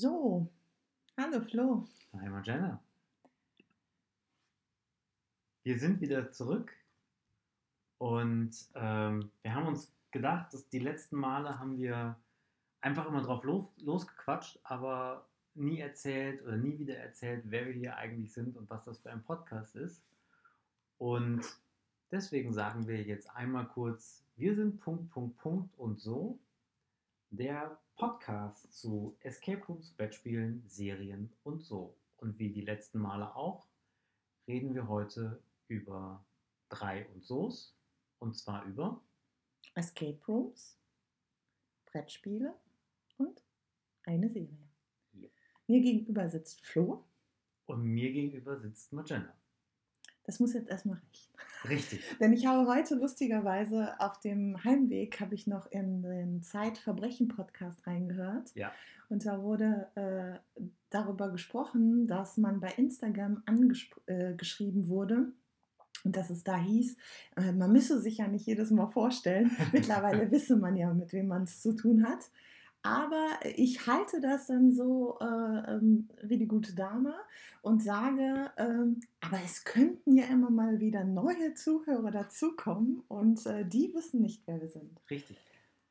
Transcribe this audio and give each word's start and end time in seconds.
So, 0.00 0.48
hallo 1.16 1.40
Flo. 1.40 1.84
Hi 2.12 2.28
Marjana. 2.28 2.80
Wir 5.64 5.76
sind 5.76 6.00
wieder 6.00 6.30
zurück 6.30 6.72
und 7.98 8.52
ähm, 8.76 9.32
wir 9.42 9.52
haben 9.52 9.66
uns 9.66 9.92
gedacht, 10.12 10.54
dass 10.54 10.68
die 10.68 10.78
letzten 10.78 11.16
Male 11.16 11.58
haben 11.58 11.78
wir 11.78 12.16
einfach 12.80 13.06
immer 13.06 13.22
drauf 13.22 13.42
los, 13.42 13.66
losgequatscht, 13.78 14.60
aber 14.62 15.26
nie 15.54 15.80
erzählt 15.80 16.44
oder 16.44 16.56
nie 16.56 16.78
wieder 16.78 16.96
erzählt, 16.96 17.42
wer 17.46 17.66
wir 17.66 17.72
hier 17.72 17.96
eigentlich 17.96 18.32
sind 18.32 18.56
und 18.56 18.70
was 18.70 18.84
das 18.84 19.00
für 19.00 19.10
ein 19.10 19.24
Podcast 19.24 19.74
ist. 19.74 20.04
Und 20.98 21.42
deswegen 22.12 22.52
sagen 22.52 22.86
wir 22.86 23.02
jetzt 23.02 23.28
einmal 23.30 23.66
kurz, 23.66 24.24
wir 24.36 24.54
sind 24.54 24.78
Punkt, 24.78 25.10
Punkt, 25.10 25.38
Punkt 25.38 25.76
und 25.76 25.98
so. 25.98 26.38
Der 27.30 27.76
Podcast 27.98 28.72
zu 28.72 29.16
Escape 29.22 29.60
Rooms, 29.66 29.90
Brettspielen, 29.90 30.62
Serien 30.68 31.32
und 31.42 31.64
so. 31.64 31.96
Und 32.18 32.38
wie 32.38 32.50
die 32.50 32.60
letzten 32.60 33.00
Male 33.00 33.34
auch, 33.34 33.66
reden 34.46 34.72
wir 34.72 34.86
heute 34.86 35.42
über 35.66 36.24
drei 36.68 37.08
und 37.08 37.24
so's. 37.24 37.76
Und 38.20 38.36
zwar 38.36 38.64
über 38.66 39.02
Escape 39.74 40.18
Rooms, 40.28 40.78
Brettspiele 41.86 42.54
und 43.16 43.42
eine 44.04 44.28
Serie. 44.28 44.68
Ja. 45.14 45.28
Mir 45.66 45.80
gegenüber 45.80 46.28
sitzt 46.28 46.64
Flo. 46.64 47.04
und 47.66 47.82
mir 47.82 48.12
gegenüber 48.12 48.60
sitzt 48.60 48.92
Magenta. 48.92 49.36
Das 50.28 50.40
muss 50.40 50.52
jetzt 50.52 50.68
erstmal 50.68 50.98
reichen. 50.98 51.70
Richtig. 51.70 52.00
Denn 52.20 52.34
ich 52.34 52.44
habe 52.44 52.68
heute 52.68 52.96
lustigerweise 52.96 53.98
auf 53.98 54.20
dem 54.20 54.62
Heimweg 54.62 55.18
habe 55.20 55.34
ich 55.34 55.46
noch 55.46 55.64
in 55.72 56.02
den 56.02 56.42
Zeitverbrechen-Podcast 56.42 57.86
reingehört. 57.86 58.54
Ja. 58.54 58.70
Und 59.08 59.24
da 59.24 59.42
wurde 59.42 59.88
äh, 59.94 60.62
darüber 60.90 61.30
gesprochen, 61.30 62.06
dass 62.06 62.36
man 62.36 62.60
bei 62.60 62.68
Instagram 62.72 63.42
angeschrieben 63.46 64.84
äh, 64.84 64.88
wurde. 64.88 65.32
Und 66.04 66.14
dass 66.14 66.28
es 66.28 66.44
da 66.44 66.58
hieß, 66.58 66.98
äh, 67.38 67.52
man 67.52 67.72
müsse 67.72 67.98
sich 67.98 68.18
ja 68.18 68.28
nicht 68.28 68.44
jedes 68.44 68.70
Mal 68.70 68.88
vorstellen. 68.88 69.50
Mittlerweile 69.72 70.30
wisse 70.30 70.56
man 70.56 70.76
ja, 70.76 70.92
mit 70.92 71.14
wem 71.14 71.28
man 71.28 71.44
es 71.44 71.62
zu 71.62 71.72
tun 71.72 72.06
hat. 72.06 72.30
Aber 72.88 73.28
ich 73.44 73.86
halte 73.86 74.20
das 74.20 74.46
dann 74.46 74.72
so 74.72 75.18
äh, 75.20 75.74
ähm, 75.74 76.08
wie 76.22 76.38
die 76.38 76.48
gute 76.48 76.74
Dame 76.74 77.14
und 77.60 77.82
sage, 77.82 78.50
ähm, 78.56 79.00
aber 79.20 79.38
es 79.44 79.64
könnten 79.64 80.16
ja 80.16 80.24
immer 80.24 80.48
mal 80.48 80.80
wieder 80.80 81.04
neue 81.04 81.52
Zuhörer 81.52 82.10
dazukommen 82.10 83.02
und 83.08 83.44
äh, 83.44 83.66
die 83.66 83.92
wissen 83.94 84.22
nicht, 84.22 84.42
wer 84.46 84.60
wir 84.60 84.68
sind. 84.68 84.98
Richtig. 85.10 85.36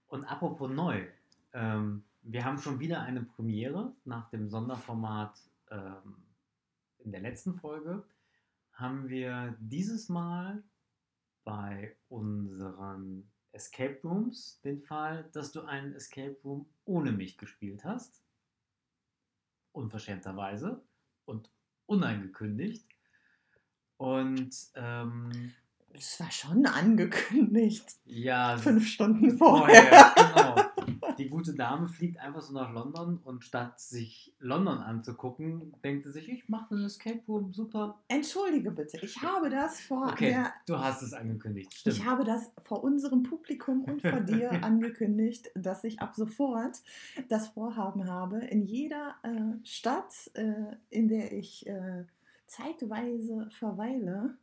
Und 0.08 0.24
apropos 0.26 0.72
neu, 0.72 1.06
ähm, 1.54 2.04
wir 2.24 2.44
haben 2.44 2.58
schon 2.58 2.80
wieder 2.80 3.02
eine 3.02 3.22
Premiere 3.22 3.94
nach 4.04 4.30
dem 4.32 4.50
Sonderformat 4.50 5.40
ähm, 5.70 6.16
in 6.98 7.12
der 7.12 7.22
letzten 7.22 7.54
Folge. 7.54 8.04
Haben 8.74 9.08
wir 9.08 9.56
dieses 9.60 10.10
Mal 10.10 10.64
bei 11.44 11.96
unseren 12.10 13.30
Escape 13.52 14.00
Rooms 14.04 14.60
den 14.62 14.82
Fall, 14.82 15.30
dass 15.34 15.52
du 15.52 15.62
einen 15.62 15.94
Escape 15.94 16.38
Room 16.44 16.68
ohne 16.86 17.12
mich 17.12 17.38
gespielt 17.38 17.84
hast. 17.84 18.24
Unverschämterweise 19.72 20.82
und 21.26 21.50
unangekündigt. 21.86 22.88
Und 23.98 24.56
ähm, 24.76 25.54
Es 25.98 26.20
war 26.20 26.30
schon 26.30 26.66
angekündigt. 26.68 27.86
ja, 28.06 28.56
Fünf 28.58 28.88
Stunden 28.88 29.38
vorher. 29.38 29.82
vorher, 29.84 30.14
genau. 30.16 30.56
Die 31.18 31.28
gute 31.30 31.56
Dame 31.56 31.88
fliegt 31.88 32.20
einfach 32.20 32.42
so 32.42 32.54
nach 32.54 32.72
London 32.72 33.18
und 33.24 33.44
statt 33.44 33.80
sich 33.80 34.36
London 34.40 34.78
anzugucken, 34.78 35.74
denkt 35.84 36.06
sie 36.06 36.12
sich, 36.12 36.30
ich 36.30 36.48
mache 36.48 36.76
einen 36.76 36.86
Escape 36.86 37.22
Room, 37.28 37.52
super. 37.52 38.00
Entschuldige 38.08 38.70
bitte, 38.70 39.00
ich 39.02 39.20
habe 39.24 39.50
das 39.50 39.82
vor 39.82 40.10
Okay, 40.12 40.30
der 40.30 40.54
du 40.68 40.78
hast 40.78 41.02
es 41.02 41.14
angekündigt, 41.14 41.74
stimmt. 41.74 41.96
Ich 41.96 42.06
habe 42.06 42.24
das 42.24 42.52
vor 42.62 42.84
unserem 42.84 43.24
Publikum 43.24 43.84
und 43.84 44.02
vor 44.02 44.20
dir 44.20 44.52
angekündigt, 44.64 45.50
dass 45.56 45.84
ich 45.84 46.00
ab 46.00 46.14
sofort 46.16 46.78
das 47.30 47.48
Vorhaben 47.48 48.08
habe, 48.08 48.38
in 48.46 48.66
jeder 48.66 49.16
äh, 49.24 49.66
Stadt, 49.66 50.14
äh, 50.36 50.76
in 50.92 51.08
der 51.08 51.34
ich 51.34 51.66
äh, 51.66 52.06
zeitweise 52.46 53.50
verweile, 53.52 54.38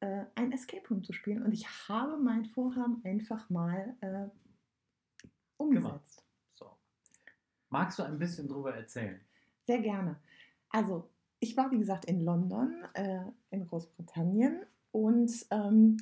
äh, 0.00 0.24
ein 0.34 0.52
Escape 0.52 0.86
Room 0.88 1.02
zu 1.02 1.12
spielen. 1.12 1.42
Und 1.42 1.52
ich 1.52 1.66
habe 1.88 2.16
mein 2.16 2.44
Vorhaben 2.44 3.02
einfach 3.04 3.48
mal 3.50 3.96
äh, 4.00 4.28
umgesetzt. 5.56 6.24
So. 6.54 6.70
Magst 7.70 7.98
du 7.98 8.04
ein 8.04 8.18
bisschen 8.18 8.48
drüber 8.48 8.74
erzählen? 8.74 9.20
Sehr 9.64 9.80
gerne. 9.80 10.16
Also, 10.70 11.10
ich 11.40 11.56
war, 11.56 11.70
wie 11.70 11.78
gesagt, 11.78 12.04
in 12.06 12.20
London, 12.20 12.84
äh, 12.94 13.20
in 13.50 13.66
Großbritannien 13.66 14.62
und 14.92 15.46
ähm, 15.50 15.98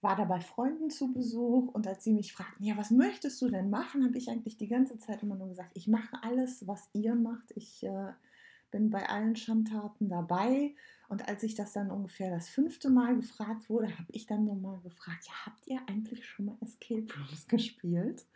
war 0.00 0.16
da 0.16 0.24
bei 0.24 0.40
Freunden 0.40 0.90
zu 0.90 1.12
Besuch. 1.12 1.72
Und 1.74 1.86
als 1.86 2.04
sie 2.04 2.12
mich 2.12 2.32
fragten, 2.32 2.64
ja, 2.64 2.76
was 2.76 2.90
möchtest 2.90 3.40
du 3.42 3.48
denn 3.48 3.70
machen, 3.70 4.04
habe 4.04 4.16
ich 4.18 4.28
eigentlich 4.28 4.56
die 4.56 4.68
ganze 4.68 4.98
Zeit 4.98 5.22
immer 5.22 5.36
nur 5.36 5.48
gesagt, 5.48 5.72
ich 5.74 5.88
mache 5.88 6.22
alles, 6.22 6.66
was 6.66 6.88
ihr 6.92 7.14
macht. 7.14 7.52
Ich 7.54 7.84
äh, 7.84 8.12
bin 8.70 8.90
bei 8.90 9.08
allen 9.08 9.36
Schandtaten 9.36 10.08
dabei. 10.08 10.74
Und 11.08 11.28
als 11.28 11.42
ich 11.42 11.54
das 11.54 11.72
dann 11.72 11.90
ungefähr 11.90 12.30
das 12.30 12.48
fünfte 12.48 12.90
Mal 12.90 13.16
gefragt 13.16 13.68
wurde, 13.70 13.88
habe 13.98 14.08
ich 14.12 14.26
dann 14.26 14.44
nochmal 14.44 14.80
gefragt, 14.80 15.26
ja, 15.26 15.46
habt 15.46 15.66
ihr 15.66 15.80
eigentlich 15.88 16.24
schon 16.26 16.46
mal 16.46 16.56
Escape 16.60 17.06
Rooms 17.16 17.46
gespielt? 17.48 18.26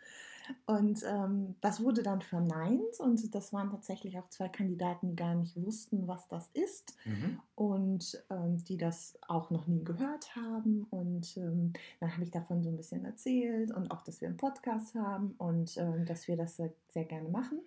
Und 0.65 1.03
ähm, 1.07 1.55
das 1.61 1.81
wurde 1.83 2.03
dann 2.03 2.21
verneint 2.21 2.99
und 2.99 3.33
das 3.33 3.53
waren 3.53 3.69
tatsächlich 3.69 4.17
auch 4.17 4.27
zwei 4.29 4.49
Kandidaten, 4.49 5.09
die 5.09 5.15
gar 5.15 5.35
nicht 5.35 5.55
wussten, 5.55 6.07
was 6.07 6.27
das 6.27 6.49
ist 6.53 6.97
Mhm. 7.05 7.39
und 7.55 8.23
ähm, 8.29 8.57
die 8.65 8.75
das 8.75 9.17
auch 9.27 9.49
noch 9.51 9.67
nie 9.67 9.83
gehört 9.83 10.35
haben. 10.35 10.87
Und 10.89 11.37
ähm, 11.37 11.73
dann 11.99 12.11
habe 12.13 12.23
ich 12.23 12.31
davon 12.31 12.63
so 12.63 12.69
ein 12.69 12.75
bisschen 12.75 13.05
erzählt 13.05 13.71
und 13.71 13.91
auch, 13.91 14.01
dass 14.01 14.19
wir 14.19 14.27
einen 14.27 14.37
Podcast 14.37 14.95
haben 14.95 15.35
und 15.37 15.77
ähm, 15.77 16.05
dass 16.05 16.27
wir 16.27 16.35
das 16.35 16.57
sehr, 16.57 16.73
sehr 16.89 17.05
gerne 17.05 17.29
machen. 17.29 17.59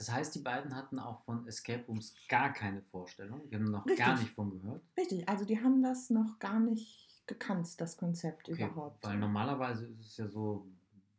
Das 0.00 0.10
heißt, 0.10 0.34
die 0.34 0.38
beiden 0.38 0.74
hatten 0.74 0.98
auch 0.98 1.22
von 1.24 1.46
Escape 1.46 1.84
Rooms 1.86 2.14
gar 2.26 2.54
keine 2.54 2.80
Vorstellung. 2.80 3.42
Die 3.50 3.54
haben 3.54 3.64
noch 3.64 3.84
Richtig. 3.84 4.06
gar 4.06 4.18
nicht 4.18 4.30
von 4.30 4.50
gehört. 4.50 4.82
Richtig, 4.96 5.28
also 5.28 5.44
die 5.44 5.62
haben 5.62 5.82
das 5.82 6.08
noch 6.08 6.38
gar 6.38 6.58
nicht 6.58 7.22
gekannt, 7.26 7.78
das 7.78 7.98
Konzept 7.98 8.48
Okay, 8.48 8.64
überhaupt. 8.64 9.04
Weil 9.04 9.18
normalerweise 9.18 9.84
ist 9.84 10.06
es 10.06 10.16
ja 10.16 10.26
so, 10.26 10.66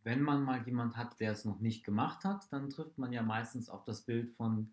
wenn 0.04 0.24
man 0.24 0.42
mal 0.44 0.64
jemand 0.66 0.98
hat, 0.98 1.20
der 1.20 1.34
es 1.34 1.46
noch 1.46 1.60
nicht 1.60 1.84
gemacht 1.84 2.26
hat, 2.26 2.52
dann 2.52 2.72
trifft 2.72 2.98
man 2.98 3.14
ja 3.14 3.22
meistens 3.22 3.70
auf 3.70 3.84
das 3.86 4.02
Bild 4.02 4.32
von, 4.32 4.72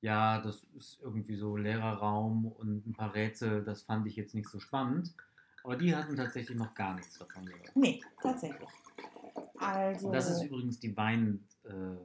ja, 0.00 0.40
das 0.40 0.64
ist 0.74 1.02
irgendwie 1.02 1.36
so 1.36 1.54
leerer 1.54 1.98
Raum 1.98 2.46
und 2.46 2.86
ein 2.86 2.94
paar 2.94 3.14
Rätsel, 3.14 3.62
das 3.64 3.82
fand 3.82 4.06
ich 4.06 4.16
jetzt 4.16 4.34
nicht 4.34 4.48
so 4.48 4.60
spannend. 4.60 5.14
Aber 5.62 5.76
die 5.76 5.94
hatten 5.94 6.16
tatsächlich 6.16 6.56
noch 6.56 6.72
gar 6.74 6.94
nichts 6.94 7.18
davon 7.18 7.44
gehört. 7.44 7.76
Nee, 7.76 8.02
tatsächlich. 8.22 8.70
Also, 9.58 10.10
Das 10.10 10.30
ist 10.30 10.42
übrigens 10.42 10.80
die 10.80 10.96
Wein, 10.96 11.46
äh, 11.64 11.96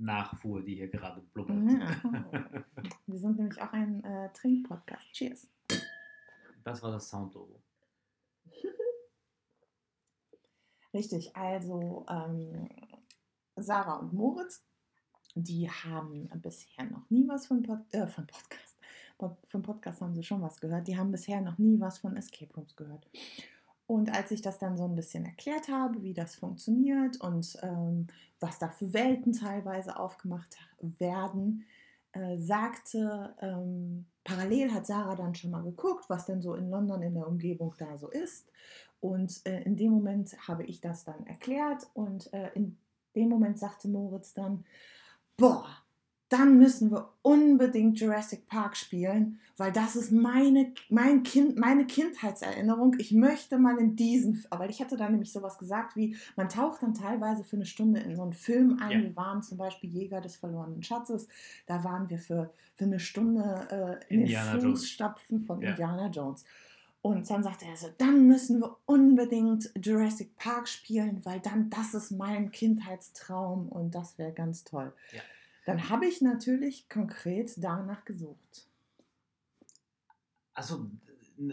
Nachfuhr, 0.00 0.62
die 0.62 0.76
hier 0.76 0.88
gerade 0.88 1.20
blubbert. 1.20 1.56
Ja. 1.56 2.00
wir 3.06 3.18
sind 3.18 3.36
nämlich 3.36 3.60
auch 3.60 3.72
ein 3.72 4.02
äh, 4.02 4.32
Trinkpodcast. 4.32 5.12
Cheers. 5.12 5.48
Das 6.64 6.82
war 6.82 6.92
das 6.92 7.08
Soundlogo. 7.08 7.60
Richtig, 10.94 11.36
also 11.36 12.06
ähm, 12.08 12.68
Sarah 13.56 13.96
und 13.96 14.12
Moritz, 14.12 14.64
die 15.34 15.70
haben 15.70 16.28
bisher 16.36 16.84
noch 16.84 17.08
nie 17.10 17.28
was 17.28 17.46
von, 17.46 17.62
Pod 17.62 17.80
äh, 17.92 18.06
von 18.06 18.26
Podcast. 18.26 18.76
Pod 19.18 19.36
von 19.48 19.62
Podcast 19.62 20.00
haben 20.00 20.14
sie 20.14 20.22
schon 20.22 20.42
was 20.42 20.60
gehört. 20.60 20.88
Die 20.88 20.96
haben 20.96 21.12
bisher 21.12 21.40
noch 21.40 21.58
nie 21.58 21.78
was 21.78 21.98
von 21.98 22.16
Escape 22.16 22.52
Rooms 22.54 22.74
gehört. 22.74 23.06
Und 23.90 24.14
als 24.14 24.30
ich 24.30 24.40
das 24.40 24.60
dann 24.60 24.76
so 24.76 24.84
ein 24.84 24.94
bisschen 24.94 25.26
erklärt 25.26 25.66
habe, 25.66 26.00
wie 26.04 26.14
das 26.14 26.36
funktioniert 26.36 27.20
und 27.20 27.58
ähm, 27.60 28.06
was 28.38 28.60
da 28.60 28.68
für 28.68 28.92
Welten 28.92 29.32
teilweise 29.32 29.98
aufgemacht 29.98 30.58
werden, 30.80 31.64
äh, 32.12 32.38
sagte, 32.38 33.34
ähm, 33.40 34.06
parallel 34.22 34.72
hat 34.72 34.86
Sarah 34.86 35.16
dann 35.16 35.34
schon 35.34 35.50
mal 35.50 35.64
geguckt, 35.64 36.04
was 36.06 36.24
denn 36.24 36.40
so 36.40 36.54
in 36.54 36.70
London 36.70 37.02
in 37.02 37.14
der 37.14 37.26
Umgebung 37.26 37.74
da 37.78 37.98
so 37.98 38.08
ist. 38.08 38.48
Und 39.00 39.44
äh, 39.44 39.60
in 39.62 39.76
dem 39.76 39.90
Moment 39.90 40.36
habe 40.46 40.62
ich 40.62 40.80
das 40.80 41.02
dann 41.02 41.26
erklärt 41.26 41.90
und 41.92 42.32
äh, 42.32 42.52
in 42.54 42.78
dem 43.16 43.28
Moment 43.28 43.58
sagte 43.58 43.88
Moritz 43.88 44.34
dann, 44.34 44.64
boah, 45.36 45.66
dann 46.30 46.58
müssen 46.58 46.90
wir 46.92 47.10
unbedingt 47.22 47.98
Jurassic 47.98 48.46
Park 48.46 48.76
spielen, 48.76 49.40
weil 49.56 49.72
das 49.72 49.96
ist 49.96 50.12
meine, 50.12 50.72
mein 50.88 51.24
kind, 51.24 51.58
meine 51.58 51.86
Kindheitserinnerung. 51.86 52.94
Ich 52.98 53.10
möchte 53.12 53.58
mal 53.58 53.78
in 53.78 53.96
diesen, 53.96 54.42
weil 54.50 54.70
ich 54.70 54.80
hatte 54.80 54.96
da 54.96 55.10
nämlich 55.10 55.32
sowas 55.32 55.58
gesagt 55.58 55.96
wie, 55.96 56.16
man 56.36 56.48
taucht 56.48 56.82
dann 56.82 56.94
teilweise 56.94 57.42
für 57.42 57.56
eine 57.56 57.66
Stunde 57.66 58.00
in 58.00 58.14
so 58.14 58.22
einen 58.22 58.32
Film 58.32 58.78
ein. 58.80 58.90
Ja. 58.90 59.02
Wir 59.02 59.16
waren 59.16 59.42
zum 59.42 59.58
Beispiel 59.58 59.90
Jäger 59.90 60.20
des 60.20 60.36
verlorenen 60.36 60.84
Schatzes. 60.84 61.26
Da 61.66 61.82
waren 61.82 62.08
wir 62.08 62.18
für, 62.18 62.54
für 62.76 62.84
eine 62.84 63.00
Stunde 63.00 64.00
äh, 64.08 64.14
in 64.14 64.20
Indiana 64.22 64.52
den 64.52 64.60
Jones. 64.62 64.80
Fußstapfen 64.80 65.40
von 65.40 65.60
Ja. 65.60 65.70
Indiana 65.70 66.06
Jones. 66.06 66.44
Und 67.02 67.28
dann 67.28 67.42
sagte 67.42 67.64
er 67.64 67.76
so, 67.76 67.88
dann 67.98 68.26
müssen 68.28 68.60
wir 68.60 68.76
unbedingt 68.86 69.70
Jurassic 69.82 70.36
Park 70.36 70.68
spielen, 70.68 71.24
weil 71.24 71.40
dann 71.40 71.70
das 71.70 71.94
ist 71.94 72.12
mein 72.12 72.52
Kindheitstraum 72.52 73.68
und 73.68 73.94
das 73.94 74.16
wäre 74.16 74.32
ganz 74.32 74.64
toll. 74.64 74.92
Ja. 75.12 75.20
Dann 75.66 75.88
habe 75.88 76.06
ich 76.06 76.20
natürlich 76.20 76.88
konkret 76.88 77.52
danach 77.58 78.04
gesucht. 78.04 78.66
Also 80.54 80.90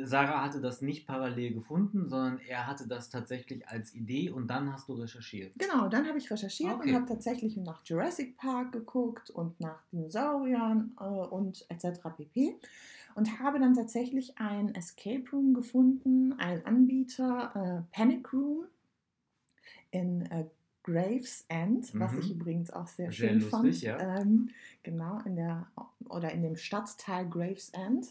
Sarah 0.04 0.44
hatte 0.44 0.60
das 0.60 0.82
nicht 0.82 1.08
parallel 1.08 1.54
gefunden, 1.54 2.10
sondern 2.10 2.40
er 2.40 2.68
hatte 2.68 2.88
das 2.88 3.10
tatsächlich 3.10 3.68
als 3.68 3.94
Idee 3.94 4.30
und 4.30 4.48
dann 4.48 4.74
hast 4.74 4.90
du 4.90 4.94
recherchiert. 4.94 5.54
Genau, 5.58 5.88
dann 5.88 6.08
habe 6.08 6.18
ich 6.18 6.30
recherchiert 6.30 6.74
Okay. 6.74 6.90
und 6.90 6.96
habe 6.96 7.06
tatsächlich 7.06 7.56
nach 7.58 7.82
Jurassic 7.86 8.38
Park 8.38 8.74
geguckt 8.74 9.30
und 9.30 9.60
nach 9.62 9.82
Dinosauriern 9.92 10.94
äh, 11.00 11.04
und 11.04 11.66
etc. 11.70 12.00
pp. 12.18 12.58
Und 13.16 13.40
habe 13.40 13.60
dann 13.60 13.74
tatsächlich 13.74 14.38
ein 14.38 14.76
Escape 14.76 15.24
Room 15.32 15.54
gefunden, 15.54 16.34
einen 16.34 16.66
Anbieter, 16.66 17.86
äh, 17.90 17.96
Panic 17.96 18.32
Room 18.34 18.66
in 19.92 20.24
äh, 20.26 20.46
Gravesend, 20.88 21.92
was 22.00 22.14
Mhm. 22.14 22.20
ich 22.20 22.32
übrigens 22.32 22.72
auch 22.72 22.88
sehr, 22.88 23.12
Sehr 23.12 23.30
schön 23.30 23.40
lustig, 23.42 23.52
fand. 23.52 23.82
ja. 23.82 24.18
Ähm, 24.22 24.50
genau, 24.84 25.20
in 25.26 25.36
der 25.36 25.68
oder 26.08 26.32
in 26.32 26.44
dem 26.44 26.56
Stadtteil 26.56 27.28
Gravesend. 27.30 28.08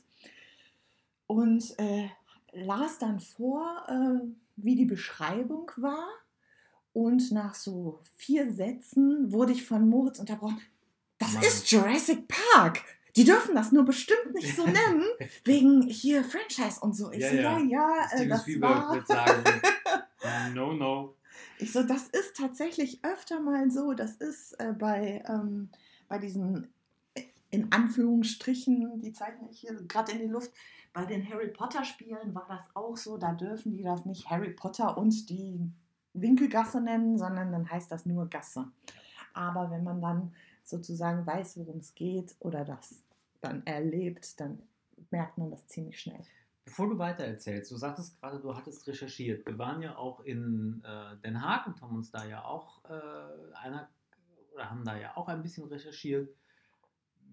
Und 1.26 1.74
äh, 1.78 2.08
las 2.52 2.98
dann 2.98 3.20
vor, 3.20 3.84
äh, 3.88 4.26
wie 4.56 4.76
die 4.76 4.84
Beschreibung 4.84 5.70
war. 5.76 6.06
Und 6.92 7.32
nach 7.32 7.54
so 7.54 8.00
vier 8.16 8.52
Sätzen 8.52 9.32
wurde 9.32 9.52
ich 9.52 9.64
von 9.66 9.88
Moritz 9.88 10.18
unterbrochen. 10.18 10.60
Das 11.18 11.32
Mann. 11.34 11.42
ist 11.42 11.70
Jurassic 11.70 12.28
Park. 12.28 12.82
Die 13.16 13.24
dürfen 13.24 13.54
das 13.54 13.72
nur 13.72 13.84
bestimmt 13.84 14.34
nicht 14.34 14.54
so 14.54 14.64
nennen, 14.66 15.02
wegen 15.44 15.82
hier 15.88 16.22
Franchise 16.24 16.78
und 16.80 16.94
so. 16.94 17.10
Ich 17.10 17.20
Ja, 17.22 17.30
so, 17.30 17.36
ja, 17.36 17.58
ja. 17.58 17.64
ja, 17.64 18.06
äh, 18.12 18.28
das 18.28 18.46
war. 18.60 19.04
sagen, 19.06 19.42
no, 20.54 20.72
no. 20.74 21.14
Ich 21.58 21.72
so, 21.72 21.82
das 21.82 22.08
ist 22.08 22.36
tatsächlich 22.36 23.04
öfter 23.04 23.40
mal 23.40 23.70
so. 23.70 23.94
Das 23.94 24.16
ist 24.16 24.52
äh, 24.60 24.72
bei, 24.72 25.24
ähm, 25.26 25.70
bei 26.08 26.18
diesen, 26.18 26.68
äh, 27.14 27.22
in 27.50 27.72
Anführungsstrichen, 27.72 29.00
die 29.00 29.12
zeichne 29.12 29.48
ich 29.50 29.60
hier 29.60 29.74
gerade 29.88 30.12
in 30.12 30.18
die 30.18 30.26
Luft, 30.26 30.52
bei 30.92 31.04
den 31.04 31.28
Harry 31.28 31.48
Potter 31.48 31.84
Spielen 31.84 32.34
war 32.34 32.46
das 32.48 32.62
auch 32.74 32.96
so. 32.96 33.18
Da 33.18 33.32
dürfen 33.32 33.72
die 33.72 33.82
das 33.82 34.06
nicht 34.06 34.30
Harry 34.30 34.50
Potter 34.50 34.96
und 34.96 35.28
die 35.28 35.60
Winkelgasse 36.14 36.80
nennen, 36.80 37.18
sondern 37.18 37.52
dann 37.52 37.70
heißt 37.70 37.90
das 37.90 38.06
nur 38.06 38.28
Gasse. 38.28 38.66
Aber 39.34 39.70
wenn 39.70 39.84
man 39.84 40.00
dann 40.00 40.32
sozusagen 40.64 41.26
weiß, 41.26 41.58
worum 41.58 41.78
es 41.78 41.94
geht 41.94 42.34
oder 42.40 42.64
das 42.64 43.02
dann 43.40 43.64
erlebt, 43.66 44.40
dann 44.40 44.62
merkt 45.10 45.38
man 45.38 45.50
das 45.50 45.66
ziemlich 45.66 46.00
schnell. 46.00 46.24
Bevor 46.66 46.90
du 46.90 46.98
weiter 46.98 47.24
erzählst, 47.24 47.70
du 47.70 47.76
sagtest 47.76 48.20
gerade, 48.20 48.40
du 48.40 48.54
hattest 48.54 48.86
recherchiert. 48.88 49.46
Wir 49.46 49.56
waren 49.56 49.80
ja 49.80 49.96
auch 49.96 50.20
in 50.20 50.82
äh, 50.84 51.16
Den 51.24 51.40
Haag 51.40 51.68
und 51.68 51.80
haben 51.80 51.94
uns 51.94 52.10
da 52.10 52.26
ja 52.26 52.44
auch 52.44 52.84
äh, 52.84 53.54
einer 53.54 53.88
oder 54.52 54.68
haben 54.68 54.84
da 54.84 54.98
ja 54.98 55.16
auch 55.16 55.28
ein 55.28 55.42
bisschen 55.42 55.68
recherchiert. 55.68 56.28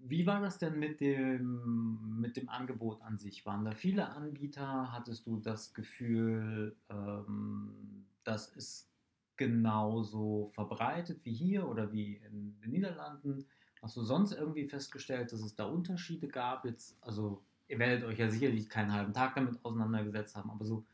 Wie 0.06 0.24
war 0.26 0.40
das 0.40 0.58
denn 0.58 0.78
mit 0.78 1.00
dem, 1.00 2.20
mit 2.20 2.36
dem 2.36 2.48
Angebot 2.48 3.02
an 3.02 3.18
sich? 3.18 3.44
Waren 3.44 3.64
da 3.64 3.72
viele 3.72 4.08
Anbieter? 4.10 4.92
Hattest 4.92 5.26
du 5.26 5.40
das 5.40 5.74
Gefühl, 5.74 6.76
ähm, 6.88 8.06
das 8.22 8.48
ist 8.48 8.88
genauso 9.36 10.50
verbreitet 10.54 11.24
wie 11.24 11.34
hier 11.34 11.66
oder 11.66 11.90
wie 11.90 12.16
in 12.16 12.60
den 12.60 12.70
Niederlanden? 12.70 13.46
Hast 13.82 13.96
du 13.96 14.02
sonst 14.02 14.32
irgendwie 14.32 14.68
festgestellt, 14.68 15.32
dass 15.32 15.40
es 15.40 15.56
da 15.56 15.64
Unterschiede 15.64 16.28
gab? 16.28 16.64
Jetzt, 16.64 16.96
also 17.00 17.42
ihr 17.68 17.78
werdet 17.78 18.04
euch 18.04 18.18
ja 18.18 18.30
sicherlich 18.30 18.68
keinen 18.68 18.92
halben 18.92 19.12
Tag 19.12 19.34
damit 19.34 19.64
auseinandergesetzt 19.64 20.36
haben, 20.36 20.50
aber 20.50 20.64
so 20.64 20.84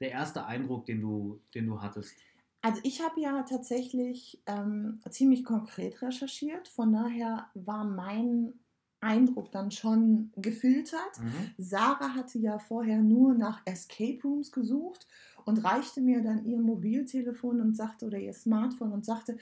der 0.00 0.10
erste 0.10 0.46
Eindruck, 0.46 0.86
den 0.86 1.00
du, 1.00 1.40
den 1.54 1.66
du 1.66 1.80
hattest. 1.80 2.16
Also 2.62 2.80
ich 2.84 3.02
habe 3.02 3.20
ja 3.20 3.42
tatsächlich 3.42 4.42
ähm, 4.46 5.00
ziemlich 5.08 5.44
konkret 5.44 6.02
recherchiert, 6.02 6.68
von 6.68 6.92
daher 6.92 7.48
war 7.54 7.84
mein 7.84 8.52
Eindruck 9.00 9.50
dann 9.50 9.70
schon 9.70 10.30
gefiltert. 10.36 11.18
Mhm. 11.20 11.52
Sarah 11.56 12.14
hatte 12.14 12.38
ja 12.38 12.58
vorher 12.58 12.98
nur 12.98 13.34
nach 13.34 13.62
Escape 13.64 14.20
Rooms 14.22 14.52
gesucht 14.52 15.06
und 15.46 15.64
reichte 15.64 16.02
mir 16.02 16.22
dann 16.22 16.44
ihr 16.44 16.60
Mobiltelefon 16.60 17.60
und 17.60 17.74
sagte 17.74 18.06
oder 18.06 18.18
ihr 18.18 18.34
Smartphone 18.34 18.92
und 18.92 19.06
sagte, 19.06 19.38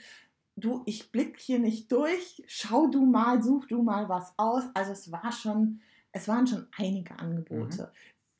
du, 0.55 0.83
ich 0.85 1.11
blick 1.11 1.37
hier 1.39 1.59
nicht 1.59 1.91
durch, 1.91 2.43
schau 2.47 2.87
du 2.87 3.05
mal, 3.05 3.43
such 3.43 3.65
du 3.67 3.81
mal 3.81 4.07
was 4.07 4.33
aus. 4.37 4.63
Also 4.73 4.93
es 4.93 5.11
war 5.11 5.31
schon, 5.31 5.81
es 6.11 6.27
waren 6.27 6.47
schon 6.47 6.67
einige 6.77 7.19
Angebote. 7.19 7.91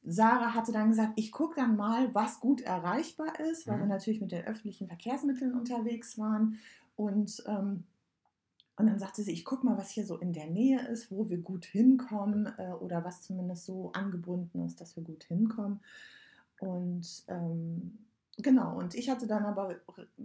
Sarah 0.03 0.53
hatte 0.53 0.71
dann 0.71 0.89
gesagt, 0.89 1.13
ich 1.17 1.31
gucke 1.31 1.55
dann 1.59 1.75
mal, 1.75 2.13
was 2.15 2.39
gut 2.39 2.61
erreichbar 2.61 3.39
ist, 3.39 3.67
weil 3.67 3.77
Mhm. 3.77 3.81
wir 3.81 3.87
natürlich 3.87 4.21
mit 4.21 4.31
den 4.31 4.45
öffentlichen 4.45 4.87
Verkehrsmitteln 4.87 5.53
unterwegs 5.53 6.17
waren. 6.17 6.57
Und, 6.95 7.43
ähm, 7.47 7.83
und 8.77 8.87
dann 8.87 8.99
sagte 8.99 9.23
sie, 9.23 9.31
ich 9.33 9.43
gucke 9.45 9.65
mal, 9.65 9.77
was 9.77 9.91
hier 9.91 10.05
so 10.05 10.17
in 10.17 10.31
der 10.33 10.47
Nähe 10.47 10.79
ist, 10.87 11.11
wo 11.11 11.29
wir 11.29 11.37
gut 11.39 11.65
hinkommen 11.65 12.47
äh, 12.57 12.71
oder 12.71 13.03
was 13.03 13.21
zumindest 13.21 13.65
so 13.65 13.91
angebunden 13.91 14.65
ist, 14.65 14.79
dass 14.81 14.95
wir 14.95 15.03
gut 15.03 15.25
hinkommen. 15.25 15.81
Und 16.59 17.23
ähm, 17.27 17.99
genau, 18.37 18.77
und 18.77 18.95
ich 18.95 19.09
hatte 19.09 19.27
dann 19.27 19.45
aber 19.45 19.75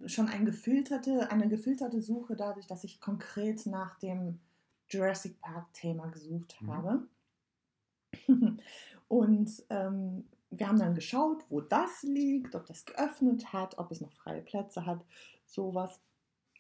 schon 0.07 0.29
ein 0.29 0.45
gefilterte, 0.47 1.31
eine 1.31 1.49
gefilterte 1.49 2.01
Suche 2.01 2.37
dadurch, 2.37 2.67
dass 2.67 2.85
ich 2.85 3.01
konkret 3.01 3.67
nach 3.67 3.99
dem 3.99 4.39
Jurassic 4.89 5.41
Park-Thema 5.41 6.07
gesucht 6.09 6.61
Mhm. 6.61 6.69
Und 9.09 9.63
ähm, 9.71 10.25
wir 10.51 10.69
haben 10.69 10.79
dann 10.79 10.95
geschaut, 10.95 11.45
wo 11.49 11.61
das 11.61 12.03
liegt, 12.03 12.55
ob 12.55 12.67
das 12.67 12.85
geöffnet 12.85 13.53
hat, 13.53 13.79
ob 13.79 13.91
es 13.91 14.01
noch 14.01 14.13
freie 14.13 14.43
Plätze 14.43 14.87
hat, 14.87 15.05
sowas. 15.47 16.01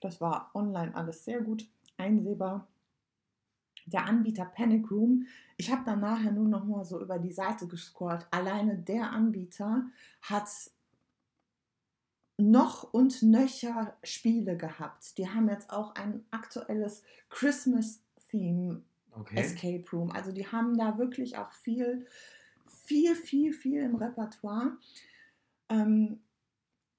Das 0.00 0.20
war 0.20 0.50
online 0.54 0.94
alles 0.94 1.24
sehr 1.24 1.40
gut 1.40 1.66
einsehbar. 1.96 2.68
Der 3.86 4.06
Anbieter 4.06 4.46
Panic 4.46 4.90
Room, 4.90 5.26
ich 5.56 5.70
habe 5.70 5.84
dann 5.84 6.00
nachher 6.00 6.32
nur 6.32 6.48
noch 6.48 6.64
mal 6.64 6.84
so 6.84 7.00
über 7.00 7.18
die 7.18 7.32
Seite 7.32 7.66
gescrollt. 7.66 8.26
Alleine 8.30 8.76
der 8.76 9.10
Anbieter 9.10 9.84
hat 10.22 10.48
noch 12.36 12.92
und 12.92 13.22
nöcher 13.22 13.96
Spiele 14.02 14.56
gehabt. 14.56 15.16
Die 15.18 15.28
haben 15.28 15.48
jetzt 15.48 15.70
auch 15.70 15.94
ein 15.94 16.24
aktuelles 16.30 17.02
Christmas-Theme 17.28 18.82
Okay. 19.18 19.36
Escape 19.36 19.84
Room. 19.92 20.10
Also 20.10 20.32
die 20.32 20.46
haben 20.46 20.76
da 20.76 20.98
wirklich 20.98 21.36
auch 21.38 21.52
viel, 21.52 22.06
viel, 22.66 23.14
viel, 23.14 23.52
viel 23.52 23.82
im 23.82 23.94
Repertoire. 23.94 24.76
Ähm, 25.68 26.20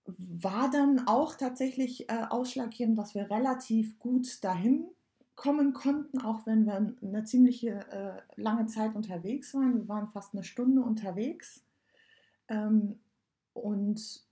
war 0.06 0.70
dann 0.70 1.08
auch 1.08 1.36
tatsächlich 1.36 2.10
äh, 2.10 2.26
ausschlaggebend, 2.30 2.98
dass 2.98 3.16
wir 3.16 3.30
relativ 3.30 3.98
gut 4.00 4.44
dahin 4.44 4.86
kommen 5.36 5.74
konnten, 5.74 6.22
auch 6.22 6.46
wenn 6.46 6.66
wir 6.66 6.96
eine 7.02 7.24
ziemliche 7.26 7.80
äh, 7.92 8.42
lange 8.42 8.68
Zeit 8.68 8.96
unterwegs 8.96 9.54
waren. 9.54 9.76
Wir 9.76 9.88
waren 9.90 10.08
fast 10.10 10.34
eine 10.34 10.44
Stunde 10.44 10.82
unterwegs. 10.82 11.64
Ähm, 12.48 13.00
und 13.54 14.24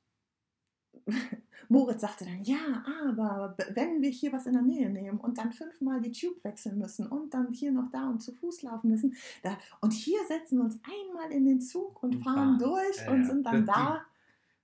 Moritz 1.69 2.01
sagte 2.01 2.25
dann, 2.25 2.43
ja, 2.43 2.83
aber 3.10 3.55
wenn 3.74 4.01
wir 4.01 4.10
hier 4.10 4.31
was 4.33 4.45
in 4.45 4.53
der 4.53 4.62
Nähe 4.62 4.89
nehmen 4.89 5.19
und 5.19 5.38
dann 5.38 5.53
fünfmal 5.53 6.01
die 6.01 6.12
Tube 6.12 6.43
wechseln 6.43 6.77
müssen 6.77 7.07
und 7.07 7.33
dann 7.33 7.51
hier 7.53 7.72
noch 7.72 7.89
da 7.91 8.10
und 8.10 8.22
zu 8.22 8.33
Fuß 8.33 8.63
laufen 8.63 8.89
müssen, 8.89 9.15
da, 9.41 9.57
und 9.81 9.93
hier 9.93 10.19
setzen 10.27 10.57
wir 10.57 10.65
uns 10.65 10.77
einmal 10.83 11.31
in 11.31 11.45
den 11.45 11.62
Zug 11.62 12.03
und 12.03 12.15
Und 12.15 12.24
fahren 12.24 12.60
fahren. 12.60 12.60
durch 12.60 12.98
Ja, 13.05 13.12
und 13.12 13.25
sind 13.25 13.45
dann 13.45 13.65
da. 13.65 14.05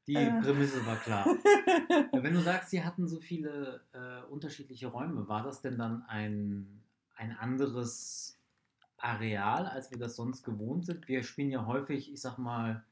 Die 0.08 0.16
Äh. 0.16 0.42
Prämisse 0.42 0.86
war 0.86 0.98
klar. 0.98 1.26
Wenn 2.12 2.34
du 2.34 2.42
sagst, 2.42 2.72
sie 2.72 2.84
hatten 2.84 3.08
so 3.08 3.20
viele 3.20 3.82
äh, 3.94 4.30
unterschiedliche 4.32 4.88
Räume, 4.88 5.28
war 5.28 5.44
das 5.44 5.62
denn 5.62 5.78
dann 5.78 6.04
ein, 6.08 6.82
ein 7.16 7.32
anderes 7.38 8.38
Areal, 8.98 9.68
als 9.68 9.92
wir 9.92 9.98
das 10.00 10.16
sonst 10.16 10.44
gewohnt 10.44 10.86
sind? 10.86 11.08
Wir 11.08 11.24
spielen 11.24 11.52
ja 11.52 11.66
häufig, 11.66 12.12
ich 12.12 12.20
sag 12.22 12.38
mal, 12.38 12.84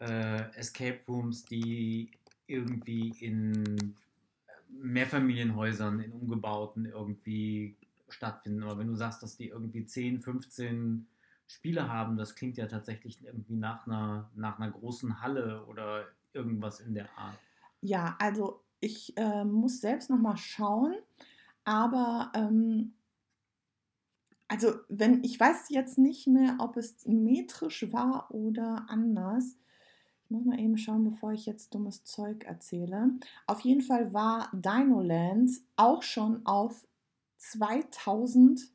äh, 0.00 0.50
Escape 0.56 1.00
Rooms, 1.08 1.44
die 1.44 2.10
irgendwie 2.46 3.14
in 3.20 3.94
Mehrfamilienhäusern, 4.68 6.00
in 6.00 6.12
umgebauten 6.12 6.86
irgendwie 6.86 7.76
stattfinden. 8.08 8.62
Aber 8.62 8.78
wenn 8.78 8.88
du 8.88 8.94
sagst, 8.94 9.22
dass 9.22 9.36
die 9.36 9.48
irgendwie 9.48 9.84
10, 9.84 10.20
15 10.20 11.06
Spiele 11.46 11.88
haben, 11.88 12.16
das 12.16 12.34
klingt 12.34 12.56
ja 12.56 12.66
tatsächlich 12.66 13.24
irgendwie 13.24 13.54
nach 13.54 13.86
einer, 13.86 14.30
nach 14.34 14.58
einer 14.58 14.70
großen 14.70 15.20
Halle 15.22 15.64
oder 15.66 16.06
irgendwas 16.32 16.80
in 16.80 16.94
der 16.94 17.08
Art. 17.16 17.38
Ja, 17.80 18.16
also 18.18 18.62
ich 18.80 19.16
äh, 19.16 19.44
muss 19.44 19.80
selbst 19.80 20.10
noch 20.10 20.18
mal 20.18 20.36
schauen, 20.36 20.94
aber 21.64 22.32
ähm, 22.34 22.94
also 24.48 24.74
wenn 24.88 25.24
ich 25.24 25.38
weiß 25.38 25.70
jetzt 25.70 25.98
nicht 25.98 26.26
mehr, 26.26 26.56
ob 26.58 26.76
es 26.76 27.06
metrisch 27.06 27.92
war 27.92 28.30
oder 28.30 28.86
anders. 28.88 29.56
Ich 30.26 30.30
muss 30.32 30.44
mal 30.44 30.58
eben 30.58 30.76
schauen, 30.76 31.04
bevor 31.04 31.30
ich 31.30 31.46
jetzt 31.46 31.72
dummes 31.72 32.02
Zeug 32.02 32.42
erzähle. 32.46 33.12
Auf 33.46 33.60
jeden 33.60 33.80
Fall 33.80 34.12
war 34.12 34.50
Dinoland 34.52 35.52
auch 35.76 36.02
schon 36.02 36.44
auf 36.44 36.84
2000 37.36 38.68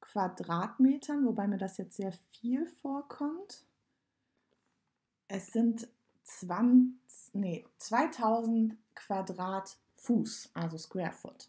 Quadratmetern, 0.00 1.24
wobei 1.24 1.46
mir 1.46 1.58
das 1.58 1.76
jetzt 1.76 1.96
sehr 1.96 2.10
viel 2.32 2.66
vorkommt. 2.66 3.64
Es 5.28 5.46
sind 5.52 5.86
20, 6.24 7.34
nee, 7.34 7.64
2000 7.76 8.76
Quadratfläche. 8.96 9.85
Fuß, 10.06 10.50
also 10.54 10.78
Square 10.78 11.12
Foot. 11.12 11.48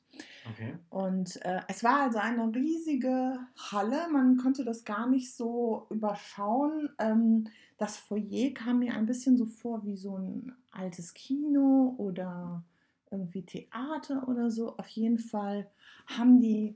Okay. 0.52 0.76
Und 0.90 1.44
äh, 1.46 1.62
es 1.68 1.84
war 1.84 2.02
also 2.04 2.18
eine 2.18 2.54
riesige 2.56 3.40
Halle, 3.72 4.08
man 4.12 4.38
konnte 4.38 4.64
das 4.66 4.84
gar 4.84 5.08
nicht 5.08 5.34
so 5.36 5.86
überschauen. 5.92 6.90
Ähm, 6.98 7.48
das 7.78 7.98
Foyer 7.98 8.52
kam 8.54 8.80
mir 8.80 8.96
ein 8.96 9.06
bisschen 9.06 9.38
so 9.38 9.46
vor 9.46 9.86
wie 9.86 9.96
so 9.96 10.18
ein 10.18 10.56
altes 10.72 11.14
Kino 11.14 11.96
oder 11.98 12.64
irgendwie 13.12 13.44
Theater 13.46 14.28
oder 14.28 14.50
so. 14.50 14.76
Auf 14.78 14.88
jeden 14.88 15.20
Fall 15.20 15.70
haben 16.08 16.40
die 16.40 16.76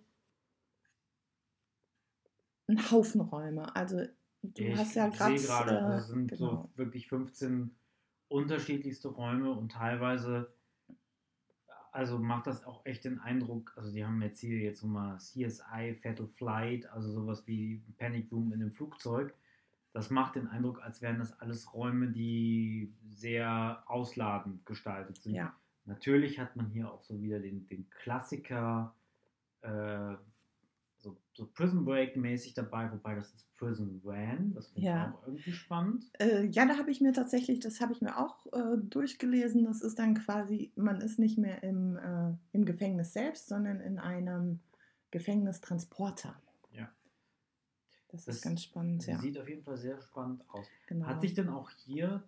einen 2.67 2.91
Haufen 2.91 3.21
Räume. 3.21 3.75
Also 3.75 4.03
du 4.43 4.63
Ich 4.63 4.77
hast 4.77 4.95
ja 4.95 5.07
gerade. 5.09 5.37
sehe 5.37 5.47
gerade, 5.47 5.95
es 5.95 6.07
sind 6.07 6.27
genau. 6.27 6.69
so 6.73 6.77
wirklich 6.77 7.07
15 7.07 7.71
unterschiedlichste 8.27 9.09
Räume 9.09 9.51
und 9.51 9.71
teilweise, 9.73 10.53
also 11.91 12.17
macht 12.17 12.47
das 12.47 12.63
auch 12.63 12.85
echt 12.85 13.03
den 13.05 13.19
Eindruck, 13.19 13.73
also 13.75 13.91
die 13.91 14.05
haben 14.05 14.21
jetzt 14.21 14.39
hier 14.39 14.57
jetzt 14.57 14.81
nochmal 14.83 15.17
CSI, 15.17 15.99
Fatal 16.01 16.27
Flight, 16.27 16.89
also 16.89 17.11
sowas 17.11 17.45
wie 17.47 17.83
Panic 17.97 18.31
Room 18.31 18.53
in 18.53 18.61
einem 18.61 18.71
Flugzeug. 18.71 19.33
Das 19.93 20.09
macht 20.09 20.35
den 20.35 20.47
Eindruck, 20.47 20.81
als 20.81 21.01
wären 21.01 21.19
das 21.19 21.37
alles 21.41 21.73
Räume, 21.73 22.07
die 22.07 22.93
sehr 23.09 23.83
ausladend 23.87 24.65
gestaltet 24.65 25.21
sind. 25.21 25.35
ja. 25.35 25.53
Natürlich 25.85 26.39
hat 26.39 26.55
man 26.55 26.69
hier 26.69 26.91
auch 26.91 27.03
so 27.03 27.21
wieder 27.21 27.39
den, 27.39 27.67
den 27.67 27.89
Klassiker, 27.89 28.95
äh, 29.61 30.15
so, 31.01 31.17
so 31.33 31.47
Prison 31.47 31.83
Break 31.83 32.15
mäßig 32.15 32.53
dabei, 32.53 32.91
wobei 32.91 33.15
das 33.15 33.33
ist 33.33 33.55
Prison 33.57 33.99
Van, 34.03 34.53
das 34.53 34.67
finde 34.69 34.87
Ja. 34.87 35.07
ich 35.09 35.13
auch 35.15 35.27
irgendwie 35.27 35.51
spannend. 35.51 36.05
Äh, 36.19 36.45
ja, 36.45 36.65
da 36.65 36.77
habe 36.77 36.91
ich 36.91 37.01
mir 37.01 37.11
tatsächlich, 37.13 37.59
das 37.59 37.81
habe 37.81 37.93
ich 37.93 38.01
mir 38.01 38.17
auch 38.17 38.45
äh, 38.53 38.77
durchgelesen. 38.77 39.65
Das 39.65 39.81
ist 39.81 39.97
dann 39.99 40.15
quasi, 40.15 40.71
man 40.75 41.01
ist 41.01 41.19
nicht 41.19 41.37
mehr 41.37 41.63
im, 41.63 41.97
äh, 41.97 42.33
im 42.53 42.65
Gefängnis 42.65 43.13
selbst, 43.13 43.47
sondern 43.47 43.79
in 43.79 43.99
einem 43.99 44.59
Gefängnistransporter. 45.11 46.39
Ja. 46.71 46.89
Das, 48.09 48.25
Das 48.25 48.35
ist 48.37 48.41
ganz 48.43 48.63
spannend, 48.63 49.05
ja. 49.07 49.17
Sieht 49.19 49.37
auf 49.39 49.47
jeden 49.49 49.63
Fall 49.63 49.77
sehr 49.77 49.99
spannend 50.01 50.43
aus. 50.49 50.67
Genau. 50.87 51.05
Hat 51.07 51.21
sich 51.21 51.33
denn 51.33 51.49
auch 51.49 51.69
hier 51.71 52.23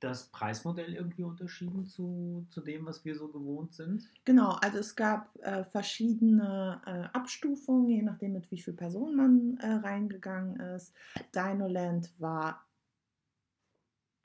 das 0.00 0.26
Preismodell 0.26 0.94
irgendwie 0.94 1.22
unterschieden 1.22 1.86
zu, 1.86 2.46
zu 2.50 2.60
dem, 2.60 2.86
was 2.86 3.04
wir 3.04 3.14
so 3.14 3.28
gewohnt 3.28 3.74
sind? 3.74 4.08
Genau, 4.24 4.52
also 4.62 4.78
es 4.78 4.96
gab 4.96 5.36
äh, 5.42 5.64
verschiedene 5.64 6.80
äh, 6.86 7.16
Abstufungen, 7.16 7.88
je 7.88 8.02
nachdem, 8.02 8.32
mit 8.32 8.50
wie 8.50 8.60
viel 8.60 8.74
Personen 8.74 9.16
man 9.16 9.56
äh, 9.58 9.86
reingegangen 9.86 10.58
ist. 10.58 10.94
Dinoland 11.34 12.10
war 12.18 12.64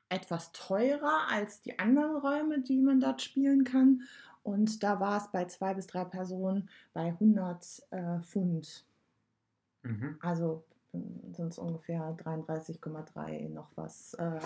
etwas 0.09 0.51
teurer 0.51 1.27
als 1.29 1.61
die 1.61 1.77
anderen 1.77 2.15
Räume, 2.17 2.61
die 2.61 2.79
man 2.79 2.99
dort 2.99 3.21
spielen 3.21 3.63
kann. 3.63 4.01
Und 4.43 4.83
da 4.83 4.99
war 4.99 5.17
es 5.17 5.31
bei 5.31 5.45
zwei 5.45 5.73
bis 5.73 5.87
drei 5.87 6.05
Personen 6.05 6.69
bei 6.93 7.07
100 7.07 7.87
äh, 7.91 8.19
Pfund. 8.19 8.85
Mhm. 9.83 10.17
Also 10.21 10.63
sind 11.33 11.51
es 11.51 11.57
ungefähr 11.57 12.15
33,3 12.17 13.49
noch 13.49 13.71
was 13.75 14.13
äh, 14.15 14.39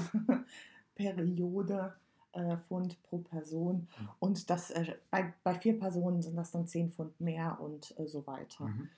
Periode 0.99 1.93
äh, 2.33 2.57
Pfund 2.57 3.01
pro 3.03 3.19
Person. 3.19 3.87
Mhm. 3.99 4.09
Und 4.19 4.49
das, 4.49 4.71
äh, 4.71 4.95
bei, 5.09 5.33
bei 5.43 5.55
vier 5.55 5.79
Personen 5.79 6.21
sind 6.21 6.35
das 6.35 6.51
dann 6.51 6.67
10 6.67 6.91
Pfund 6.91 7.19
mehr 7.21 7.57
und 7.61 7.97
äh, 7.97 8.07
so 8.07 8.27
weiter. 8.27 8.65
Mhm. 8.65 8.89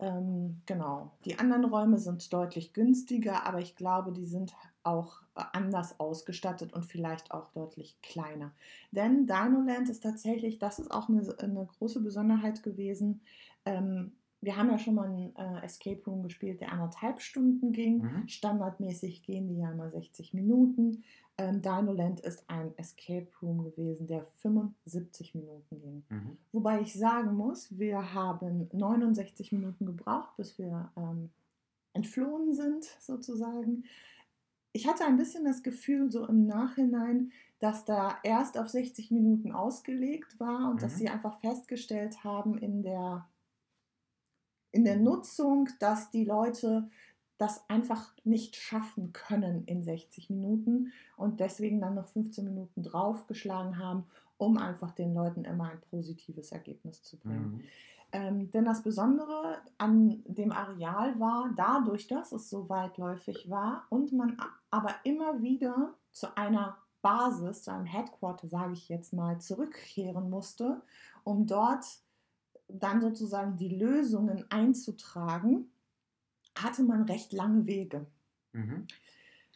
Ähm, 0.00 0.62
genau. 0.64 1.10
Die 1.24 1.38
anderen 1.40 1.64
Räume 1.64 1.98
sind 1.98 2.32
deutlich 2.32 2.72
günstiger, 2.72 3.44
aber 3.44 3.58
ich 3.58 3.74
glaube, 3.74 4.12
die 4.12 4.26
sind 4.26 4.54
auch 4.84 5.20
äh, 5.34 5.42
anders 5.52 5.98
ausgestattet 5.98 6.72
und 6.72 6.84
vielleicht 6.84 7.32
auch 7.32 7.50
deutlich 7.50 8.00
kleiner. 8.00 8.52
Denn 8.92 9.26
Dinoland 9.26 9.88
ist 9.88 10.04
tatsächlich, 10.04 10.60
das 10.60 10.78
ist 10.78 10.92
auch 10.92 11.08
eine, 11.08 11.22
eine 11.40 11.66
große 11.78 12.00
Besonderheit 12.00 12.62
gewesen. 12.62 13.20
Ähm, 13.64 14.12
wir 14.40 14.56
haben 14.56 14.70
ja 14.70 14.78
schon 14.78 14.94
mal 14.94 15.08
einen 15.08 15.34
äh, 15.34 15.64
Escape 15.64 16.00
Room 16.06 16.22
gespielt, 16.22 16.60
der 16.60 16.72
anderthalb 16.72 17.20
Stunden 17.20 17.72
ging. 17.72 18.02
Mhm. 18.02 18.28
Standardmäßig 18.28 19.24
gehen 19.24 19.48
die 19.48 19.58
ja 19.58 19.72
immer 19.72 19.90
60 19.90 20.32
Minuten. 20.32 21.02
Ähm, 21.38 21.62
Dinoland 21.62 22.20
ist 22.20 22.44
ein 22.50 22.76
Escape 22.76 23.28
Room 23.40 23.62
gewesen, 23.62 24.06
der 24.08 24.24
75 24.24 25.34
Minuten 25.36 25.80
ging. 25.80 26.04
Mhm. 26.08 26.36
Wobei 26.52 26.80
ich 26.80 26.94
sagen 26.94 27.34
muss, 27.36 27.78
wir 27.78 28.12
haben 28.12 28.68
69 28.72 29.52
Minuten 29.52 29.86
gebraucht, 29.86 30.36
bis 30.36 30.58
wir 30.58 30.90
ähm, 30.96 31.30
entflohen 31.92 32.52
sind, 32.52 32.84
sozusagen. 33.00 33.84
Ich 34.72 34.86
hatte 34.88 35.04
ein 35.04 35.16
bisschen 35.16 35.44
das 35.44 35.62
Gefühl, 35.62 36.10
so 36.10 36.26
im 36.26 36.46
Nachhinein, 36.46 37.30
dass 37.60 37.84
da 37.84 38.18
erst 38.22 38.58
auf 38.58 38.68
60 38.68 39.10
Minuten 39.10 39.52
ausgelegt 39.52 40.38
war 40.38 40.70
und 40.70 40.82
dass 40.82 40.94
Mhm. 40.94 40.98
sie 40.98 41.08
einfach 41.08 41.38
festgestellt 41.40 42.22
haben 42.24 42.58
in 42.58 42.82
der, 42.82 43.28
in 44.72 44.84
der 44.84 44.96
Nutzung, 44.96 45.68
dass 45.80 46.10
die 46.10 46.24
Leute 46.24 46.90
das 47.38 47.68
einfach 47.70 48.12
nicht 48.24 48.56
schaffen 48.56 49.12
können 49.12 49.64
in 49.64 49.82
60 49.82 50.28
Minuten 50.28 50.92
und 51.16 51.40
deswegen 51.40 51.80
dann 51.80 51.94
noch 51.94 52.08
15 52.08 52.44
Minuten 52.44 52.82
draufgeschlagen 52.82 53.78
haben, 53.78 54.04
um 54.36 54.58
einfach 54.58 54.90
den 54.92 55.14
Leuten 55.14 55.44
immer 55.44 55.70
ein 55.70 55.80
positives 55.90 56.52
Ergebnis 56.52 57.02
zu 57.02 57.16
bringen. 57.18 57.52
Mhm. 57.52 57.64
Ähm, 58.10 58.50
denn 58.50 58.64
das 58.64 58.82
Besondere 58.82 59.58
an 59.76 60.22
dem 60.26 60.50
Areal 60.50 61.18
war, 61.20 61.50
dadurch, 61.56 62.06
dass 62.06 62.32
es 62.32 62.48
so 62.48 62.68
weitläufig 62.68 63.50
war 63.50 63.86
und 63.90 64.12
man 64.12 64.36
aber 64.70 64.94
immer 65.04 65.42
wieder 65.42 65.94
zu 66.10 66.34
einer 66.36 66.78
Basis, 67.02 67.62
zu 67.62 67.72
einem 67.72 67.84
Headquarter, 67.84 68.48
sage 68.48 68.72
ich 68.72 68.88
jetzt 68.88 69.12
mal, 69.12 69.40
zurückkehren 69.40 70.30
musste, 70.30 70.80
um 71.22 71.46
dort 71.46 71.84
dann 72.68 73.00
sozusagen 73.00 73.56
die 73.56 73.76
Lösungen 73.76 74.44
einzutragen, 74.50 75.70
hatte 76.62 76.82
man 76.82 77.02
recht 77.02 77.32
lange 77.32 77.66
Wege. 77.66 78.06
Mhm. 78.52 78.86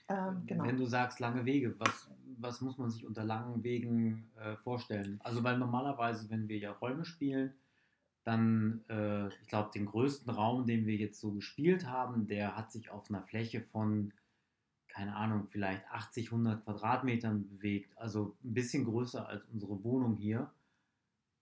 Ähm, 0.09 0.43
genau. 0.47 0.65
Wenn 0.65 0.77
du 0.77 0.87
sagst 0.87 1.21
lange 1.21 1.45
Wege, 1.45 1.75
was, 1.79 2.11
was 2.39 2.61
muss 2.61 2.79
man 2.79 2.91
sich 2.91 3.07
unter 3.07 3.25
langen 3.25 3.63
Wegen 3.63 4.31
äh, 4.37 4.57
vorstellen? 4.57 5.21
Also 5.23 5.43
weil 5.45 5.59
normalerweise, 5.59 6.29
wenn 6.31 6.49
wir 6.49 6.59
ja 6.59 6.73
Räume 6.73 7.05
spielen, 7.05 7.55
dann, 8.25 8.85
äh, 8.89 9.29
ich 9.29 9.49
glaube, 9.49 9.71
den 9.75 9.87
größten 9.87 10.31
Raum, 10.33 10.67
den 10.67 10.87
wir 10.87 10.97
jetzt 10.97 11.21
so 11.21 11.33
gespielt 11.33 11.87
haben, 11.87 12.27
der 12.27 12.57
hat 12.57 12.71
sich 12.71 12.91
auf 12.91 13.09
einer 13.11 13.23
Fläche 13.23 13.61
von, 13.61 14.13
keine 14.89 15.17
Ahnung, 15.17 15.49
vielleicht 15.51 15.85
80, 15.91 16.27
100 16.27 16.65
Quadratmetern 16.65 17.49
bewegt. 17.49 17.97
Also 17.99 18.37
ein 18.45 18.55
bisschen 18.55 18.85
größer 18.85 19.27
als 19.27 19.45
unsere 19.47 19.83
Wohnung 19.83 20.17
hier, 20.17 20.53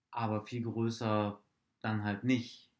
aber 0.09 0.45
viel 0.45 0.63
größer 0.63 1.39
dann 1.81 2.03
halt 2.03 2.23
nicht. 2.23 2.70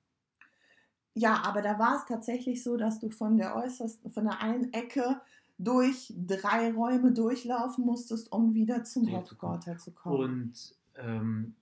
Ja, 1.13 1.41
aber 1.43 1.61
da 1.61 1.77
war 1.77 1.97
es 1.97 2.05
tatsächlich 2.05 2.63
so, 2.63 2.77
dass 2.77 2.99
du 2.99 3.09
von 3.09 3.37
der 3.37 3.55
äußersten, 3.55 4.11
von 4.11 4.25
der 4.25 4.41
einen 4.41 4.71
Ecke 4.73 5.19
durch 5.57 6.13
drei 6.15 6.71
Räume 6.71 7.11
durchlaufen 7.11 7.85
musstest, 7.85 8.31
um 8.31 8.53
wieder 8.53 8.83
zum 8.83 9.05
Zurückzukommen. 9.05 9.53
Headquarter 9.53 9.77
zu 9.77 9.91
kommen. 9.91 10.23
Und 10.23 10.75
ähm, 10.95 11.55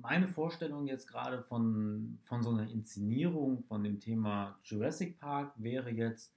meine 0.00 0.28
Vorstellung 0.28 0.86
jetzt 0.86 1.06
gerade 1.06 1.42
von, 1.42 2.18
von 2.24 2.42
so 2.42 2.50
einer 2.50 2.68
Inszenierung 2.68 3.62
von 3.64 3.84
dem 3.84 4.00
Thema 4.00 4.58
Jurassic 4.64 5.20
Park 5.20 5.52
wäre 5.56 5.90
jetzt 5.90 6.32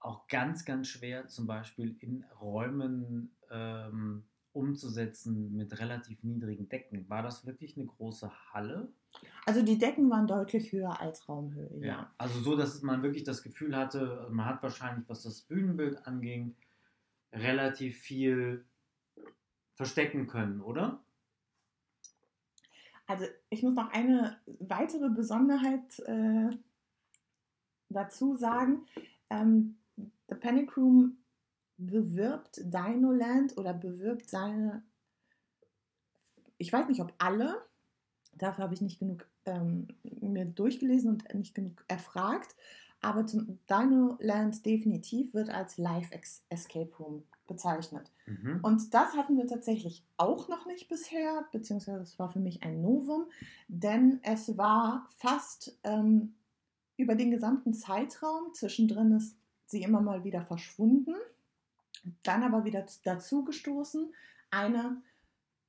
auch 0.00 0.26
ganz, 0.28 0.64
ganz 0.64 0.88
schwer, 0.88 1.28
zum 1.28 1.46
Beispiel 1.46 1.96
in 2.00 2.24
Räumen 2.40 3.30
ähm, 3.50 4.24
umzusetzen 4.52 5.54
mit 5.56 5.78
relativ 5.78 6.22
niedrigen 6.22 6.68
Decken. 6.68 7.08
War 7.08 7.22
das 7.22 7.46
wirklich 7.46 7.76
eine 7.76 7.86
große 7.86 8.30
Halle? 8.52 8.88
Also 9.44 9.62
die 9.62 9.78
Decken 9.78 10.10
waren 10.10 10.26
deutlich 10.26 10.72
höher 10.72 11.00
als 11.00 11.28
Raumhöhe, 11.28 11.78
ja. 11.78 12.12
Also 12.18 12.40
so, 12.40 12.56
dass 12.56 12.82
man 12.82 13.02
wirklich 13.02 13.24
das 13.24 13.42
Gefühl 13.42 13.76
hatte, 13.76 14.26
man 14.30 14.46
hat 14.46 14.62
wahrscheinlich, 14.62 15.08
was 15.08 15.22
das 15.22 15.42
Bühnenbild 15.42 16.06
anging, 16.06 16.56
relativ 17.32 17.98
viel 17.98 18.64
verstecken 19.74 20.26
können, 20.26 20.60
oder? 20.60 21.00
Also 23.06 23.24
ich 23.50 23.62
muss 23.62 23.74
noch 23.74 23.92
eine 23.92 24.40
weitere 24.58 25.10
Besonderheit 25.10 25.98
äh, 26.00 26.50
dazu 27.88 28.34
sagen. 28.34 28.86
Ähm, 29.30 29.78
The 30.28 30.34
Panic 30.34 30.76
Room 30.76 31.18
bewirbt 31.76 32.60
Dinoland 32.64 33.56
oder 33.58 33.74
bewirbt 33.74 34.28
seine, 34.28 34.82
ich 36.58 36.72
weiß 36.72 36.88
nicht 36.88 37.00
ob 37.00 37.12
alle, 37.18 37.64
dafür 38.38 38.64
habe 38.64 38.74
ich 38.74 38.80
nicht 38.80 38.98
genug 38.98 39.26
ähm, 39.44 39.88
mir 40.20 40.44
durchgelesen 40.44 41.10
und 41.10 41.34
nicht 41.34 41.54
genug 41.54 41.84
erfragt, 41.88 42.54
aber 43.00 43.26
zum 43.26 43.58
Dinoland 43.68 44.64
definitiv 44.64 45.34
wird 45.34 45.50
als 45.50 45.78
Live 45.78 46.10
Escape 46.48 46.90
Room 46.98 47.24
bezeichnet. 47.46 48.10
Mhm. 48.26 48.60
Und 48.62 48.94
das 48.94 49.14
hatten 49.14 49.36
wir 49.36 49.46
tatsächlich 49.46 50.04
auch 50.16 50.48
noch 50.48 50.66
nicht 50.66 50.88
bisher, 50.88 51.44
beziehungsweise 51.52 52.02
es 52.02 52.18
war 52.18 52.28
für 52.28 52.40
mich 52.40 52.62
ein 52.62 52.82
Novum, 52.82 53.26
denn 53.68 54.20
es 54.22 54.56
war 54.58 55.08
fast 55.16 55.78
ähm, 55.84 56.34
über 56.96 57.14
den 57.14 57.30
gesamten 57.30 57.74
Zeitraum, 57.74 58.52
zwischendrin 58.52 59.12
ist 59.12 59.36
sie 59.66 59.82
immer 59.82 60.00
mal 60.00 60.24
wieder 60.24 60.42
verschwunden, 60.42 61.14
dann 62.22 62.42
aber 62.42 62.64
wieder 62.64 62.84
dazu 63.04 63.44
gestoßen, 63.44 64.12
eine 64.50 65.02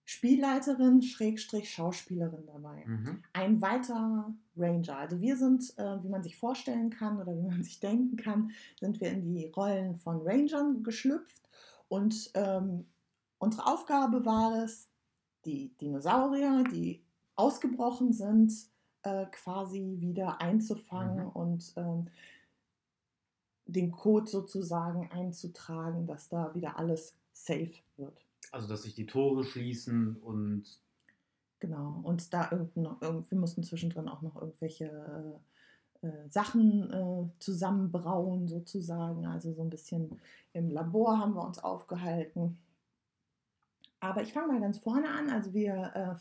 Spielleiterin, 0.09 1.01
Schrägstrich, 1.01 1.69
Schauspielerin 1.69 2.45
dabei. 2.47 2.85
Mhm. 2.85 3.23
Ein 3.33 3.61
weiterer 3.61 4.33
Ranger. 4.55 4.97
Also 4.97 5.19
wir 5.19 5.35
sind, 5.35 5.77
äh, 5.77 6.01
wie 6.01 6.07
man 6.07 6.23
sich 6.23 6.37
vorstellen 6.37 6.89
kann 6.89 7.19
oder 7.19 7.35
wie 7.35 7.41
man 7.45 7.61
sich 7.63 7.81
denken 7.81 8.15
kann, 8.15 8.51
sind 8.79 9.01
wir 9.01 9.11
in 9.11 9.21
die 9.35 9.47
Rollen 9.47 9.97
von 9.97 10.21
Rangern 10.21 10.81
geschlüpft. 10.81 11.41
Und 11.89 12.31
ähm, 12.35 12.85
unsere 13.37 13.67
Aufgabe 13.67 14.25
war 14.25 14.63
es, 14.63 14.87
die 15.43 15.75
Dinosaurier, 15.81 16.63
die 16.71 17.01
ausgebrochen 17.35 18.13
sind, 18.13 18.53
äh, 19.03 19.25
quasi 19.25 19.97
wieder 19.99 20.39
einzufangen 20.39 21.25
Mhm. 21.25 21.31
und 21.31 21.73
ähm, 21.75 22.07
den 23.65 23.91
Code 23.91 24.27
sozusagen 24.27 25.11
einzutragen, 25.11 26.07
dass 26.07 26.29
da 26.29 26.55
wieder 26.55 26.79
alles 26.79 27.13
safe 27.33 27.73
wird. 27.97 28.26
Also, 28.51 28.67
dass 28.67 28.83
sich 28.83 28.95
die 28.95 29.05
Tore 29.05 29.43
schließen 29.43 30.17
und 30.17 30.81
Genau. 31.59 32.01
Und 32.03 32.33
da 32.33 32.49
irgend 32.51 32.77
noch, 32.77 33.01
irgend, 33.01 33.31
wir 33.31 33.37
mussten 33.37 33.63
zwischendrin 33.63 34.07
auch 34.07 34.21
noch 34.21 34.39
irgendwelche 34.39 34.85
äh, 34.85 36.07
äh, 36.07 36.29
Sachen 36.29 36.91
äh, 36.91 37.29
zusammenbrauen, 37.39 38.47
sozusagen. 38.47 39.25
Also 39.25 39.53
so 39.53 39.63
ein 39.63 39.69
bisschen 39.69 40.19
im 40.53 40.69
Labor 40.69 41.17
haben 41.17 41.33
wir 41.33 41.43
uns 41.43 41.59
aufgehalten. 41.59 42.59
Aber 43.99 44.21
ich 44.21 44.33
fange 44.33 44.53
mal 44.53 44.61
ganz 44.61 44.77
vorne 44.77 45.09
an. 45.09 45.29
Also 45.29 45.53
wir 45.53 45.91
äh, 45.95 46.15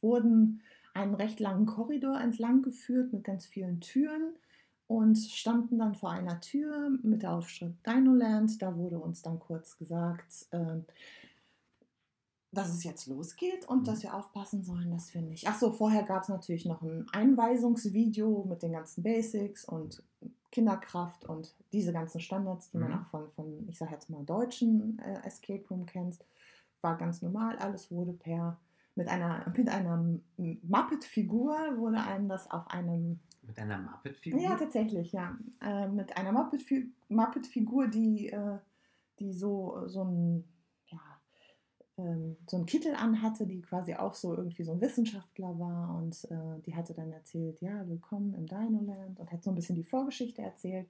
wurden 0.00 0.62
einen 0.94 1.14
recht 1.14 1.38
langen 1.38 1.66
Korridor 1.66 2.18
entlang 2.20 2.62
geführt 2.62 3.12
mit 3.12 3.22
ganz 3.22 3.46
vielen 3.46 3.80
Türen 3.80 4.34
und 4.88 5.16
standen 5.16 5.78
dann 5.78 5.94
vor 5.94 6.10
einer 6.10 6.40
Tür 6.40 6.90
mit 7.02 7.22
der 7.22 7.34
Aufschrift 7.34 7.86
Dinoland. 7.86 8.60
Da 8.60 8.76
wurde 8.76 8.98
uns 8.98 9.22
dann 9.22 9.38
kurz 9.38 9.78
gesagt, 9.78 10.46
äh, 10.50 10.80
dass 12.56 12.68
es 12.72 12.84
jetzt 12.84 13.06
losgeht 13.06 13.66
und 13.68 13.80
Mhm. 13.80 13.84
dass 13.84 14.02
wir 14.02 14.14
aufpassen 14.14 14.62
sollen, 14.64 14.90
dass 14.90 15.12
wir 15.14 15.22
nicht. 15.22 15.46
Ach 15.48 15.58
so, 15.58 15.70
vorher 15.72 16.02
gab 16.04 16.22
es 16.22 16.28
natürlich 16.28 16.64
noch 16.64 16.82
ein 16.82 17.06
Einweisungsvideo 17.12 18.44
mit 18.48 18.62
den 18.62 18.72
ganzen 18.72 19.02
Basics 19.02 19.64
und 19.64 20.02
Kinderkraft 20.52 21.24
und 21.26 21.54
diese 21.72 21.92
ganzen 21.92 22.20
Standards, 22.20 22.70
die 22.70 22.78
man 22.78 22.90
Mhm. 22.92 22.98
auch 22.98 23.06
von, 23.06 23.30
von, 23.32 23.66
ich 23.68 23.76
sage 23.78 23.92
jetzt 23.92 24.08
mal, 24.10 24.24
deutschen 24.24 24.98
äh, 25.00 25.20
Escape 25.26 25.64
Room 25.70 25.84
kennt. 25.86 26.18
War 26.80 26.96
ganz 26.96 27.20
normal, 27.22 27.56
alles 27.58 27.90
wurde 27.90 28.12
per 28.12 28.58
mit 28.94 29.08
einer, 29.08 29.44
mit 29.54 29.68
einer 29.68 30.02
Muppet-Figur 30.62 31.54
wurde 31.76 31.98
einem 32.02 32.28
das 32.28 32.50
auf 32.50 32.68
einem 32.70 33.18
mit 33.42 33.58
einer 33.58 33.78
Muppet-Figur. 33.78 34.40
ja, 34.40 34.56
tatsächlich, 34.56 35.12
ja. 35.12 35.36
Äh, 35.60 35.88
mit 35.88 36.16
einer 36.16 36.32
Muppet-Fi- 36.32 36.90
Muppet-Figur, 37.08 37.88
die, 37.88 38.28
äh, 38.30 38.58
die 39.20 39.32
so, 39.32 39.82
so 39.86 40.02
ein, 40.04 40.44
ähm, 41.98 42.36
so 42.46 42.56
einen 42.56 42.66
Kittel 42.66 42.94
anhatte, 42.94 43.46
die 43.46 43.62
quasi 43.62 43.94
auch 43.94 44.14
so 44.14 44.34
irgendwie 44.34 44.64
so 44.64 44.72
ein 44.72 44.80
Wissenschaftler 44.80 45.58
war 45.58 45.96
und 45.96 46.24
äh, 46.30 46.60
die 46.64 46.74
hatte 46.74 46.94
dann 46.94 47.12
erzählt, 47.12 47.60
ja, 47.60 47.88
willkommen 47.88 48.34
im 48.34 48.46
Dinoland 48.46 49.18
und 49.18 49.32
hat 49.32 49.42
so 49.42 49.50
ein 49.50 49.54
bisschen 49.54 49.76
die 49.76 49.84
Vorgeschichte 49.84 50.42
erzählt. 50.42 50.88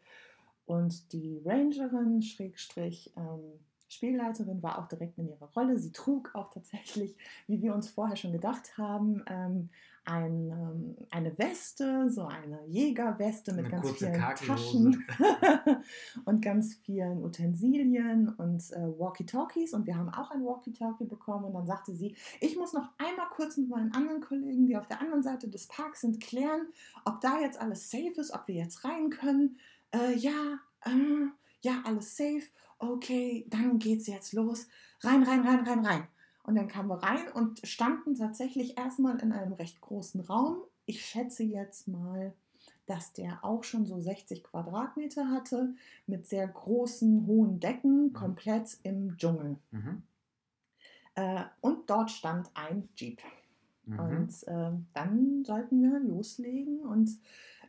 Und 0.65 1.13
die 1.13 1.41
Rangerin, 1.45 2.23
Schrägstrich, 2.23 3.13
ähm, 3.17 3.61
Spielleiterin, 3.89 4.63
war 4.65 4.81
auch 4.81 4.89
direkt 4.89 5.17
in 5.19 5.29
ihrer 5.29 5.49
Rolle. 5.53 5.79
Sie 5.79 5.93
trug 5.93 6.35
auch 6.35 6.51
tatsächlich, 6.51 7.17
wie 7.47 7.63
wir 7.63 7.73
uns 7.73 7.89
vorher 7.89 8.17
schon 8.17 8.33
gedacht 8.33 8.77
haben, 8.77 9.23
ähm, 9.29 9.71
ein, 10.07 10.51
ähm, 10.51 10.97
eine 11.11 11.37
Weste, 11.39 12.09
so 12.11 12.27
eine 12.27 12.65
Jägerweste 12.67 13.53
mit 13.53 13.67
Eine 13.67 13.71
ganz 13.75 13.91
vielen. 13.93 14.15
Taschen 14.15 15.05
und 16.25 16.43
ganz 16.43 16.75
vielen 16.85 17.25
Utensilien 17.25 18.29
und 18.29 18.63
äh, 18.73 18.99
Walkie-Talkies. 18.99 19.75
Und 19.75 19.87
wir 19.87 19.97
haben 19.97 20.09
auch 20.09 20.31
ein 20.31 20.45
Walkie-Talkie 20.45 21.07
bekommen. 21.07 21.47
Und 21.47 21.55
dann 21.55 21.67
sagte 21.67 21.95
sie, 21.95 22.17
ich 22.41 22.57
muss 22.57 22.73
noch 22.73 22.89
einmal 22.99 23.27
kurz 23.35 23.57
mit 23.57 23.69
meinen 23.69 23.93
anderen 23.93 24.21
Kollegen, 24.21 24.67
die 24.67 24.77
auf 24.77 24.87
der 24.87 25.01
anderen 25.01 25.23
Seite 25.23 25.49
des 25.49 25.67
Parks 25.67 26.03
sind, 26.03 26.21
klären, 26.21 26.69
ob 27.05 27.21
da 27.21 27.41
jetzt 27.41 27.61
alles 27.61 27.91
safe 27.91 28.15
ist, 28.17 28.33
ob 28.33 28.47
wir 28.49 28.55
jetzt 28.55 28.85
rein 28.85 29.11
können. 29.11 29.59
Äh, 29.91 30.15
ja, 30.17 30.59
äh, 30.85 31.27
ja, 31.63 31.83
alles 31.85 32.17
safe. 32.17 32.43
Okay, 32.79 33.47
dann 33.49 33.79
geht's 33.79 34.07
jetzt 34.07 34.33
los. 34.33 34.69
Rein, 35.01 35.23
rein, 35.23 35.41
rein, 35.41 35.67
rein, 35.67 35.85
rein. 35.85 36.09
Und 36.47 36.55
dann 36.55 36.69
kamen 36.69 36.89
wir 36.89 37.03
rein 37.03 37.29
und 37.35 37.67
standen 37.67 38.15
tatsächlich 38.15 38.79
erstmal 38.79 39.19
in 39.21 39.33
einem 39.33 39.53
recht 39.53 39.81
großen 39.81 40.21
Raum. 40.21 40.59
Ich 40.85 41.05
schätze 41.05 41.43
jetzt 41.43 41.89
mal, 41.89 42.33
dass 42.87 43.13
der 43.13 43.45
auch 43.45 43.65
schon 43.65 43.85
so 43.85 43.99
60 43.99 44.45
Quadratmeter 44.45 45.29
hatte, 45.31 45.75
mit 46.07 46.27
sehr 46.27 46.47
großen, 46.47 47.27
hohen 47.27 47.59
Decken, 47.59 48.13
komplett 48.13 48.79
im 48.85 49.17
Dschungel. 49.17 49.57
Mhm. 49.73 50.03
Äh, 51.17 51.45
und 51.61 51.91
dort 51.91 52.13
stand 52.13 52.49
ein 52.55 52.89
Jeep. 52.95 53.21
Mhm. 53.87 53.99
Und 53.99 54.49
äh, 54.49 54.71
dann 54.95 55.45
sollten 55.45 55.83
wir 55.83 55.99
loslegen. 55.99 56.81
Und 56.81 57.11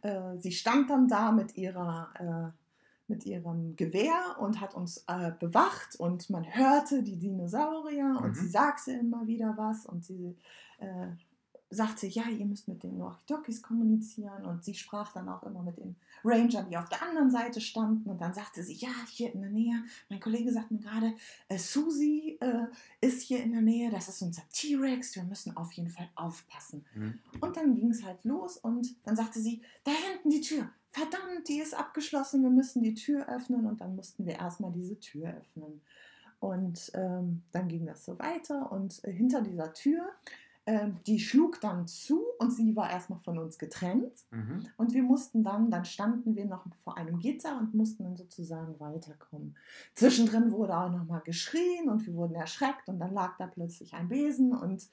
äh, 0.03 0.37
sie 0.37 0.51
stand 0.51 0.91
dann 0.91 1.07
da 1.07 1.31
mit 1.31 1.57
ihrer 1.57 2.53
äh, 2.53 2.66
mit 3.08 3.26
ihrem 3.26 3.76
Gewehr 3.76 4.36
und 4.39 4.60
hat 4.62 4.76
uns 4.76 5.04
äh, 5.08 5.32
bewacht 5.39 5.96
und 5.98 6.30
man 6.30 6.46
hörte 6.46 7.04
die 7.04 7.17
Dinosaurier 7.17 8.20
und 8.22 8.30
Mhm. 8.30 8.34
sie 8.36 8.48
sagte 8.48 8.91
immer 8.91 9.28
wieder 9.28 9.54
was 9.58 9.86
und 9.86 10.04
sie 10.06 10.36
äh, 10.80 11.08
sagte, 11.69 12.08
ja, 12.08 12.23
ihr 12.30 12.45
müsst 12.45 12.67
mit 12.67 12.84
den 12.84 12.97
Walkie-Talkies 12.99 13.62
kommunizieren 13.62 14.45
und 14.45 14.63
sie 14.63 14.73
sprach 14.73 15.12
dann 15.13 15.27
auch 15.27 15.43
immer 15.43 15.63
mit 15.63 15.77
den 15.77 15.95
Rangern, 16.23 16.69
die 16.69 16.77
auf 16.77 16.88
der 16.89 17.03
anderen 17.03 17.30
Seite 17.30 17.60
standen 17.60 18.10
und 18.10 18.21
dann 18.21 18.34
sagte 18.34 18.63
sie, 18.63 18.73
ja, 18.73 18.89
hier 19.10 19.34
in 19.34 19.41
der 19.41 19.49
Nähe, 19.49 19.84
mein 20.10 20.19
Kollege 20.19 20.51
sagt 20.51 20.71
mir 20.71 20.80
gerade, 20.80 21.13
äh, 21.49 21.58
Susi 21.58 22.38
äh, 22.39 22.67
ist 23.01 23.21
hier 23.21 23.43
in 23.43 23.51
der 23.51 23.62
Nähe, 23.62 23.91
das 23.91 24.08
ist 24.08 24.21
unser 24.21 24.43
T-Rex, 24.51 25.15
wir 25.15 25.23
müssen 25.23 25.56
auf 25.58 25.71
jeden 25.73 25.89
Fall 25.89 26.10
aufpassen. 26.15 26.86
Mhm. 26.95 27.19
Und 27.41 27.58
dann 27.58 27.75
ging 27.75 27.91
es 27.91 28.03
halt 28.03 28.23
los 28.23 28.58
und 28.58 28.95
dann 29.03 29.15
sagte 29.15 29.39
sie, 29.39 29.62
da 29.84 29.91
hinten 29.91 30.30
die 30.30 30.41
Tür. 30.41 30.69
Verdammt, 30.89 31.47
die 31.47 31.60
ist 31.60 31.75
abgeschlossen, 31.75 32.41
wir 32.41 32.49
müssen 32.49 32.82
die 32.82 32.95
Tür 32.95 33.27
öffnen. 33.30 33.67
Und 33.67 33.82
dann 33.82 33.95
mussten 33.95 34.25
wir 34.25 34.36
erstmal 34.36 34.71
diese 34.71 34.99
Tür 34.99 35.30
öffnen. 35.30 35.82
Und 36.39 36.91
ähm, 36.93 37.43
dann 37.51 37.67
ging 37.67 37.86
das 37.86 38.06
so 38.06 38.17
weiter 38.19 38.71
und 38.71 39.03
äh, 39.03 39.12
hinter 39.12 39.41
dieser 39.41 39.73
Tür, 39.73 40.08
die 41.06 41.19
schlug 41.19 41.62
dann 41.62 41.88
zu 41.88 42.25
und 42.39 42.51
sie 42.51 42.75
war 42.75 42.89
erstmal 42.89 43.19
von 43.19 43.38
uns 43.38 43.58
getrennt. 43.58 44.13
Mhm. 44.32 44.67
Und 44.75 44.93
wir 44.93 45.01
mussten 45.01 45.43
dann, 45.43 45.71
dann 45.71 45.86
standen 45.86 46.36
wir 46.36 46.45
noch 46.45 46.65
vor 46.84 46.97
einem 46.97 47.19
Gitter 47.19 47.58
und 47.58 47.73
mussten 47.73 48.03
dann 48.03 48.17
sozusagen 48.17 48.77
weiterkommen. 48.80 49.56
Zwischendrin 49.93 50.51
wurde 50.51 50.77
auch 50.77 50.91
nochmal 50.91 51.21
geschrien 51.21 51.89
und 51.89 52.06
wir 52.06 52.13
wurden 52.15 52.36
erschreckt 52.36 52.89
und 52.89 52.99
dann 52.99 53.13
lag 53.13 53.38
da 53.38 53.47
plötzlich 53.47 53.93
ein 53.93 54.10
Besen 54.10 54.53
und 54.53 54.89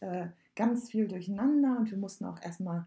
äh, 0.00 0.28
ganz 0.54 0.90
viel 0.90 1.06
durcheinander 1.06 1.76
und 1.78 1.90
wir 1.90 1.98
mussten 1.98 2.24
auch 2.24 2.40
erstmal 2.40 2.86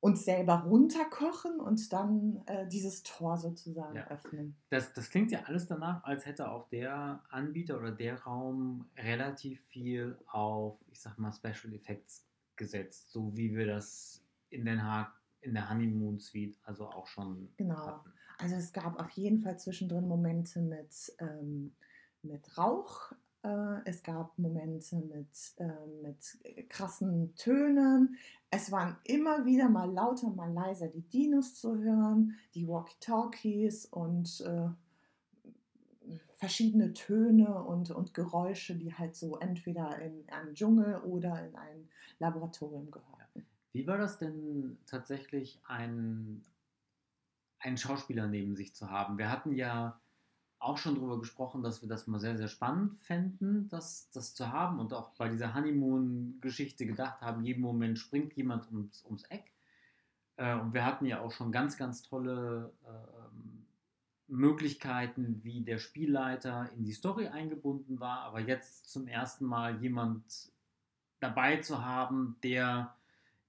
uns 0.00 0.24
selber 0.24 0.62
runterkochen 0.62 1.60
und 1.60 1.92
dann 1.92 2.42
äh, 2.46 2.66
dieses 2.66 3.02
Tor 3.02 3.36
sozusagen 3.36 3.96
Ja. 3.96 4.06
öffnen. 4.08 4.56
Das, 4.70 4.92
das 4.94 5.10
klingt 5.10 5.30
ja 5.30 5.40
alles 5.44 5.66
danach, 5.66 6.02
als 6.04 6.24
hätte 6.26 6.50
auch 6.50 6.68
der 6.70 7.22
Anbieter 7.28 7.78
oder 7.78 7.92
der 7.92 8.22
Raum 8.22 8.88
relativ 8.96 9.60
viel 9.66 10.16
auf, 10.26 10.78
ich 10.90 11.00
sag 11.00 11.18
mal, 11.18 11.32
Special 11.32 11.74
Effects 11.74 12.26
gesetzt, 12.56 13.10
so 13.10 13.36
wie 13.36 13.54
wir 13.54 13.66
das 13.66 14.22
in 14.48 14.64
Den 14.64 14.82
Haag 14.82 15.12
in 15.42 15.54
der 15.54 15.68
Honeymoon 15.70 16.18
Suite 16.18 16.56
also 16.64 16.86
auch 16.88 17.06
schon 17.06 17.48
Genau. 17.56 17.86
hatten. 17.86 18.10
Also 18.38 18.56
es 18.56 18.72
gab 18.72 18.98
auf 18.98 19.10
jeden 19.10 19.38
Fall 19.40 19.58
zwischendrin 19.58 20.08
Momente 20.08 20.60
mit, 20.60 21.14
ähm, 21.18 21.72
mit 22.22 22.56
Rauch. 22.58 23.12
Äh, 23.42 23.80
es 23.84 24.02
gab 24.02 24.38
Momente 24.38 24.96
mit, 24.96 25.54
äh, 25.56 25.86
mit 26.02 26.68
krassen 26.68 27.34
Tönen. 27.36 28.16
Es 28.50 28.70
waren 28.70 28.96
immer 29.04 29.44
wieder 29.46 29.68
mal 29.68 29.90
lauter, 29.90 30.30
mal 30.30 30.52
leiser 30.52 30.88
die 30.88 31.02
Dinos 31.02 31.54
zu 31.54 31.78
hören, 31.78 32.36
die 32.54 32.68
Walkie-Talkies 32.68 33.86
und 33.86 34.40
äh, 34.42 34.68
verschiedene 36.32 36.92
Töne 36.92 37.62
und, 37.62 37.90
und 37.90 38.14
Geräusche, 38.14 38.74
die 38.74 38.94
halt 38.94 39.14
so 39.14 39.38
entweder 39.38 39.98
in 40.00 40.28
einen 40.30 40.54
Dschungel 40.54 40.96
oder 41.02 41.46
in 41.46 41.54
ein 41.54 41.88
Laboratorium 42.18 42.90
gehörten. 42.90 43.46
Wie 43.72 43.86
war 43.86 43.98
das 43.98 44.18
denn 44.18 44.78
tatsächlich, 44.86 45.60
ein, 45.66 46.42
einen 47.58 47.76
Schauspieler 47.76 48.26
neben 48.26 48.56
sich 48.56 48.74
zu 48.74 48.90
haben? 48.90 49.16
Wir 49.16 49.30
hatten 49.30 49.52
ja 49.52 50.00
auch 50.60 50.76
schon 50.76 50.94
darüber 50.94 51.18
gesprochen, 51.18 51.62
dass 51.62 51.80
wir 51.80 51.88
das 51.88 52.06
mal 52.06 52.20
sehr, 52.20 52.36
sehr 52.36 52.48
spannend 52.48 53.00
fänden, 53.00 53.68
das, 53.68 54.10
das 54.10 54.34
zu 54.34 54.52
haben 54.52 54.78
und 54.78 54.92
auch 54.92 55.10
bei 55.16 55.28
dieser 55.28 55.54
Honeymoon-Geschichte 55.54 56.86
gedacht 56.86 57.22
haben, 57.22 57.42
jeden 57.42 57.62
Moment 57.62 57.98
springt 57.98 58.34
jemand 58.34 58.70
ums, 58.70 59.04
ums 59.06 59.24
Eck. 59.24 59.52
Äh, 60.36 60.54
und 60.54 60.74
wir 60.74 60.84
hatten 60.84 61.06
ja 61.06 61.20
auch 61.20 61.32
schon 61.32 61.50
ganz, 61.50 61.78
ganz 61.78 62.02
tolle 62.02 62.72
ähm, 62.86 63.66
Möglichkeiten, 64.28 65.40
wie 65.42 65.62
der 65.62 65.78
Spielleiter 65.78 66.70
in 66.76 66.84
die 66.84 66.92
Story 66.92 67.28
eingebunden 67.28 67.98
war, 67.98 68.20
aber 68.20 68.40
jetzt 68.40 68.90
zum 68.90 69.08
ersten 69.08 69.46
Mal 69.46 69.80
jemand 69.80 70.52
dabei 71.20 71.56
zu 71.56 71.84
haben, 71.84 72.36
der, 72.42 72.94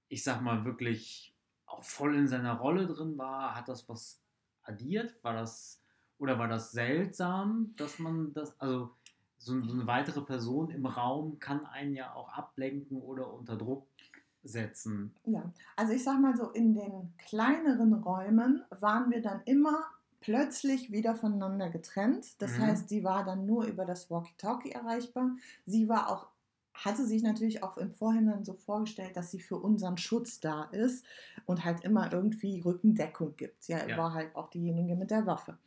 ich 0.08 0.24
sag 0.24 0.40
mal, 0.40 0.64
wirklich 0.64 1.34
auch 1.66 1.84
voll 1.84 2.16
in 2.16 2.26
seiner 2.26 2.54
Rolle 2.54 2.86
drin 2.86 3.18
war, 3.18 3.54
hat 3.54 3.68
das 3.68 3.88
was 3.88 4.22
addiert? 4.62 5.22
War 5.22 5.34
das 5.34 5.81
oder 6.22 6.38
war 6.38 6.46
das 6.46 6.70
seltsam, 6.70 7.74
dass 7.76 7.98
man 7.98 8.32
das, 8.32 8.58
also 8.60 8.96
so, 9.38 9.60
so 9.60 9.72
eine 9.72 9.86
weitere 9.88 10.22
Person 10.22 10.70
im 10.70 10.86
Raum 10.86 11.40
kann 11.40 11.66
einen 11.66 11.94
ja 11.94 12.14
auch 12.14 12.28
ablenken 12.32 13.02
oder 13.02 13.32
unter 13.32 13.56
Druck 13.56 13.88
setzen. 14.44 15.16
Ja, 15.24 15.52
also 15.76 15.92
ich 15.92 16.02
sag 16.04 16.20
mal 16.20 16.36
so, 16.36 16.50
in 16.50 16.74
den 16.74 17.14
kleineren 17.18 17.94
Räumen 17.94 18.62
waren 18.70 19.10
wir 19.10 19.20
dann 19.22 19.42
immer 19.44 19.84
plötzlich 20.20 20.92
wieder 20.92 21.14
voneinander 21.16 21.70
getrennt. 21.70 22.40
Das 22.42 22.58
Mhm. 22.58 22.62
heißt, 22.62 22.88
sie 22.88 23.04
war 23.04 23.24
dann 23.24 23.46
nur 23.46 23.64
über 23.66 23.84
das 23.84 24.10
Walkie-Talkie 24.10 24.70
erreichbar. 24.72 25.36
Sie 25.66 25.88
war 25.88 26.08
auch, 26.10 26.28
hatte 26.74 27.04
sich 27.06 27.22
natürlich 27.22 27.62
auch 27.62 27.76
im 27.78 27.92
Vorhinein 27.92 28.44
so 28.44 28.54
vorgestellt, 28.54 29.16
dass 29.16 29.30
sie 29.30 29.40
für 29.40 29.56
unseren 29.56 29.96
Schutz 29.96 30.40
da 30.40 30.64
ist 30.64 31.04
und 31.46 31.64
halt 31.64 31.84
immer 31.84 32.12
irgendwie 32.12 32.60
Rückendeckung 32.60 33.36
gibt. 33.36 33.62
Sie 33.64 33.74
Ja. 33.74 33.96
war 33.96 34.14
halt 34.14 34.34
auch 34.36 34.50
diejenige 34.50 34.96
mit 34.96 35.10
der 35.10 35.26
Waffe. 35.26 35.58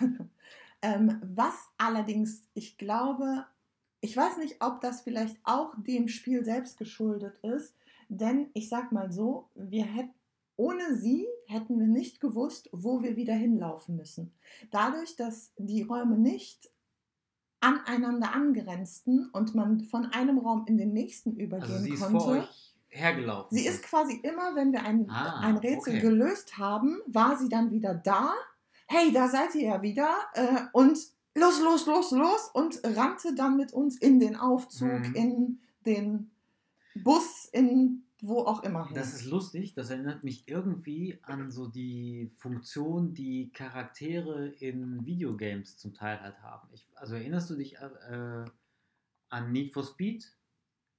ähm, 0.82 1.20
was 1.34 1.54
allerdings, 1.78 2.42
ich 2.54 2.78
glaube, 2.78 3.46
ich 4.00 4.16
weiß 4.16 4.38
nicht, 4.38 4.56
ob 4.60 4.80
das 4.80 5.02
vielleicht 5.02 5.36
auch 5.44 5.74
dem 5.78 6.08
Spiel 6.08 6.44
selbst 6.44 6.78
geschuldet 6.78 7.38
ist, 7.42 7.74
denn 8.08 8.50
ich 8.54 8.68
sag 8.68 8.92
mal 8.92 9.10
so, 9.10 9.48
wir 9.54 9.84
hätten 9.84 10.14
ohne 10.56 10.96
sie 10.96 11.26
hätten 11.46 11.80
wir 11.80 11.86
nicht 11.88 12.20
gewusst, 12.20 12.68
wo 12.72 13.02
wir 13.02 13.16
wieder 13.16 13.34
hinlaufen 13.34 13.96
müssen. 13.96 14.32
Dadurch, 14.70 15.16
dass 15.16 15.52
die 15.58 15.82
Räume 15.82 16.16
nicht 16.16 16.70
aneinander 17.60 18.32
angrenzten 18.32 19.30
und 19.30 19.54
man 19.54 19.80
von 19.80 20.06
einem 20.06 20.38
Raum 20.38 20.64
in 20.66 20.76
den 20.76 20.92
nächsten 20.92 21.32
übergehen 21.36 21.72
Also 21.72 21.82
sie 21.84 21.94
ist 21.94 22.02
konnte. 22.02 22.18
vor 22.20 22.28
euch 22.34 22.74
hergelaufen. 22.88 23.56
Sie 23.56 23.66
ist 23.66 23.82
quasi 23.82 24.20
immer, 24.22 24.54
wenn 24.54 24.72
wir 24.72 24.84
ein, 24.84 25.10
Ah, 25.10 25.40
ein 25.40 25.56
Rätsel 25.56 25.94
okay. 25.94 26.00
gelöst 26.00 26.58
haben, 26.58 27.00
war 27.06 27.36
sie 27.36 27.48
dann 27.48 27.70
wieder 27.70 27.94
da. 27.94 28.32
Hey, 28.86 29.12
da 29.12 29.28
seid 29.28 29.54
ihr 29.54 29.62
ja 29.68 29.82
wieder. 29.82 30.14
Äh, 30.34 30.62
und 30.72 30.98
los, 31.34 31.60
los, 31.62 31.86
los, 31.86 32.10
los. 32.12 32.50
Und 32.52 32.80
rannte 32.84 33.34
dann 33.34 33.56
mit 33.56 33.72
uns 33.72 33.96
in 33.98 34.20
den 34.20 34.36
Aufzug, 34.36 35.08
Mhm. 35.08 35.14
in 35.14 35.60
den 35.86 36.30
Bus, 36.94 37.48
in 37.52 38.02
wo 38.26 38.38
auch 38.40 38.62
immer 38.62 38.86
hin. 38.86 38.94
Das 38.94 39.12
ist 39.12 39.26
lustig, 39.26 39.74
das 39.74 39.90
erinnert 39.90 40.24
mich 40.24 40.48
irgendwie 40.48 41.18
an 41.22 41.50
so 41.50 41.66
die 41.66 42.30
Funktion, 42.36 43.12
die 43.12 43.50
Charaktere 43.52 44.48
in 44.60 45.04
Videogames 45.04 45.76
zum 45.76 45.92
Teil 45.92 46.20
halt 46.22 46.40
haben. 46.40 46.68
Ich, 46.72 46.88
also 46.94 47.16
erinnerst 47.16 47.50
du 47.50 47.56
dich 47.56 47.74
äh, 47.74 48.44
an 49.28 49.52
Need 49.52 49.72
for 49.74 49.84
Speed? 49.84 50.24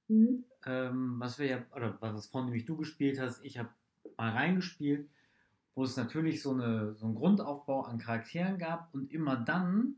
Mhm. 0.08 0.44
ähm, 0.66 1.16
was 1.18 1.40
wir 1.40 1.46
ja, 1.46 1.66
oder 1.74 1.98
was 2.00 2.28
von 2.28 2.44
nämlich 2.44 2.64
du 2.64 2.76
gespielt 2.76 3.18
hast, 3.18 3.44
ich 3.44 3.58
habe 3.58 3.70
mal 4.16 4.30
reingespielt, 4.30 5.08
wo 5.76 5.84
es 5.84 5.96
natürlich 5.96 6.42
so, 6.42 6.52
eine, 6.52 6.94
so 6.94 7.06
einen 7.06 7.14
Grundaufbau 7.14 7.82
an 7.82 7.98
Charakteren 7.98 8.58
gab 8.58 8.88
und 8.92 9.12
immer 9.12 9.36
dann, 9.36 9.96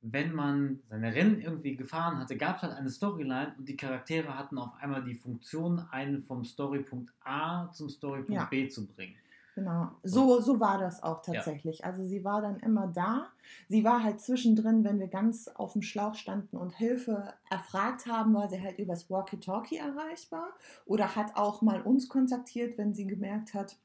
wenn 0.00 0.34
man 0.34 0.80
seine 0.90 1.14
Rennen 1.14 1.40
irgendwie 1.40 1.76
gefahren 1.76 2.18
hatte, 2.18 2.36
gab 2.36 2.56
es 2.56 2.62
halt 2.64 2.74
eine 2.74 2.90
Storyline 2.90 3.54
und 3.56 3.68
die 3.68 3.76
Charaktere 3.76 4.36
hatten 4.36 4.58
auf 4.58 4.74
einmal 4.80 5.04
die 5.04 5.14
Funktion, 5.14 5.78
einen 5.90 6.24
vom 6.24 6.44
Storypunkt 6.44 7.14
A 7.22 7.70
zum 7.70 7.88
Storypunkt 7.88 8.32
Ja. 8.32 8.44
B 8.46 8.68
zu 8.68 8.86
bringen. 8.86 9.14
Genau, 9.54 9.92
so, 10.02 10.40
so 10.40 10.58
war 10.58 10.78
das 10.78 11.00
auch 11.00 11.22
tatsächlich. 11.22 11.84
Also 11.84 12.02
sie 12.02 12.24
war 12.24 12.42
dann 12.42 12.58
immer 12.58 12.88
da. 12.88 13.28
Sie 13.68 13.84
war 13.84 14.02
halt 14.02 14.20
zwischendrin, 14.20 14.82
wenn 14.82 14.98
wir 14.98 15.06
ganz 15.06 15.46
auf 15.46 15.74
dem 15.74 15.82
Schlauch 15.82 16.16
standen 16.16 16.56
und 16.56 16.76
Hilfe 16.76 17.32
erfragt 17.48 18.06
haben, 18.08 18.34
war 18.34 18.48
sie 18.48 18.60
halt 18.60 18.80
übers 18.80 19.08
Walkie-Talkie 19.08 19.76
erreichbar 19.76 20.48
oder 20.86 21.14
hat 21.14 21.36
auch 21.36 21.62
mal 21.62 21.82
uns 21.82 22.08
kontaktiert, 22.08 22.76
wenn 22.78 22.94
sie 22.94 23.06
gemerkt 23.06 23.54
hat, 23.54 23.76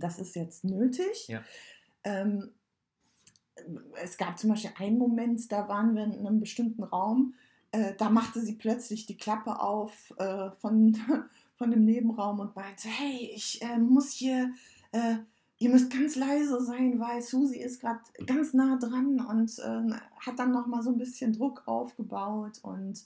das 0.00 0.18
ist 0.18 0.34
jetzt 0.36 0.64
nötig. 0.64 1.28
Ja. 1.28 1.42
Ähm, 2.04 2.50
es 4.02 4.16
gab 4.16 4.38
zum 4.38 4.50
Beispiel 4.50 4.72
einen 4.78 4.98
Moment, 4.98 5.50
da 5.52 5.68
waren 5.68 5.94
wir 5.94 6.04
in 6.04 6.26
einem 6.26 6.40
bestimmten 6.40 6.82
Raum, 6.82 7.34
äh, 7.72 7.94
da 7.96 8.10
machte 8.10 8.40
sie 8.40 8.54
plötzlich 8.54 9.06
die 9.06 9.16
Klappe 9.16 9.60
auf 9.60 10.12
äh, 10.18 10.50
von, 10.60 10.96
von 11.56 11.70
dem 11.70 11.84
Nebenraum 11.84 12.40
und 12.40 12.56
meinte, 12.56 12.88
hey, 12.88 13.30
ich 13.34 13.62
äh, 13.62 13.78
muss 13.78 14.12
hier, 14.12 14.52
äh, 14.92 15.16
ihr 15.58 15.70
müsst 15.70 15.92
ganz 15.92 16.16
leise 16.16 16.64
sein, 16.64 16.98
weil 16.98 17.22
Susi 17.22 17.58
ist 17.58 17.80
gerade 17.80 18.00
ganz 18.26 18.54
nah 18.54 18.76
dran 18.76 19.20
und 19.20 19.58
äh, 19.58 19.94
hat 20.20 20.38
dann 20.38 20.52
nochmal 20.52 20.82
so 20.82 20.90
ein 20.90 20.98
bisschen 20.98 21.32
Druck 21.32 21.62
aufgebaut 21.66 22.58
und 22.62 23.04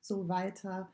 so 0.00 0.28
weiter. 0.28 0.88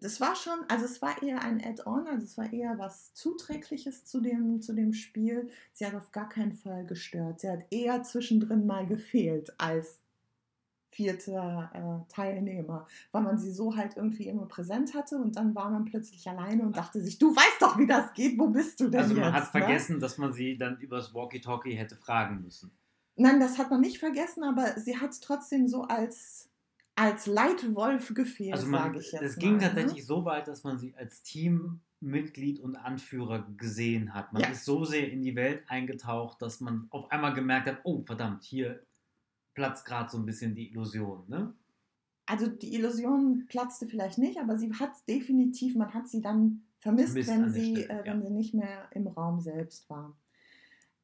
Das 0.00 0.20
war 0.20 0.34
schon, 0.36 0.58
also 0.68 0.84
es 0.84 1.00
war 1.02 1.22
eher 1.22 1.42
ein 1.42 1.62
Add-on, 1.64 2.06
also 2.06 2.24
es 2.24 2.36
war 2.36 2.52
eher 2.52 2.78
was 2.78 3.14
Zuträgliches 3.14 4.04
zu 4.04 4.20
dem, 4.20 4.60
zu 4.60 4.72
dem 4.74 4.92
Spiel. 4.92 5.48
Sie 5.72 5.86
hat 5.86 5.94
auf 5.94 6.12
gar 6.12 6.28
keinen 6.28 6.52
Fall 6.52 6.84
gestört. 6.86 7.40
Sie 7.40 7.48
hat 7.50 7.64
eher 7.70 8.02
zwischendrin 8.02 8.66
mal 8.66 8.86
gefehlt 8.86 9.54
als 9.58 10.00
vierter 10.88 11.70
äh, 12.08 12.12
Teilnehmer, 12.12 12.86
weil 13.12 13.22
man 13.22 13.38
sie 13.38 13.50
so 13.52 13.76
halt 13.76 13.96
irgendwie 13.96 14.28
immer 14.28 14.46
präsent 14.46 14.94
hatte 14.94 15.16
und 15.18 15.36
dann 15.36 15.54
war 15.54 15.70
man 15.70 15.84
plötzlich 15.84 16.26
alleine 16.28 16.62
und 16.62 16.76
dachte 16.76 17.00
sich, 17.02 17.18
du 17.18 17.34
weißt 17.36 17.60
doch, 17.60 17.78
wie 17.78 17.86
das 17.86 18.14
geht, 18.14 18.38
wo 18.38 18.48
bist 18.48 18.80
du 18.80 18.88
denn 18.88 19.00
Also 19.00 19.14
man 19.14 19.24
jetzt? 19.24 19.34
hat 19.34 19.54
ne? 19.54 19.60
vergessen, 19.60 20.00
dass 20.00 20.16
man 20.16 20.32
sie 20.32 20.56
dann 20.56 20.78
übers 20.78 21.12
Walkie-Talkie 21.14 21.74
hätte 21.74 21.96
fragen 21.96 22.40
müssen. 22.42 22.70
Nein, 23.16 23.40
das 23.40 23.58
hat 23.58 23.70
man 23.70 23.80
nicht 23.82 23.98
vergessen, 23.98 24.42
aber 24.42 24.78
sie 24.80 24.96
hat 24.98 25.20
trotzdem 25.20 25.68
so 25.68 25.82
als, 25.82 26.48
als 26.96 27.26
Leitwolf 27.26 28.12
gefehlt, 28.14 28.54
Also 28.54 28.70
sage 28.70 28.98
ich 28.98 29.12
jetzt 29.12 29.22
es 29.22 29.36
ging 29.36 29.56
mal, 29.56 29.58
ne? 29.58 29.62
tatsächlich 29.68 30.06
so 30.06 30.24
weit, 30.24 30.48
dass 30.48 30.64
man 30.64 30.78
sie 30.78 30.94
als 30.96 31.22
Teammitglied 31.22 32.58
und 32.58 32.76
Anführer 32.76 33.46
gesehen 33.56 34.14
hat. 34.14 34.32
Man 34.32 34.42
Ja. 34.42 34.48
ist 34.48 34.64
so 34.64 34.84
sehr 34.84 35.10
in 35.12 35.22
die 35.22 35.36
Welt 35.36 35.62
eingetaucht, 35.68 36.40
dass 36.40 36.60
man 36.60 36.86
auf 36.90 37.10
einmal 37.12 37.34
gemerkt 37.34 37.68
hat, 37.68 37.80
oh 37.84 38.02
verdammt, 38.02 38.44
hier 38.44 38.82
platzt 39.54 39.84
gerade 39.84 40.10
so 40.10 40.18
ein 40.18 40.26
bisschen 40.26 40.54
die 40.54 40.70
Illusion. 40.70 41.24
Ne? 41.28 41.54
Also 42.24 42.48
die 42.48 42.74
Illusion 42.74 43.44
platzte 43.46 43.86
vielleicht 43.86 44.18
nicht, 44.18 44.40
aber 44.40 44.56
sie 44.56 44.72
hat 44.72 44.90
definitiv, 45.08 45.76
man 45.76 45.92
hat 45.94 46.08
sie 46.08 46.20
dann 46.22 46.62
vermisst, 46.78 47.12
Vermisst 47.12 47.30
wenn, 47.30 47.52
sie, 47.52 47.76
Stelle, 47.76 48.00
äh, 48.00 48.04
wenn 48.06 48.20
ja. 48.20 48.26
sie 48.26 48.32
nicht 48.32 48.54
mehr 48.54 48.88
im 48.92 49.06
Raum 49.06 49.40
selbst 49.40 49.88
war. 49.90 50.16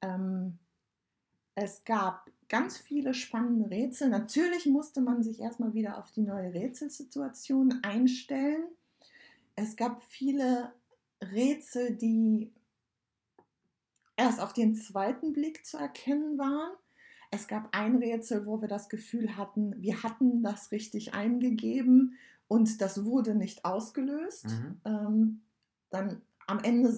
Ähm, 0.00 0.58
es 1.54 1.84
gab 1.84 2.30
ganz 2.48 2.78
viele 2.78 3.14
spannende 3.14 3.70
Rätsel. 3.70 4.08
Natürlich 4.08 4.66
musste 4.66 5.00
man 5.00 5.22
sich 5.22 5.40
erstmal 5.40 5.74
wieder 5.74 5.98
auf 5.98 6.10
die 6.12 6.22
neue 6.22 6.52
Rätselsituation 6.52 7.80
einstellen. 7.82 8.64
Es 9.56 9.76
gab 9.76 10.02
viele 10.04 10.72
Rätsel, 11.22 11.94
die 11.94 12.52
erst 14.16 14.40
auf 14.40 14.52
den 14.52 14.74
zweiten 14.74 15.32
Blick 15.32 15.64
zu 15.66 15.76
erkennen 15.76 16.38
waren. 16.38 16.72
Es 17.30 17.48
gab 17.48 17.68
ein 17.72 17.96
Rätsel, 17.96 18.44
wo 18.46 18.60
wir 18.60 18.68
das 18.68 18.88
Gefühl 18.88 19.36
hatten, 19.36 19.80
wir 19.80 20.02
hatten 20.02 20.42
das 20.42 20.70
richtig 20.70 21.14
eingegeben 21.14 22.18
und 22.48 22.82
das 22.82 23.04
wurde 23.06 23.34
nicht 23.34 23.64
ausgelöst. 23.64 24.46
Mhm. 24.48 24.80
Ähm, 24.84 25.40
dann 25.88 26.20
am 26.46 26.58
Ende 26.60 26.92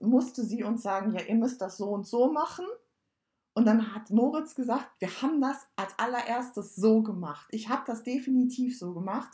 musste 0.00 0.44
sie 0.44 0.62
uns 0.62 0.82
sagen, 0.82 1.12
ja, 1.14 1.22
ihr 1.22 1.34
müsst 1.34 1.60
das 1.60 1.76
so 1.76 1.88
und 1.88 2.06
so 2.06 2.30
machen. 2.30 2.66
Und 3.60 3.66
dann 3.66 3.94
hat 3.94 4.08
Moritz 4.10 4.54
gesagt, 4.54 4.88
wir 5.00 5.08
haben 5.20 5.38
das 5.40 5.66
als 5.76 5.92
allererstes 5.98 6.74
so 6.76 7.02
gemacht. 7.02 7.46
Ich 7.50 7.68
habe 7.68 7.82
das 7.86 8.02
definitiv 8.02 8.78
so 8.78 8.94
gemacht. 8.94 9.28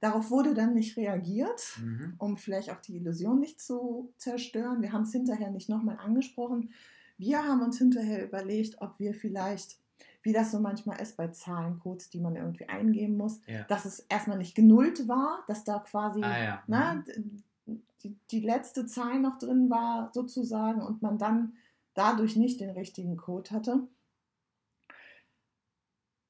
Darauf 0.00 0.30
wurde 0.30 0.52
dann 0.52 0.74
nicht 0.74 0.98
reagiert, 0.98 1.78
Mhm. 1.82 2.14
um 2.18 2.36
vielleicht 2.36 2.70
auch 2.70 2.80
die 2.82 2.96
Illusion 2.96 3.40
nicht 3.40 3.58
zu 3.58 4.12
zerstören. 4.18 4.82
Wir 4.82 4.92
haben 4.92 5.04
es 5.04 5.12
hinterher 5.12 5.50
nicht 5.50 5.70
nochmal 5.70 5.96
angesprochen. 5.98 6.70
Wir 7.16 7.42
haben 7.42 7.62
uns 7.62 7.78
hinterher 7.78 8.22
überlegt, 8.22 8.82
ob 8.82 8.98
wir 8.98 9.14
vielleicht, 9.14 9.78
wie 10.22 10.34
das 10.34 10.50
so 10.50 10.60
manchmal 10.60 11.00
ist 11.00 11.16
bei 11.16 11.28
Zahlencodes, 11.28 12.10
die 12.10 12.20
man 12.20 12.36
irgendwie 12.36 12.68
eingeben 12.68 13.16
muss, 13.16 13.40
Ja. 13.46 13.62
dass 13.64 13.86
es 13.86 14.00
erstmal 14.10 14.36
nicht 14.36 14.54
genullt 14.54 15.08
war, 15.08 15.42
dass 15.46 15.64
da 15.64 15.78
quasi 15.78 16.22
Ah 16.22 16.44
ja. 16.44 16.62
ne, 16.66 17.02
Mhm. 17.16 17.82
die, 18.02 18.14
die 18.30 18.40
letzte 18.40 18.84
Zahl 18.84 19.20
noch 19.20 19.38
drin 19.38 19.70
war 19.70 20.10
sozusagen 20.12 20.82
und 20.82 21.00
man 21.00 21.16
dann 21.16 21.54
dadurch 21.94 22.36
nicht 22.36 22.60
den 22.60 22.70
richtigen 22.70 23.16
Code 23.16 23.50
hatte. 23.50 23.88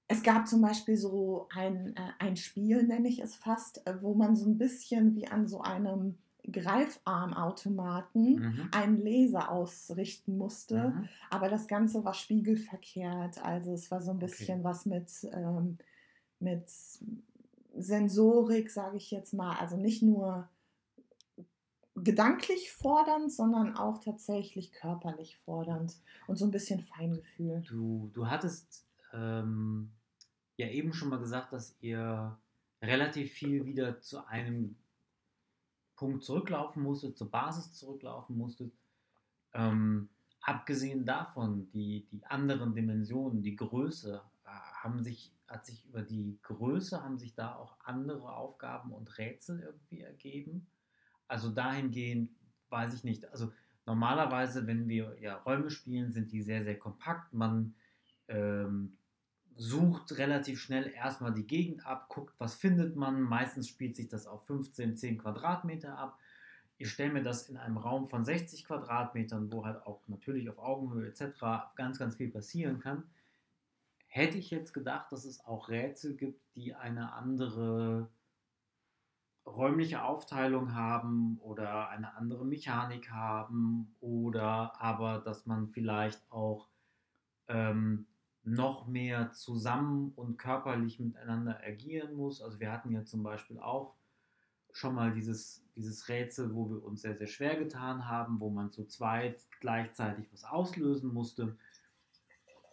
Es 0.09 0.23
gab 0.23 0.47
zum 0.47 0.61
Beispiel 0.61 0.97
so 0.97 1.49
ein, 1.55 1.97
äh, 1.97 2.11
ein 2.19 2.37
Spiel, 2.37 2.83
nenne 2.85 3.09
ich 3.09 3.21
es 3.21 3.35
fast, 3.37 3.87
äh, 3.87 4.03
wo 4.03 4.15
man 4.15 4.37
so 4.37 4.47
ein 4.47 4.59
bisschen 4.59 5.15
wie 5.15 5.27
an 5.29 5.47
so 5.49 5.61
einem 5.63 6.19
Greifarmautomaten 6.51 8.45
Mhm. 8.45 8.69
einen 8.71 8.99
Laser 9.03 9.51
ausrichten 9.51 10.37
musste. 10.37 10.91
Mhm. 10.91 11.09
Aber 11.31 11.49
das 11.49 11.67
Ganze 11.69 12.05
war 12.05 12.13
spiegelverkehrt. 12.15 13.43
Also 13.43 13.73
es 13.73 13.91
war 13.91 14.01
so 14.03 14.11
ein 14.11 14.19
Okay. 14.19 14.29
bisschen 14.29 14.63
was 14.63 14.85
mit, 14.85 15.11
ähm, 15.33 15.79
mit 16.39 16.71
Sensorik, 17.77 18.71
sage 18.71 18.97
ich 18.99 19.11
jetzt 19.11 19.33
mal. 19.35 19.57
Also 19.59 19.77
nicht 19.77 20.03
nur 20.03 20.49
gedanklich 21.97 22.73
fordernd, 22.73 23.33
sondern 23.33 23.77
auch 23.77 24.03
tatsächlich 24.03 24.73
körperlich 24.73 25.39
fordernd 25.39 25.97
und 26.27 26.37
so 26.37 26.45
ein 26.45 26.51
bisschen 26.51 26.81
Feingefühl. 26.81 27.63
Du, 27.69 28.11
du 28.13 28.29
hattest 28.29 28.87
ähm, 29.13 29.91
ja 30.57 30.69
eben 30.69 30.93
schon 30.93 31.09
mal 31.09 31.19
gesagt, 31.19 31.53
dass 31.53 31.77
ihr 31.81 32.37
relativ 32.83 33.33
viel 33.33 33.65
wieder 33.65 34.01
zu 34.01 34.27
einem 34.27 34.77
Punkt 35.97 36.25
zurücklaufen 36.25 36.83
musstet, 36.83 37.17
zur 37.17 37.31
Basis 37.31 37.73
zurücklaufen 37.75 38.37
musstet. 38.37 38.73
Ähm, 39.53 40.09
abgesehen 40.41 41.05
davon, 41.07 41.71
die, 41.71 42.07
die 42.11 42.25
anderen 42.27 42.75
Dimensionen, 42.75 43.43
die 43.43 43.55
Größe, 43.55 44.21
haben 44.85 45.03
sich, 45.03 45.33
hat 45.49 45.65
sich 45.67 45.87
über 45.87 46.03
die 46.03 46.39
Größe, 46.43 47.03
haben 47.03 47.19
sich 47.19 47.35
da 47.35 47.57
auch 47.57 47.77
andere 47.85 48.35
Aufgaben 48.35 48.93
und 48.93 49.19
Rätsel 49.19 49.61
irgendwie 49.61 50.03
ergeben? 50.03 50.67
Also 51.29 51.51
dahingehend 51.51 52.31
weiß 52.71 52.95
ich 52.95 53.05
nicht. 53.05 53.31
Also 53.31 53.53
normalerweise, 53.87 54.67
wenn 54.67 54.89
wir 54.89 55.17
ja 55.21 55.37
Räume 55.37 55.71
spielen, 55.71 56.13
sind 56.13 56.33
die 56.33 56.43
sehr, 56.43 56.65
sehr 56.65 56.79
kompakt. 56.79 57.33
Man 57.33 57.75
ähm, 58.29 58.97
sucht 59.57 60.19
relativ 60.19 60.61
schnell 60.61 60.89
erstmal 60.89 61.33
die 61.33 61.47
Gegend 61.47 61.87
ab, 61.87 62.09
guckt, 62.09 62.35
was 62.39 62.55
findet 62.55 62.97
man. 62.97 63.21
Meistens 63.23 63.69
spielt 63.69 63.97
sich 63.97 64.09
das 64.09 64.27
auf 64.27 64.47
15, 64.47 64.97
10 64.97 65.19
Quadratmeter 65.19 65.97
ab. 65.97 66.19
Ich 66.77 66.91
stelle 66.91 67.13
mir 67.13 67.23
das 67.23 67.49
in 67.49 67.57
einem 67.57 67.77
Raum 67.77 68.09
von 68.09 68.25
60 68.25 68.65
Quadratmetern, 68.65 69.53
wo 69.53 69.65
halt 69.65 69.87
auch 69.87 70.01
natürlich 70.09 70.51
auf 70.51 70.59
Augenhöhe 70.59 71.07
etc. 71.07 71.75
ganz, 71.77 71.99
ganz 71.99 72.17
viel 72.17 72.31
passieren 72.31 72.81
kann. 72.81 73.05
Hätte 74.09 74.39
ich 74.39 74.51
jetzt 74.51 74.73
gedacht, 74.73 75.11
dass 75.13 75.25
es 75.25 75.45
auch 75.45 75.69
Rätsel 75.69 76.17
gibt, 76.17 76.41
die 76.57 76.75
eine 76.75 77.13
andere 77.13 78.09
räumliche 79.47 80.03
Aufteilung 80.05 80.75
haben 80.75 81.39
oder 81.39 81.89
eine 81.91 82.17
andere 82.17 82.45
Mechanik 82.45 83.11
haben 83.11 83.95
oder 84.01 84.81
aber, 84.81 85.19
dass 85.19 85.47
man 85.47 85.69
vielleicht 85.69 86.21
auch 86.31 86.69
ähm, 87.49 88.07
noch 88.43 88.87
mehr 88.87 89.33
zusammen 89.33 90.13
und 90.17 90.39
körperlich 90.39 91.01
miteinander 91.01 91.61
agieren 91.63 92.15
muss. 92.15 92.43
Also 92.43 92.61
wir 92.61 92.73
hatten 92.73 92.93
ja 92.93 93.05
zum 93.05 93.23
Beispiel 93.23 93.59
auch 93.59 93.95
schon 94.73 94.95
mal 94.95 95.13
dieses, 95.13 95.65
dieses 95.77 96.09
Rätsel, 96.09 96.55
wo 96.55 96.69
wir 96.69 96.85
uns 96.85 97.03
sehr, 97.03 97.17
sehr 97.17 97.27
schwer 97.27 97.57
getan 97.57 98.09
haben, 98.09 98.41
wo 98.41 98.51
man 98.51 98.73
zu 98.73 98.87
zweit 98.87 99.41
gleichzeitig 99.61 100.27
was 100.33 100.45
auslösen 100.45 101.13
musste. 101.13 101.57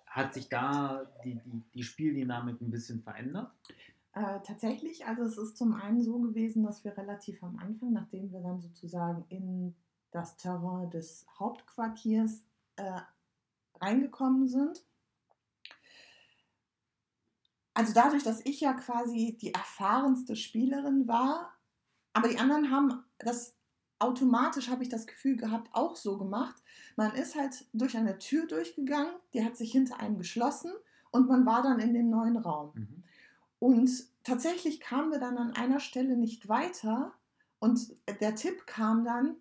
Hat 0.08 0.34
sich 0.34 0.50
da 0.50 1.06
die, 1.24 1.36
die, 1.36 1.64
die 1.74 1.84
Spieldynamik 1.84 2.60
ein 2.60 2.72
bisschen 2.72 3.02
verändert? 3.02 3.52
Äh, 4.14 4.42
tatsächlich, 4.44 5.06
also 5.06 5.24
es 5.24 5.38
ist 5.38 5.58
zum 5.58 5.74
einen 5.74 6.02
so 6.02 6.20
gewesen, 6.20 6.64
dass 6.64 6.84
wir 6.84 6.98
relativ 6.98 7.42
am 7.44 7.58
Anfang, 7.58 7.94
nachdem 7.94 8.32
wir 8.32 8.42
dann 8.42 8.60
sozusagen 8.60 9.26
in 9.30 9.76
das 10.12 10.36
Terrain 10.36 10.90
des 10.90 11.26
Hauptquartiers 11.40 12.44
äh, 12.76 13.00
reingekommen 13.80 14.48
sind, 14.48 14.84
also 17.74 17.94
dadurch, 17.94 18.24
dass 18.24 18.46
ich 18.46 18.60
ja 18.60 18.74
quasi 18.74 19.38
die 19.40 19.54
erfahrenste 19.54 20.36
Spielerin 20.36 21.08
war, 21.08 21.54
aber 22.14 22.28
die 22.28 22.38
anderen 22.38 22.70
haben 22.70 23.04
das 23.18 23.56
automatisch, 23.98 24.68
habe 24.68 24.84
ich 24.84 24.90
das 24.90 25.08
Gefühl 25.08 25.38
gehabt, 25.38 25.70
auch 25.74 25.96
so 25.96 26.18
gemacht. 26.18 26.62
Man 26.98 27.14
ist 27.14 27.36
halt 27.36 27.66
durch 27.72 27.96
eine 27.96 28.18
Tür 28.18 28.48
durchgegangen, 28.48 29.14
die 29.34 29.46
hat 29.46 29.56
sich 29.56 29.72
hinter 29.72 30.00
einem 30.00 30.18
geschlossen 30.18 30.74
und 31.12 31.30
man 31.30 31.46
war 31.46 31.62
dann 31.62 31.80
in 31.80 31.94
dem 31.94 32.10
neuen 32.10 32.36
Raum. 32.38 32.72
Mhm. 32.76 33.01
Und 33.62 33.92
tatsächlich 34.24 34.80
kamen 34.80 35.12
wir 35.12 35.20
dann 35.20 35.38
an 35.38 35.56
einer 35.56 35.80
Stelle 35.80 36.18
nicht 36.18 36.50
weiter 36.50 37.14
und 37.60 37.96
der 38.20 38.34
Tipp 38.34 38.66
kam 38.66 39.06
dann, 39.06 39.36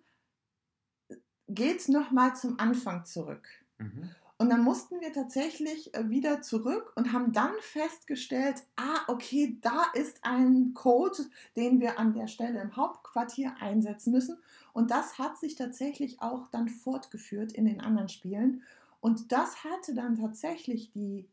geht 1.47 1.89
nochmal 1.89 2.35
zum 2.35 2.59
Anfang 2.59 3.03
zurück. 3.03 3.47
Mhm. 3.79 4.11
Und 4.37 4.51
dann 4.51 4.63
mussten 4.63 5.01
wir 5.01 5.11
tatsächlich 5.11 5.95
äh, 5.95 6.07
wieder 6.11 6.43
zurück 6.43 6.93
und 6.95 7.11
haben 7.13 7.33
dann 7.33 7.53
festgestellt, 7.61 8.61
ah, 8.75 8.99
okay, 9.07 9.57
da 9.61 9.85
ist 9.95 10.19
ein 10.21 10.75
Code, 10.75 11.25
den 11.55 11.79
wir 11.79 11.97
an 11.97 12.13
der 12.13 12.27
Stelle 12.27 12.61
im 12.61 12.75
Hauptquartier 12.75 13.55
einsetzen 13.59 14.11
müssen. 14.11 14.37
Und 14.71 14.91
das 14.91 15.17
hat 15.17 15.39
sich 15.39 15.55
tatsächlich 15.55 16.21
auch 16.21 16.47
dann 16.51 16.69
fortgeführt 16.69 17.53
in 17.53 17.65
den 17.65 17.81
anderen 17.81 18.09
Spielen. 18.09 18.61
Und 18.99 19.31
das 19.31 19.63
hatte 19.63 19.95
dann 19.95 20.15
tatsächlich 20.15 20.91
die 20.91 21.27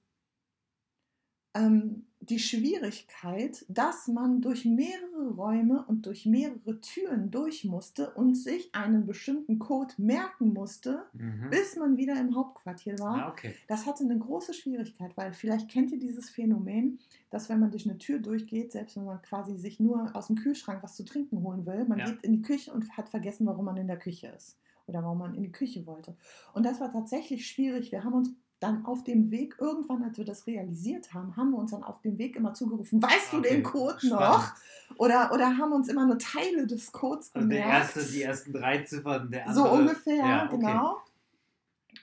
ähm, 1.59 2.05
die 2.21 2.39
Schwierigkeit, 2.39 3.65
dass 3.69 4.07
man 4.09 4.41
durch 4.41 4.65
mehrere 4.65 5.31
Räume 5.35 5.85
und 5.87 6.05
durch 6.05 6.27
mehrere 6.27 6.81
Türen 6.81 7.31
durch 7.31 7.65
musste 7.65 8.11
und 8.11 8.35
sich 8.35 8.75
einen 8.75 9.07
bestimmten 9.07 9.59
Code 9.59 9.95
merken 9.97 10.53
musste, 10.53 11.05
mhm. 11.15 11.49
bis 11.51 11.77
man 11.77 11.97
wieder 11.97 12.21
im 12.21 12.37
Hauptquartier 12.37 12.99
war. 12.99 13.19
Ja, 13.19 13.29
okay. 13.31 13.55
Das 13.67 13.87
hatte 13.87 14.05
eine 14.05 14.19
große 14.19 14.53
Schwierigkeit, 14.53 15.17
weil 15.17 15.33
vielleicht 15.33 15.71
kennt 15.71 15.91
ihr 15.91 15.99
dieses 15.99 16.29
Phänomen, 16.29 16.99
dass 17.31 17.49
wenn 17.49 17.61
man 17.61 17.71
durch 17.71 17.89
eine 17.89 17.99
Tür 17.99 18.19
durchgeht, 18.19 18.73
selbst 18.73 18.97
wenn 18.97 19.05
man 19.05 19.23
quasi 19.23 19.57
sich 19.57 19.81
nur 19.81 20.15
aus 20.15 20.27
dem 20.27 20.37
Kühlschrank 20.37 20.83
was 20.83 20.97
zu 20.97 21.05
trinken 21.05 21.43
holen 21.43 21.65
will, 21.67 21.85
man 21.87 21.99
ja. 21.99 22.07
geht 22.07 22.23
in 22.23 22.33
die 22.33 22.43
Küche 22.43 22.73
und 22.73 22.97
hat 22.97 23.09
vergessen, 23.09 23.47
warum 23.47 23.65
man 23.65 23.77
in 23.77 23.87
der 23.87 23.99
Küche 23.99 24.29
ist 24.37 24.59
oder 24.87 25.03
warum 25.03 25.19
man 25.19 25.35
in 25.35 25.43
die 25.43 25.53
Küche 25.53 25.87
wollte. 25.87 26.17
Und 26.53 26.67
das 26.67 26.81
war 26.81 26.91
tatsächlich 26.91 27.47
schwierig. 27.47 27.93
Wir 27.93 28.05
haben 28.05 28.15
uns 28.15 28.31
dann 28.61 28.85
auf 28.85 29.05
dem 29.05 29.31
Weg, 29.31 29.57
irgendwann, 29.59 30.03
als 30.03 30.19
wir 30.19 30.25
das 30.25 30.47
realisiert 30.47 31.15
haben, 31.15 31.37
haben 31.37 31.51
wir 31.51 31.59
uns 31.59 31.71
dann 31.71 31.85
auf 31.85 32.01
dem 32.01 32.19
Weg 32.19 32.35
immer 32.35 32.55
zugerufen, 32.55 33.01
weißt 33.01 33.35
okay. 33.35 33.37
du 33.37 33.41
den 33.43 33.63
Code 33.63 33.99
Spannend. 34.01 34.21
noch? 34.21 34.53
Oder, 34.97 35.31
oder 35.33 35.57
haben 35.57 35.73
uns 35.73 35.89
immer 35.89 36.07
nur 36.07 36.19
Teile 36.19 36.67
des 36.67 36.91
Codes 36.91 37.31
also 37.35 37.47
gemerkt. 37.47 37.73
Also 37.73 38.01
erste, 38.01 38.13
die 38.13 38.23
ersten 38.23 38.53
drei 38.53 38.83
Ziffern 38.83 39.31
der 39.31 39.47
andere. 39.49 39.65
So 39.65 39.71
ungefähr, 39.71 40.17
ja, 40.17 40.47
okay. 40.47 40.57
genau. 40.57 40.99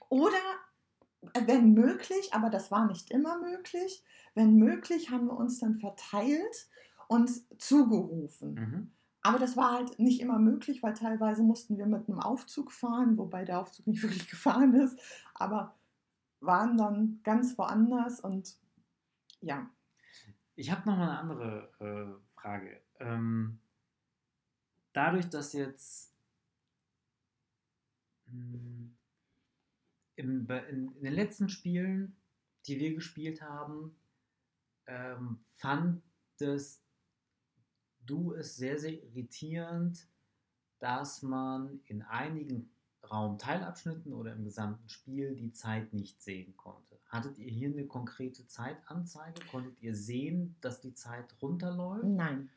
Oder 0.10 0.38
wenn 1.46 1.74
möglich, 1.74 2.34
aber 2.34 2.50
das 2.50 2.72
war 2.72 2.88
nicht 2.88 3.12
immer 3.12 3.39
möglich, 3.39 4.04
wenn 4.34 4.56
möglich, 4.56 5.10
haben 5.10 5.26
wir 5.28 5.38
uns 5.38 5.60
dann 5.60 5.76
verteilt 5.78 6.68
und 7.08 7.30
zugerufen. 7.60 8.54
Mhm. 8.54 8.91
Aber 9.24 9.39
das 9.39 9.58
war 9.58 9.74
halt 9.74 9.98
nicht 9.98 10.22
immer 10.22 10.38
möglich, 10.38 10.84
weil 10.84 10.94
teilweise 10.94 11.41
mussten 11.41 11.78
wir 11.78 11.88
mit 11.88 12.08
einem 12.08 12.20
Aufzug 12.20 12.72
fahren, 12.72 13.18
wobei 13.18 13.44
der 13.44 13.60
Aufzug 13.60 13.88
nicht 13.88 14.04
wirklich 14.04 14.30
gefahren 14.30 14.74
ist. 14.76 15.00
Aber 15.34 15.74
waren 16.39 16.78
dann 16.78 17.19
ganz 17.24 17.58
woanders 17.58 18.19
und 18.19 18.56
ja. 19.41 19.69
Ich 20.56 20.71
habe 20.71 20.89
noch 20.89 20.98
mal 20.98 21.10
eine 21.10 21.19
andere 21.19 21.69
äh, 21.80 22.39
Frage. 22.39 22.82
Ähm, 23.00 23.60
dadurch, 24.93 25.30
dass 25.30 25.54
jetzt 25.54 26.13
mh, 28.28 28.34
hm, 28.34 28.98
in, 30.15 30.48
in, 30.48 30.91
in, 30.95 31.04
den 31.04 31.13
letzten 31.13 31.50
Spielen, 31.50 32.15
die 32.67 32.80
wir 32.80 32.93
gespielt 32.93 33.41
haben, 33.41 33.95
ähm, 34.88 35.43
fandest 35.52 36.82
du 38.06 38.34
es 38.34 38.56
sehr, 38.56 38.80
sehr 38.80 39.04
irritierend, 39.04 40.08
dass 40.80 41.21
man 41.21 41.82
in 41.86 42.02
einigen 42.04 42.69
Raumteilabschnitten 43.12 44.13
oder 44.13 44.34
im 44.34 44.44
gesamten 44.44 44.89
Spiel 44.89 45.36
die 45.36 45.52
Zeit 45.52 45.94
nicht 45.94 46.22
sehen 46.22 46.56
konnte. 46.58 46.98
Hattet 47.08 47.38
ihr 47.38 47.50
hier 47.50 47.70
eine 47.70 47.86
konkrete 47.86 48.46
Zeitanzeige? 48.48 49.41
Konntet 49.52 49.82
ihr 49.82 49.96
sehen, 49.96 50.56
dass 50.62 50.82
die 50.82 50.94
Zeit 50.94 51.36
runterläuft? 51.41 52.06
Nein. 52.06 52.50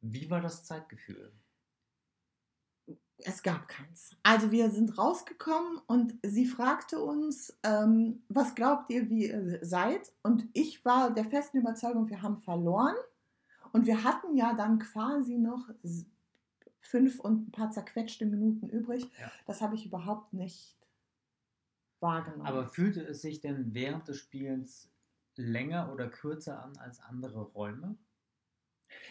Wie 0.00 0.30
war 0.30 0.40
das 0.40 0.64
Zeitgefühl? 0.64 1.32
Es 3.18 3.42
gab 3.42 3.68
keins. 3.68 4.10
Also 4.22 4.50
wir 4.50 4.70
sind 4.70 4.98
rausgekommen 4.98 5.80
und 5.86 6.14
sie 6.22 6.46
fragte 6.46 7.00
uns, 7.00 7.56
ähm, 7.62 8.22
was 8.28 8.54
glaubt 8.54 8.90
ihr, 8.90 9.08
wie 9.08 9.28
ihr 9.28 9.58
seid? 9.62 10.12
Und 10.22 10.46
ich 10.52 10.84
war 10.84 11.12
der 11.12 11.24
festen 11.24 11.58
Überzeugung, 11.58 12.08
wir 12.08 12.22
haben 12.22 12.36
verloren. 12.36 12.96
Und 13.72 13.86
wir 13.86 14.04
hatten 14.04 14.36
ja 14.36 14.54
dann 14.54 14.78
quasi 14.78 15.38
noch 15.38 15.68
fünf 16.84 17.18
und 17.18 17.48
ein 17.48 17.50
paar 17.50 17.70
zerquetschte 17.70 18.26
Minuten 18.26 18.68
übrig. 18.68 19.04
Ja. 19.18 19.32
Das 19.46 19.62
habe 19.62 19.74
ich 19.74 19.86
überhaupt 19.86 20.34
nicht 20.34 20.76
wahrgenommen. 22.00 22.46
Aber 22.46 22.66
fühlte 22.66 23.02
es 23.02 23.22
sich 23.22 23.40
denn 23.40 23.74
während 23.74 24.06
des 24.06 24.18
Spielens 24.18 24.90
länger 25.36 25.92
oder 25.92 26.08
kürzer 26.08 26.62
an 26.62 26.76
als 26.76 27.00
andere 27.00 27.42
Räume? 27.42 27.96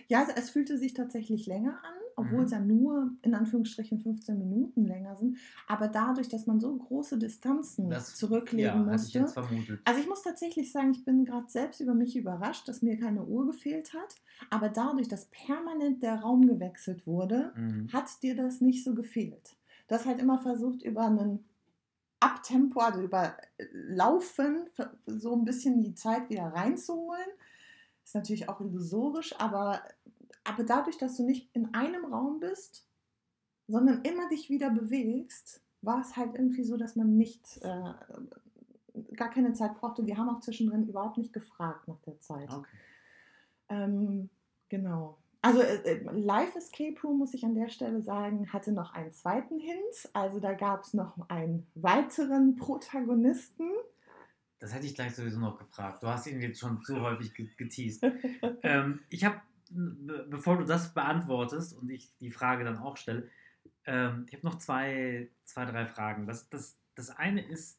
Ja, 0.07 0.27
es 0.35 0.49
fühlte 0.49 0.77
sich 0.77 0.93
tatsächlich 0.93 1.45
länger 1.45 1.79
an, 1.83 1.93
obwohl 2.15 2.39
mhm. 2.39 2.45
es 2.45 2.51
ja 2.51 2.59
nur 2.59 3.11
in 3.21 3.33
Anführungsstrichen 3.33 3.99
15 3.99 4.37
Minuten 4.37 4.85
länger 4.85 5.15
sind. 5.15 5.37
Aber 5.67 5.87
dadurch, 5.87 6.29
dass 6.29 6.45
man 6.45 6.59
so 6.59 6.75
große 6.75 7.17
Distanzen 7.17 7.89
das, 7.89 8.15
zurücklegen 8.15 8.63
ja, 8.63 8.91
musste. 8.91 9.19
Ich 9.19 9.79
also 9.85 9.99
ich 9.99 10.07
muss 10.07 10.23
tatsächlich 10.23 10.71
sagen, 10.71 10.91
ich 10.91 11.03
bin 11.05 11.25
gerade 11.25 11.49
selbst 11.49 11.79
über 11.79 11.93
mich 11.93 12.15
überrascht, 12.15 12.67
dass 12.67 12.81
mir 12.81 12.97
keine 12.97 13.23
Uhr 13.23 13.45
gefehlt 13.47 13.93
hat. 13.93 14.15
Aber 14.49 14.69
dadurch, 14.69 15.07
dass 15.07 15.25
permanent 15.25 16.03
der 16.03 16.21
Raum 16.21 16.47
gewechselt 16.47 17.07
wurde, 17.07 17.53
mhm. 17.55 17.89
hat 17.91 18.21
dir 18.21 18.35
das 18.35 18.61
nicht 18.61 18.83
so 18.83 18.93
gefehlt. 18.93 19.55
Du 19.87 19.95
hast 19.95 20.05
halt 20.05 20.19
immer 20.19 20.39
versucht, 20.39 20.83
über 20.83 21.05
einen 21.05 21.45
Abtempo, 22.19 22.79
also 22.79 23.01
über 23.01 23.35
Laufen, 23.73 24.69
so 25.05 25.35
ein 25.35 25.43
bisschen 25.43 25.81
die 25.81 25.93
Zeit 25.93 26.29
wieder 26.29 26.45
reinzuholen. 26.45 27.27
Ist 28.13 28.15
natürlich 28.15 28.47
auch 28.47 28.61
illusorisch, 28.61 29.33
aber, 29.39 29.81
aber 30.43 30.63
dadurch, 30.63 30.99
dass 30.99 31.17
du 31.17 31.23
nicht 31.23 31.49
in 31.55 31.73
einem 31.73 32.05
Raum 32.05 32.39
bist, 32.39 32.87
sondern 33.67 34.03
immer 34.03 34.29
dich 34.29 34.51
wieder 34.51 34.69
bewegst, 34.69 35.63
war 35.81 35.99
es 35.99 36.15
halt 36.15 36.35
irgendwie 36.35 36.63
so, 36.63 36.77
dass 36.77 36.95
man 36.95 37.17
nicht 37.17 37.59
äh, 37.63 37.93
gar 39.15 39.31
keine 39.31 39.53
Zeit 39.53 39.73
brauchte. 39.73 40.05
Wir 40.05 40.15
haben 40.15 40.29
auch 40.29 40.41
zwischendrin 40.41 40.87
überhaupt 40.87 41.17
nicht 41.17 41.33
gefragt 41.33 41.87
nach 41.87 41.99
der 42.01 42.19
Zeit. 42.19 42.53
Okay. 42.53 42.77
Ähm, 43.69 44.29
genau. 44.69 45.17
Also 45.41 45.61
äh, 45.61 45.77
äh, 45.77 46.03
Live 46.11 46.55
Escape 46.55 47.01
Room, 47.03 47.17
muss 47.17 47.33
ich 47.33 47.43
an 47.43 47.55
der 47.55 47.69
Stelle 47.69 48.03
sagen, 48.03 48.53
hatte 48.53 48.73
noch 48.73 48.93
einen 48.93 49.11
zweiten 49.11 49.57
Hint. 49.57 50.09
Also 50.13 50.39
da 50.39 50.53
gab 50.53 50.83
es 50.83 50.93
noch 50.93 51.17
einen 51.29 51.65
weiteren 51.73 52.57
Protagonisten. 52.57 53.71
Das 54.63 54.73
hätte 54.73 54.85
ich 54.85 54.95
gleich 54.95 55.13
sowieso 55.13 55.41
noch 55.41 55.57
gefragt. 55.57 56.01
Du 56.01 56.07
hast 56.07 56.25
ihn 56.25 56.41
jetzt 56.41 56.61
schon 56.61 56.81
zu 56.83 57.01
häufig 57.01 57.33
geteased. 57.57 58.01
ähm, 58.63 59.01
ich 59.09 59.25
habe, 59.25 59.41
bevor 59.69 60.57
du 60.57 60.63
das 60.63 60.93
beantwortest 60.93 61.77
und 61.77 61.89
ich 61.89 62.15
die 62.19 62.31
Frage 62.31 62.63
dann 62.63 62.77
auch 62.77 62.95
stelle, 62.95 63.29
ähm, 63.83 64.25
ich 64.25 64.33
habe 64.33 64.47
noch 64.47 64.59
zwei, 64.59 65.29
zwei, 65.43 65.65
drei 65.65 65.85
Fragen. 65.85 66.27
Das, 66.27 66.47
das, 66.47 66.77
das 66.95 67.09
eine 67.09 67.45
ist, 67.45 67.77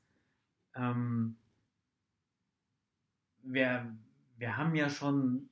ähm, 0.74 1.38
wir, 3.42 3.90
wir 4.36 4.58
haben 4.58 4.74
ja 4.74 4.90
schon 4.90 5.48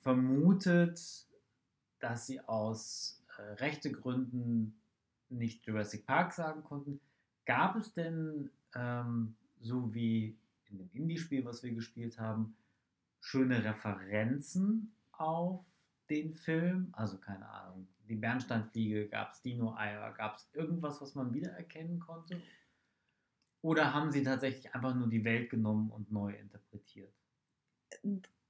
vermutet, 0.00 1.28
dass 2.00 2.26
sie 2.26 2.40
aus 2.40 3.22
äh, 3.38 3.42
rechte 3.62 3.92
Gründen 3.92 4.80
nicht 5.28 5.64
Jurassic 5.64 6.06
Park 6.06 6.32
sagen 6.32 6.64
konnten. 6.64 6.98
Gab 7.46 7.76
es 7.76 7.92
denn, 7.92 8.50
ähm, 8.74 9.36
so 9.60 9.94
wie 9.94 10.36
in 10.72 10.78
dem 10.78 10.90
Indie-Spiel, 10.92 11.44
was 11.44 11.62
wir 11.62 11.72
gespielt 11.72 12.18
haben, 12.18 12.56
schöne 13.20 13.62
Referenzen 13.64 14.94
auf 15.12 15.64
den 16.10 16.34
Film? 16.34 16.88
Also 16.92 17.18
keine 17.18 17.48
Ahnung, 17.48 17.86
die 18.08 18.16
Bernsteinfliege, 18.16 19.08
gab 19.08 19.32
es 19.32 19.42
Dino-Eier, 19.42 20.12
gab 20.12 20.36
es 20.36 20.50
irgendwas, 20.52 21.00
was 21.00 21.14
man 21.14 21.32
wiedererkennen 21.32 22.00
konnte? 22.00 22.42
Oder 23.60 23.94
haben 23.94 24.10
sie 24.10 24.24
tatsächlich 24.24 24.74
einfach 24.74 24.94
nur 24.94 25.08
die 25.08 25.24
Welt 25.24 25.48
genommen 25.48 25.90
und 25.90 26.10
neu 26.10 26.32
interpretiert? 26.34 27.14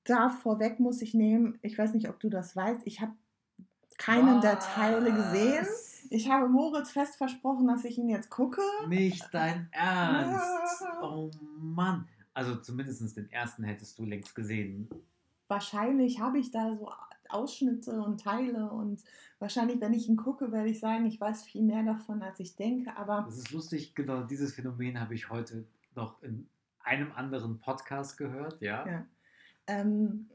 Da 0.05 0.31
vorweg 0.31 0.81
muss 0.81 1.03
ich 1.03 1.13
nehmen, 1.13 1.59
ich 1.63 1.77
weiß 1.77 1.93
nicht, 1.93 2.09
ob 2.09 2.19
du 2.19 2.31
das 2.31 2.57
weißt, 2.57 2.87
ich 2.87 3.01
habe 3.01 3.13
keinen 3.99 4.37
was? 4.37 4.43
der 4.43 4.59
Teile 4.59 5.13
gesehen. 5.13 5.67
Ich 6.11 6.31
habe 6.31 6.49
Moritz 6.49 6.91
fest 6.91 7.17
versprochen, 7.17 7.67
dass 7.67 7.85
ich 7.85 7.97
ihn 7.97 8.09
jetzt 8.09 8.29
gucke. 8.29 8.61
Nicht 8.89 9.25
dein 9.33 9.69
Ernst. 9.73 10.85
Oh 11.01 11.31
Mann. 11.59 12.07
Also 12.35 12.57
zumindest 12.57 13.17
den 13.17 13.31
ersten 13.31 13.65
hättest 13.65 13.99
du 13.99 14.05
längst 14.05 14.35
gesehen. 14.35 14.89
Wahrscheinlich 15.49 16.21
habe 16.21 16.39
ich 16.39 16.51
da 16.51 16.77
so 16.77 16.91
Ausschnitte 17.29 17.93
und 18.03 18.21
Teile 18.21 18.71
und 18.71 19.03
wahrscheinlich, 19.39 19.81
wenn 19.81 19.93
ich 19.95 20.09
ihn 20.09 20.17
gucke, 20.17 20.53
werde 20.53 20.69
ich 20.69 20.81
sagen, 20.81 21.07
ich 21.07 21.21
weiß 21.21 21.45
viel 21.45 21.63
mehr 21.63 21.83
davon, 21.83 22.23
als 22.23 22.41
ich 22.41 22.57
denke. 22.57 22.97
Aber 22.97 23.25
das 23.27 23.39
ist 23.39 23.51
lustig, 23.51 23.95
genau 23.95 24.23
dieses 24.23 24.55
Phänomen 24.55 25.01
habe 25.01 25.15
ich 25.15 25.31
heute 25.31 25.65
noch 25.95 26.23
in 26.23 26.49
einem 26.81 27.13
anderen 27.13 27.59
Podcast 27.59 28.19
gehört, 28.19 28.61
ja. 28.61 28.87
ja. 28.87 29.07
Ähm, 29.67 30.29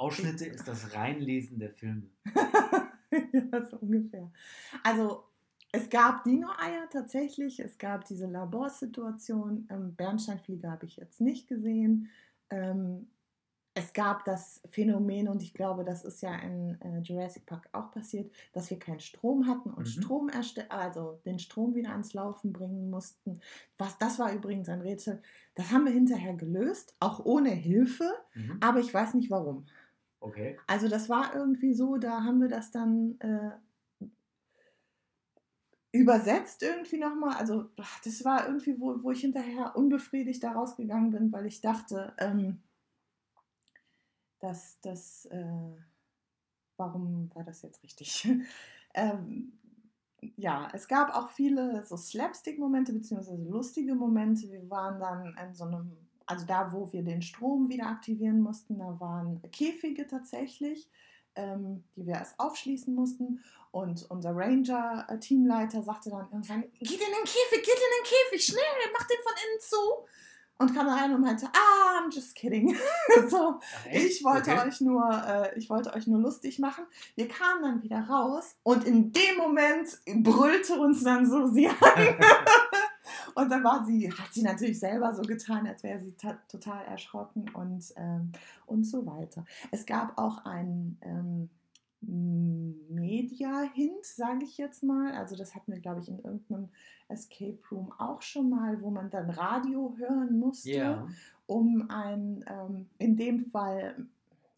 Ausschnitte 0.00 0.46
ist 0.46 0.66
das 0.66 0.94
Reinlesen 0.94 1.58
der 1.58 1.70
Filme. 1.70 2.08
ja, 3.32 3.66
so 3.66 3.76
ungefähr. 3.76 4.30
Also 4.82 5.24
es 5.72 5.90
gab 5.90 6.24
Dino-Eier 6.24 6.88
tatsächlich, 6.90 7.60
es 7.60 7.76
gab 7.76 8.06
diese 8.06 8.26
Laborsituation. 8.26 9.68
Ähm, 9.70 9.94
Bernsteinfliege 9.94 10.70
habe 10.70 10.86
ich 10.86 10.96
jetzt 10.96 11.20
nicht 11.20 11.48
gesehen. 11.48 12.08
Ähm, 12.48 13.08
es 13.74 13.92
gab 13.92 14.24
das 14.24 14.60
Phänomen, 14.68 15.28
und 15.28 15.42
ich 15.42 15.54
glaube, 15.54 15.84
das 15.84 16.04
ist 16.04 16.22
ja 16.22 16.34
in 16.36 16.80
äh, 16.80 16.98
Jurassic 17.00 17.46
Park 17.46 17.68
auch 17.72 17.92
passiert, 17.92 18.32
dass 18.52 18.68
wir 18.68 18.78
keinen 18.78 19.00
Strom 19.00 19.46
hatten 19.46 19.70
und 19.70 19.84
mhm. 19.84 20.02
Strom 20.02 20.30
also 20.68 21.20
den 21.24 21.38
Strom 21.38 21.74
wieder 21.74 21.90
ans 21.90 22.12
Laufen 22.12 22.52
bringen 22.52 22.90
mussten. 22.90 23.40
Was, 23.78 23.96
das 23.98 24.18
war 24.18 24.32
übrigens 24.32 24.68
ein 24.68 24.80
Rätsel. 24.80 25.22
Das 25.54 25.70
haben 25.70 25.84
wir 25.84 25.92
hinterher 25.92 26.34
gelöst, 26.34 26.96
auch 26.98 27.24
ohne 27.24 27.50
Hilfe, 27.50 28.10
mhm. 28.34 28.56
aber 28.60 28.80
ich 28.80 28.92
weiß 28.92 29.14
nicht 29.14 29.30
warum. 29.30 29.66
Okay. 30.20 30.58
Also 30.66 30.88
das 30.88 31.08
war 31.08 31.34
irgendwie 31.34 31.72
so, 31.72 31.96
da 31.96 32.22
haben 32.22 32.40
wir 32.40 32.48
das 32.48 32.70
dann 32.70 33.18
äh, 33.20 33.52
übersetzt 35.92 36.62
irgendwie 36.62 36.98
nochmal. 36.98 37.36
Also 37.36 37.70
das 38.04 38.24
war 38.24 38.46
irgendwie, 38.46 38.78
wo, 38.78 39.02
wo 39.02 39.10
ich 39.10 39.22
hinterher 39.22 39.74
unbefriedigt 39.76 40.42
da 40.42 40.52
rausgegangen 40.52 41.10
bin, 41.10 41.32
weil 41.32 41.46
ich 41.46 41.60
dachte, 41.60 42.14
ähm, 42.18 42.62
dass 44.40 44.78
das, 44.80 45.26
äh, 45.26 45.76
warum 46.76 47.30
war 47.34 47.44
das 47.44 47.62
jetzt 47.62 47.82
richtig? 47.82 48.28
ähm, 48.94 49.52
ja, 50.36 50.68
es 50.74 50.86
gab 50.86 51.14
auch 51.14 51.30
viele 51.30 51.84
so 51.84 51.96
Slapstick-Momente 51.96 52.92
beziehungsweise 52.92 53.42
lustige 53.42 53.94
Momente. 53.94 54.50
Wir 54.50 54.68
waren 54.68 55.00
dann 55.00 55.34
in 55.36 55.54
so 55.54 55.64
einem 55.64 55.96
also 56.30 56.46
da, 56.46 56.72
wo 56.72 56.92
wir 56.92 57.02
den 57.02 57.22
Strom 57.22 57.68
wieder 57.68 57.86
aktivieren 57.86 58.40
mussten, 58.40 58.78
da 58.78 59.00
waren 59.00 59.42
Käfige 59.50 60.06
tatsächlich, 60.06 60.88
ähm, 61.34 61.82
die 61.96 62.06
wir 62.06 62.14
erst 62.14 62.38
aufschließen 62.38 62.94
mussten. 62.94 63.40
Und 63.72 64.08
unser 64.10 64.30
Ranger-Teamleiter 64.36 65.82
sagte 65.82 66.10
dann 66.10 66.28
irgendwann, 66.30 66.62
geht 66.78 66.92
in 66.92 66.98
den 66.98 67.24
Käfig, 67.24 67.64
geht 67.64 67.74
in 67.74 67.96
den 67.98 68.04
Käfig, 68.04 68.44
schnell, 68.44 68.62
mach 68.92 69.06
den 69.06 69.18
von 69.22 69.32
innen 69.32 69.60
zu. 69.60 69.76
Und 70.58 70.74
kam 70.74 70.88
rein 70.88 71.14
und 71.14 71.22
meinte, 71.22 71.46
ah, 71.46 72.00
I'm 72.00 72.14
just 72.14 72.34
kidding. 72.34 72.76
so, 73.28 73.58
ich 73.90 74.22
wollte 74.22 74.52
okay. 74.52 74.68
euch 74.68 74.80
nur, 74.82 75.10
äh, 75.10 75.58
ich 75.58 75.70
wollte 75.70 75.94
euch 75.94 76.06
nur 76.06 76.20
lustig 76.20 76.58
machen. 76.58 76.84
Wir 77.16 77.28
kamen 77.28 77.62
dann 77.62 77.82
wieder 77.82 78.06
raus 78.06 78.56
und 78.62 78.84
in 78.84 79.10
dem 79.10 79.36
Moment 79.38 79.98
brüllte 80.22 80.78
uns 80.78 81.02
dann 81.02 81.28
so 81.28 81.46
sie 81.46 81.66
an. 81.66 81.74
Und 83.34 83.50
dann 83.50 83.64
war 83.64 83.84
sie, 83.84 84.10
hat 84.10 84.32
sie 84.32 84.42
natürlich 84.42 84.78
selber 84.78 85.14
so 85.14 85.22
getan, 85.22 85.66
als 85.66 85.82
wäre 85.82 85.98
sie 85.98 86.14
total 86.48 86.84
erschrocken 86.84 87.48
und, 87.54 87.92
ähm, 87.96 88.32
und 88.66 88.84
so 88.84 89.06
weiter. 89.06 89.44
Es 89.70 89.86
gab 89.86 90.18
auch 90.18 90.44
einen 90.44 90.98
ähm, 91.02 91.48
Media-Hint, 92.88 94.04
sage 94.04 94.44
ich 94.44 94.56
jetzt 94.58 94.82
mal. 94.82 95.12
Also 95.12 95.36
das 95.36 95.54
hatten 95.54 95.72
wir, 95.72 95.80
glaube 95.80 96.00
ich, 96.00 96.08
in 96.08 96.18
irgendeinem 96.18 96.68
Escape 97.08 97.58
Room 97.70 97.92
auch 97.98 98.22
schon 98.22 98.50
mal, 98.50 98.80
wo 98.80 98.90
man 98.90 99.10
dann 99.10 99.30
Radio 99.30 99.94
hören 99.98 100.38
musste, 100.38 100.70
yeah. 100.70 101.08
um 101.46 101.90
ein, 101.90 102.44
ähm, 102.48 102.86
in 102.98 103.16
dem 103.16 103.40
Fall 103.50 104.06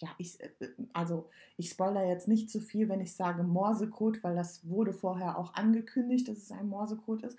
ja, 0.03 0.09
ich, 0.19 0.41
äh, 0.41 0.51
also 0.93 1.29
ich 1.57 1.71
spoilere 1.71 2.09
jetzt 2.09 2.29
nicht 2.29 2.51
zu 2.51 2.61
viel, 2.61 2.89
wenn 2.89 3.01
ich 3.01 3.15
sage 3.15 3.45
Morsecode, 3.45 4.23
weil 4.23 4.35
das 4.35 4.69
wurde 4.69 4.93
vorher 4.93 5.39
auch 5.39 5.55
angekündigt, 5.55 6.29
dass 6.29 6.39
es 6.39 6.51
ein 6.51 6.69
Morsecode 6.69 7.23
ist 7.23 7.39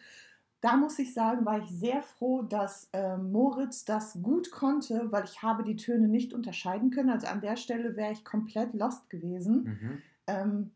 da 0.64 0.78
muss 0.78 0.98
ich 0.98 1.14
sagen, 1.14 1.46
war 1.46 1.60
ich 1.60 1.70
sehr 1.70 2.02
froh, 2.02 2.42
dass 2.42 2.88
äh, 2.94 3.18
Moritz 3.18 3.84
das 3.84 4.18
gut 4.22 4.50
konnte, 4.50 5.12
weil 5.12 5.26
ich 5.26 5.44
habe 5.44 5.62
die 5.66 5.76
Töne 5.76 6.08
nicht 6.08 6.34
unterscheiden 6.34 6.90
können. 6.90 7.10
Also 7.10 7.28
an 7.28 7.42
der 7.42 7.58
Stelle 7.58 7.98
wäre 7.98 8.14
ich 8.14 8.24
komplett 8.24 8.74
lost 8.74 9.10
gewesen. 9.10 9.64
Mhm. 9.64 10.02
Ähm, 10.28 10.72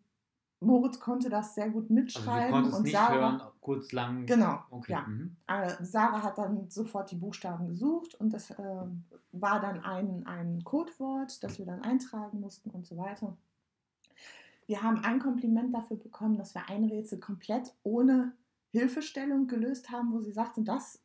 Moritz 0.59 0.99
konnte 0.99 1.29
das 1.29 1.55
sehr 1.55 1.69
gut 1.69 1.89
mitschreiben. 1.89 2.53
Also 2.53 2.71
du 2.71 2.77
und 2.77 2.83
nicht 2.83 2.95
Sarah, 2.95 3.15
hören, 3.15 3.41
kurz 3.61 3.93
lang. 3.93 4.25
Genau. 4.25 4.59
Okay. 4.71 4.91
Ja. 4.91 5.05
Mhm. 5.07 5.37
Sarah 5.79 6.21
hat 6.21 6.37
dann 6.37 6.69
sofort 6.69 7.09
die 7.11 7.15
Buchstaben 7.15 7.69
gesucht 7.69 8.13
und 8.15 8.33
das 8.33 8.51
äh, 8.51 8.81
war 9.31 9.61
dann 9.61 9.85
ein, 9.85 10.27
ein 10.27 10.65
Codewort, 10.65 11.41
das 11.41 11.59
wir 11.59 11.65
dann 11.65 11.81
eintragen 11.83 12.41
mussten 12.41 12.71
und 12.71 12.85
so 12.85 12.97
weiter. 12.97 13.37
Wir 14.65 14.83
haben 14.83 15.01
ein 15.05 15.19
Kompliment 15.19 15.73
dafür 15.73 15.95
bekommen, 15.95 16.35
dass 16.35 16.55
wir 16.55 16.67
ein 16.67 16.83
Rätsel 16.83 17.19
komplett 17.21 17.73
ohne 17.83 18.33
Hilfestellung 18.77 19.47
gelöst 19.47 19.89
haben, 19.89 20.11
wo 20.13 20.19
sie 20.19 20.31
sagten, 20.31 20.65
das 20.65 21.01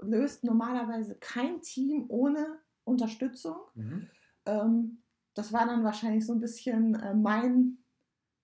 löst 0.00 0.44
normalerweise 0.44 1.16
kein 1.16 1.60
Team 1.60 2.06
ohne 2.08 2.58
Unterstützung. 2.84 3.56
Mhm. 3.74 4.08
Ähm, 4.46 5.02
das 5.34 5.52
war 5.52 5.66
dann 5.66 5.84
wahrscheinlich 5.84 6.26
so 6.26 6.32
ein 6.32 6.40
bisschen 6.40 6.94
äh, 6.94 7.14
mein 7.14 7.78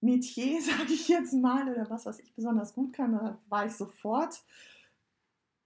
Metier, 0.01 0.61
sage 0.63 0.93
ich 0.93 1.09
jetzt 1.09 1.33
mal, 1.33 1.69
oder 1.69 1.89
was, 1.91 2.07
was 2.07 2.21
ich 2.21 2.35
besonders 2.35 2.75
gut 2.75 2.93
kann. 2.93 3.13
Da 3.13 3.39
war 3.49 3.67
ich 3.67 3.73
sofort, 3.73 4.43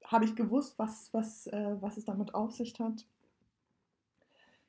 habe 0.05 0.25
ich 0.25 0.35
gewusst, 0.35 0.79
was, 0.79 1.13
was, 1.13 1.47
äh, 1.49 1.77
was 1.81 1.97
es 1.97 2.05
damit 2.05 2.35
auf 2.35 2.53
sich 2.53 2.79
hat. 2.79 3.07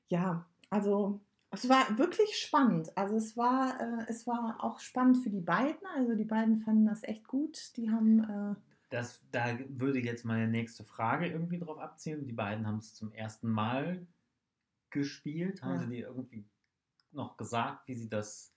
Ja, 0.07 0.45
also 0.69 1.19
es 1.55 1.69
war 1.69 1.97
wirklich 1.97 2.37
spannend. 2.37 2.95
Also 2.97 3.15
es 3.15 3.35
war, 3.35 3.79
äh, 3.79 4.05
es 4.07 4.27
war 4.27 4.63
auch 4.63 4.79
spannend 4.79 5.17
für 5.17 5.29
die 5.29 5.41
beiden. 5.41 5.85
Also 5.95 6.15
die 6.15 6.25
beiden 6.25 6.57
fanden 6.57 6.85
das 6.85 7.03
echt 7.03 7.27
gut. 7.27 7.75
Die 7.77 7.89
haben. 7.89 8.23
Äh, 8.23 8.55
das, 8.89 9.21
da 9.31 9.57
würde 9.69 9.99
jetzt 9.99 10.25
meine 10.25 10.47
nächste 10.47 10.83
Frage 10.83 11.27
irgendwie 11.27 11.59
drauf 11.59 11.79
abzielen. 11.79 12.25
Die 12.25 12.33
beiden 12.33 12.67
haben 12.67 12.77
es 12.77 12.93
zum 12.93 13.11
ersten 13.11 13.49
Mal 13.49 14.05
gespielt. 14.89 15.63
Haben 15.63 15.73
ja. 15.73 15.79
sie 15.79 15.89
dir 15.89 16.07
irgendwie 16.07 16.45
noch 17.11 17.37
gesagt, 17.37 17.87
wie 17.87 17.95
sie 17.95 18.09
das 18.09 18.53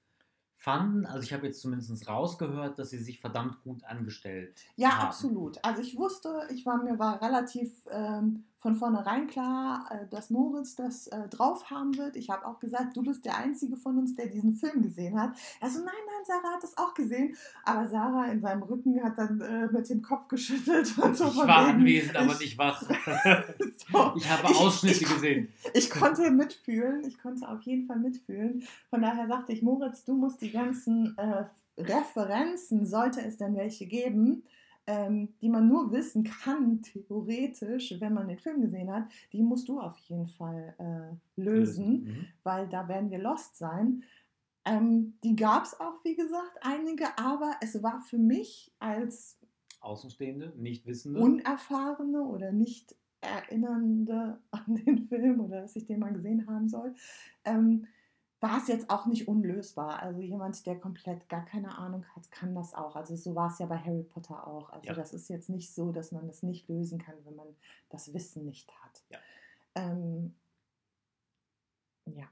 fanden. 0.59 1.07
Also 1.07 1.23
ich 1.23 1.33
habe 1.33 1.47
jetzt 1.47 1.61
zumindest 1.61 2.09
rausgehört, 2.09 2.79
dass 2.79 2.91
sie 2.91 2.99
sich 2.99 3.21
verdammt 3.21 3.63
gut 3.63 3.85
angestellt 3.85 4.67
ja, 4.77 4.91
haben. 4.91 5.01
Ja, 5.01 5.07
absolut. 5.07 5.65
Also 5.65 5.83
ich 5.83 5.97
wusste, 5.97 6.49
ich 6.51 6.67
war 6.67 6.83
mir 6.83 6.99
war 6.99 7.23
relativ 7.23 7.87
ähm, 7.91 8.45
von 8.61 8.75
vornherein 8.75 9.29
klar, 9.29 9.89
äh, 9.91 10.09
dass 10.11 10.31
Moritz 10.31 10.75
das 10.75 11.07
äh, 11.09 11.29
drauf 11.29 11.71
haben 11.71 11.97
wird. 11.97 12.17
Ich 12.17 12.31
habe 12.31 12.47
auch 12.47 12.59
gesagt, 12.59 12.97
du 12.97 13.03
bist 13.03 13.25
der 13.25 13.37
Einzige 13.37 13.77
von 13.77 13.99
uns, 13.99 14.17
der 14.17 14.27
diesen 14.27 14.55
Film 14.55 14.83
gesehen 14.83 15.21
hat. 15.21 15.33
Also 15.61 15.79
nein, 15.79 15.95
nein, 16.07 16.25
Sarah 16.27 16.55
hat 16.55 16.63
das 16.63 16.77
auch 16.77 16.93
gesehen. 16.95 17.37
Aber 17.65 17.87
Sarah 17.87 18.27
in 18.27 18.41
seinem 18.41 18.63
Rücken 18.63 19.03
hat 19.03 19.17
dann 19.17 19.41
äh, 19.41 19.69
mit 19.69 19.89
dem 19.89 20.03
Kopf 20.03 20.27
geschüttelt. 20.29 20.99
Und 20.99 21.17
so 21.17 21.29
ich 21.29 21.37
war 21.37 21.69
wegen, 21.69 21.79
anwesend, 21.79 22.13
ich, 22.13 22.19
aber 22.19 22.39
nicht 22.39 22.59
wach. 22.59 22.83
so, 23.93 24.13
ich 24.17 24.29
habe 24.29 24.49
Ausschnitte 24.49 25.05
ich, 25.05 25.09
gesehen. 25.09 25.53
Ich 25.75 25.91
konnte 25.91 26.31
mitfühlen. 26.31 27.05
Ich 27.05 27.19
konnte 27.19 27.49
auf 27.49 27.63
jeden 27.63 27.87
Fall 27.87 27.99
mitfühlen. 27.99 28.65
Von 28.91 29.03
daher 29.03 29.29
sagte 29.29 29.53
ich, 29.53 29.63
Moritz, 29.63 30.05
du 30.05 30.15
musst 30.15 30.41
die 30.41 30.51
ganzen 30.51 31.17
äh, 31.17 31.45
Referenzen, 31.81 32.87
sollte 32.87 33.21
es 33.21 33.37
denn 33.37 33.57
welche 33.57 33.87
geben, 33.87 34.43
ähm, 34.91 35.35
die 35.43 35.51
man 35.51 35.69
nur 35.69 35.93
wissen 35.93 36.25
kann, 36.25 36.81
theoretisch, 36.81 37.95
wenn 38.01 38.15
man 38.15 38.27
den 38.27 38.39
Film 38.39 38.63
gesehen 38.63 38.91
hat, 38.91 39.05
die 39.35 39.43
musst 39.43 39.69
du 39.69 39.79
auf 39.79 39.99
jeden 39.99 40.27
Fall 40.29 40.75
äh, 40.79 41.41
lösen, 41.41 42.05
Mhm. 42.05 42.27
weil 42.43 42.69
da 42.69 42.89
werden 42.89 43.11
wir 43.11 43.19
lost 43.19 43.59
sein. 43.59 44.03
Ähm, 44.65 45.19
die 45.23 45.37
gab 45.37 45.65
es 45.65 45.79
auch, 45.79 46.03
wie 46.05 46.17
gesagt, 46.17 46.59
einige, 46.63 47.05
aber 47.19 47.53
es 47.61 47.83
war 47.83 48.01
für 48.01 48.17
mich 48.19 48.73
als 48.79 49.39
Außenstehende, 49.81 50.55
nicht 50.57 50.87
Wissende. 50.87 51.21
Unerfahrene 51.21 52.23
oder 52.23 52.51
nicht 52.51 52.97
Erinnernde 53.21 54.39
an 54.51 54.75
den 54.75 54.99
Film 55.03 55.41
oder 55.41 55.63
dass 55.63 55.77
ich 55.77 55.85
den 55.87 56.01
mal 56.01 56.13
gesehen 56.15 56.47
haben 56.47 56.69
soll, 56.69 56.95
ähm, 57.45 57.87
war 58.41 58.59
es 58.59 58.69
jetzt 58.69 58.89
auch 58.89 59.07
nicht 59.07 59.27
unlösbar. 59.27 60.01
Also 60.01 60.21
jemand, 60.21 60.65
der 60.67 60.79
komplett 60.79 61.29
gar 61.29 61.45
keine 61.45 61.77
Ahnung 61.77 62.05
hat, 62.15 62.31
kann 62.31 62.55
das 62.55 62.73
auch. 62.75 62.95
Also 62.95 63.17
so 63.17 63.35
war 63.35 63.51
es 63.51 63.59
ja 63.59 63.67
bei 63.67 63.79
Harry 63.79 64.05
Potter 64.05 64.47
auch. 64.47 64.71
Also 64.71 64.89
Ja. 64.89 64.95
das 64.95 65.13
ist 65.13 65.29
jetzt 65.29 65.49
nicht 65.49 65.75
so, 65.75 65.91
dass 65.91 66.13
man 66.13 66.27
das 66.29 66.43
nicht 66.43 66.69
lösen 66.69 66.99
kann, 66.99 67.17
wenn 67.25 67.35
man 67.35 67.49
das 67.91 68.13
Wissen 68.15 68.45
nicht 68.45 68.71
hat. 68.83 69.03
Ja. 69.11 69.19
Ähm, 69.75 70.35
ja. 72.07 72.27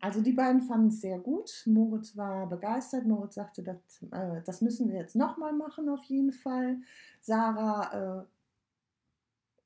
Also 0.00 0.20
die 0.22 0.32
beiden 0.32 0.60
fanden 0.62 0.88
es 0.88 1.00
sehr 1.00 1.18
gut. 1.18 1.62
Moritz 1.66 2.16
war 2.16 2.46
begeistert. 2.46 3.06
Moritz 3.06 3.34
sagte, 3.36 3.62
das, 3.62 3.76
äh, 4.12 4.42
das 4.44 4.60
müssen 4.60 4.88
wir 4.88 4.98
jetzt 4.98 5.16
nochmal 5.16 5.52
machen 5.52 5.88
auf 5.88 6.04
jeden 6.04 6.32
Fall. 6.32 6.76
Sarah 7.20 8.20
äh, 8.20 8.24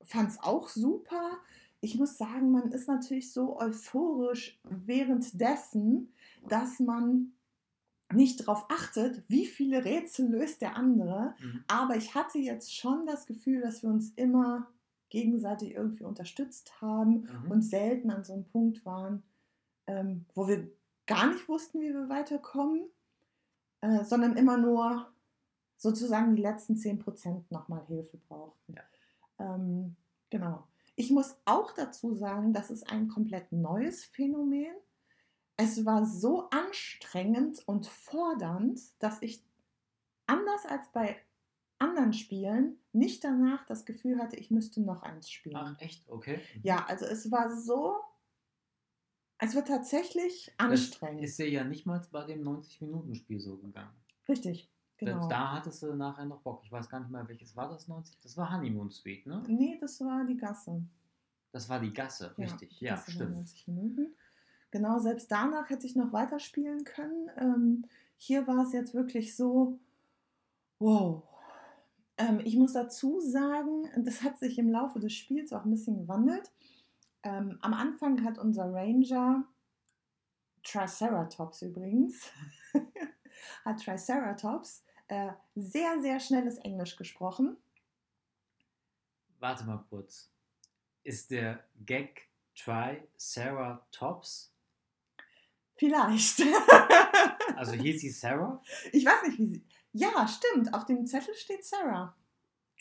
fand 0.05 0.29
es 0.29 0.39
auch 0.41 0.69
super. 0.69 1.37
Ich 1.83 1.97
muss 1.99 2.17
sagen, 2.17 2.51
man 2.51 2.71
ist 2.71 2.87
natürlich 2.87 3.33
so 3.33 3.59
euphorisch 3.59 4.57
währenddessen, 4.63 6.13
dass 6.47 6.79
man 6.79 7.33
nicht 8.13 8.39
darauf 8.39 8.65
achtet, 8.69 9.23
wie 9.27 9.45
viele 9.45 9.83
Rätsel 9.83 10.29
löst 10.29 10.61
der 10.61 10.77
andere. 10.77 11.35
Mhm. 11.41 11.63
Aber 11.67 11.97
ich 11.97 12.15
hatte 12.15 12.39
jetzt 12.39 12.73
schon 12.73 13.05
das 13.05 13.25
Gefühl, 13.25 13.59
dass 13.61 13.83
wir 13.83 13.89
uns 13.89 14.11
immer 14.15 14.67
gegenseitig 15.09 15.73
irgendwie 15.75 16.05
unterstützt 16.05 16.79
haben 16.81 17.27
Mhm. 17.43 17.51
und 17.51 17.61
selten 17.63 18.11
an 18.11 18.23
so 18.23 18.33
einem 18.33 18.45
Punkt 18.45 18.85
waren, 18.85 19.23
ähm, 19.87 20.25
wo 20.35 20.47
wir 20.47 20.69
gar 21.05 21.27
nicht 21.33 21.49
wussten, 21.49 21.81
wie 21.81 21.93
wir 21.93 22.07
weiterkommen, 22.07 22.83
äh, 23.81 24.05
sondern 24.05 24.37
immer 24.37 24.57
nur 24.57 25.11
sozusagen 25.77 26.35
die 26.35 26.41
letzten 26.41 26.77
10% 26.77 27.51
nochmal 27.51 27.85
Hilfe 27.87 28.17
brauchten. 28.29 28.75
Ja. 28.75 28.83
Ähm, 29.55 29.95
genau. 30.29 30.63
Ich 30.95 31.09
muss 31.11 31.35
auch 31.45 31.71
dazu 31.73 32.13
sagen, 32.13 32.53
das 32.53 32.69
ist 32.69 32.89
ein 32.91 33.07
komplett 33.07 33.51
neues 33.51 34.05
Phänomen. 34.05 34.75
Es 35.57 35.85
war 35.85 36.05
so 36.05 36.49
anstrengend 36.49 37.67
und 37.67 37.87
fordernd, 37.87 38.79
dass 38.99 39.21
ich 39.21 39.43
anders 40.27 40.65
als 40.65 40.91
bei 40.91 41.17
anderen 41.79 42.13
Spielen 42.13 42.79
nicht 42.91 43.23
danach 43.23 43.65
das 43.65 43.85
Gefühl 43.85 44.19
hatte, 44.19 44.35
ich 44.35 44.51
müsste 44.51 44.81
noch 44.81 45.03
eins 45.03 45.29
spielen. 45.29 45.55
Ach, 45.57 45.79
echt? 45.79 46.07
Okay. 46.09 46.39
Ja, 46.63 46.85
also 46.85 47.05
es 47.05 47.29
war 47.31 47.55
so, 47.55 47.95
es 49.39 49.53
wird 49.55 49.67
tatsächlich 49.67 50.53
Das 50.57 50.69
anstrengend. 50.69 51.23
ist 51.23 51.37
dir 51.37 51.49
ja 51.49 51.63
nicht 51.63 51.85
mal 51.85 52.01
bei 52.11 52.23
dem 52.25 52.41
90-Minuten-Spiel 52.43 53.39
so 53.39 53.57
gegangen. 53.57 53.93
Richtig, 54.29 54.72
genau. 54.97 55.11
Selbst 55.13 55.31
da 55.31 55.51
hattest 55.53 55.83
du 55.83 55.93
nachher 55.95 56.25
noch 56.25 56.41
Bock. 56.41 56.61
Ich 56.63 56.71
weiß 56.71 56.89
gar 56.89 56.99
nicht 56.99 57.11
mehr, 57.11 57.27
welches 57.27 57.55
war 57.55 57.69
das 57.69 57.87
90? 57.87 58.19
Das 58.21 58.37
war 58.37 58.51
Honeymoon 58.51 58.91
Suite, 58.91 59.25
ne? 59.25 59.43
Nee, 59.47 59.77
das 59.79 59.99
war 60.01 60.25
die 60.25 60.37
Gasse. 60.37 60.81
Das 61.51 61.69
war 61.69 61.79
die 61.79 61.93
Gasse, 61.93 62.35
richtig. 62.37 62.77
die 62.79 62.85
Ja, 62.85 62.95
Gasse 62.95 63.07
war 63.07 63.13
stimmt. 63.13 63.35
90 63.35 63.67
Minuten. 63.67 64.15
Genau, 64.71 64.97
selbst 64.97 65.31
danach 65.31 65.69
hätte 65.69 65.85
ich 65.85 65.95
noch 65.95 66.11
weiterspielen 66.13 66.83
können. 66.83 67.29
Ähm, 67.37 67.85
hier 68.17 68.47
war 68.47 68.63
es 68.63 68.73
jetzt 68.73 68.95
wirklich 68.95 69.35
so, 69.35 69.77
wow. 70.79 71.21
Ähm, 72.17 72.39
ich 72.43 72.55
muss 72.57 72.73
dazu 72.73 73.19
sagen, 73.19 73.87
das 74.03 74.23
hat 74.23 74.39
sich 74.39 74.57
im 74.57 74.69
Laufe 74.71 74.99
des 74.99 75.13
Spiels 75.13 75.53
auch 75.53 75.63
ein 75.63 75.71
bisschen 75.71 75.97
gewandelt. 75.97 76.51
Ähm, 77.21 77.57
am 77.61 77.73
Anfang 77.73 78.23
hat 78.23 78.37
unser 78.39 78.73
Ranger, 78.73 79.45
Triceratops 80.63 81.61
übrigens, 81.61 82.31
hat 83.65 83.83
Triceratops 83.83 84.83
äh, 85.07 85.31
sehr, 85.55 85.99
sehr 86.01 86.19
schnelles 86.19 86.57
Englisch 86.59 86.95
gesprochen. 86.95 87.57
Warte 89.39 89.65
mal 89.65 89.83
kurz. 89.89 90.31
Ist 91.03 91.31
der 91.31 91.63
Gag 91.85 92.29
Try 92.55 93.07
Sarah 93.17 93.85
Tops? 93.91 94.53
Vielleicht. 95.75 96.41
Also 97.55 97.73
hieß 97.73 98.01
sie 98.01 98.09
Sarah? 98.09 98.61
Ich 98.91 99.05
weiß 99.05 99.27
nicht, 99.27 99.37
wie 99.37 99.45
sie. 99.45 99.65
Ja, 99.91 100.27
stimmt. 100.27 100.73
Auf 100.73 100.85
dem 100.85 101.05
Zettel 101.05 101.35
steht 101.35 101.63
Sarah. 101.63 102.15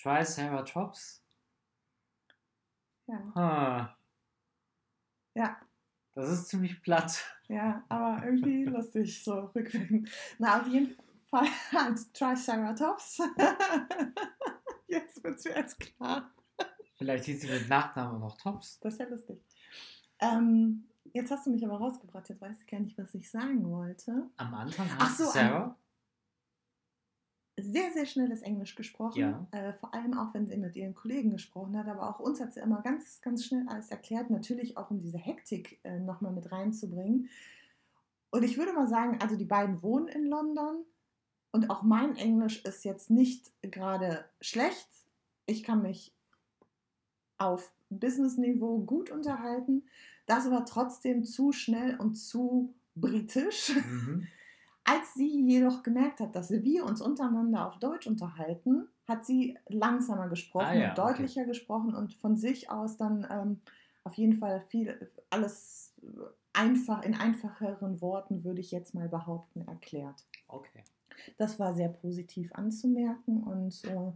Try 0.01 0.25
Sarah 0.25 0.63
Tops? 0.63 1.23
Ja, 3.07 3.33
Ha, 3.35 3.97
ja, 5.35 5.61
das 6.15 6.31
ist 6.31 6.49
ziemlich 6.49 6.83
platt. 6.83 7.25
ja 7.49 7.85
aber 7.89 8.25
irgendwie 8.25 8.65
lustig, 8.67 9.23
so 9.25 9.51
rückwirkend. 9.55 10.09
Na, 10.39 10.61
auf 10.61 10.67
jeden 10.69 10.97
Fall 11.31 11.47
hat 11.73 11.99
Triceratops. 12.15 13.23
Jetzt 14.87 15.25
wird 15.25 15.39
es 15.39 15.45
mir 15.47 15.57
jetzt 15.57 15.81
klar. 15.81 16.31
Vielleicht 16.97 17.25
hieß 17.25 17.41
sie 17.41 17.49
mit 17.49 17.69
Nachnamen 17.69 18.21
noch 18.21 18.37
Tops. 18.37 18.79
Das 18.81 18.93
ist 18.95 19.01
ja 19.01 19.07
lustig. 19.09 19.41
Ähm, 20.21 20.85
jetzt 21.15 21.31
hast 21.31 21.47
du 21.47 21.51
mich 21.51 21.65
aber 21.65 21.79
rausgebracht. 21.79 22.29
Jetzt 22.29 22.43
weiß 22.43 22.61
ich 22.61 22.67
gar 22.67 22.81
nicht, 22.81 22.99
was 22.99 23.15
ich 23.15 23.31
sagen 23.31 23.69
wollte. 23.71 24.29
Am 24.37 24.53
Anfang 24.53 24.87
Ach 24.99 25.09
hat 25.09 25.17
so, 25.17 25.25
Sarah. 25.25 25.77
Sehr, 27.57 27.93
sehr 27.93 28.07
schnelles 28.07 28.43
Englisch 28.43 28.75
gesprochen. 28.75 29.21
Ja. 29.21 29.47
Äh, 29.51 29.73
vor 29.75 29.95
allem 29.95 30.17
auch, 30.17 30.33
wenn 30.35 30.49
sie 30.49 30.57
mit 30.57 30.75
ihren 30.75 30.95
Kollegen 30.95 31.31
gesprochen 31.31 31.77
hat. 31.77 31.87
Aber 31.87 32.09
auch 32.09 32.19
uns 32.19 32.41
hat 32.41 32.55
sie 32.55 32.61
immer 32.61 32.81
ganz, 32.83 33.21
ganz 33.21 33.45
schnell 33.45 33.67
alles 33.69 33.91
erklärt. 33.91 34.31
Natürlich 34.31 34.77
auch, 34.77 34.91
um 34.91 35.01
diese 35.01 35.19
Hektik 35.19 35.79
äh, 35.85 35.99
nochmal 35.99 36.33
mit 36.33 36.51
reinzubringen. 36.51 37.29
Und 38.31 38.43
ich 38.43 38.57
würde 38.57 38.73
mal 38.73 38.87
sagen, 38.87 39.19
also 39.21 39.37
die 39.37 39.45
beiden 39.45 39.83
wohnen 39.83 40.09
in 40.09 40.27
London. 40.27 40.85
Und 41.51 41.69
auch 41.69 41.83
mein 41.83 42.17
Englisch 42.17 42.65
ist 42.65 42.85
jetzt 42.85 43.11
nicht 43.11 43.53
gerade 43.61 44.25
schlecht. 44.41 44.89
Ich 45.45 45.63
kann 45.63 45.83
mich 45.83 46.15
auf 47.37 47.73
Business-Niveau 47.91 48.79
gut 48.79 49.11
unterhalten. 49.11 49.85
Das 50.25 50.51
war 50.51 50.65
trotzdem 50.65 51.25
zu 51.25 51.53
schnell 51.53 51.99
und 51.99 52.15
zu 52.15 52.75
britisch. 52.95 53.75
Mhm. 53.77 54.27
Als 54.85 55.15
sie 55.15 55.47
jedoch 55.47 55.83
gemerkt 55.83 56.21
hat, 56.21 56.35
dass 56.35 56.51
wir 56.51 56.85
uns 56.85 57.01
untereinander 57.01 57.69
auf 57.69 57.79
Deutsch 57.79 58.07
unterhalten, 58.07 58.89
hat 59.07 59.25
sie 59.25 59.59
langsamer 59.69 60.29
gesprochen 60.29 60.67
Ah 60.67 60.75
ja, 60.75 60.89
und 60.91 60.99
deutlicher 60.99 61.45
gesprochen 61.45 61.95
und 61.95 62.15
von 62.15 62.37
sich 62.37 62.71
aus 62.71 62.97
dann 62.97 63.27
ähm, 63.31 63.61
auf 64.05 64.15
jeden 64.15 64.35
Fall 64.35 64.61
viel 64.69 65.11
alles 65.31 65.95
einfach 66.53 67.03
in 67.03 67.15
einfacheren 67.15 68.01
Worten, 68.01 68.45
würde 68.45 68.61
ich 68.61 68.71
jetzt 68.71 68.95
mal 68.95 69.09
behaupten, 69.09 69.63
erklärt. 69.63 70.27
Okay. 70.49 70.85
Das 71.39 71.61
war 71.61 71.75
sehr 71.75 71.89
positiv 71.89 72.53
anzumerken 72.55 73.43
und 73.43 73.85
äh, 73.85 74.13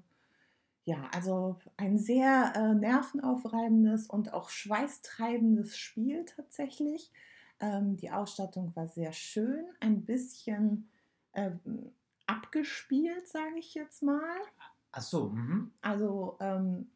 ja, 0.84 1.08
also 1.12 1.58
ein 1.76 1.98
sehr 1.98 2.52
äh, 2.54 2.74
nervenaufreibendes 2.74 4.06
und 4.06 4.32
auch 4.32 4.50
schweißtreibendes 4.50 5.76
Spiel 5.76 6.24
tatsächlich. 6.24 7.12
Ähm, 7.60 7.96
die 7.96 8.10
Ausstattung 8.10 8.74
war 8.76 8.86
sehr 8.86 9.12
schön, 9.12 9.64
ein 9.80 10.04
bisschen 10.04 10.88
ähm, 11.34 11.58
abgespielt, 12.26 13.26
sage 13.28 13.58
ich 13.58 13.74
jetzt 13.74 14.02
mal. 14.02 14.36
Ach 14.92 15.02
so, 15.02 15.30
mhm. 15.30 15.72
Also 15.82 16.36
ähm, 16.40 16.90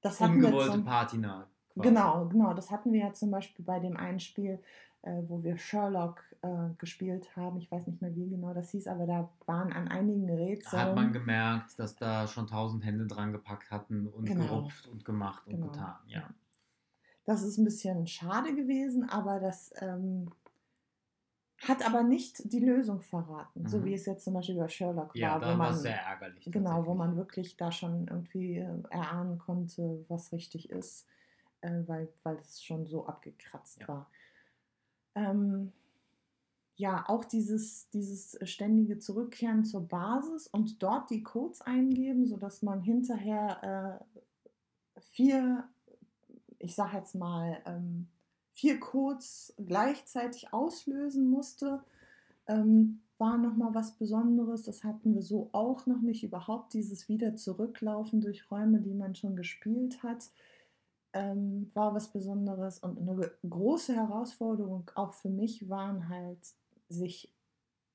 das 0.00 0.20
hatten 0.20 0.40
wir 0.40 0.46
Ungewollte 0.48 0.72
zum, 0.72 0.84
Patina. 0.84 1.46
quasi. 1.74 1.88
Genau, 1.88 2.26
genau. 2.28 2.54
Das 2.54 2.70
hatten 2.70 2.92
wir 2.92 3.00
ja 3.00 3.12
zum 3.12 3.30
Beispiel 3.30 3.64
bei 3.64 3.78
dem 3.80 3.96
einen 3.96 4.20
Spiel, 4.20 4.58
äh, 5.02 5.22
wo 5.28 5.42
wir 5.42 5.56
Sherlock 5.56 6.22
äh, 6.42 6.68
gespielt 6.78 7.34
haben. 7.36 7.58
Ich 7.58 7.70
weiß 7.70 7.86
nicht 7.86 8.02
mehr, 8.02 8.14
wie 8.16 8.28
genau 8.28 8.52
das 8.54 8.70
hieß, 8.70 8.86
aber 8.88 9.06
da 9.06 9.28
waren 9.46 9.72
an 9.72 9.88
einigen 9.88 10.26
Da 10.26 10.34
Rätseln. 10.34 10.82
hat 10.82 10.94
man 10.96 11.12
gemerkt, 11.12 11.78
dass 11.78 11.96
da 11.96 12.26
schon 12.26 12.46
tausend 12.46 12.84
Hände 12.84 13.06
dran 13.06 13.32
gepackt 13.32 13.70
hatten 13.70 14.06
und 14.08 14.24
Genau. 14.26 14.46
gerupft 14.46 14.86
und 14.88 15.04
gemacht 15.04 15.46
und 15.46 15.54
Genau. 15.54 15.66
getan. 15.68 15.94
Ja. 16.06 16.28
Das 17.24 17.42
ist 17.42 17.58
ein 17.58 17.64
bisschen 17.64 18.06
schade 18.06 18.54
gewesen, 18.54 19.08
aber 19.08 19.40
das 19.40 19.72
ähm, 19.80 20.30
hat 21.58 21.86
aber 21.86 22.02
nicht 22.02 22.52
die 22.52 22.60
Lösung 22.60 23.00
verraten, 23.02 23.68
so 23.68 23.78
Mhm. 23.78 23.84
wie 23.84 23.94
es 23.94 24.06
jetzt 24.06 24.24
zum 24.24 24.34
Beispiel 24.34 24.56
bei 24.56 24.68
Sherlock 24.68 25.14
Ja, 25.16 25.32
war, 25.32 25.40
da 25.40 25.54
wo 25.54 25.58
war 25.58 25.74
sehr 25.74 26.00
ärgerlich. 26.02 26.44
genau, 26.46 26.86
wo 26.86 26.94
man 26.94 27.16
wirklich 27.16 27.56
da 27.56 27.70
schon 27.70 28.08
irgendwie 28.08 28.58
äh, 28.58 28.82
erahnen 28.90 29.38
konnte, 29.38 30.04
was 30.08 30.32
richtig 30.32 30.70
ist, 30.70 31.06
äh, 31.60 31.82
weil 31.86 32.08
weil 32.22 32.36
es 32.36 32.62
schon 32.62 32.86
so 32.86 33.06
abgekratzt 33.06 33.80
Ja. 33.82 33.88
war. 33.88 34.10
Ähm, 35.14 35.72
ja, 36.76 37.04
auch 37.08 37.26
dieses, 37.26 37.90
dieses 37.90 38.38
ständige 38.48 38.98
Zurückkehren 38.98 39.64
zur 39.66 39.86
Basis 39.86 40.46
und 40.46 40.82
dort 40.82 41.10
die 41.10 41.22
Codes 41.22 41.60
eingeben, 41.60 42.26
sodass 42.26 42.62
man 42.62 42.80
hinterher 42.80 44.00
äh, 44.96 45.00
vier, 45.00 45.68
ich 46.60 46.74
sag 46.74 46.94
jetzt 46.94 47.14
mal, 47.14 47.58
ähm, 47.66 48.06
vier 48.52 48.78
Codes 48.78 49.54
gleichzeitig 49.58 50.52
auslösen 50.52 51.28
musste, 51.28 51.82
ähm, 52.46 53.00
war 53.18 53.38
nochmal 53.38 53.74
was 53.74 53.92
Besonderes. 53.92 54.62
Das 54.62 54.84
hatten 54.84 55.14
wir 55.14 55.22
so 55.22 55.50
auch 55.52 55.86
noch 55.86 56.00
nicht. 56.00 56.22
Überhaupt 56.24 56.72
dieses 56.74 57.08
wieder 57.08 57.36
zurücklaufen 57.36 58.20
durch 58.20 58.50
Räume, 58.50 58.80
die 58.80 58.94
man 58.94 59.14
schon 59.14 59.36
gespielt 59.36 60.02
hat, 60.02 60.30
ähm, 61.12 61.70
war 61.74 61.94
was 61.94 62.12
Besonderes. 62.12 62.78
Und 62.78 62.98
eine 62.98 63.30
große 63.48 63.94
Herausforderung 63.94 64.90
auch 64.94 65.12
für 65.12 65.30
mich 65.30 65.68
waren 65.68 66.08
halt, 66.08 66.38
sich 66.88 67.32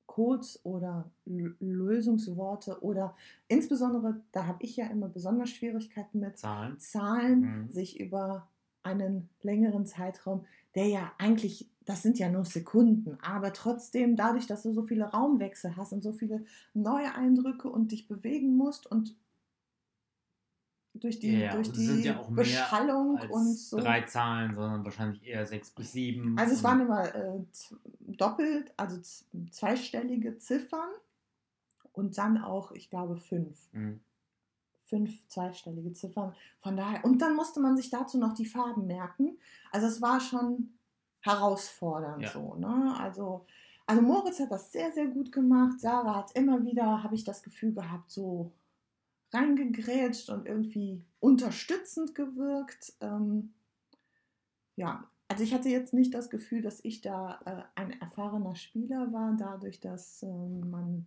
Codes 0.06 0.64
oder 0.64 1.10
L 1.26 1.54
Lösungsworte 1.60 2.82
oder 2.82 3.14
insbesondere, 3.48 4.22
da 4.32 4.46
habe 4.46 4.62
ich 4.64 4.76
ja 4.76 4.86
immer 4.86 5.08
besonders 5.08 5.50
Schwierigkeiten 5.50 6.20
mit 6.20 6.38
Zahlen, 6.38 6.78
Zahlen 6.78 7.40
Mhm. 7.40 7.70
sich 7.70 8.00
über 8.00 8.48
einen 8.86 9.28
längeren 9.42 9.84
Zeitraum, 9.86 10.46
der 10.74 10.86
ja 10.86 11.12
eigentlich, 11.18 11.68
das 11.84 12.02
sind 12.02 12.18
ja 12.18 12.30
nur 12.30 12.44
Sekunden, 12.44 13.18
aber 13.22 13.52
trotzdem 13.52 14.16
dadurch, 14.16 14.46
dass 14.46 14.62
du 14.62 14.72
so 14.72 14.82
viele 14.82 15.04
Raumwechsel 15.04 15.76
hast 15.76 15.92
und 15.92 16.02
so 16.02 16.12
viele 16.12 16.44
neue 16.74 17.14
Eindrücke 17.14 17.68
und 17.68 17.92
dich 17.92 18.08
bewegen 18.08 18.56
musst 18.56 18.86
und 18.86 19.16
durch 20.94 21.18
die, 21.18 21.38
Ja, 21.40 21.52
durch 21.54 21.68
sind 21.68 21.98
die 21.98 22.08
ja 22.08 22.22
Beschallung 22.30 23.18
und 23.30 23.54
so. 23.58 23.78
drei 23.78 24.02
Zahlen, 24.02 24.54
sondern 24.54 24.84
wahrscheinlich 24.84 25.26
eher 25.26 25.44
sechs 25.44 25.70
bis 25.70 25.92
sieben. 25.92 26.38
Also 26.38 26.54
es 26.54 26.64
waren 26.64 26.80
immer 26.80 27.14
äh, 27.14 27.40
doppelt, 28.00 28.72
also 28.76 28.98
zweistellige 29.50 30.38
Ziffern 30.38 30.88
und 31.92 32.16
dann 32.16 32.38
auch, 32.38 32.72
ich 32.72 32.88
glaube, 32.88 33.16
fünf. 33.16 33.58
Mhm. 33.72 34.00
Fünf 34.86 35.26
zweistellige 35.28 35.92
Ziffern. 35.92 36.34
Von 36.60 36.76
daher, 36.76 37.04
und 37.04 37.20
dann 37.20 37.36
musste 37.36 37.60
man 37.60 37.76
sich 37.76 37.90
dazu 37.90 38.18
noch 38.18 38.34
die 38.34 38.46
Farben 38.46 38.86
merken. 38.86 39.38
Also 39.72 39.86
es 39.86 40.00
war 40.00 40.20
schon 40.20 40.74
herausfordernd 41.20 42.22
Ja. 42.22 42.30
so. 42.30 42.54
Ne? 42.54 42.94
Also, 42.98 43.46
also 43.86 44.02
Moritz 44.02 44.40
hat 44.40 44.50
das 44.50 44.72
sehr, 44.72 44.92
sehr 44.92 45.06
gut 45.08 45.32
gemacht. 45.32 45.80
Sarah 45.80 46.16
hat 46.16 46.32
immer 46.32 46.64
wieder, 46.64 47.02
habe 47.02 47.14
ich 47.14 47.24
das 47.24 47.42
Gefühl 47.42 47.74
gehabt, 47.74 48.10
so 48.10 48.52
reingegrätscht 49.32 50.30
und 50.30 50.46
irgendwie 50.46 51.04
unterstützend 51.20 52.14
gewirkt. 52.14 52.94
Ähm, 53.00 53.52
ja, 54.76 55.04
also 55.28 55.42
ich 55.42 55.52
hatte 55.52 55.68
jetzt 55.68 55.92
nicht 55.92 56.14
das 56.14 56.30
Gefühl, 56.30 56.62
dass 56.62 56.84
ich 56.84 57.00
da 57.00 57.40
äh, 57.44 57.80
ein 57.80 58.00
erfahrener 58.00 58.54
Spieler 58.54 59.12
war, 59.12 59.34
dadurch, 59.36 59.80
dass 59.80 60.22
ähm, 60.22 60.70
man 60.70 61.06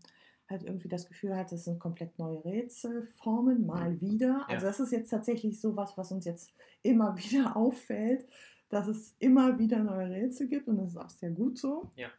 halt 0.49 0.63
irgendwie 0.63 0.87
das 0.89 1.07
Gefühl 1.07 1.35
hat, 1.35 1.51
es 1.51 1.65
sind 1.65 1.79
komplett 1.79 2.17
neue 2.17 2.43
Rätselformen, 2.43 3.65
mal 3.65 3.99
wieder. 4.01 4.45
Also 4.49 4.65
Ja. 4.65 4.71
das 4.71 4.79
ist 4.79 4.91
jetzt 4.91 5.09
tatsächlich 5.09 5.59
so 5.61 5.75
was, 5.75 5.97
was 5.97 6.11
uns 6.11 6.25
jetzt 6.25 6.53
immer 6.81 7.15
wieder 7.17 7.55
auffällt, 7.55 8.27
dass 8.69 8.87
es 8.87 9.15
immer 9.19 9.57
wieder 9.59 9.79
neue 9.79 10.09
Rätsel 10.09 10.47
gibt 10.47 10.67
und 10.67 10.77
das 10.77 10.89
ist 10.91 10.97
auch 10.97 11.09
sehr 11.09 11.31
gut 11.31 11.57
so. 11.57 11.91
Ja. 11.95 12.09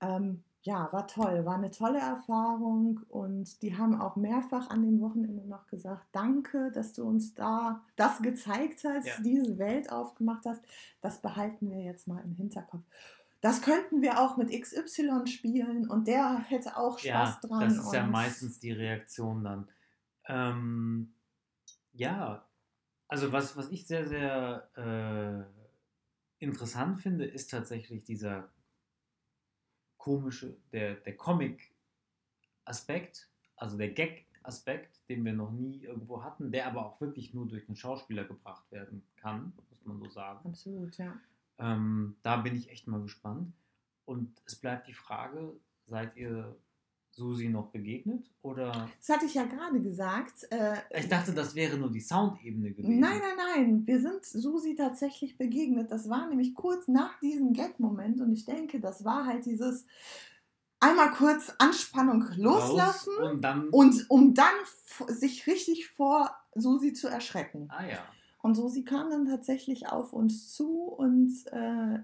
Ähm, 0.00 0.42
ja, 0.62 0.88
war 0.92 1.06
toll, 1.06 1.44
war 1.46 1.54
eine 1.54 1.70
tolle 1.70 1.98
Erfahrung 2.00 3.00
und 3.08 3.62
die 3.62 3.76
haben 3.76 4.00
auch 4.00 4.16
mehrfach 4.16 4.70
an 4.70 4.82
dem 4.82 5.00
Wochenende 5.00 5.46
noch 5.46 5.66
gesagt, 5.68 6.06
danke, 6.12 6.70
dass 6.72 6.92
du 6.92 7.04
uns 7.04 7.34
da 7.34 7.82
das 7.96 8.20
gezeigt 8.20 8.84
hast, 8.84 9.06
Ja. 9.06 9.14
diese 9.24 9.56
Welt 9.58 9.90
aufgemacht 9.90 10.44
hast. 10.46 10.60
Das 11.00 11.22
behalten 11.22 11.70
wir 11.70 11.80
jetzt 11.80 12.06
mal 12.08 12.22
im 12.24 12.34
Hinterkopf. 12.34 12.84
Das 13.40 13.62
könnten 13.62 14.02
wir 14.02 14.20
auch 14.20 14.36
mit 14.36 14.50
XY 14.50 15.26
spielen 15.26 15.88
und 15.88 16.08
der 16.08 16.40
hätte 16.40 16.76
auch 16.76 16.98
Spaß 16.98 17.04
ja, 17.04 17.38
dran. 17.40 17.60
Das 17.60 17.78
ist 17.78 17.92
ja 17.92 18.04
meistens 18.06 18.58
die 18.58 18.72
Reaktion 18.72 19.44
dann. 19.44 19.70
Ähm, 20.26 21.14
ja, 21.92 22.44
also 23.06 23.30
was, 23.32 23.56
was 23.56 23.70
ich 23.70 23.86
sehr, 23.86 24.04
sehr 24.06 24.68
äh, 24.76 25.44
interessant 26.44 27.00
finde, 27.00 27.24
ist 27.26 27.50
tatsächlich 27.50 28.04
dieser 28.04 28.52
komische, 29.96 30.58
der, 30.72 30.96
der 30.96 31.16
Comic-Aspekt, 31.16 33.30
also 33.56 33.78
der 33.78 33.90
Gag-Aspekt, 33.90 35.00
den 35.08 35.24
wir 35.24 35.32
noch 35.32 35.52
nie 35.52 35.82
irgendwo 35.82 36.22
hatten, 36.22 36.52
der 36.52 36.66
aber 36.66 36.84
auch 36.86 37.00
wirklich 37.00 37.32
nur 37.34 37.46
durch 37.46 37.66
einen 37.68 37.76
Schauspieler 37.76 38.24
gebracht 38.24 38.70
werden 38.70 39.02
kann, 39.16 39.52
muss 39.70 39.84
man 39.84 39.98
so 39.98 40.08
sagen. 40.08 40.48
Absolut, 40.48 40.96
ja. 40.98 41.18
Ähm, 41.58 42.16
da 42.22 42.38
bin 42.38 42.56
ich 42.56 42.70
echt 42.70 42.86
mal 42.86 43.02
gespannt. 43.02 43.52
Und 44.04 44.40
es 44.46 44.56
bleibt 44.56 44.88
die 44.88 44.94
Frage, 44.94 45.52
seid 45.86 46.16
ihr 46.16 46.56
Susi 47.10 47.48
noch 47.48 47.70
begegnet? 47.70 48.30
Oder 48.42 48.88
Das 48.98 49.16
hatte 49.16 49.26
ich 49.26 49.34
ja 49.34 49.44
gerade 49.44 49.80
gesagt. 49.82 50.46
Äh, 50.50 50.76
ich 50.98 51.08
dachte, 51.08 51.32
das 51.32 51.54
wäre 51.54 51.76
nur 51.76 51.90
die 51.90 52.00
Soundebene 52.00 52.72
gewesen. 52.72 53.00
Nein, 53.00 53.18
nein, 53.20 53.36
nein. 53.54 53.86
Wir 53.86 54.00
sind 54.00 54.24
Susi 54.24 54.76
tatsächlich 54.76 55.36
begegnet. 55.36 55.90
Das 55.90 56.08
war 56.08 56.28
nämlich 56.28 56.54
kurz 56.54 56.86
nach 56.88 57.18
diesem 57.20 57.52
Gag-Moment 57.52 58.20
und 58.20 58.32
ich 58.32 58.44
denke, 58.44 58.80
das 58.80 59.04
war 59.04 59.26
halt 59.26 59.44
dieses 59.46 59.84
einmal 60.80 61.10
kurz 61.10 61.52
Anspannung 61.58 62.24
loslassen 62.36 63.12
Raus 63.18 63.32
und 63.32 63.42
dann. 63.42 63.68
und 63.70 64.06
um 64.08 64.34
dann 64.34 64.54
sich 65.08 65.46
richtig 65.48 65.88
vor 65.88 66.30
Susi 66.54 66.92
zu 66.92 67.08
erschrecken. 67.08 67.68
ah 67.70 67.84
ja. 67.84 67.98
Und 68.40 68.54
Susi 68.54 68.84
kam 68.84 69.10
dann 69.10 69.26
tatsächlich 69.26 69.88
auf 69.88 70.12
uns 70.12 70.52
zu 70.52 70.84
und 70.84 71.32
äh, 71.52 71.98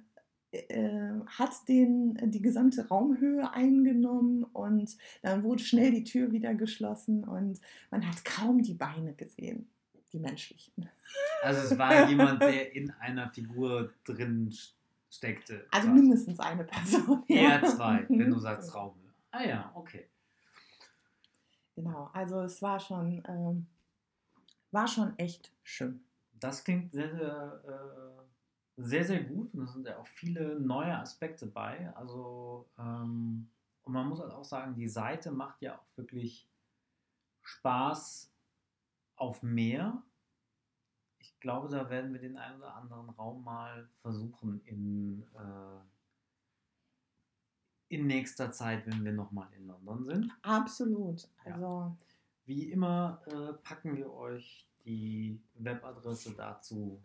äh, 0.55 1.21
hat 1.27 1.69
den, 1.69 2.19
die 2.31 2.43
gesamte 2.43 2.89
Raumhöhe 2.89 3.53
eingenommen 3.53 4.45
und 4.45 4.97
dann 5.23 5.43
wurde 5.43 5.63
schnell 5.63 5.91
die 5.91 6.05
Tür 6.05 6.33
wieder 6.33 6.55
geschlossen 6.55 7.25
und 7.25 7.61
man 7.91 8.07
hat 8.07 8.25
kaum 8.25 8.63
die 8.63 8.75
Beine 8.75 9.15
gesehen, 9.15 9.69
die 10.13 10.19
menschlichen. 10.19 10.89
Also 11.43 11.61
es 11.61 11.79
war 11.79 12.09
jemand, 12.09 12.43
der 12.43 12.75
in 12.75 12.91
einer 13.01 13.29
Figur 13.31 13.93
drin 14.05 14.53
steckte. 15.11 15.67
Also 15.71 15.89
quasi. 15.89 16.01
mindestens 16.01 16.41
eine 16.41 16.65
Person. 16.65 17.25
Eher 17.29 17.65
zwei, 17.65 18.07
wenn 18.09 18.31
du 18.31 18.39
sagst 18.41 18.75
Raumhöhe. 18.75 19.13
Ah 19.31 19.45
ja, 19.45 19.73
okay. 19.75 20.07
Genau, 21.75 22.11
also 22.13 22.43
es 22.43 22.63
war 22.63 22.79
schon, 22.79 23.23
ähm, 23.27 23.67
war 24.71 24.87
schon 24.87 25.19
echt 25.19 25.51
schön. 25.65 26.01
Das 26.41 26.65
klingt 26.65 26.93
sehr, 26.93 27.11
sehr, 27.11 27.63
äh, 27.65 28.83
sehr, 28.83 29.05
sehr 29.05 29.23
gut 29.25 29.55
und 29.55 29.63
es 29.63 29.73
sind 29.73 29.87
ja 29.87 29.99
auch 29.99 30.07
viele 30.07 30.59
neue 30.61 30.97
Aspekte 30.99 31.47
bei. 31.47 31.95
Also, 31.95 32.69
ähm, 32.79 33.49
und 33.83 33.93
man 33.93 34.09
muss 34.09 34.21
halt 34.21 34.33
auch 34.33 34.45
sagen, 34.45 34.75
die 34.75 34.89
Seite 34.89 35.31
macht 35.31 35.63
ja 35.63 35.77
auch 35.77 35.97
wirklich 35.97 36.49
Spaß 37.43 38.33
auf 39.17 39.43
mehr. 39.43 40.03
Ich 41.19 41.39
glaube, 41.41 41.69
da 41.69 41.89
werden 41.91 42.13
wir 42.13 42.21
den 42.21 42.37
einen 42.37 42.59
oder 42.59 42.75
anderen 42.75 43.11
Raum 43.11 43.45
mal 43.45 43.89
versuchen 44.01 44.61
in, 44.65 45.23
äh, 45.35 45.81
in 47.95 48.07
nächster 48.07 48.51
Zeit, 48.51 48.87
wenn 48.87 49.05
wir 49.05 49.13
nochmal 49.13 49.53
in 49.53 49.67
London 49.67 50.05
sind. 50.05 50.33
Absolut. 50.43 51.29
Ja. 51.45 51.55
Also 51.55 51.97
Wie 52.47 52.73
immer 52.73 53.23
äh, 53.27 53.53
packen 53.63 53.97
wir 53.97 54.13
euch 54.13 54.69
die 54.85 55.41
Webadresse 55.55 56.35
dazu 56.37 57.03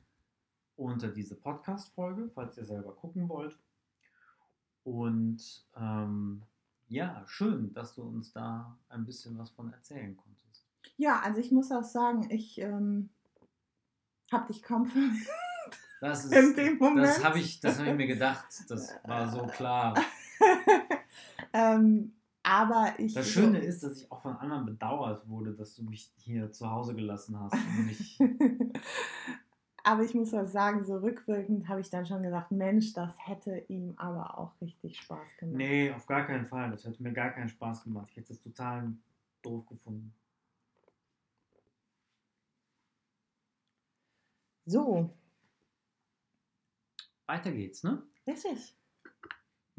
unter 0.76 1.10
diese 1.10 1.36
Podcast-Folge, 1.36 2.30
falls 2.34 2.58
ihr 2.58 2.66
selber 2.66 2.94
gucken 2.94 3.28
wollt. 3.28 3.58
Und 4.84 5.68
ähm, 5.76 6.44
ja, 6.88 7.24
schön, 7.28 7.74
dass 7.74 7.96
du 7.96 8.04
uns 8.04 8.32
da 8.32 8.78
ein 8.90 9.06
bisschen 9.06 9.38
was 9.38 9.50
von 9.52 9.72
erzählen 9.72 10.16
konntest. 10.16 10.66
ja, 10.98 11.20
also 11.20 11.40
ich 11.40 11.52
muss 11.52 11.72
auch 11.72 11.84
sagen, 11.84 12.30
ich 12.32 12.60
ähm, 12.60 13.10
habe 14.32 14.48
dich 14.48 14.64
kaum 14.64 14.88
vermisst. 14.88 15.30
Das, 16.02 16.26
ist, 16.32 16.34
In 16.34 16.56
dem 16.56 16.78
Moment. 16.78 17.08
das 17.08 17.24
habe 17.24 17.40
ich, 17.40 17.60
das 17.60 17.80
hab 17.80 17.88
ich 17.88 17.96
mir 17.96 18.08
gedacht. 18.08 18.48
Das 18.70 18.96
war 19.04 19.30
so 19.30 19.46
klar. 19.48 19.96
ähm, 21.54 22.14
aber 22.50 22.94
ich. 22.98 23.14
Das 23.14 23.30
Schöne 23.30 23.60
ist, 23.60 23.84
dass 23.84 23.98
ich 23.98 24.12
auch 24.12 24.22
von 24.22 24.36
anderen 24.38 24.66
bedauert 24.66 25.28
wurde, 25.30 25.54
dass 25.54 25.76
du 25.76 25.84
mich 25.84 26.12
hier 26.18 26.52
zu 26.52 26.70
Hause 26.70 26.96
gelassen 26.96 27.40
hast 27.40 27.56
nicht 27.86 28.20
aber 29.84 30.04
ich 30.04 30.14
muss 30.14 30.34
auch 30.34 30.46
sagen, 30.46 30.84
so 30.84 30.98
rückwirkend 30.98 31.68
habe 31.68 31.82
ich 31.82 31.90
dann 31.90 32.06
schon 32.06 32.22
gedacht, 32.22 32.52
Mensch, 32.52 32.94
das 32.94 33.12
hätte 33.26 33.58
ihm 33.70 33.94
aber 33.98 34.38
auch 34.38 34.52
richtig 34.62 35.00
Spaß 35.00 35.38
gemacht. 35.38 35.58
Nee, 35.58 35.92
auf 35.92 36.06
gar 36.06 36.28
keinen 36.28 36.46
Fall. 36.46 36.70
Das 36.70 36.86
hätte 36.86 37.02
mir 37.02 37.14
gar 37.14 37.32
keinen 37.32 37.50
Spaß 37.50 37.84
gemacht. 37.84 38.08
Ich 38.12 38.18
hätte 38.18 38.34
es 38.34 38.42
total 38.42 38.94
doof 39.42 39.66
gefunden. 39.68 40.14
So, 44.66 45.10
Weiter 47.26 47.52
geht's, 47.52 47.84
ne? 47.84 48.04
richtig. 48.28 48.76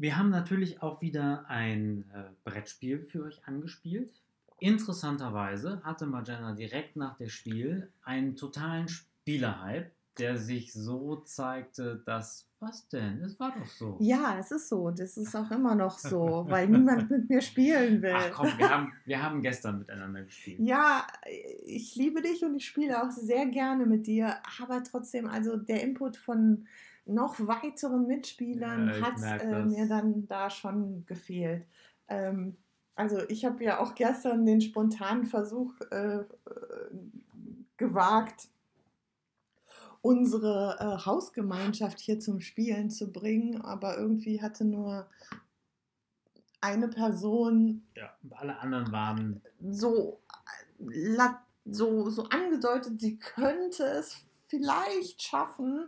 Wir 0.01 0.17
haben 0.17 0.31
natürlich 0.31 0.81
auch 0.81 0.99
wieder 1.03 1.45
ein 1.47 2.05
äh, 2.11 2.23
Brettspiel 2.43 3.05
für 3.05 3.25
euch 3.25 3.47
angespielt. 3.47 4.11
Interessanterweise 4.57 5.79
hatte 5.83 6.07
Magena 6.07 6.53
direkt 6.53 6.95
nach 6.95 7.17
dem 7.17 7.29
Spiel 7.29 7.91
einen 8.01 8.35
totalen 8.35 8.87
Spielerhype, 8.87 9.91
der 10.17 10.37
sich 10.39 10.73
so 10.73 11.17
zeigte, 11.17 12.01
dass. 12.03 12.47
Was 12.59 12.87
denn? 12.89 13.21
Es 13.21 13.39
war 13.39 13.53
doch 13.55 13.67
so. 13.67 13.97
Ja, 13.99 14.39
es 14.39 14.49
ist 14.49 14.69
so. 14.69 14.89
Das 14.89 15.17
ist 15.17 15.35
auch 15.35 15.51
immer 15.51 15.75
noch 15.75 15.99
so, 15.99 16.45
weil 16.49 16.67
niemand 16.67 17.11
mit 17.11 17.29
mir 17.29 17.41
spielen 17.41 18.01
will. 18.01 18.15
Ach 18.15 18.31
komm, 18.33 18.57
wir 18.57 18.69
haben, 18.71 18.93
wir 19.05 19.21
haben 19.21 19.43
gestern 19.43 19.77
miteinander 19.77 20.23
gespielt. 20.23 20.59
Ja, 20.61 21.05
ich 21.63 21.95
liebe 21.95 22.23
dich 22.23 22.43
und 22.43 22.55
ich 22.55 22.65
spiele 22.65 23.03
auch 23.03 23.11
sehr 23.11 23.45
gerne 23.45 23.85
mit 23.85 24.07
dir, 24.07 24.37
aber 24.59 24.83
trotzdem, 24.83 25.27
also 25.27 25.57
der 25.57 25.83
Input 25.83 26.17
von 26.17 26.65
noch 27.05 27.35
weiteren 27.39 28.07
Mitspielern 28.07 28.89
Ja, 28.89 29.01
hat 29.01 29.17
merk 29.17 29.43
äh, 29.43 29.65
mir 29.65 29.87
dann 29.87 30.27
da 30.27 30.49
schon 30.49 31.05
gefehlt. 31.05 31.65
Ähm, 32.07 32.57
also 32.95 33.19
ich 33.29 33.45
habe 33.45 33.63
ja 33.63 33.79
auch 33.79 33.95
gestern 33.95 34.45
den 34.45 34.61
spontanen 34.61 35.25
Versuch 35.25 35.73
äh, 35.91 36.17
äh, 36.17 36.25
gewagt, 37.77 38.49
unsere 40.01 40.77
äh, 40.79 41.05
Hausgemeinschaft 41.05 41.99
hier 41.99 42.19
zum 42.19 42.41
Spielen 42.41 42.89
zu 42.89 43.11
bringen, 43.11 43.61
aber 43.61 43.97
irgendwie 43.97 44.41
hatte 44.41 44.65
nur 44.65 45.07
eine 46.59 46.87
Person 46.87 47.83
Ja, 47.95 48.15
alle 48.31 48.59
anderen 48.59 48.91
waren. 48.91 49.41
so, 49.71 50.21
äh, 50.79 51.29
so, 51.65 52.09
so 52.09 52.23
angedeutet, 52.25 52.99
sie 52.99 53.17
könnte 53.17 53.83
es 53.83 54.15
vielleicht 54.47 55.21
schaffen, 55.21 55.87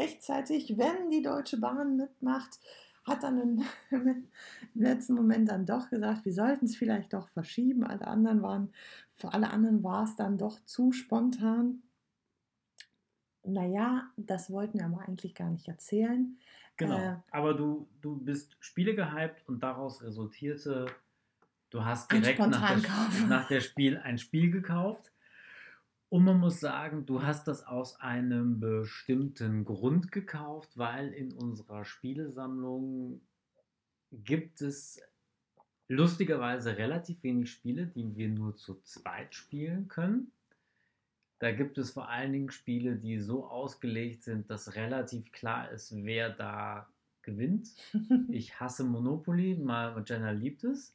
rechtzeitig, 0.00 0.76
wenn 0.78 1.10
die 1.10 1.22
Deutsche 1.22 1.58
Bahn 1.58 1.96
mitmacht, 1.96 2.58
hat 3.04 3.22
dann 3.22 3.64
im, 3.90 4.28
letzten 4.74 5.14
Moment 5.14 5.48
dann 5.48 5.66
doch 5.66 5.90
gesagt, 5.90 6.24
wir 6.24 6.32
sollten 6.32 6.66
es 6.66 6.76
vielleicht 6.76 7.12
doch 7.12 7.28
verschieben. 7.28 7.84
Alle 7.84 8.06
anderen 8.06 8.42
waren, 8.42 8.72
für 9.14 9.32
alle 9.32 9.50
anderen 9.50 9.82
war 9.82 10.04
es 10.04 10.16
dann 10.16 10.38
doch 10.38 10.58
zu 10.64 10.92
spontan. 10.92 11.82
Naja, 13.42 14.10
das 14.16 14.50
wollten 14.50 14.78
wir 14.78 14.86
aber 14.86 15.00
eigentlich 15.00 15.34
gar 15.34 15.50
nicht 15.50 15.66
erzählen. 15.66 16.38
Genau. 16.76 16.98
Äh, 16.98 17.16
Aber 17.30 17.54
du, 17.54 17.88
du 18.00 18.16
bist 18.16 18.56
Spiele 18.60 18.94
gehypt 18.94 19.46
und 19.46 19.62
daraus 19.62 20.02
resultierte, 20.02 20.86
du 21.70 21.84
hast 21.84 22.10
direkt 22.12 22.38
nach, 22.38 22.80
der, 22.80 23.26
nach 23.26 23.48
der 23.48 23.60
Spiel 23.60 23.98
ein 23.98 24.18
Spiel 24.18 24.50
gekauft. 24.50 25.12
Und 26.10 26.24
man 26.24 26.40
muss 26.40 26.58
sagen, 26.58 27.06
du 27.06 27.22
hast 27.22 27.46
das 27.46 27.64
aus 27.64 28.00
einem 28.00 28.58
bestimmten 28.58 29.64
Grund 29.64 30.10
gekauft, 30.10 30.76
weil 30.76 31.12
in 31.12 31.32
unserer 31.32 31.84
Spielesammlung 31.84 33.20
gibt 34.10 34.60
es 34.60 35.00
lustigerweise 35.86 36.76
relativ 36.76 37.22
wenig 37.22 37.52
Spiele, 37.52 37.86
die 37.86 38.16
wir 38.16 38.28
nur 38.28 38.56
zu 38.56 38.80
zweit 38.82 39.36
spielen 39.36 39.86
können. 39.86 40.32
Da 41.38 41.52
gibt 41.52 41.78
es 41.78 41.92
vor 41.92 42.08
allen 42.08 42.32
Dingen 42.32 42.50
Spiele, 42.50 42.96
die 42.96 43.20
so 43.20 43.46
ausgelegt 43.46 44.24
sind, 44.24 44.50
dass 44.50 44.74
relativ 44.74 45.30
klar 45.30 45.70
ist, 45.70 45.94
wer 46.04 46.30
da 46.30 46.88
gewinnt. 47.22 47.68
Ich 48.30 48.58
hasse 48.58 48.82
Monopoly, 48.82 49.54
mal 49.54 50.02
Jenna 50.04 50.32
liebt 50.32 50.64
es. 50.64 50.92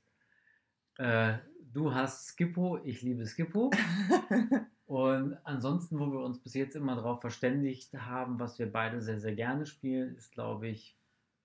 Äh, 0.98 1.38
du 1.74 1.94
hast 1.94 2.28
Skippo, 2.28 2.80
ich 2.84 3.02
liebe 3.02 3.26
Skippo. 3.26 3.72
Und 4.88 5.38
ansonsten, 5.44 6.00
wo 6.00 6.12
wir 6.12 6.20
uns 6.20 6.40
bis 6.40 6.54
jetzt 6.54 6.76
immer 6.76 6.96
darauf 6.96 7.22
verständigt 7.22 7.94
haben, 7.94 8.40
was 8.40 8.60
wir 8.60 8.72
beide 8.72 9.02
sehr, 9.02 9.20
sehr 9.20 9.34
gerne 9.36 9.66
spielen, 9.66 10.16
ist, 10.16 10.32
glaube 10.32 10.68
ich, 10.68 10.96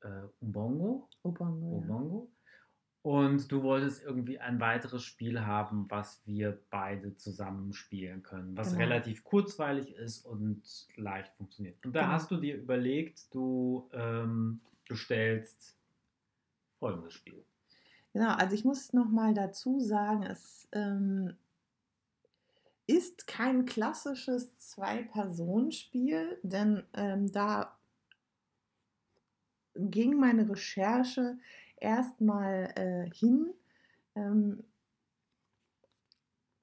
äh, 0.03 0.09
Ubongo. 0.41 1.09
Obongo, 1.23 1.71
ja. 1.73 1.79
Ubongo. 1.79 2.31
Und 3.03 3.51
du 3.51 3.63
wolltest 3.63 4.05
irgendwie 4.05 4.39
ein 4.41 4.61
weiteres 4.61 5.03
Spiel 5.05 5.41
haben, 5.41 5.87
was 5.89 6.21
wir 6.27 6.61
beide 6.69 7.17
zusammen 7.17 7.73
spielen 7.73 8.23
können, 8.23 8.55
was 8.59 8.73
Genau. 8.73 8.81
relativ 8.83 9.25
kurzweilig 9.25 9.95
ist 9.95 10.27
und 10.27 10.63
leicht 10.97 11.33
funktioniert. 11.37 11.83
Und 11.87 11.95
da 11.97 12.01
Genau. 12.03 12.13
hast 12.13 12.31
du 12.31 12.37
dir 12.37 12.57
überlegt, 12.59 13.35
du 13.35 13.89
ähm, 13.95 14.61
bestellst 14.87 15.79
folgendes 16.79 17.15
Spiel. 17.15 17.43
Genau, 18.13 18.35
also 18.35 18.55
ich 18.55 18.65
muss 18.67 18.93
noch 18.93 19.09
mal 19.09 19.33
dazu 19.33 19.81
sagen, 19.81 20.25
es 20.25 20.69
ähm, 20.73 21.33
ist 22.91 23.29
kein 23.29 23.67
klassisches 23.67 24.57
Zwei-Personen-Spiel, 24.59 26.41
denn 26.43 26.83
ähm, 26.95 27.31
da 27.31 27.79
ging 29.77 30.19
meine 30.19 30.51
Recherche 30.51 31.39
erstmal 31.77 32.73
äh, 32.75 33.09
hin. 33.15 33.55
Ähm, 34.17 34.65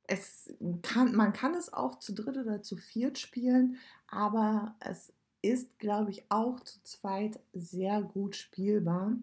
es 0.03 0.53
kann, 0.81 1.15
man 1.15 1.31
kann 1.31 1.53
es 1.53 1.71
auch 1.71 1.97
zu 1.99 2.13
dritt 2.13 2.37
oder 2.37 2.61
zu 2.61 2.75
viert 2.75 3.17
spielen, 3.17 3.77
aber 4.07 4.75
es 4.81 5.13
ist, 5.41 5.79
glaube 5.79 6.11
ich, 6.11 6.25
auch 6.29 6.59
zu 6.59 6.83
zweit 6.83 7.39
sehr 7.53 8.01
gut 8.01 8.35
spielbar. 8.35 9.13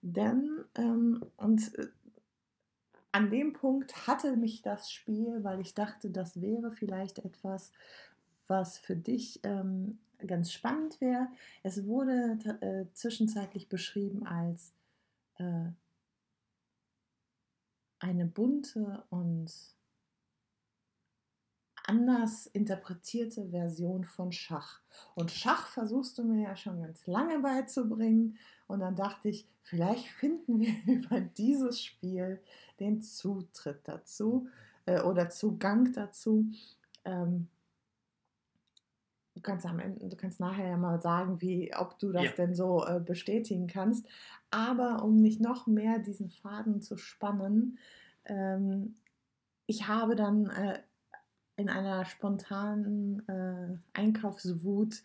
Denn, 0.00 0.64
ähm, 0.76 1.26
und 1.36 1.76
äh, 1.78 1.88
an 3.12 3.30
dem 3.30 3.52
Punkt 3.52 4.06
hatte 4.06 4.36
mich 4.36 4.62
das 4.62 4.90
Spiel, 4.90 5.42
weil 5.42 5.60
ich 5.60 5.74
dachte, 5.74 6.10
das 6.10 6.40
wäre 6.40 6.70
vielleicht 6.70 7.18
etwas, 7.20 7.72
was 8.46 8.78
für 8.78 8.96
dich 8.96 9.40
ähm, 9.44 9.98
ganz 10.26 10.52
spannend 10.52 11.00
wäre. 11.00 11.28
Es 11.62 11.86
wurde 11.86 12.38
äh, 12.60 12.92
zwischenzeitlich 12.94 13.68
beschrieben 13.68 14.26
als 14.26 14.72
äh, 15.36 15.70
eine 18.00 18.26
bunte 18.26 19.04
und 19.10 19.52
anders 21.84 22.46
interpretierte 22.46 23.48
Version 23.48 24.04
von 24.04 24.30
Schach. 24.30 24.80
Und 25.14 25.30
Schach 25.30 25.66
versuchst 25.68 26.18
du 26.18 26.24
mir 26.24 26.42
ja 26.42 26.56
schon 26.56 26.82
ganz 26.82 27.06
lange 27.06 27.38
beizubringen. 27.40 28.36
Und 28.66 28.80
dann 28.80 28.94
dachte 28.94 29.30
ich, 29.30 29.48
vielleicht 29.68 30.06
finden 30.08 30.60
wir 30.60 30.74
über 30.86 31.20
dieses 31.20 31.82
Spiel 31.82 32.40
den 32.80 33.00
Zutritt 33.00 33.80
dazu 33.84 34.48
äh, 34.86 35.00
oder 35.00 35.28
Zugang 35.28 35.92
dazu. 35.92 36.46
Ähm, 37.04 37.48
du 39.34 39.40
kannst 39.42 39.66
am 39.66 39.78
Ende, 39.78 40.08
du 40.08 40.16
kannst 40.16 40.40
nachher 40.40 40.68
ja 40.68 40.76
mal 40.76 41.00
sagen, 41.00 41.40
wie, 41.40 41.74
ob 41.76 41.98
du 41.98 42.12
das 42.12 42.24
Ja. 42.24 42.32
denn 42.32 42.54
so 42.54 42.84
äh, 42.86 43.00
bestätigen 43.00 43.66
kannst. 43.66 44.06
Aber 44.50 45.04
um 45.04 45.20
nicht 45.20 45.40
noch 45.40 45.66
mehr 45.66 45.98
diesen 45.98 46.30
Faden 46.30 46.80
zu 46.80 46.96
spannen, 46.96 47.78
ähm, 48.24 48.96
ich 49.66 49.86
habe 49.86 50.16
dann 50.16 50.46
äh, 50.48 50.80
in 51.56 51.68
einer 51.68 52.04
spontanen 52.04 53.28
äh, 53.28 53.76
Einkaufswut 53.92 55.02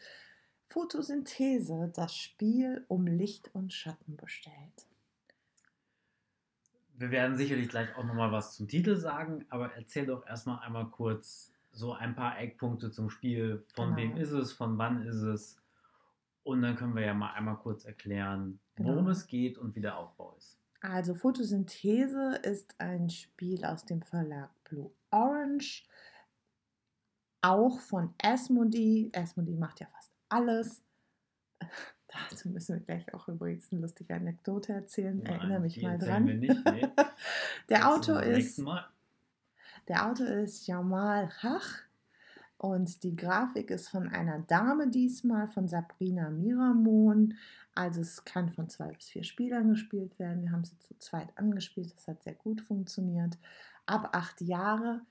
Photosynthese, 0.74 1.92
das 1.96 2.16
Spiel 2.16 2.84
um 2.88 3.06
Licht 3.06 3.54
und 3.54 3.72
Schatten 3.72 4.18
bestellt. 4.18 4.88
Wir 6.96 7.12
werden 7.12 7.38
sicherlich 7.38 7.70
gleich 7.70 7.96
auch 7.96 8.04
nochmal 8.04 8.32
was 8.32 8.56
zum 8.56 8.68
Titel 8.68 8.96
sagen, 8.96 9.46
aber 9.50 9.76
erzähl 9.76 10.08
doch 10.08 10.26
erstmal 10.26 10.60
einmal 10.66 10.88
kurz 10.90 11.54
so 11.72 11.94
ein 11.94 12.16
paar 12.16 12.40
Eckpunkte 12.40 12.90
zum 12.92 13.12
Spiel. 13.12 13.64
Von 13.76 13.96
Genau. 13.96 13.98
wem 13.98 14.18
ist 14.18 14.32
es, 14.32 14.52
von 14.52 14.78
wann 14.80 15.04
ist 15.06 15.22
es? 15.22 15.58
Und 16.44 16.64
dann 16.64 16.76
können 16.76 16.96
wir 16.96 17.06
ja 17.06 17.14
mal 17.14 17.34
einmal 17.34 17.58
kurz 17.58 17.86
erklären, 17.86 18.60
worum 18.76 18.98
Genau. 18.98 19.10
es 19.12 19.28
geht 19.28 19.60
und 19.60 19.76
wie 19.76 19.82
der 19.82 19.98
Aufbau 19.98 20.34
ist. 20.40 20.58
Also 20.82 21.14
Photosynthese 21.14 22.40
ist 22.44 22.74
ein 22.80 23.12
Spiel 23.12 23.64
aus 23.64 23.86
dem 23.86 24.02
Verlag 24.02 24.50
Blue 24.64 24.92
Orange, 25.12 25.84
auch 27.42 27.80
von 27.80 28.14
Asmodee. 28.22 29.12
Asmodee 29.16 29.56
macht 29.56 29.80
ja 29.80 29.88
fast 29.88 30.13
alles. 30.34 30.82
Dazu 32.30 32.50
müssen 32.50 32.76
wir 32.76 32.82
gleich 32.82 33.12
auch 33.14 33.28
übrigens 33.28 33.72
eine 33.72 33.82
lustige 33.82 34.14
Anekdote 34.14 34.74
erzählen. 34.74 35.18
Nein, 35.24 35.34
Erinnere 35.34 35.60
mich 35.62 35.82
mal 35.82 35.98
dran. 35.98 36.26
nicht, 36.26 36.66
nee. 36.66 36.88
Der 37.70 37.80
Das 37.80 37.86
Autor 37.86 38.22
ist. 38.22 38.62
Der 39.88 40.08
Autor 40.08 40.28
ist 40.28 40.68
Jamal 40.68 41.30
Hach 41.42 41.82
und 42.58 43.04
die 43.04 43.16
Grafik 43.16 43.72
ist 43.72 43.90
von 43.90 44.08
einer 44.10 44.40
Dame 44.40 44.88
diesmal, 44.90 45.48
von 45.48 45.68
Sabrina 45.68 46.30
Miramon. 46.30 47.34
Also 47.76 48.02
es 48.02 48.24
kann 48.24 48.54
von 48.54 48.70
zwei 48.70 48.90
bis 48.92 49.10
vier 49.10 49.24
Spielern 49.24 49.70
gespielt 49.70 50.18
werden. 50.20 50.44
Wir 50.44 50.52
haben 50.52 50.64
sie 50.64 50.78
zu 50.80 50.98
zweit 51.00 51.36
angespielt, 51.36 51.94
das 51.96 52.08
hat 52.08 52.24
sehr 52.24 52.36
gut 52.36 52.62
funktioniert. 52.62 53.38
Ab 53.86 54.10
acht 54.14 54.40
Jahre 54.40 55.02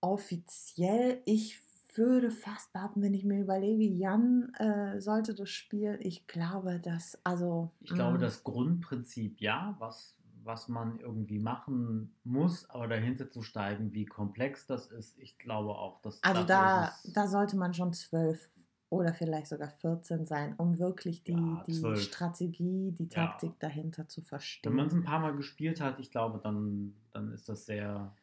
offiziell. 0.00 1.20
Ich 1.26 1.60
würde 1.96 2.30
fast 2.30 2.72
behaupten, 2.72 3.02
wenn 3.02 3.14
ich 3.14 3.24
mir 3.24 3.40
überlege, 3.40 3.84
Jan 3.84 4.52
äh, 4.54 5.00
sollte 5.00 5.34
das 5.34 5.50
spielen. 5.50 5.98
Ich 6.00 6.26
glaube, 6.26 6.80
dass, 6.80 7.18
also. 7.24 7.70
Ich 7.80 7.94
glaube, 7.94 8.18
mm, 8.18 8.20
das 8.20 8.44
Grundprinzip 8.44 9.40
ja, 9.40 9.76
was, 9.78 10.16
was 10.44 10.68
man 10.68 10.98
irgendwie 11.00 11.38
machen 11.38 12.14
muss, 12.24 12.68
aber 12.70 12.88
dahinter 12.88 13.30
zu 13.30 13.42
steigen, 13.42 13.92
wie 13.92 14.06
komplex 14.06 14.66
das 14.66 14.86
ist, 14.86 15.18
ich 15.18 15.38
glaube 15.38 15.70
auch, 15.70 16.00
dass 16.02 16.20
Also 16.22 16.44
da, 16.44 16.92
da 17.14 17.26
sollte 17.26 17.56
man 17.56 17.74
schon 17.74 17.92
zwölf 17.92 18.50
oder 18.90 19.14
vielleicht 19.14 19.46
sogar 19.46 19.70
14 19.70 20.26
sein, 20.26 20.54
um 20.56 20.78
wirklich 20.78 21.22
die, 21.22 21.32
Ja, 21.34 21.62
die 21.66 21.72
12. 21.74 22.02
Strategie, 22.02 22.92
die 22.92 23.08
Ja. 23.08 23.26
Taktik 23.26 23.58
dahinter 23.60 24.08
zu 24.08 24.20
Wenn 24.62 24.74
man 24.74 24.86
es 24.86 24.92
verstehen. 24.92 25.02
ein 25.02 25.04
paar 25.04 25.20
Mal 25.20 25.36
gespielt 25.36 25.80
hat, 25.80 26.00
ich 26.00 26.10
glaube, 26.10 26.40
dann, 26.42 26.94
dann 27.12 27.32
ist 27.32 27.48
das 27.48 27.66
sehr 27.66 28.14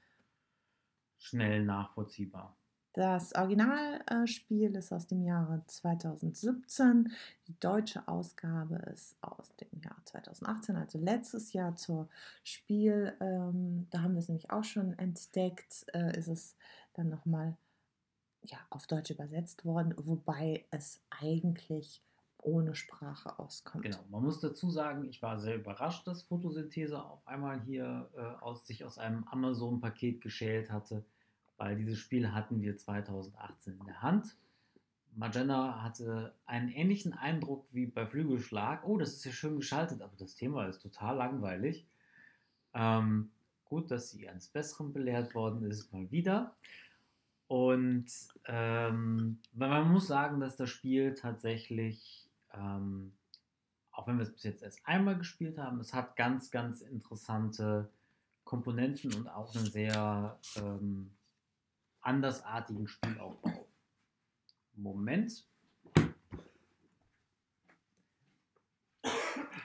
schnell 1.20 1.64
nachvollziehbar. 1.64 2.58
Das 2.98 3.36
Originalspiel 3.36 4.76
ist 4.76 4.92
aus 4.92 5.06
dem 5.06 5.22
Jahre 5.22 5.62
2017. 5.68 7.12
Die 7.48 7.60
deutsche 7.60 8.08
Ausgabe 8.08 8.78
ist 8.92 9.16
aus 9.22 9.56
dem 9.58 9.70
Jahr 9.84 9.98
2018, 10.04 10.76
also 10.76 10.98
letztes 10.98 11.54
Jahr 11.54 11.76
zur 11.76 12.10
Spiel. 12.44 13.14
Ähm, 13.20 13.86
da 13.92 14.02
haben 14.02 14.14
wir 14.14 14.20
es 14.20 14.30
nämlich 14.30 14.50
auch 14.50 14.64
schon 14.64 14.98
entdeckt. 14.98 15.86
Äh, 15.94 16.18
ist 16.18 16.28
es 16.28 16.56
dann 16.96 17.10
nochmal 17.10 17.56
ja, 18.42 18.58
auf 18.72 18.88
Deutsch 18.88 19.12
übersetzt 19.12 19.64
worden, 19.64 19.94
wobei 20.00 20.66
es 20.72 21.00
eigentlich 21.12 22.02
ohne 22.42 22.74
Sprache 22.74 23.38
auskommt. 23.38 23.84
Genau, 23.84 24.04
man 24.10 24.24
muss 24.24 24.40
dazu 24.40 24.72
sagen, 24.72 25.06
ich 25.06 25.22
war 25.22 25.38
sehr 25.38 25.58
überrascht, 25.58 26.08
dass 26.08 26.24
Photosynthese 26.24 27.00
auf 27.04 27.28
einmal 27.28 27.62
hier 27.62 28.10
äh, 28.16 28.44
aus, 28.44 28.66
sich 28.66 28.84
aus 28.84 28.98
einem 28.98 29.24
Amazon-Paket 29.26 30.20
geschält 30.20 30.72
hatte, 30.72 31.06
weil 31.58 31.76
dieses 31.76 32.00
Spiel 32.00 32.32
hatten 32.32 32.62
wir 32.62 32.78
2018 32.78 33.78
in 33.80 33.86
der 33.86 34.02
Hand. 34.02 34.36
Magenta 35.16 35.82
hatte 35.82 36.36
einen 36.46 36.70
ähnlichen 36.70 37.14
Eindruck 37.14 37.66
wie 37.72 37.88
bei 37.88 38.06
Flügelschlag. 38.06 38.86
Oh, 38.86 38.98
das 38.98 39.14
ist 39.14 39.26
ja 39.26 39.32
schön 39.32 39.58
geschaltet, 39.58 40.02
aber 40.02 40.16
das 40.18 40.36
Thema 40.36 40.68
ist 40.68 40.80
total 40.80 41.18
langweilig. 41.18 41.88
Ähm, 42.74 43.32
gut, 43.66 43.90
dass 43.90 44.12
sie 44.12 44.30
eines 44.30 44.48
Besseren 44.48 44.94
belehrt 44.94 45.34
worden 45.34 45.64
ist, 45.64 45.92
mal 45.92 46.10
wieder. 46.12 46.56
Und 47.48 48.06
ähm, 48.46 49.40
man 49.54 49.92
muss 49.92 50.08
sagen, 50.08 50.40
dass 50.40 50.56
das 50.56 50.70
Spiel 50.70 51.16
tatsächlich, 51.16 52.30
ähm, 52.54 53.14
auch 53.92 54.06
wenn 54.06 54.18
wir 54.18 54.24
es 54.24 54.34
bis 54.34 54.44
jetzt 54.44 54.62
erst 54.62 54.86
einmal 54.86 55.18
gespielt 55.18 55.58
haben, 55.58 55.80
es 55.80 55.94
hat 55.94 56.16
ganz, 56.16 56.52
ganz 56.52 56.82
interessante 56.82 57.90
Komponenten 58.44 59.14
und 59.16 59.28
auch 59.30 59.56
einen 59.56 59.66
sehr 59.66 60.38
ähm, 60.58 61.12
andersartigen 62.08 62.88
Spielaufbau. 62.88 63.68
Moment. 64.74 65.46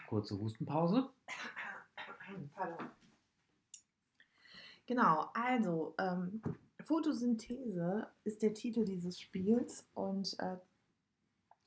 Kurze 0.08 0.38
Hustenpause. 0.38 1.10
Genau, 4.86 5.30
also 5.32 5.94
ähm, 5.98 6.42
Photosynthese 6.80 8.08
ist 8.24 8.42
der 8.42 8.52
Titel 8.52 8.84
dieses 8.84 9.20
Spiels 9.20 9.88
und 9.94 10.38
äh, 10.40 10.56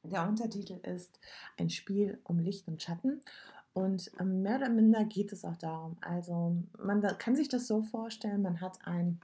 der 0.04 0.28
Untertitel 0.28 0.80
ist 0.84 1.20
ein 1.58 1.70
Spiel 1.70 2.20
um 2.24 2.40
Licht 2.40 2.68
und 2.68 2.82
Schatten. 2.82 3.22
Und 3.74 4.12
äh, 4.20 4.24
mehr 4.24 4.58
oder 4.58 4.70
minder 4.70 5.04
geht 5.06 5.34
es 5.34 5.44
auch 5.44 5.58
darum. 5.58 5.98
Also 6.02 6.56
man 6.78 7.02
kann 7.18 7.36
sich 7.36 7.50
das 7.50 7.68
so 7.68 7.82
vorstellen, 7.82 8.42
man 8.42 8.62
hat 8.62 8.80
ein, 8.86 9.20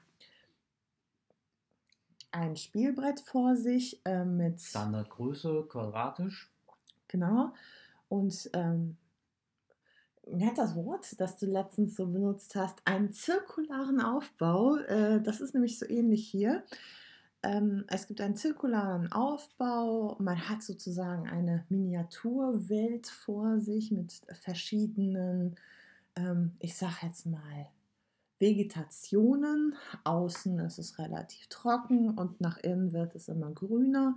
ein 2.32 2.56
Spielbrett 2.56 3.20
vor 3.20 3.56
sich 3.56 4.02
äh, 4.06 4.24
mit 4.26 4.62
Standardgröße, 4.62 5.66
quadratisch. 5.70 6.52
Genau. 7.08 7.54
Und 8.10 8.50
ähm, 8.54 8.98
mir 10.28 10.48
hat 10.48 10.58
das 10.58 10.76
Wort, 10.76 11.20
das 11.20 11.38
du 11.38 11.46
letztens 11.46 11.96
so 11.96 12.08
benutzt 12.08 12.56
hast, 12.56 12.80
einen 12.86 13.12
zirkularen 13.12 14.00
Aufbau. 14.02 14.78
Äh, 14.78 15.22
das 15.22 15.42
ist 15.42 15.54
nämlich 15.54 15.78
so 15.78 15.86
ähnlich 15.88 16.28
hier. 16.28 16.64
Ähm, 17.44 17.86
es 17.88 18.08
gibt 18.08 18.22
einen 18.22 18.36
zirkularen 18.36 19.12
Aufbau. 19.12 20.16
Man 20.20 20.48
hat 20.48 20.62
sozusagen 20.62 21.28
eine 21.28 21.66
Miniaturwelt 21.70 23.08
vor 23.08 23.60
sich 23.60 23.92
mit 23.92 24.22
verschiedenen, 24.32 25.56
ähm, 26.16 26.54
ich 26.60 26.78
sag 26.78 27.02
jetzt 27.04 27.26
mal, 27.26 27.68
Vegetationen. 28.42 29.76
Außen 30.04 30.60
ist 30.60 30.80
es 30.80 31.00
relativ 31.00 31.48
trocken 31.48 32.18
und 32.18 32.42
nach 32.42 32.58
innen 32.58 32.92
wird 32.92 33.16
es 33.16 33.30
immer 33.30 33.52
grüner. 33.52 34.16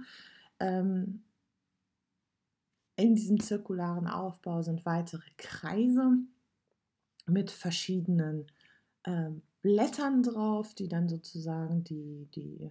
Ähm, 0.58 1.22
in 2.96 3.14
diesem 3.14 3.40
zirkularen 3.40 4.06
Aufbau 4.06 4.62
sind 4.62 4.86
weitere 4.86 5.28
Kreise 5.36 6.18
mit 7.26 7.50
verschiedenen 7.50 8.46
äh, 9.04 9.30
Blättern 9.62 10.22
drauf, 10.22 10.74
die 10.74 10.88
dann 10.88 11.08
sozusagen 11.08 11.84
die, 11.84 12.28
die 12.34 12.70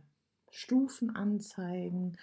Stufen 0.49 1.15
anzeigen. 1.15 2.17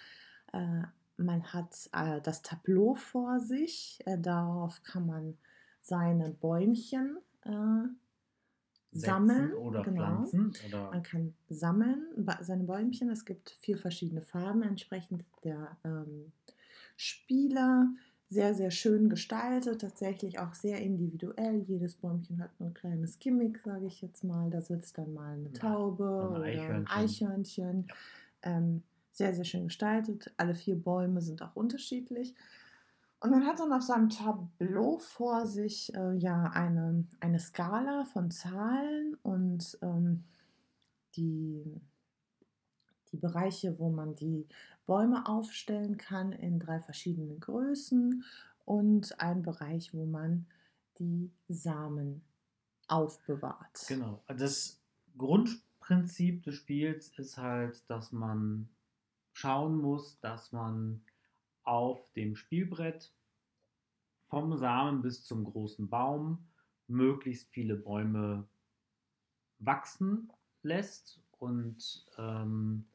Äh, 0.52 0.82
man 1.16 1.52
hat 1.52 1.90
äh, 1.92 2.20
das 2.22 2.42
Tableau 2.42 2.94
vor 2.94 3.40
sich, 3.40 4.00
äh, 4.06 4.18
darauf 4.18 4.82
kann 4.82 5.06
man 5.06 5.36
seine 5.82 6.30
Bäumchen 6.30 7.18
äh, 7.42 7.88
sammeln 8.92 9.52
oder 9.54 9.82
genau. 9.82 10.02
pflanzen. 10.02 10.52
Oder 10.68 10.90
Man 10.90 11.02
kann 11.02 11.34
sammeln 11.48 12.06
seine 12.40 12.64
Bäumchen. 12.64 13.10
Es 13.10 13.24
gibt 13.24 13.50
vier 13.60 13.78
verschiedene 13.78 14.22
Farben 14.22 14.62
entsprechend 14.62 15.24
der 15.44 15.76
ähm, 15.84 16.32
Spieler. 16.96 17.88
Sehr, 18.32 18.54
sehr 18.54 18.70
schön 18.70 19.08
gestaltet, 19.08 19.80
tatsächlich 19.80 20.38
auch 20.38 20.54
sehr 20.54 20.80
individuell. 20.80 21.64
Jedes 21.66 21.96
Bäumchen 21.96 22.40
hat 22.40 22.50
ein 22.60 22.74
kleines 22.74 23.18
Gimmick, 23.18 23.58
sage 23.64 23.86
ich 23.86 24.02
jetzt 24.02 24.22
mal. 24.22 24.50
Da 24.50 24.60
sitzt 24.60 24.98
dann 24.98 25.12
mal 25.14 25.34
eine 25.34 25.52
Taube 25.52 26.04
ein 26.04 26.28
oder 26.28 26.44
ein 26.44 26.86
Eichhörnchen. 26.86 26.86
Eichhörnchen. 26.86 27.88
Ähm, 28.42 28.82
sehr, 29.10 29.34
sehr 29.34 29.44
schön 29.44 29.64
gestaltet. 29.64 30.32
Alle 30.36 30.54
vier 30.54 30.76
Bäume 30.76 31.20
sind 31.20 31.42
auch 31.42 31.56
unterschiedlich. 31.56 32.34
Und 33.20 33.30
man 33.30 33.44
hat 33.44 33.60
dann 33.60 33.72
auf 33.72 33.82
seinem 33.82 34.08
Tableau 34.08 34.96
vor 34.96 35.46
sich 35.46 35.94
äh, 35.94 36.14
ja 36.16 36.44
eine, 36.44 37.06
eine 37.20 37.38
Skala 37.38 38.04
von 38.04 38.30
Zahlen 38.30 39.14
und 39.22 39.78
ähm, 39.82 40.24
die, 41.16 41.80
die 43.12 43.18
Bereiche, 43.18 43.78
wo 43.78 43.90
man 43.90 44.14
die 44.14 44.48
Bäume 44.86 45.26
aufstellen 45.26 45.98
kann 45.98 46.32
in 46.32 46.58
drei 46.58 46.80
verschiedenen 46.80 47.40
Größen 47.40 48.24
und 48.64 49.20
ein 49.20 49.42
Bereich, 49.42 49.92
wo 49.92 50.06
man 50.06 50.46
die 50.98 51.30
Samen 51.48 52.22
aufbewahrt. 52.88 53.84
Genau. 53.86 54.22
Das 54.28 54.80
Grundprinzip 55.18 56.42
des 56.42 56.54
Spiels 56.54 57.08
ist 57.18 57.36
halt, 57.36 57.88
dass 57.90 58.12
man 58.12 58.68
schauen 59.32 59.78
muss, 59.78 60.18
dass 60.20 60.52
man 60.52 61.02
auf 61.64 62.10
dem 62.12 62.36
Spielbrett 62.36 63.12
vom 64.28 64.56
Samen 64.56 65.02
bis 65.02 65.24
zum 65.24 65.44
großen 65.44 65.88
Baum 65.88 66.46
möglichst 66.86 67.48
viele 67.50 67.76
Bäume 67.76 68.48
wachsen 69.58 70.30
lässt 70.62 71.20
und 71.38 72.06
ähm, 72.18 72.86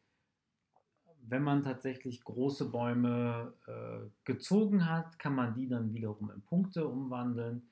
wenn 1.28 1.44
man 1.44 1.64
tatsächlich 1.64 2.24
große 2.24 2.70
Bäume 2.70 3.54
äh, 3.68 4.10
gezogen 4.26 4.88
hat, 4.90 5.18
kann 5.18 5.34
man 5.34 5.56
die 5.56 5.68
dann 5.68 5.94
wiederum 5.94 6.30
in 6.32 6.42
Punkte 6.44 6.88
umwandeln. 6.88 7.68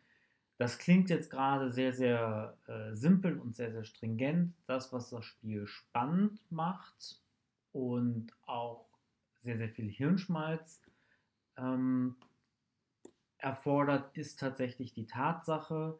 Das 0.58 0.78
klingt 0.80 1.10
jetzt 1.10 1.30
gerade 1.30 1.72
sehr, 1.72 1.94
sehr 1.94 2.58
äh, 2.68 2.96
simpel 2.96 3.40
und 3.40 3.56
sehr, 3.56 3.72
sehr 3.72 3.84
stringent. 3.84 4.56
Das, 4.66 4.92
was 4.92 5.10
das 5.10 5.26
Spiel 5.26 5.68
spannend 5.68 6.40
macht 6.52 7.22
und 7.72 8.32
auch 8.46 8.93
sehr, 9.44 9.58
sehr 9.58 9.70
viel 9.70 9.90
Hirnschmalz 9.90 10.82
ähm, 11.58 12.16
erfordert, 13.38 14.16
ist 14.18 14.40
tatsächlich 14.40 14.94
die 14.94 15.06
Tatsache, 15.06 16.00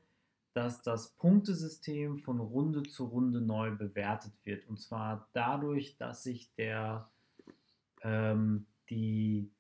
dass 0.54 0.82
das 0.82 1.10
Punktesystem 1.16 2.20
von 2.20 2.40
Runde 2.40 2.84
zu 2.84 3.06
Runde 3.06 3.42
neu 3.42 3.72
bewertet 3.72 4.34
wird. 4.44 4.68
Und 4.68 4.80
zwar 4.80 5.28
dadurch, 5.34 5.98
dass 5.98 6.24
sich 6.24 6.54
der 6.56 7.10
ähm, 8.02 8.66
die, 8.90 9.52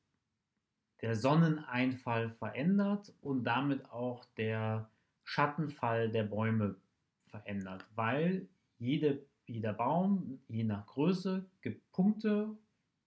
der 1.01 1.15
Sonneneinfall 1.15 2.29
verändert 2.29 3.13
und 3.21 3.43
damit 3.43 3.89
auch 3.91 4.25
der 4.37 4.89
Schattenfall 5.23 6.09
der 6.09 6.23
Bäume 6.23 6.75
verändert, 7.29 7.85
weil 7.95 8.47
jede, 8.77 9.25
jeder 9.47 9.73
Baum, 9.73 10.39
je 10.47 10.63
nach 10.63 10.85
Größe, 10.85 11.45
gibt 11.61 11.91
Punkte, 11.91 12.55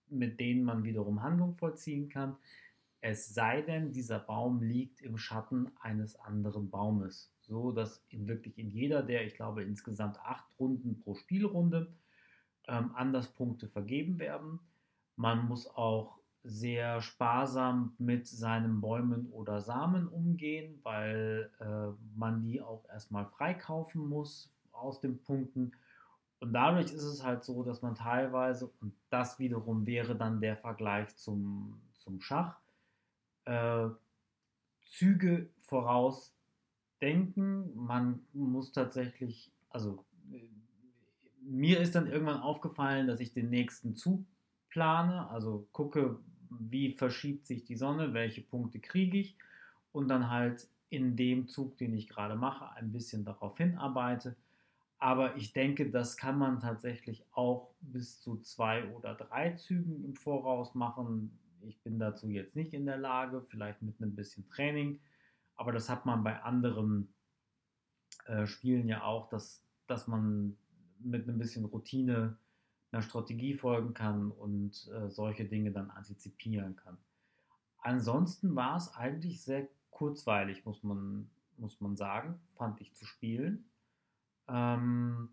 mit 0.09 0.39
denen 0.39 0.63
man 0.63 0.83
wiederum 0.83 1.21
Handlung 1.21 1.55
vollziehen 1.55 2.09
kann. 2.09 2.35
Es 3.01 3.33
sei 3.33 3.61
denn, 3.61 3.91
dieser 3.91 4.19
Baum 4.19 4.61
liegt 4.61 5.01
im 5.01 5.17
Schatten 5.17 5.71
eines 5.79 6.19
anderen 6.19 6.69
Baumes, 6.69 7.31
so 7.41 7.71
dass 7.71 8.03
in 8.09 8.27
wirklich 8.27 8.57
in 8.57 8.69
jeder 8.71 9.03
der, 9.03 9.25
ich 9.25 9.35
glaube, 9.35 9.63
insgesamt 9.63 10.19
acht 10.19 10.45
Runden 10.59 10.99
pro 10.99 11.13
Spielrunde 11.15 11.93
ähm, 12.67 12.91
anders 12.95 13.27
Punkte 13.27 13.67
vergeben 13.67 14.19
werden. 14.19 14.59
Man 15.15 15.47
muss 15.47 15.67
auch 15.67 16.17
sehr 16.43 17.01
sparsam 17.01 17.93
mit 17.97 18.27
seinen 18.27 18.81
Bäumen 18.81 19.27
oder 19.31 19.61
Samen 19.61 20.07
umgehen, 20.07 20.79
weil 20.83 21.51
äh, 21.59 21.91
man 22.15 22.41
die 22.41 22.61
auch 22.61 22.87
erstmal 22.89 23.25
freikaufen 23.25 24.07
muss 24.07 24.51
aus 24.71 25.01
den 25.01 25.21
Punkten. 25.21 25.73
Und 26.39 26.53
dadurch 26.53 26.91
ist 26.91 27.03
es 27.03 27.23
halt 27.23 27.43
so, 27.43 27.63
dass 27.63 27.81
man 27.81 27.95
teilweise, 27.95 28.69
und 28.81 28.93
das 29.09 29.39
wiederum 29.39 29.87
wäre 29.87 30.15
dann 30.15 30.39
der 30.39 30.55
Vergleich 30.55 31.15
zum, 31.15 31.81
zum 31.97 32.21
Schach, 32.21 32.59
äh, 33.45 33.87
Züge 34.81 35.49
vorausdenken. 35.61 37.75
Man 37.75 38.19
muss 38.33 38.71
tatsächlich, 38.71 39.51
also 39.69 40.05
äh, 40.31 40.47
mir 41.41 41.79
ist 41.79 41.95
dann 41.95 42.07
irgendwann 42.07 42.41
aufgefallen, 42.41 43.07
dass 43.07 43.19
ich 43.19 43.33
den 43.33 43.49
nächsten 43.49 43.95
Zug 43.95 44.23
plane, 44.69 45.27
also 45.29 45.67
gucke, 45.71 46.19
wie 46.49 46.91
verschiebt 46.91 47.47
sich 47.47 47.63
die 47.63 47.75
Sonne, 47.75 48.13
welche 48.13 48.41
Punkte 48.41 48.79
kriege 48.79 49.17
ich 49.17 49.37
und 49.91 50.07
dann 50.07 50.29
halt 50.29 50.67
in 50.89 51.15
dem 51.15 51.47
Zug, 51.47 51.77
den 51.77 51.93
ich 51.93 52.07
gerade 52.07 52.35
mache, 52.35 52.71
ein 52.75 52.91
bisschen 52.91 53.25
darauf 53.25 53.57
hinarbeite. 53.57 54.35
Aber 54.99 55.35
ich 55.35 55.53
denke, 55.53 55.91
das 55.91 56.17
kann 56.17 56.37
man 56.37 56.59
tatsächlich 56.59 57.23
auch 57.31 57.71
bis 57.81 58.19
zu 58.19 58.37
zwei 58.41 58.89
oder 58.93 59.13
drei 59.13 59.51
Zügen 59.51 60.03
im 60.03 60.15
Voraus 60.15 60.73
machen. 60.73 61.37
ich 61.61 61.81
bin 61.81 61.99
dazu 61.99 62.29
jetzt 62.29 62.55
nicht 62.55 62.73
in 62.73 62.85
der 62.85 62.97
Lage, 62.97 63.41
vielleicht 63.41 63.81
mit 63.81 63.99
ein 63.99 64.15
bisschen 64.15 64.47
Training, 64.47 64.99
aber 65.55 65.71
das 65.71 65.89
hat 65.89 66.05
man 66.05 66.23
bei 66.23 66.41
anderen 66.41 67.13
äh, 68.25 68.45
Spielen 68.47 68.87
ja 68.87 69.03
auch, 69.03 69.29
dass, 69.29 69.63
dass 69.87 70.07
man 70.07 70.57
mit 70.99 71.27
ein 71.27 71.37
bisschen 71.37 71.65
Routine 71.65 72.37
einer 72.91 73.01
Strategie 73.01 73.55
folgen 73.55 73.93
kann 73.93 74.31
und 74.31 74.89
äh, 74.93 75.09
solche 75.09 75.45
Dinge 75.45 75.71
dann 75.71 75.89
antizipieren 75.91 76.75
kann. 76.75 76.97
Ansonsten 77.79 78.55
war 78.55 78.77
es 78.77 78.93
eigentlich 78.95 79.41
sehr 79.41 79.67
kurzweilig, 79.91 80.65
muss 80.65 80.83
man, 80.83 81.29
muss 81.57 81.79
man 81.81 81.95
sagen, 81.95 82.39
fand 82.55 82.81
ich 82.81 82.93
zu 82.93 83.05
spielen. 83.05 83.65
Ähm, 84.49 85.29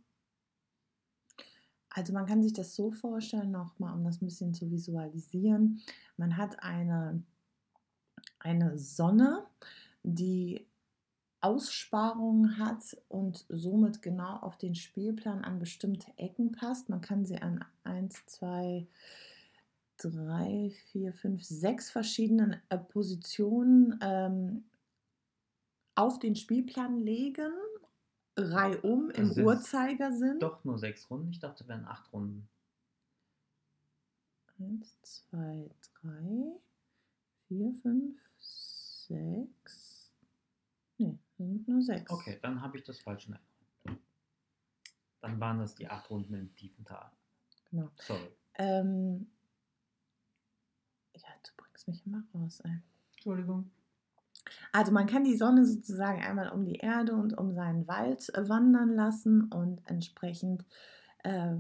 also 1.91 2.13
man 2.13 2.27
kann 2.27 2.43
sich 2.43 2.53
das 2.53 2.75
so 2.75 2.91
vorstellen, 2.91 3.53
nochmal, 3.53 3.95
um 3.95 4.05
das 4.05 4.21
ein 4.21 4.27
bisschen 4.27 4.53
zu 4.53 4.71
visualisieren. 4.71 5.81
Man 6.17 6.37
hat 6.37 6.63
eine, 6.63 7.23
eine 8.41 8.77
Sonne, 8.77 9.47
die 10.03 10.67
Aussparungen 11.41 12.59
hat 12.59 12.97
und 13.09 13.45
somit 13.49 14.01
genau 14.03 14.39
auf 14.39 14.57
den 14.57 14.75
Spielplan 14.75 15.45
an 15.45 15.59
bestimmte 15.59 16.11
Ecken 16.17 16.53
passt. 16.53 16.89
Man 16.89 17.01
kann 17.01 17.27
sie 17.27 17.41
an 17.41 17.65
1, 17.85 18.27
2, 18.27 18.87
3, 19.99 20.73
4, 20.93 21.13
5, 21.13 21.45
6 21.45 21.91
verschiedenen 21.91 22.57
äh, 22.71 22.79
Positionen 22.79 23.99
ähm, 24.03 24.65
auf 25.95 26.19
den 26.19 26.35
Spielplan 26.35 26.99
legen, 26.99 27.53
reihum 28.37 29.11
im 29.11 29.27
sind's 29.27 29.39
Uhrzeigersinn. 29.39 30.39
doch 30.41 30.65
nur 30.65 30.79
sechs 30.79 31.09
Runden. 31.11 31.31
Ich 31.31 31.39
dachte, 31.39 31.63
es 31.65 31.69
wären 31.69 31.85
acht 31.87 32.13
Runden. 32.13 32.49
1, 34.59 35.01
2, 35.03 35.71
3, 36.03 36.61
4, 37.49 37.75
5, 37.75 38.21
6. 38.39 40.13
Nee, 40.99 41.19
das 41.37 41.47
sind 41.49 41.69
nur 41.69 41.83
6. 41.83 42.11
Okay, 42.11 42.39
dann 42.41 42.61
habe 42.61 42.79
ich 42.79 42.85
das 42.85 43.01
falsch 43.01 43.27
in 43.27 43.35
Erinnerung. 43.35 44.05
Dann 45.21 45.41
waren 45.41 45.59
das 45.59 45.75
die 45.75 45.89
acht 45.89 46.09
Runden 46.11 46.35
im 46.35 46.55
tiefen 46.55 46.85
Tal. 46.85 47.11
Genau. 47.71 47.91
Sorry. 47.99 48.31
Ähm, 48.55 49.27
ja, 51.17 51.29
du 51.43 51.51
bringst 51.57 51.89
mich 51.89 52.07
immer 52.07 52.23
raus, 52.35 52.61
ey. 52.61 52.79
Entschuldigung. 53.13 53.71
Also 54.73 54.93
man 54.93 55.07
kann 55.07 55.25
die 55.25 55.37
Sonne 55.37 55.65
sozusagen 55.65 56.23
einmal 56.23 56.51
um 56.51 56.65
die 56.65 56.77
Erde 56.77 57.15
und 57.15 57.37
um 57.37 57.55
seinen 57.55 57.87
Wald 57.87 58.35
äh, 58.35 58.49
wandern 58.49 58.95
lassen 58.95 59.45
und 59.45 59.81
entsprechend, 59.87 60.65
äh, 61.23 61.55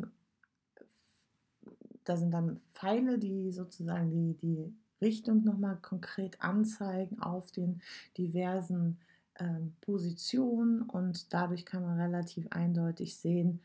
da 2.05 2.17
sind 2.17 2.33
dann 2.33 2.61
Pfeile, 2.75 3.19
die 3.19 3.51
sozusagen 3.53 4.11
die, 4.11 4.37
die 4.37 4.75
Richtung 5.01 5.45
nochmal 5.45 5.77
konkret 5.81 6.41
anzeigen 6.41 7.21
auf 7.21 7.53
den 7.53 7.81
diversen 8.17 8.99
ähm, 9.39 9.75
Positionen 9.81 10.83
und 10.83 11.33
dadurch 11.33 11.65
kann 11.65 11.83
man 11.83 12.01
relativ 12.01 12.47
eindeutig 12.51 13.17
sehen, 13.17 13.61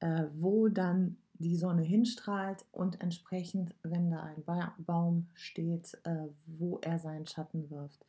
äh, 0.00 0.24
wo 0.34 0.68
dann 0.68 1.16
die 1.34 1.56
Sonne 1.56 1.82
hinstrahlt 1.82 2.64
und 2.72 3.00
entsprechend, 3.00 3.74
wenn 3.82 4.10
da 4.10 4.22
ein 4.22 4.44
ba 4.44 4.74
Baum 4.78 5.28
steht, 5.34 5.98
äh, 6.04 6.28
wo 6.46 6.78
er 6.78 6.98
seinen 6.98 7.26
Schatten 7.26 7.70
wirft. 7.70 8.04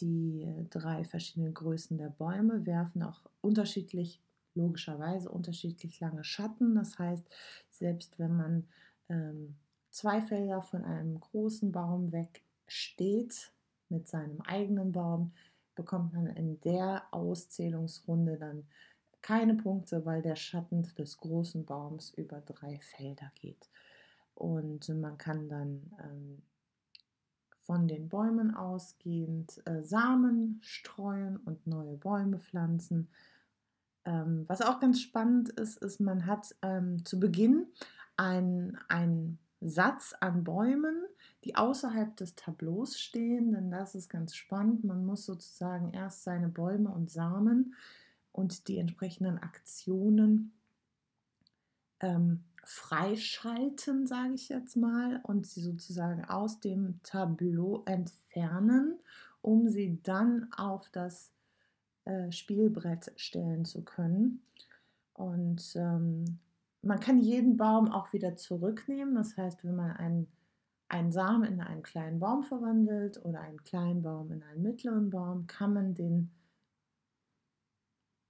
Die 0.00 0.46
drei 0.70 1.04
verschiedenen 1.04 1.54
Größen 1.54 1.96
der 1.98 2.10
Bäume 2.10 2.66
werfen 2.66 3.02
auch 3.02 3.20
unterschiedlich, 3.40 4.20
logischerweise 4.54 5.30
unterschiedlich 5.30 6.00
lange 6.00 6.24
Schatten. 6.24 6.74
Das 6.74 6.98
heißt, 6.98 7.24
selbst 7.70 8.18
wenn 8.18 8.36
man 8.36 8.64
ähm, 9.08 9.56
zwei 9.90 10.20
Felder 10.20 10.62
von 10.62 10.84
einem 10.84 11.20
großen 11.20 11.72
Baum 11.72 12.12
weg 12.12 12.42
steht 12.66 13.52
mit 13.88 14.08
seinem 14.08 14.40
eigenen 14.42 14.92
Baum, 14.92 15.32
bekommt 15.74 16.12
man 16.14 16.26
in 16.26 16.60
der 16.60 17.04
Auszählungsrunde 17.10 18.36
dann 18.36 18.66
keine 19.22 19.54
Punkte, 19.54 20.04
weil 20.04 20.22
der 20.22 20.36
Schatten 20.36 20.82
des 20.98 21.18
großen 21.18 21.64
Baums 21.64 22.10
über 22.10 22.40
drei 22.40 22.78
Felder 22.78 23.30
geht. 23.34 23.68
Und 24.34 24.88
man 24.88 25.18
kann 25.18 25.48
dann 25.48 25.90
ähm, 26.02 26.42
von 27.66 27.88
den 27.88 28.08
Bäumen 28.08 28.54
ausgehend 28.54 29.60
äh, 29.66 29.82
Samen 29.82 30.60
streuen 30.62 31.36
und 31.38 31.66
neue 31.66 31.96
Bäume 31.96 32.38
pflanzen. 32.38 33.08
Ähm, 34.04 34.44
was 34.46 34.62
auch 34.62 34.78
ganz 34.78 35.00
spannend 35.00 35.48
ist, 35.50 35.78
ist, 35.82 36.00
man 36.00 36.26
hat 36.26 36.54
ähm, 36.62 37.04
zu 37.04 37.18
Beginn 37.18 37.66
einen 38.16 39.38
Satz 39.60 40.14
an 40.20 40.44
Bäumen, 40.44 41.04
die 41.44 41.56
außerhalb 41.56 42.16
des 42.16 42.34
Tableaus 42.34 42.98
stehen, 42.98 43.52
denn 43.52 43.70
das 43.70 43.94
ist 43.94 44.08
ganz 44.08 44.34
spannend. 44.34 44.84
Man 44.84 45.04
muss 45.04 45.26
sozusagen 45.26 45.92
erst 45.92 46.22
seine 46.22 46.48
Bäume 46.48 46.90
und 46.90 47.10
Samen 47.10 47.74
und 48.32 48.68
die 48.68 48.78
entsprechenden 48.78 49.38
Aktionen 49.38 50.52
ähm, 52.00 52.44
freischalten, 52.66 54.08
sage 54.08 54.34
ich 54.34 54.48
jetzt 54.48 54.76
mal, 54.76 55.20
und 55.22 55.46
sie 55.46 55.60
sozusagen 55.60 56.24
aus 56.24 56.58
dem 56.58 56.98
Tableau 57.04 57.84
entfernen, 57.86 58.98
um 59.40 59.68
sie 59.68 60.00
dann 60.02 60.52
auf 60.56 60.90
das 60.90 61.32
äh, 62.06 62.32
Spielbrett 62.32 63.12
stellen 63.14 63.64
zu 63.64 63.84
können. 63.84 64.42
Und 65.12 65.76
ähm, 65.76 66.40
man 66.82 66.98
kann 66.98 67.20
jeden 67.20 67.56
Baum 67.56 67.88
auch 67.88 68.12
wieder 68.12 68.34
zurücknehmen. 68.34 69.14
Das 69.14 69.36
heißt, 69.36 69.64
wenn 69.64 69.76
man 69.76 69.92
einen, 69.92 70.26
einen 70.88 71.12
Samen 71.12 71.44
in 71.44 71.60
einen 71.60 71.84
kleinen 71.84 72.18
Baum 72.18 72.42
verwandelt 72.42 73.24
oder 73.24 73.42
einen 73.42 73.62
kleinen 73.62 74.02
Baum 74.02 74.32
in 74.32 74.42
einen 74.42 74.62
mittleren 74.62 75.10
Baum, 75.10 75.46
kann 75.46 75.72
man 75.72 75.94
den 75.94 76.32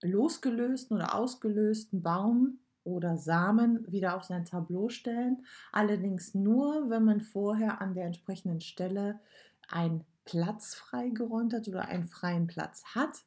losgelösten 0.02 0.94
oder 0.94 1.14
ausgelösten 1.14 2.02
Baum 2.02 2.58
oder 2.86 3.16
Samen 3.18 3.84
wieder 3.90 4.16
auf 4.16 4.24
sein 4.24 4.44
Tableau 4.44 4.88
stellen. 4.88 5.44
Allerdings 5.72 6.34
nur, 6.34 6.88
wenn 6.88 7.04
man 7.04 7.20
vorher 7.20 7.80
an 7.80 7.94
der 7.94 8.06
entsprechenden 8.06 8.60
Stelle 8.60 9.20
einen 9.68 10.04
Platz 10.24 10.74
freigeräumt 10.74 11.52
hat 11.52 11.68
oder 11.68 11.86
einen 11.88 12.04
freien 12.04 12.46
Platz 12.46 12.84
hat. 12.94 13.24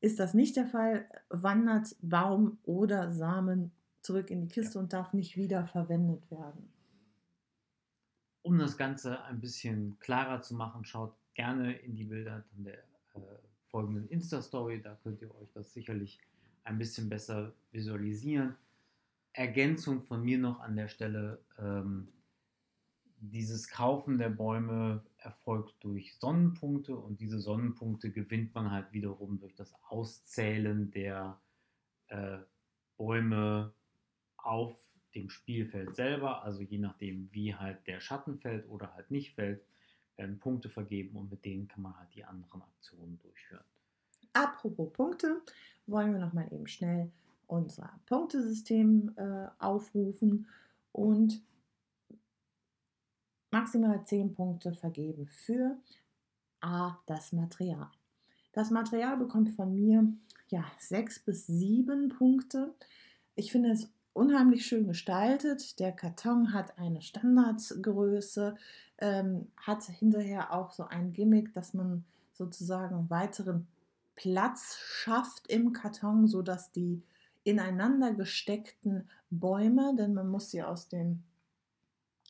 Ist 0.00 0.18
das 0.18 0.34
nicht 0.34 0.56
der 0.56 0.66
Fall, 0.66 1.08
wandert 1.30 1.96
Baum 2.02 2.58
oder 2.64 3.10
Samen 3.10 3.72
zurück 4.02 4.30
in 4.30 4.42
die 4.42 4.48
Kiste 4.48 4.78
und 4.78 4.92
darf 4.92 5.14
nicht 5.14 5.36
wieder 5.36 5.66
verwendet 5.66 6.30
werden. 6.30 6.70
Um 8.42 8.58
das 8.58 8.76
Ganze 8.76 9.22
ein 9.24 9.40
bisschen 9.40 9.98
klarer 10.00 10.42
zu 10.42 10.54
machen, 10.54 10.84
schaut 10.84 11.16
gerne 11.32 11.72
in 11.72 11.96
die 11.96 12.04
Bilder 12.04 12.44
von 12.52 12.64
der 12.64 12.78
äh, 13.14 13.20
folgenden 13.70 14.06
Insta-Story. 14.08 14.82
Da 14.82 14.98
könnt 15.02 15.22
ihr 15.22 15.34
euch 15.36 15.50
das 15.54 15.72
sicherlich 15.72 16.20
ein 16.64 16.78
bisschen 16.78 17.08
besser 17.08 17.54
visualisieren. 17.72 18.54
Ergänzung 19.34 20.02
von 20.02 20.22
mir 20.22 20.38
noch 20.38 20.60
an 20.60 20.76
der 20.76 20.88
Stelle. 20.88 21.44
Ähm, 21.58 22.08
dieses 23.18 23.68
Kaufen 23.68 24.18
der 24.18 24.28
Bäume 24.28 25.04
erfolgt 25.18 25.74
durch 25.80 26.14
Sonnenpunkte 26.16 26.94
und 26.94 27.20
diese 27.20 27.40
Sonnenpunkte 27.40 28.10
gewinnt 28.10 28.54
man 28.54 28.70
halt 28.70 28.92
wiederum 28.92 29.38
durch 29.38 29.54
das 29.54 29.74
Auszählen 29.88 30.90
der 30.90 31.40
äh, 32.08 32.38
Bäume 32.96 33.72
auf 34.36 34.78
dem 35.14 35.30
Spielfeld 35.30 35.96
selber. 35.96 36.44
Also 36.44 36.62
je 36.62 36.78
nachdem, 36.78 37.28
wie 37.32 37.54
halt 37.54 37.86
der 37.86 38.00
Schatten 38.00 38.38
fällt 38.38 38.68
oder 38.68 38.94
halt 38.94 39.10
nicht 39.10 39.34
fällt, 39.34 39.64
werden 40.16 40.38
Punkte 40.38 40.68
vergeben 40.68 41.16
und 41.16 41.30
mit 41.30 41.44
denen 41.44 41.66
kann 41.66 41.82
man 41.82 41.98
halt 41.98 42.14
die 42.14 42.24
anderen 42.24 42.62
Aktionen 42.62 43.18
durchführen. 43.18 43.64
Apropos 44.32 44.92
Punkte, 44.92 45.42
wollen 45.86 46.12
wir 46.12 46.20
noch 46.20 46.32
mal 46.32 46.46
eben 46.52 46.66
schnell 46.66 47.10
unser 47.46 47.90
Punktesystem 48.06 49.12
äh, 49.16 49.46
aufrufen 49.58 50.46
und 50.92 51.42
maximal 53.50 54.04
10 54.04 54.34
Punkte 54.34 54.72
vergeben 54.72 55.26
für 55.26 55.76
A, 56.60 56.98
das 57.06 57.32
Material. 57.32 57.90
Das 58.52 58.70
Material 58.70 59.16
bekommt 59.16 59.50
von 59.50 59.74
mir 59.74 60.12
ja 60.48 60.64
6 60.78 61.20
bis 61.20 61.46
7 61.46 62.08
Punkte. 62.08 62.74
Ich 63.34 63.52
finde 63.52 63.70
es 63.70 63.90
unheimlich 64.12 64.64
schön 64.64 64.86
gestaltet. 64.86 65.78
Der 65.80 65.92
Karton 65.92 66.52
hat 66.52 66.78
eine 66.78 67.02
Standardgröße, 67.02 68.56
ähm, 68.98 69.48
hat 69.56 69.84
hinterher 69.84 70.52
auch 70.52 70.70
so 70.70 70.84
ein 70.84 71.12
Gimmick, 71.12 71.52
dass 71.52 71.74
man 71.74 72.04
sozusagen 72.32 73.10
weiteren 73.10 73.66
Platz 74.14 74.78
schafft 74.78 75.48
im 75.48 75.72
Karton, 75.72 76.26
sodass 76.26 76.72
die 76.72 77.02
ineinander 77.44 78.12
gesteckten 78.12 79.08
Bäume, 79.30 79.94
denn 79.96 80.14
man 80.14 80.28
muss 80.28 80.50
sie 80.50 80.62
aus 80.62 80.88
dem 80.88 81.22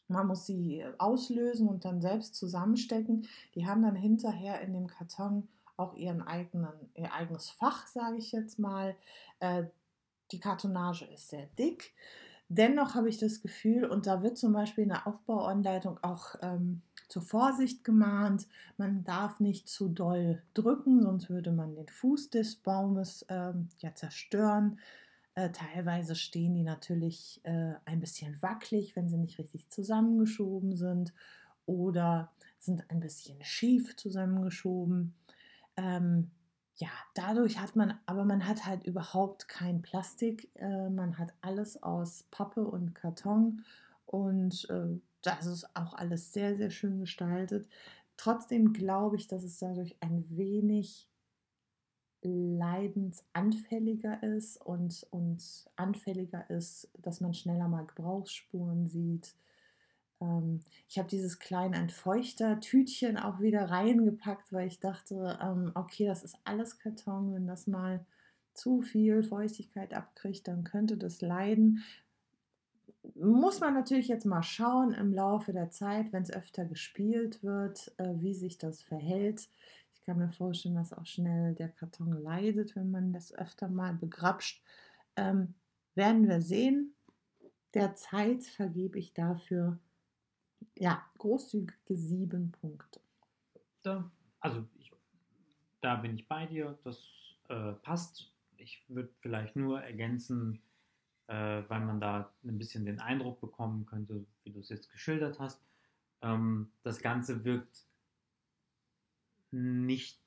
man 0.07 0.27
muss 0.27 0.45
sie 0.45 0.85
auslösen 0.99 1.67
und 1.67 1.87
dann 1.87 2.03
selbst 2.03 2.35
zusammenstecken. 2.35 3.27
Die 3.55 3.67
haben 3.67 3.83
dann 3.83 3.97
hinterher 3.97 4.61
in 4.61 4.75
dem 4.75 4.87
Karton 4.87 5.49
auch 5.77 5.95
ihren 5.95 6.23
eigenen, 6.23 6.73
ihr 6.95 7.13
eigenes 7.13 7.49
Fach, 7.51 7.87
sage 7.87 8.19
ich 8.19 8.33
jetzt 8.33 8.59
mal. 8.59 8.95
Äh, 9.41 9.65
die 10.31 10.41
Kartonage 10.41 11.07
ist 11.07 11.29
sehr 11.29 11.47
dick. 11.59 11.95
Dennoch 12.49 12.95
habe 12.95 13.09
ich 13.09 13.19
das 13.19 13.41
Gefühl, 13.41 13.87
und 13.87 14.07
da 14.07 14.23
wird 14.23 14.37
zum 14.37 14.53
Beispiel 14.53 14.85
in 14.85 14.91
der 14.91 15.07
Aufbauanleitung 15.07 15.99
auch 16.03 16.35
ähm, 16.43 16.83
zur 17.09 17.23
Vorsicht 17.23 17.83
gemahnt. 17.85 18.47
Man 18.77 19.05
darf 19.05 19.41
nicht 19.41 19.69
zu 19.69 19.89
doll 19.89 20.43
drücken, 20.53 21.03
sonst 21.03 21.31
würde 21.31 21.53
man 21.53 21.75
den 21.75 21.89
Fuß 21.89 22.31
des 22.31 22.57
Baumes 22.57 23.25
ähm, 23.29 23.69
ja 23.79 23.95
zerstören. 23.95 24.79
Äh, 25.37 25.51
teilweise 25.51 26.15
stehen 26.15 26.55
die 26.55 26.63
natürlich 26.63 27.41
äh, 27.45 27.75
ein 27.85 28.01
bisschen 28.01 28.41
wackelig, 28.41 28.95
wenn 28.95 29.09
sie 29.09 29.19
nicht 29.19 29.39
richtig 29.39 29.69
zusammengeschoben 29.71 30.77
sind 30.77 31.13
oder 31.67 32.33
sind 32.59 32.89
ein 32.91 33.01
bisschen 33.01 33.43
schief 33.43 33.97
zusammengeschoben. 33.97 35.15
Ähm, 35.77 36.31
ja, 36.77 36.89
dadurch 37.15 37.61
hat 37.61 37.77
man, 37.77 37.99
aber 38.07 38.25
man 38.25 38.47
hat 38.47 38.67
halt 38.67 38.85
überhaupt 38.85 39.49
kein 39.49 39.83
Plastik. 39.83 40.51
Äh, 40.55 40.91
man 40.91 41.19
hat 41.19 41.33
alles 41.41 41.83
aus 41.83 42.25
Pappe 42.31 42.65
und 42.65 42.95
Karton 42.95 43.65
und 44.07 44.69
äh, 44.71 45.01
das 45.23 45.47
ist 45.47 45.75
auch 45.75 45.95
alles 45.95 46.33
sehr, 46.33 46.57
sehr 46.57 46.71
schön 46.71 47.01
gestaltet. 47.01 47.69
Trotzdem 48.17 48.73
glaube 48.73 49.17
ich, 49.17 49.27
dass 49.27 49.43
es 49.43 49.59
dadurch 49.59 49.97
ein 50.01 50.25
wenig 50.29 51.09
leidensanfälliger 52.25 54.23
ist 54.23 54.57
und, 54.65 55.07
und 55.11 55.43
anfälliger 55.77 56.49
ist, 56.51 56.91
dass 57.01 57.21
man 57.21 57.35
schneller 57.35 57.69
mal 57.69 57.87
Gebrauchsspuren 57.87 58.89
sieht. 58.89 59.35
Ähm, 60.21 60.61
ich 60.89 60.99
habe 60.99 61.09
dieses 61.09 61.39
kleine 61.39 61.77
Entfeuchter-Tütchen 61.77 63.19
auch 63.19 63.41
wieder 63.41 63.71
reingepackt, 63.71 64.53
weil 64.53 64.67
ich 64.67 64.81
dachte, 64.81 65.39
ähm, 65.43 65.73
okay, 65.75 66.07
das 66.07 66.25
ist 66.25 66.37
alles 66.45 66.79
Karton, 66.79 67.35
wenn 67.35 67.47
das 67.47 67.67
mal 67.67 68.05
zu 68.55 68.83
viel 68.83 69.23
Feuchtigkeit 69.23 69.93
abkriegt, 69.93 70.47
dann 70.49 70.65
könnte 70.65 70.97
das 70.97 71.21
leiden. 71.21 71.83
Muss 73.17 73.61
man 73.61 73.75
natürlich 73.75 74.09
jetzt 74.09 74.25
mal 74.25 74.43
schauen 74.43 74.93
im 74.93 75.13
Laufe 75.13 75.53
der 75.53 75.71
Zeit, 75.71 76.13
wenn 76.13 76.23
es 76.23 76.33
öfter 76.33 76.65
gespielt 76.65 77.43
wird, 77.43 77.93
äh, 77.99 78.15
wie 78.17 78.35
sich 78.35 78.57
das 78.57 78.81
verhält. 78.81 79.49
Ich 80.05 80.07
kann 80.07 80.19
mir 80.19 80.31
vorstellen, 80.31 80.75
dass 80.75 80.93
auch 80.93 81.07
schnell 81.07 81.55
der 81.55 81.71
Karton 81.71 82.13
leidet, 82.13 82.77
wenn 82.77 82.91
man 82.91 83.15
das 83.15 83.33
öfter 83.33 83.71
mal 83.71 83.95
begrapscht. 83.95 84.63
Ähm, 85.17 85.55
werden 85.95 86.29
wir 86.29 86.43
sehen. 86.43 86.95
Derzeit 87.73 88.43
vergebe 88.43 88.99
ich 88.99 89.15
dafür 89.15 89.79
ja, 90.77 91.03
großzügige 91.17 91.97
sieben 91.97 92.53
Punkte. 92.53 93.01
Da, 93.83 94.11
also 94.41 94.67
ich, 94.79 94.93
da 95.81 95.97
bin 95.97 96.17
ich 96.17 96.29
bei 96.29 96.45
dir, 96.45 96.79
das 96.85 97.39
äh, 97.49 97.73
passt. 97.73 98.31
Ich 98.59 98.85
würde 98.89 99.09
vielleicht 99.21 99.57
nur 99.57 99.81
ergänzen, 99.81 100.61
äh, 101.29 101.63
weil 101.67 101.81
man 101.81 101.99
da 101.99 102.31
ein 102.45 102.59
bisschen 102.59 102.85
den 102.85 103.01
Eindruck 103.01 103.41
bekommen 103.41 103.87
könnte, 103.87 104.27
wie 104.43 104.51
du 104.51 104.61
es 104.61 104.69
jetzt 104.69 104.91
geschildert 104.91 105.41
hast. 105.41 105.65
Ähm, 106.21 106.71
das 106.83 107.01
Ganze 107.01 107.43
wirkt 107.43 107.87
nicht 109.55 110.21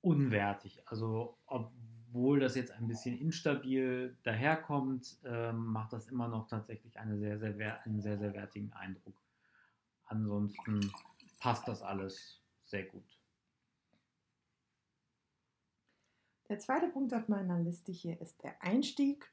unwertig. 0.00 0.82
Also 0.86 1.36
obwohl 1.46 2.40
das 2.40 2.54
jetzt 2.54 2.72
ein 2.72 2.88
bisschen 2.88 3.18
instabil 3.18 4.16
daherkommt, 4.22 5.18
äh, 5.24 5.52
macht 5.52 5.92
das 5.92 6.08
immer 6.08 6.28
noch 6.28 6.46
tatsächlich 6.48 6.98
eine 6.98 7.18
sehr, 7.18 7.38
sehr, 7.38 7.84
einen 7.84 8.00
sehr, 8.00 8.18
sehr 8.18 8.32
wertigen 8.34 8.72
Eindruck. 8.72 9.20
Ansonsten 10.04 10.92
passt 11.38 11.68
das 11.68 11.82
alles 11.82 12.40
sehr 12.64 12.84
gut. 12.84 13.04
Der 16.48 16.58
zweite 16.58 16.88
Punkt 16.88 17.14
auf 17.14 17.28
meiner 17.28 17.60
Liste 17.60 17.92
hier 17.92 18.20
ist 18.20 18.42
der 18.42 18.60
Einstieg. 18.60 19.30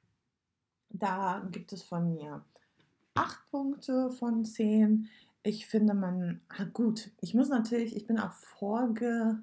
Da 0.89 1.48
gibt 1.52 1.74
es 1.74 1.82
von 1.82 2.14
mir 2.14 2.45
acht 3.16 3.50
Punkte 3.50 4.12
von 4.12 4.45
zehn 4.45 5.10
ich 5.48 5.66
finde, 5.66 5.93
man, 5.93 6.41
ah, 6.50 6.66
gut, 6.66 7.12
ich 7.22 7.34
muss 7.34 7.50
natürlich, 7.50 7.95
ich 7.95 8.06
bin 8.06 8.20
auch 8.20 8.34
vorge, 8.34 9.39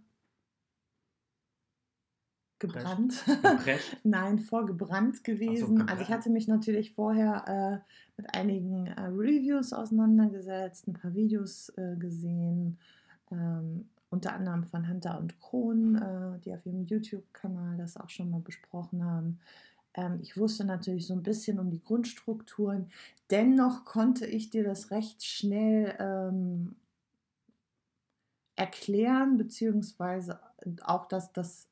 gebrannt. 2.58 3.24
Nein, 4.04 4.38
vorgebrannt 4.38 5.24
gewesen. 5.24 5.78
So, 5.78 5.84
also 5.84 6.02
ich 6.02 6.08
hatte 6.08 6.30
mich 6.30 6.46
natürlich 6.46 6.92
vorher 6.94 7.44
äh, 7.46 8.20
mit 8.20 8.34
einigen 8.34 8.86
äh, 8.86 9.00
Reviews 9.02 9.72
auseinandergesetzt, 9.72 10.86
ein 10.88 10.94
paar 10.94 11.14
Videos 11.14 11.70
äh, 11.76 11.96
gesehen, 11.96 12.78
ähm, 13.30 13.88
unter 14.10 14.34
anderem 14.34 14.64
von 14.64 14.88
Hunter 14.88 15.18
und 15.18 15.38
Kron, 15.40 15.96
äh, 15.96 16.38
die 16.40 16.54
auf 16.54 16.64
ihrem 16.64 16.84
YouTube-Kanal 16.84 17.76
das 17.76 17.96
auch 17.96 18.10
schon 18.10 18.30
mal 18.30 18.40
besprochen 18.40 19.04
haben. 19.04 19.40
Ähm, 19.94 20.18
ich 20.22 20.36
wusste 20.36 20.64
natürlich 20.64 21.06
so 21.06 21.14
ein 21.14 21.22
bisschen 21.22 21.58
um 21.58 21.70
die 21.70 21.82
Grundstrukturen. 21.82 22.90
Dennoch 23.30 23.84
konnte 23.84 24.26
ich 24.26 24.50
dir 24.50 24.64
das 24.64 24.90
recht 24.90 25.24
schnell 25.24 25.94
ähm, 25.98 26.76
erklären, 28.56 29.36
beziehungsweise 29.36 30.40
auch 30.82 31.06
dass 31.06 31.32
das 31.32 31.68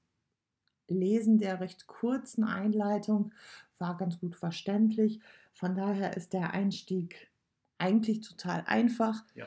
Lesen 0.88 1.38
der 1.38 1.60
recht 1.60 1.86
kurzen 1.86 2.44
Einleitung 2.44 3.32
war 3.78 3.96
ganz 3.96 4.18
gut 4.18 4.36
verständlich. 4.36 5.20
Von 5.52 5.74
daher 5.74 6.16
ist 6.16 6.32
der 6.32 6.52
Einstieg 6.52 7.30
eigentlich 7.78 8.20
total 8.20 8.64
einfach. 8.66 9.24
Ja. 9.34 9.46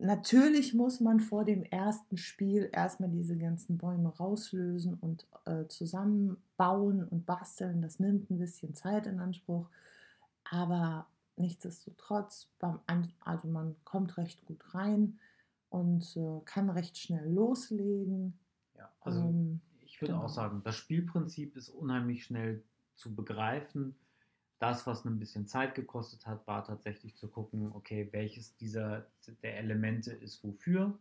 Natürlich 0.00 0.74
muss 0.74 1.00
man 1.00 1.18
vor 1.18 1.44
dem 1.44 1.64
ersten 1.64 2.16
Spiel 2.16 2.70
erstmal 2.72 3.10
diese 3.10 3.36
ganzen 3.36 3.78
Bäume 3.78 4.10
rauslösen 4.16 4.94
und 4.94 5.26
äh, 5.44 5.66
zusammenbauen 5.66 7.04
und 7.04 7.26
basteln. 7.26 7.82
Das 7.82 7.98
nimmt 7.98 8.30
ein 8.30 8.38
bisschen 8.38 8.74
Zeit 8.74 9.06
in 9.06 9.18
Anspruch, 9.18 9.68
aber 10.44 11.06
nichtsdestotrotz, 11.36 12.48
beim, 12.60 12.78
also 13.20 13.48
man 13.48 13.74
kommt 13.84 14.16
recht 14.18 14.44
gut 14.46 14.72
rein 14.72 15.18
und 15.68 16.16
äh, 16.16 16.40
kann 16.44 16.70
recht 16.70 16.96
schnell 16.96 17.28
loslegen. 17.32 18.38
Ja, 18.76 18.88
also 19.00 19.20
ähm, 19.20 19.60
ich 19.80 20.00
würde 20.00 20.12
genau. 20.12 20.26
auch 20.26 20.30
sagen, 20.30 20.62
das 20.64 20.76
Spielprinzip 20.76 21.56
ist 21.56 21.70
unheimlich 21.70 22.24
schnell 22.24 22.62
zu 22.94 23.16
begreifen 23.16 23.96
das, 24.58 24.86
was 24.86 25.04
ein 25.04 25.18
bisschen 25.18 25.46
Zeit 25.46 25.74
gekostet 25.74 26.26
hat, 26.26 26.46
war 26.46 26.64
tatsächlich 26.64 27.16
zu 27.16 27.28
gucken, 27.28 27.70
okay, 27.72 28.08
welches 28.12 28.56
dieser 28.56 29.06
der 29.42 29.58
Elemente 29.58 30.12
ist 30.12 30.42
wofür, 30.42 30.98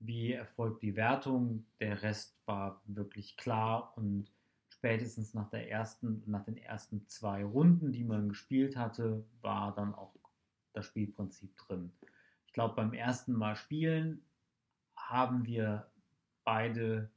wie 0.00 0.32
erfolgt 0.32 0.82
die 0.82 0.96
Wertung, 0.96 1.64
der 1.80 2.02
Rest 2.02 2.36
war 2.46 2.82
wirklich 2.86 3.36
klar 3.36 3.92
und 3.96 4.30
spätestens 4.68 5.34
nach 5.34 5.48
der 5.50 5.70
ersten, 5.70 6.22
nach 6.26 6.44
den 6.44 6.56
ersten 6.56 7.06
zwei 7.06 7.44
Runden, 7.44 7.92
die 7.92 8.04
man 8.04 8.28
gespielt 8.28 8.76
hatte, 8.76 9.24
war 9.40 9.74
dann 9.74 9.94
auch 9.94 10.14
das 10.72 10.86
Spielprinzip 10.86 11.56
drin. 11.56 11.92
Ich 12.46 12.52
glaube, 12.52 12.74
beim 12.74 12.92
ersten 12.92 13.32
Mal 13.32 13.56
spielen 13.56 14.22
haben 14.96 15.46
wir 15.46 15.90
beide 16.44 17.10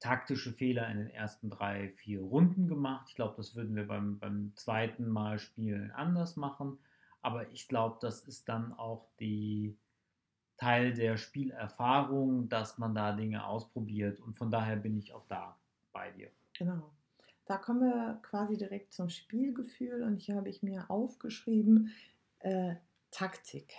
taktische 0.00 0.52
Fehler 0.52 0.88
in 0.90 0.98
den 0.98 1.10
ersten 1.10 1.50
drei, 1.50 1.90
vier 1.90 2.22
Runden 2.22 2.66
gemacht. 2.66 3.06
Ich 3.08 3.14
glaube, 3.14 3.34
das 3.36 3.54
würden 3.54 3.76
wir 3.76 3.86
beim, 3.86 4.18
beim 4.18 4.52
zweiten 4.56 5.08
Mal 5.08 5.38
spielen 5.38 5.90
anders 5.92 6.36
machen. 6.36 6.78
Aber 7.22 7.48
ich 7.50 7.68
glaube, 7.68 7.98
das 8.00 8.26
ist 8.26 8.48
dann 8.48 8.72
auch 8.72 9.06
die 9.20 9.76
Teil 10.56 10.94
der 10.94 11.16
Spielerfahrung, 11.16 12.48
dass 12.48 12.78
man 12.78 12.94
da 12.94 13.12
Dinge 13.12 13.46
ausprobiert. 13.46 14.20
Und 14.20 14.36
von 14.36 14.50
daher 14.50 14.76
bin 14.76 14.96
ich 14.98 15.12
auch 15.12 15.26
da 15.28 15.56
bei 15.92 16.10
dir. 16.12 16.30
Genau. 16.58 16.90
Da 17.46 17.56
kommen 17.56 17.80
wir 17.80 18.20
quasi 18.22 18.56
direkt 18.56 18.92
zum 18.92 19.08
Spielgefühl 19.08 20.02
und 20.02 20.18
hier 20.18 20.36
habe 20.36 20.48
ich 20.48 20.62
mir 20.62 20.90
aufgeschrieben 20.90 21.92
äh, 22.38 22.76
Taktik. 23.10 23.74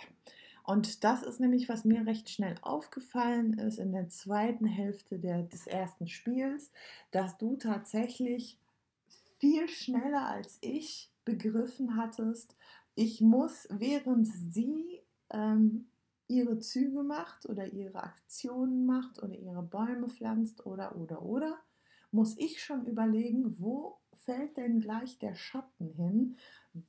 Und 0.64 1.04
das 1.04 1.22
ist 1.22 1.40
nämlich, 1.40 1.68
was 1.68 1.84
mir 1.84 2.06
recht 2.06 2.30
schnell 2.30 2.54
aufgefallen 2.62 3.54
ist 3.54 3.78
in 3.78 3.92
der 3.92 4.08
zweiten 4.08 4.66
Hälfte 4.66 5.18
der, 5.18 5.42
des 5.42 5.66
ersten 5.66 6.06
Spiels, 6.06 6.70
dass 7.10 7.36
du 7.38 7.56
tatsächlich 7.56 8.58
viel 9.38 9.68
schneller 9.68 10.28
als 10.28 10.58
ich 10.60 11.10
begriffen 11.24 11.96
hattest, 11.96 12.56
ich 12.94 13.20
muss, 13.20 13.66
während 13.70 14.28
sie 14.28 15.00
ähm, 15.30 15.86
ihre 16.28 16.58
Züge 16.58 17.02
macht 17.02 17.48
oder 17.48 17.66
ihre 17.66 18.02
Aktionen 18.02 18.86
macht 18.86 19.22
oder 19.22 19.34
ihre 19.34 19.62
Bäume 19.62 20.08
pflanzt 20.08 20.66
oder 20.66 20.96
oder 20.96 21.22
oder, 21.22 21.58
muss 22.10 22.36
ich 22.38 22.62
schon 22.62 22.86
überlegen, 22.86 23.58
wo 23.58 23.98
fällt 24.24 24.56
denn 24.56 24.80
gleich 24.80 25.18
der 25.18 25.34
Schatten 25.34 25.90
hin 25.90 26.36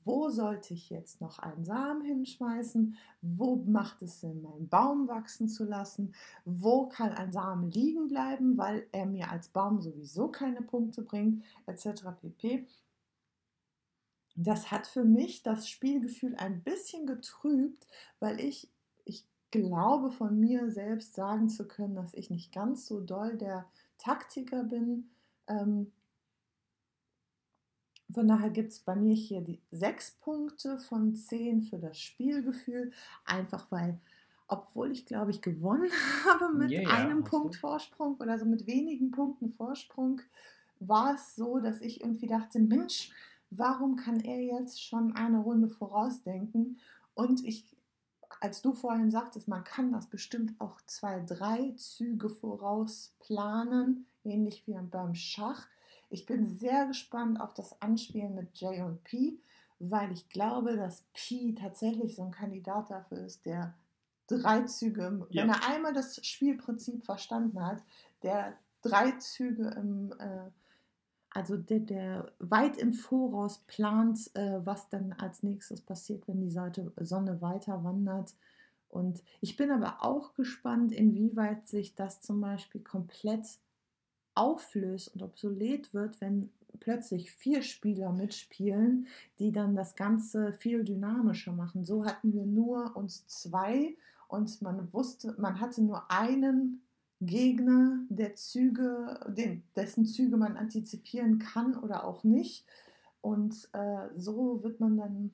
wo 0.06 0.30
sollte 0.30 0.74
ich 0.74 0.90
jetzt 0.90 1.20
noch 1.20 1.40
einen 1.40 1.66
Samen 1.66 2.04
hinschmeißen, 2.04 2.96
wo 3.22 3.58
macht 3.58 4.02
es 4.02 4.22
Sinn, 4.22 4.42
meinen 4.42 4.70
Baum 4.70 5.08
wachsen 5.08 5.50
zu 5.50 5.66
lassen, 5.66 6.14
wo 6.46 6.88
kann 6.88 7.12
ein 7.12 7.34
Samen 7.34 7.70
liegen 7.70 8.08
bleiben, 8.08 8.58
weil 8.58 8.88
er 8.92 9.06
mir 9.06 9.30
als 9.30 9.50
Baum 9.50 9.82
sowieso 9.82 10.30
keine 10.30 10.62
Punkte 10.62 11.02
bringt, 11.02 11.44
etc. 11.66 12.04
pp. 12.22 12.66
Das 14.36 14.72
hat 14.72 14.88
für 14.88 15.04
mich 15.04 15.44
das 15.44 15.68
Spielgefühl 15.68 16.36
ein 16.36 16.64
bisschen 16.64 17.06
getrübt, 17.06 17.86
weil 18.20 18.40
ich, 18.40 18.72
ich 19.04 19.28
glaube 19.52 20.12
von 20.12 20.40
mir 20.40 20.72
selbst 20.72 21.14
sagen 21.14 21.50
zu 21.50 21.68
können, 21.68 21.96
dass 21.96 22.14
ich 22.14 22.30
nicht 22.30 22.54
ganz 22.54 22.88
so 22.88 23.02
doll 23.02 23.38
der 23.38 23.66
Taktiker 23.98 24.64
bin. 24.64 25.10
Ähm, 25.48 25.92
Von 28.14 28.28
daher 28.28 28.49
gibt 28.49 28.72
es 28.72 28.80
bei 28.80 28.95
mir 28.95 29.16
hier 29.16 29.41
die 29.41 29.59
sechs 29.72 30.11
Punkte 30.11 30.78
von 30.78 31.16
zehn 31.16 31.61
für 31.61 31.78
das 31.78 31.97
Spielgefühl. 31.97 32.91
Einfach 33.26 33.72
weil, 33.72 33.99
obwohl 34.47 34.91
ich 34.91 35.05
glaube 35.05 35.32
ich 35.32 35.41
gewonnen 35.41 35.91
habe 36.26 36.53
mit 36.53 36.72
ja, 36.72 36.89
einem 36.89 37.24
Punkt 37.24 37.55
du. 37.55 37.59
Vorsprung 37.59 38.16
oder 38.18 38.38
so 38.38 38.45
mit 38.45 38.68
wenigen 38.68 39.11
Punkten 39.11 39.49
Vorsprung, 39.49 40.22
war 40.80 41.16
es 41.16 41.36
so, 41.36 41.59
dass 41.59 41.82
ich 41.82 42.01
irgendwie 42.01 42.28
dachte, 42.28 42.59
Mensch, 42.59 43.11
warum 43.49 43.95
kann 43.95 44.20
er 44.20 44.41
jetzt 44.41 44.84
schon 44.84 45.16
eine 45.16 45.39
Runde 45.39 45.68
vorausdenken? 45.68 46.80
Und 47.14 47.45
ich, 47.45 47.76
als 48.41 48.61
du 48.61 48.74
vorhin 48.74 49.11
sagtest, 49.11 49.47
man 49.47 49.64
kann 49.64 49.91
das 49.91 50.07
bestimmt 50.07 50.59
auch 50.59 50.82
zwei, 50.86 51.20
drei 51.22 51.74
Züge 51.78 52.30
voraus 52.30 53.16
planen, 53.20 54.05
ähnlich 54.24 54.64
wie 54.68 54.74
beim 54.74 55.16
Schach. 55.16 55.68
Ich 56.14 56.28
bin 56.28 56.45
sehr 56.45 56.86
gespannt 56.86 57.41
auf 57.41 57.53
das 57.55 57.82
Anspielen 57.82 58.36
mit 58.36 58.55
J 58.59 58.80
und 58.86 59.03
P, 59.03 59.39
weil 59.80 60.11
ich 60.11 60.30
glaube, 60.30 60.78
dass 60.78 61.03
P 61.14 61.53
tatsächlich 61.53 62.16
so 62.16 62.24
ein 62.24 62.32
Kandidat 62.32 62.91
dafür 62.91 63.26
ist, 63.26 63.45
der 63.47 63.74
drei 64.28 64.61
Züge, 64.61 65.26
Ja. 65.32 65.41
wenn 65.41 65.49
er 65.49 65.68
einmal 65.68 65.91
das 65.91 66.24
Spielprinzip 66.26 67.03
verstanden 67.03 67.66
hat, 67.66 67.82
der 68.22 68.53
drei 68.84 69.11
Züge 69.14 69.70
im, 69.70 70.14
äh, 70.20 70.51
also 71.32 71.57
der, 71.57 71.80
der 71.80 72.32
weit 72.38 72.78
im 72.78 72.93
Voraus 72.93 73.64
plant, 73.66 74.30
äh, 74.36 74.64
was 74.64 74.89
dann 74.89 75.14
als 75.14 75.41
nächstes 75.41 75.82
passiert, 75.82 76.28
wenn 76.28 76.41
die 76.41 76.49
Seite, 76.51 76.91
Sonne 76.97 77.41
weiter 77.41 77.84
wandert. 77.84 78.36
Und 78.88 79.24
ich 79.41 79.57
bin 79.57 79.72
aber 79.72 80.03
auch 80.03 80.36
gespannt, 80.36 80.91
inwieweit 80.91 81.68
sich 81.68 81.95
das 81.95 82.22
zum 82.22 82.39
Beispiel 82.39 82.82
komplett 82.82 83.47
auflöst 84.36 85.14
und 85.14 85.22
obsolet 85.24 85.94
wird, 85.94 86.20
wenn 86.22 86.50
plötzlich 86.80 87.32
vier 87.32 87.62
Spieler 87.62 88.12
mitspielen, 88.12 89.08
die 89.40 89.52
dann 89.52 89.76
das 89.76 89.96
Ganze 89.96 90.54
viel 90.54 90.84
dynamischer 90.84 91.54
machen. 91.54 91.86
So 91.86 92.06
hatten 92.06 92.34
wir 92.34 92.46
nur 92.46 92.96
uns 92.96 93.28
zwei 93.28 93.96
und 94.28 94.62
man 94.62 94.92
wusste, 94.92 95.36
man 95.38 95.60
hatte 95.60 95.84
nur 95.84 96.10
einen 96.12 96.82
Gegner, 97.22 98.00
der 98.10 98.36
Züge, 98.36 99.20
den, 99.28 99.64
dessen 99.76 100.06
Züge 100.06 100.36
man 100.36 100.58
antizipieren 100.58 101.40
kann 101.40 101.78
oder 101.78 102.04
auch 102.06 102.24
nicht. 102.24 102.66
Und 103.22 103.70
äh, 103.74 104.10
so 104.16 104.62
wird 104.64 104.80
man 104.80 104.98
dann 104.98 105.34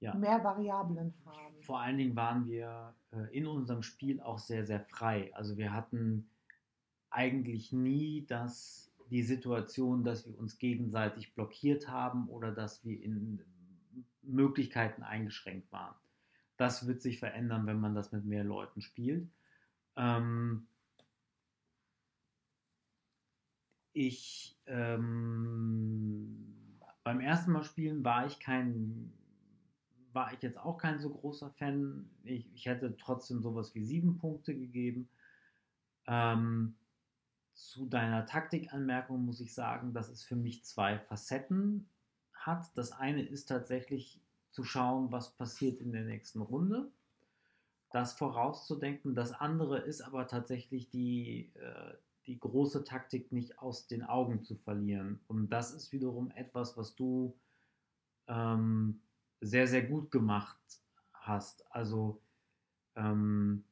Ja. 0.00 0.14
mehr 0.14 0.44
Variablen 0.44 1.14
haben. 1.24 1.62
Vor 1.62 1.80
allen 1.80 1.96
Dingen 1.96 2.14
waren 2.16 2.44
wir 2.44 2.94
äh, 3.12 3.34
in 3.34 3.46
unserem 3.46 3.82
Spiel 3.82 4.20
auch 4.20 4.38
sehr, 4.38 4.66
sehr 4.66 4.80
frei. 4.80 5.30
Also 5.34 5.56
wir 5.56 5.72
hatten 5.72 6.28
eigentlich 7.10 7.72
nie 7.72 8.26
das, 8.26 8.92
die 9.10 9.22
Situation, 9.22 10.04
dass 10.04 10.26
wir 10.26 10.38
uns 10.38 10.58
gegenseitig 10.58 11.34
blockiert 11.34 11.88
haben 11.88 12.28
oder 12.28 12.52
dass 12.52 12.84
wir 12.84 13.00
in 13.02 13.40
Möglichkeiten 14.22 15.02
eingeschränkt 15.02 15.70
waren. 15.72 15.94
Das 16.56 16.86
wird 16.86 17.02
sich 17.02 17.18
verändern, 17.18 17.66
wenn 17.66 17.80
man 17.80 17.94
das 17.94 18.12
mit 18.12 18.24
mehr 18.24 18.44
Leuten 18.44 18.80
spielt. 18.80 19.28
Ähm, 19.96 20.66
ich 23.92 24.58
ähm, 24.66 26.56
beim 27.02 27.20
ersten 27.20 27.52
Mal 27.52 27.62
spielen 27.62 28.04
war 28.04 28.26
ich 28.26 28.40
kein 28.40 29.12
war 30.12 30.32
ich 30.32 30.42
jetzt 30.42 30.58
auch 30.58 30.78
kein 30.78 30.98
so 30.98 31.10
großer 31.10 31.50
Fan. 31.50 32.08
Ich, 32.24 32.52
ich 32.54 32.66
hätte 32.66 32.96
trotzdem 32.96 33.42
sowas 33.42 33.74
wie 33.74 33.84
sieben 33.84 34.16
Punkte 34.16 34.56
gegeben. 34.56 35.08
Ähm, 36.06 36.74
zu 37.56 37.86
deiner 37.86 38.26
Taktikanmerkung 38.26 39.24
muss 39.24 39.40
ich 39.40 39.54
sagen, 39.54 39.94
dass 39.94 40.10
es 40.10 40.22
für 40.22 40.36
mich 40.36 40.64
zwei 40.64 40.98
Facetten 40.98 41.88
hat. 42.34 42.76
Das 42.76 42.92
eine 42.92 43.22
ist 43.22 43.46
tatsächlich 43.46 44.20
zu 44.50 44.62
schauen, 44.62 45.10
was 45.10 45.34
passiert 45.36 45.80
in 45.80 45.90
der 45.90 46.04
nächsten 46.04 46.42
Runde. 46.42 46.90
Das 47.92 48.12
vorauszudenken. 48.12 49.14
Das 49.14 49.32
andere 49.32 49.78
ist 49.78 50.02
aber 50.02 50.28
tatsächlich 50.28 50.90
die, 50.90 51.50
äh, 51.54 51.94
die 52.26 52.38
große 52.38 52.84
Taktik 52.84 53.32
nicht 53.32 53.58
aus 53.58 53.86
den 53.86 54.02
Augen 54.02 54.42
zu 54.42 54.56
verlieren. 54.56 55.20
Und 55.26 55.48
das 55.48 55.72
ist 55.72 55.92
wiederum 55.92 56.30
etwas, 56.32 56.76
was 56.76 56.94
du 56.94 57.34
ähm, 58.28 59.00
sehr, 59.40 59.66
sehr 59.66 59.82
gut 59.82 60.10
gemacht 60.10 60.58
hast. 61.14 61.64
Also 61.74 62.20
ähm, 62.96 63.64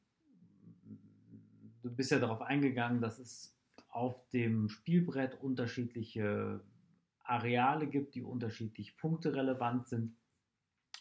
du 1.83 1.91
bist 1.91 2.09
ja 2.09 2.17
darauf 2.17 2.41
eingegangen, 2.41 2.99
dass 2.99 3.19
es 3.19 3.54
auf 3.95 4.27
dem 4.29 4.67
Spielbrett 4.67 5.41
unterschiedliche 5.41 6.61
Areale 7.23 7.87
gibt, 7.87 8.15
die 8.15 8.23
unterschiedlich 8.23 8.97
punkterelevant 8.97 9.87
sind. 9.87 10.17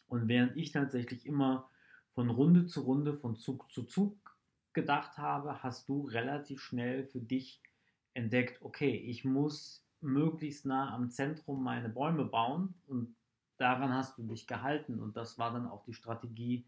Und 0.07 0.29
während 0.29 0.57
ich 0.57 0.71
tatsächlich 0.71 1.27
immer 1.27 1.69
von 2.13 2.31
Runde 2.31 2.67
zu 2.67 2.83
Runde, 2.83 3.15
von 3.15 3.37
Zug 3.37 3.71
zu 3.73 3.83
Zug 3.83 4.17
gedacht 4.73 5.19
habe, 5.19 5.63
hast 5.63 5.89
du 5.89 6.03
relativ 6.03 6.61
schnell 6.61 7.05
für 7.05 7.21
dich 7.21 7.61
entdeckt, 8.15 8.63
okay, 8.63 8.97
ich 8.97 9.25
muss 9.25 9.85
möglichst 10.01 10.65
nah 10.65 10.95
am 10.95 11.11
Zentrum 11.11 11.65
meine 11.65 11.89
Bäume 11.89 12.25
bauen 12.25 12.75
und 12.87 13.17
daran 13.57 13.93
hast 13.93 14.19
du 14.19 14.23
dich 14.23 14.47
gehalten 14.47 15.01
und 15.01 15.17
das 15.17 15.37
war 15.37 15.53
dann 15.53 15.67
auch 15.67 15.85
die 15.85 15.95
Strategie, 15.95 16.65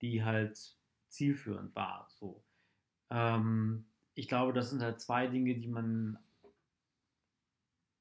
die 0.00 0.24
halt 0.24 0.58
zielführend 1.08 1.74
war. 1.76 2.08
So. 2.10 2.42
Ähm, 3.10 3.84
ich 4.14 4.28
glaube, 4.28 4.52
das 4.52 4.70
sind 4.70 4.82
halt 4.82 5.00
zwei 5.00 5.26
Dinge, 5.26 5.54
die 5.54 5.68
man 5.68 6.18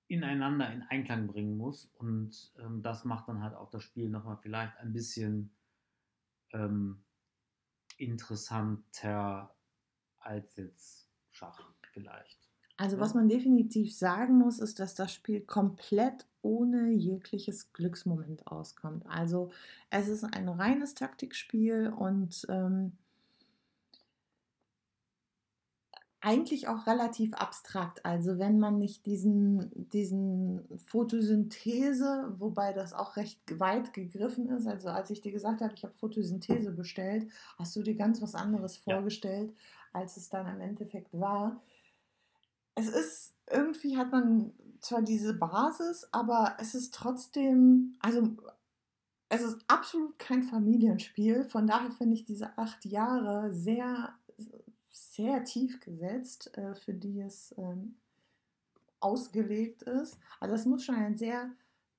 ineinander 0.08 0.72
in 0.74 0.82
Einklang 0.84 1.28
bringen 1.28 1.56
muss 1.58 1.86
und 1.98 2.52
ähm, 2.60 2.82
das 2.84 3.06
macht 3.06 3.30
dann 3.30 3.42
halt 3.42 3.56
auch 3.56 3.70
das 3.70 3.84
Spiel 3.84 4.10
nochmal 4.10 4.38
vielleicht 4.38 4.76
ein 4.78 4.92
bisschen 4.92 5.56
ähm, 6.52 7.06
interessanter 7.98 9.56
als 10.20 10.56
jetzt 10.58 11.10
Schach 11.30 11.74
vielleicht. 11.94 12.52
Also 12.78 12.98
Ja. 12.98 13.02
was 13.02 13.14
man 13.14 13.30
definitiv 13.30 13.96
sagen 13.96 14.38
muss, 14.38 14.60
ist, 14.60 14.80
dass 14.80 14.96
das 14.96 15.14
Spiel 15.14 15.42
komplett 15.42 16.28
ohne 16.42 16.90
jegliches 16.92 17.72
Glücksmoment 17.74 18.48
auskommt. 18.48 19.06
Also 19.06 19.52
es 19.92 20.08
ist 20.08 20.24
ein 20.24 20.50
reines 20.50 20.94
Taktikspiel 20.96 21.94
und 21.96 22.46
ähm, 22.50 22.98
eigentlich 26.22 26.68
auch 26.68 26.88
relativ 26.88 27.34
abstrakt. 27.34 28.06
Also 28.06 28.38
wenn 28.40 28.60
man 28.60 28.78
nicht 28.78 29.06
diesen, 29.08 29.72
diesen 29.90 30.62
Photosynthese, 30.78 32.36
wobei 32.38 32.74
das 32.74 32.94
auch 32.94 33.16
recht 33.18 33.42
weit 33.60 33.94
gegriffen 33.94 34.50
ist, 34.50 34.68
also 34.68 34.90
als 34.90 35.10
ich 35.10 35.22
dir 35.22 35.32
gesagt 35.32 35.62
habe, 35.62 35.74
ich 35.76 35.84
habe 35.84 35.96
Photosynthese 35.96 36.72
bestellt, 36.72 37.28
hast 37.58 37.76
du 37.76 37.82
dir 37.84 37.96
ganz 37.96 38.22
was 38.22 38.36
anderes 38.36 38.78
Ja. 38.86 38.96
vorgestellt, 38.96 39.54
als 39.94 40.18
es 40.18 40.30
dann 40.30 40.48
im 40.48 40.62
Endeffekt 40.62 41.14
war. 41.20 41.62
Es 42.76 42.88
ist, 42.88 43.36
irgendwie 43.50 43.98
hat 43.98 44.12
man 44.12 44.54
zwar 44.80 45.02
diese 45.02 45.34
Basis, 45.34 46.08
aber 46.12 46.56
es 46.60 46.74
ist 46.76 46.94
trotzdem, 46.94 47.98
also 48.00 48.24
es 49.30 49.42
ist 49.42 49.60
absolut 49.68 50.20
kein 50.20 50.44
Familienspiel. 50.44 51.46
Von 51.46 51.68
daher 51.68 51.92
finde 51.92 52.16
ich 52.16 52.26
diese 52.26 52.58
acht 52.58 52.86
Jahre 52.86 53.52
sehr, 53.54 54.14
sehr 54.92 55.44
tief 55.46 55.80
gesetzt, 55.80 56.56
äh, 56.58 56.76
für 56.76 56.94
die 56.94 57.22
es 57.22 57.56
ähm, 57.58 57.96
ausgelegt 59.00 59.82
ist. 59.84 60.20
Also 60.40 60.56
es 60.56 60.66
muss 60.66 60.84
schon 60.84 60.96
ein 60.96 61.18
sehr 61.18 61.50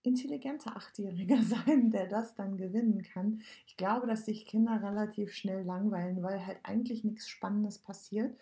intelligenter 0.02 0.77
Achtjähriger 0.77 1.43
sein, 1.43 1.90
der 1.90 2.06
das 2.06 2.35
dann 2.35 2.56
gewinnen 2.56 3.02
kann. 3.02 3.40
Ich 3.66 3.77
glaube, 3.77 4.06
dass 4.06 4.27
sich 4.27 4.47
Kinder 4.47 4.82
relativ 4.82 5.32
schnell 5.32 5.64
langweilen, 5.64 6.23
weil 6.23 6.47
halt 6.47 6.59
eigentlich 6.62 7.02
nichts 7.02 7.28
Spannendes 7.28 7.78
passiert. 7.78 8.39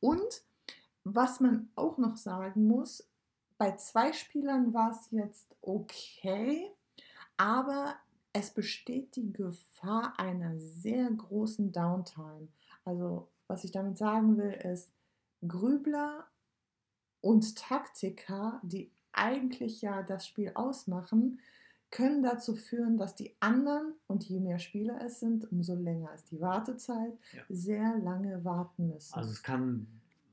Und 0.00 0.42
was 1.04 1.40
man 1.40 1.68
auch 1.76 1.98
noch 1.98 2.16
sagen 2.16 2.66
muss, 2.66 3.06
bei 3.58 3.76
zwei 3.76 4.12
Spielern 4.12 4.72
war 4.72 4.90
es 4.90 5.10
jetzt 5.10 5.56
okay, 5.60 6.70
aber 7.36 7.96
es 8.32 8.50
besteht 8.50 9.16
die 9.16 9.32
Gefahr 9.32 10.14
einer 10.18 10.58
sehr 10.58 11.10
großen 11.10 11.72
Downtime. 11.72 12.48
Also, 12.84 13.28
was 13.50 13.64
ich 13.64 13.72
damit 13.72 13.98
sagen 13.98 14.38
will, 14.38 14.52
ist, 14.52 14.92
Grübler 15.46 16.24
und 17.20 17.56
Taktiker, 17.56 18.60
die 18.62 18.90
eigentlich 19.12 19.82
ja 19.82 20.02
das 20.02 20.26
Spiel 20.26 20.52
ausmachen, 20.54 21.40
können 21.90 22.22
dazu 22.22 22.54
führen, 22.54 22.96
dass 22.96 23.16
die 23.16 23.34
anderen, 23.40 23.94
und 24.06 24.22
je 24.24 24.38
mehr 24.38 24.60
Spieler 24.60 25.00
es 25.04 25.18
sind, 25.18 25.50
umso 25.50 25.74
länger 25.74 26.14
ist 26.14 26.30
die 26.30 26.40
Wartezeit, 26.40 27.18
Ja. 27.32 27.42
sehr 27.48 27.98
lange 27.98 28.44
warten 28.44 28.88
müssen. 28.88 29.14
Also 29.14 29.30
es 29.30 29.42
kann. 29.42 29.88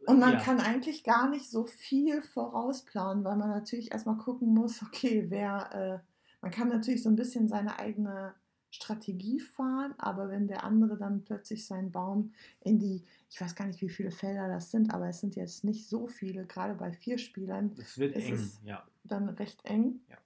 Und 0.06 0.20
man 0.20 0.34
ja, 0.34 0.40
kann 0.40 0.60
eigentlich 0.60 1.04
gar 1.04 1.30
nicht 1.30 1.50
so 1.50 1.66
viel 1.66 2.22
vorausplanen, 2.22 3.24
weil 3.24 3.36
man 3.36 3.50
natürlich 3.50 3.92
erstmal 3.92 4.18
gucken 4.18 4.54
muss, 4.54 4.82
okay, 4.84 5.26
wer, 5.30 5.74
äh, 5.74 6.00
man 6.42 6.52
kann 6.52 6.70
natürlich 6.70 7.02
so 7.02 7.10
ein 7.10 7.16
bisschen 7.16 7.48
seine 7.48 7.80
eigene 7.80 8.36
Strategie 8.78 9.40
fahren, 9.40 9.94
aber 9.98 10.30
wenn 10.30 10.48
der 10.48 10.64
andere 10.64 10.98
dann 10.98 11.24
plötzlich 11.24 11.66
seinen 11.66 11.92
Baum 11.92 12.32
in 12.62 12.78
die, 12.80 13.04
ich 13.30 13.42
weiß 13.42 13.56
gar 13.56 13.66
nicht, 13.66 13.82
wie 13.82 13.90
viele 13.90 14.12
Felder 14.12 14.48
das 14.48 14.72
sind, 14.72 14.94
aber 14.94 15.10
es 15.10 15.20
sind 15.20 15.36
jetzt 15.36 15.64
nicht 15.64 15.88
so 15.90 16.08
viele, 16.08 16.46
gerade 16.46 16.76
bei 16.76 16.94
vier 16.94 17.18
Spielern, 17.18 17.72
Es 17.80 17.98
wird 17.98 18.16
es 18.16 18.26
eng, 18.26 18.34
ist- 18.34 18.64
ja. 18.64 18.86
dann 19.04 19.30
recht 19.30 19.66
eng. 19.66 20.00
Ja. 20.10 20.18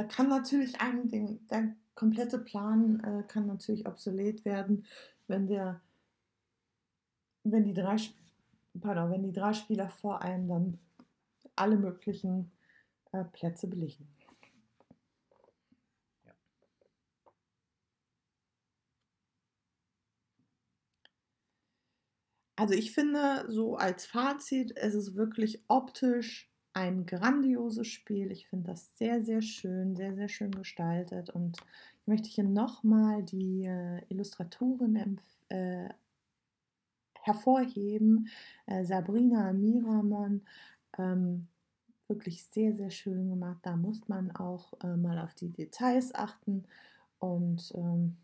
Äh, 0.00 0.06
kann 0.06 0.28
natürlich 0.28 0.80
einem 0.80 1.08
den, 1.08 1.44
der 1.48 1.74
komplette 1.94 2.38
Plan 2.38 3.00
äh, 3.00 3.24
kann 3.26 3.46
natürlich 3.46 3.86
obsolet 3.86 4.44
werden, 4.44 4.86
wenn 5.26 5.46
der, 5.48 5.80
wenn 7.44 7.64
die 7.64 7.74
drei, 7.74 7.96
pardon, 8.80 9.10
wenn 9.10 9.24
die 9.24 9.32
drei 9.32 9.52
Spieler 9.52 9.88
vor 9.88 10.22
einem 10.22 10.48
dann 10.48 10.78
alle 11.56 11.76
möglichen 11.76 12.52
äh, 13.10 13.24
Plätze 13.24 13.66
belegen. 13.66 14.08
Also 22.62 22.74
ich 22.74 22.92
finde, 22.92 23.44
so 23.48 23.74
als 23.74 24.06
Fazit, 24.06 24.76
es 24.76 24.94
ist 24.94 25.16
wirklich 25.16 25.64
optisch 25.66 26.48
ein 26.74 27.06
grandioses 27.06 27.88
Spiel. 27.88 28.30
Ich 28.30 28.46
finde 28.46 28.68
das 28.68 28.96
sehr, 28.96 29.20
sehr 29.20 29.42
schön, 29.42 29.96
sehr, 29.96 30.14
sehr 30.14 30.28
schön 30.28 30.52
gestaltet. 30.52 31.28
Und 31.28 31.56
ich 32.00 32.06
möchte 32.06 32.28
hier 32.28 32.44
nochmal 32.44 33.24
die 33.24 33.64
äh, 33.64 34.02
Illustratorin 34.10 35.18
äh, 35.48 35.88
hervorheben, 37.14 38.28
äh, 38.66 38.84
Sabrina 38.84 39.52
Miramon. 39.52 40.42
Ähm, 40.98 41.48
wirklich 42.06 42.44
sehr, 42.44 42.72
sehr 42.74 42.92
schön 42.92 43.28
gemacht. 43.28 43.58
Da 43.62 43.74
muss 43.74 44.06
man 44.06 44.30
auch 44.36 44.72
äh, 44.84 44.96
mal 44.96 45.18
auf 45.18 45.34
die 45.34 45.50
Details 45.50 46.14
achten. 46.14 46.62
Und 47.18 47.72
ähm, 47.74 48.18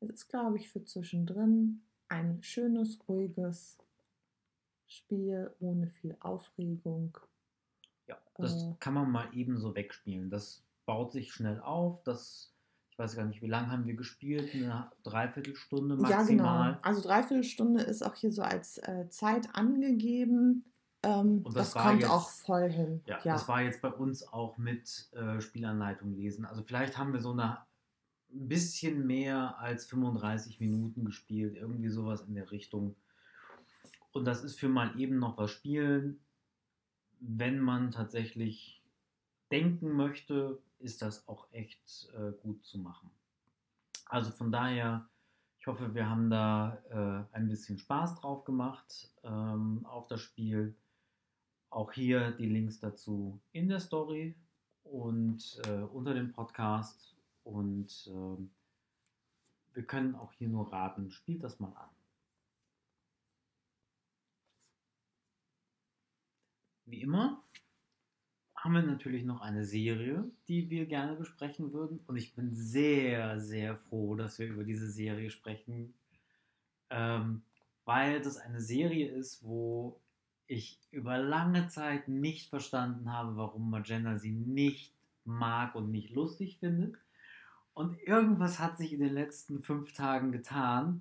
es 0.00 0.10
ist, 0.10 0.28
glaube 0.28 0.56
ich, 0.56 0.68
für 0.68 0.84
zwischendrin 0.84 1.82
ein 2.10 2.42
schönes, 2.42 2.98
ruhiges 3.08 3.78
Spiel 4.86 5.54
ohne 5.60 5.88
viel 5.88 6.16
Aufregung. 6.20 7.16
Ja, 8.06 8.18
das 8.36 8.64
äh, 8.64 8.74
kann 8.80 8.94
man 8.94 9.10
mal 9.10 9.28
eben 9.32 9.58
so 9.58 9.74
wegspielen. 9.74 10.30
Das 10.30 10.64
baut 10.84 11.12
sich 11.12 11.32
schnell 11.32 11.60
auf. 11.60 12.02
Das, 12.02 12.52
ich 12.90 12.98
weiß 12.98 13.14
gar 13.16 13.24
nicht, 13.24 13.40
wie 13.40 13.48
lange 13.48 13.70
haben 13.70 13.86
wir 13.86 13.94
gespielt? 13.94 14.52
Eine 14.54 14.90
Dreiviertelstunde 15.04 15.96
maximal. 15.96 16.18
Ja, 16.26 16.72
genau. 16.72 16.78
Also 16.82 17.02
Dreiviertelstunde 17.02 17.82
ist 17.82 18.02
auch 18.02 18.16
hier 18.16 18.32
so 18.32 18.42
als 18.42 18.78
äh, 18.78 19.08
Zeit 19.08 19.54
angegeben. 19.54 20.64
Ähm, 21.02 21.42
Und 21.44 21.56
das, 21.56 21.72
das 21.72 21.82
kommt 21.82 22.00
jetzt, 22.00 22.10
auch 22.10 22.28
voll 22.28 22.68
hin. 22.68 23.00
Ja, 23.06 23.20
ja, 23.22 23.32
das 23.32 23.46
war 23.48 23.62
jetzt 23.62 23.80
bei 23.80 23.90
uns 23.90 24.26
auch 24.26 24.58
mit 24.58 25.08
äh, 25.12 25.40
Spielanleitung 25.40 26.12
lesen. 26.12 26.44
Also 26.44 26.62
vielleicht 26.64 26.98
haben 26.98 27.12
wir 27.12 27.20
so 27.20 27.30
eine 27.30 27.58
ein 28.32 28.48
bisschen 28.48 29.06
mehr 29.06 29.58
als 29.58 29.86
35 29.86 30.60
Minuten 30.60 31.04
gespielt, 31.04 31.56
irgendwie 31.56 31.88
sowas 31.88 32.22
in 32.22 32.34
der 32.34 32.50
Richtung. 32.50 32.96
Und 34.12 34.24
das 34.24 34.44
ist 34.44 34.58
für 34.58 34.68
mal 34.68 34.98
eben 34.98 35.18
noch 35.18 35.38
was 35.38 35.50
spielen. 35.50 36.20
Wenn 37.20 37.60
man 37.60 37.90
tatsächlich 37.90 38.82
denken 39.50 39.92
möchte, 39.92 40.60
ist 40.78 41.02
das 41.02 41.28
auch 41.28 41.46
echt 41.52 42.08
äh, 42.14 42.32
gut 42.42 42.64
zu 42.64 42.78
machen. 42.78 43.10
Also 44.06 44.30
von 44.30 44.50
daher, 44.50 45.08
ich 45.58 45.66
hoffe, 45.66 45.94
wir 45.94 46.08
haben 46.08 46.30
da 46.30 46.78
äh, 46.90 47.36
ein 47.36 47.48
bisschen 47.48 47.78
Spaß 47.78 48.20
drauf 48.20 48.44
gemacht 48.44 49.12
ähm, 49.22 49.84
auf 49.86 50.06
das 50.08 50.20
Spiel. 50.20 50.74
Auch 51.68 51.92
hier 51.92 52.32
die 52.32 52.48
Links 52.48 52.80
dazu 52.80 53.40
in 53.52 53.68
der 53.68 53.78
Story 53.78 54.34
und 54.82 55.60
äh, 55.66 55.82
unter 55.82 56.14
dem 56.14 56.32
Podcast. 56.32 57.16
Und 57.44 58.08
äh, 58.08 59.74
wir 59.74 59.82
können 59.84 60.14
auch 60.14 60.32
hier 60.32 60.48
nur 60.48 60.72
raten, 60.72 61.10
spielt 61.10 61.42
das 61.42 61.58
mal 61.60 61.72
an. 61.72 61.90
Wie 66.86 67.02
immer 67.02 67.42
haben 68.56 68.74
wir 68.74 68.82
natürlich 68.82 69.24
noch 69.24 69.40
eine 69.40 69.64
Serie, 69.64 70.30
die 70.48 70.68
wir 70.68 70.84
gerne 70.84 71.16
besprechen 71.16 71.72
würden. 71.72 72.00
Und 72.06 72.16
ich 72.16 72.34
bin 72.34 72.54
sehr, 72.54 73.40
sehr 73.40 73.76
froh, 73.76 74.16
dass 74.16 74.38
wir 74.38 74.48
über 74.48 74.64
diese 74.64 74.90
Serie 74.90 75.30
sprechen, 75.30 75.94
ähm, 76.90 77.42
weil 77.86 78.20
das 78.20 78.36
eine 78.36 78.60
Serie 78.60 79.08
ist, 79.08 79.42
wo 79.42 79.98
ich 80.46 80.78
über 80.90 81.16
lange 81.16 81.68
Zeit 81.68 82.08
nicht 82.08 82.50
verstanden 82.50 83.10
habe, 83.10 83.36
warum 83.36 83.70
Magenta 83.70 84.18
sie 84.18 84.32
nicht 84.32 84.92
mag 85.24 85.74
und 85.74 85.90
nicht 85.90 86.10
lustig 86.10 86.58
findet. 86.58 86.96
Und 87.80 87.98
irgendwas 88.02 88.58
hat 88.58 88.76
sich 88.76 88.92
in 88.92 89.00
den 89.00 89.14
letzten 89.14 89.62
fünf 89.62 89.94
Tagen 89.94 90.32
getan. 90.32 91.00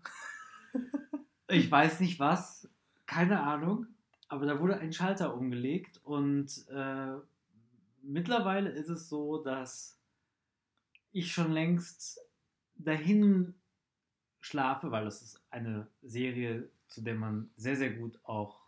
Ich 1.50 1.70
weiß 1.70 2.00
nicht 2.00 2.20
was, 2.20 2.70
keine 3.06 3.42
Ahnung, 3.42 3.88
aber 4.30 4.46
da 4.46 4.62
wurde 4.62 4.78
ein 4.78 4.94
Schalter 4.94 5.36
umgelegt 5.36 6.00
und 6.06 6.66
äh, 6.70 7.16
mittlerweile 8.02 8.70
ist 8.70 8.88
es 8.88 9.10
so, 9.10 9.44
dass 9.44 10.00
ich 11.12 11.34
schon 11.34 11.52
längst 11.52 12.22
dahin 12.76 13.56
schlafe, 14.40 14.90
weil 14.90 15.06
es 15.06 15.22
ist 15.22 15.44
eine 15.50 15.88
Serie, 16.02 16.70
zu 16.88 17.02
der 17.02 17.16
man 17.16 17.50
sehr, 17.58 17.76
sehr 17.76 17.92
gut 17.92 18.20
auch 18.24 18.62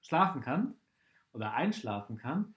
schlafen 0.00 0.42
kann 0.42 0.74
oder 1.32 1.54
einschlafen 1.54 2.18
kann. 2.18 2.54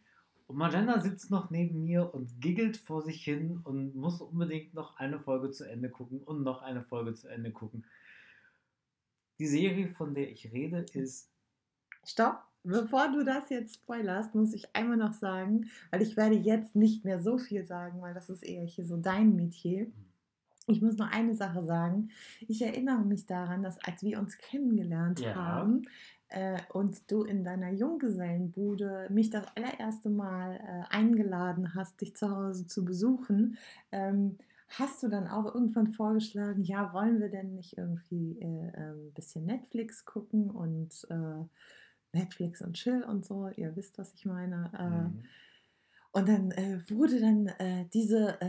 Und 0.49 0.57
Magenta 0.57 0.99
sitzt 0.99 1.29
noch 1.29 1.51
neben 1.51 1.83
mir 1.83 2.11
und 2.11 2.41
giggelt 2.41 2.75
vor 2.75 3.03
sich 3.03 3.23
hin 3.23 3.61
und 3.65 3.95
muss 3.95 4.19
unbedingt 4.19 4.73
noch 4.73 4.97
eine 4.97 5.19
Folge 5.19 5.51
zu 5.51 5.63
Ende 5.63 5.91
gucken 5.91 6.23
und 6.23 6.41
noch 6.41 6.63
eine 6.63 6.81
Folge 6.81 7.13
zu 7.13 7.27
Ende 7.27 7.51
gucken. 7.51 7.85
Die 9.37 9.45
Serie, 9.45 9.89
von 9.89 10.15
der 10.15 10.31
ich 10.31 10.51
rede, 10.51 10.87
ist. 10.93 11.29
Stopp! 12.03 12.39
Bevor 12.63 13.11
du 13.11 13.23
das 13.23 13.51
jetzt 13.51 13.75
spoilerst, 13.75 14.33
muss 14.33 14.53
ich 14.53 14.75
einmal 14.75 14.97
noch 14.97 15.13
sagen, 15.13 15.69
weil 15.91 16.01
ich 16.01 16.17
werde 16.17 16.35
jetzt 16.35 16.75
nicht 16.75 17.05
mehr 17.05 17.21
so 17.21 17.37
viel 17.37 17.63
sagen, 17.63 18.01
weil 18.01 18.15
das 18.15 18.31
ist 18.31 18.41
eher 18.41 18.65
hier 18.65 18.85
so 18.85 18.97
dein 18.97 19.35
Metier. 19.35 19.85
Ich 20.65 20.81
muss 20.81 20.97
nur 20.97 21.09
eine 21.09 21.35
Sache 21.35 21.61
sagen. 21.61 22.09
Ich 22.47 22.63
erinnere 22.63 23.05
mich 23.05 23.27
daran, 23.27 23.61
dass 23.61 23.77
als 23.83 24.01
wir 24.01 24.19
uns 24.19 24.39
kennengelernt 24.39 25.19
ja. 25.19 25.35
haben, 25.35 25.83
äh, 26.29 26.57
und 26.73 27.09
du 27.11 27.23
in 27.23 27.43
deiner 27.43 27.71
Junggesellenbude 27.71 29.07
mich 29.09 29.29
das 29.29 29.45
allererste 29.55 30.09
Mal 30.09 30.57
äh, 30.57 30.95
eingeladen 30.95 31.73
hast, 31.75 32.01
dich 32.01 32.15
zu 32.15 32.29
Hause 32.29 32.67
zu 32.67 32.85
besuchen, 32.85 33.57
ähm, 33.91 34.37
hast 34.69 35.01
du 35.01 35.07
dann 35.07 35.27
auch 35.27 35.53
irgendwann 35.53 35.87
vorgeschlagen, 35.87 36.63
ja, 36.63 36.93
wollen 36.93 37.19
wir 37.19 37.29
denn 37.29 37.55
nicht 37.55 37.77
irgendwie 37.77 38.37
äh, 38.39 38.45
ein 38.45 38.73
ähm, 38.77 39.11
bisschen 39.13 39.45
Netflix 39.45 40.05
gucken 40.05 40.51
und 40.51 41.07
äh, 41.09 42.17
Netflix 42.17 42.61
und 42.61 42.73
Chill 42.73 43.03
und 43.03 43.25
so, 43.25 43.49
ihr 43.55 43.75
wisst, 43.75 43.97
was 43.97 44.13
ich 44.13 44.25
meine. 44.25 44.71
Äh, 44.77 44.89
mhm. 44.89 45.23
Und 46.11 46.27
dann 46.27 46.51
äh, 46.51 46.79
wurde 46.89 47.19
dann 47.19 47.51
diese 47.93 48.39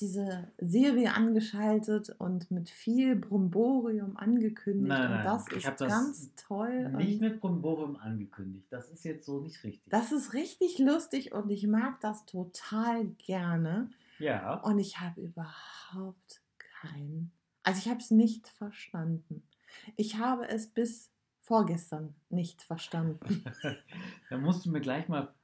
diese 0.00 0.52
Serie 0.58 1.14
angeschaltet 1.14 2.14
und 2.18 2.50
mit 2.50 2.70
viel 2.70 3.16
Bromborium 3.16 4.16
angekündigt. 4.16 4.88
Nein, 4.88 5.10
nein, 5.10 5.18
und 5.18 5.24
das 5.24 5.48
ist 5.48 5.80
das 5.80 5.88
ganz 5.88 6.34
toll. 6.36 6.88
Nicht 6.90 7.20
mit 7.20 7.40
Bromborium 7.40 7.96
angekündigt. 7.96 8.66
Das 8.70 8.90
ist 8.90 9.04
jetzt 9.04 9.26
so 9.26 9.40
nicht 9.40 9.62
richtig. 9.62 9.90
Das 9.90 10.12
ist 10.12 10.32
richtig 10.32 10.78
lustig 10.78 11.32
und 11.32 11.50
ich 11.50 11.66
mag 11.66 12.00
das 12.00 12.26
total 12.26 13.06
gerne. 13.18 13.90
Ja. 14.18 14.54
Und 14.60 14.78
ich 14.78 15.00
habe 15.00 15.20
überhaupt 15.20 16.42
kein. 16.58 17.30
Also 17.62 17.80
ich 17.80 17.88
habe 17.88 18.00
es 18.00 18.10
nicht 18.10 18.48
verstanden. 18.48 19.42
Ich 19.96 20.16
habe 20.16 20.48
es 20.48 20.68
bis 20.68 21.10
vorgestern 21.42 22.14
nicht 22.28 22.62
verstanden. 22.62 23.44
da 24.30 24.38
musst 24.38 24.64
du 24.64 24.70
mir 24.70 24.80
gleich 24.80 25.08
mal 25.08 25.34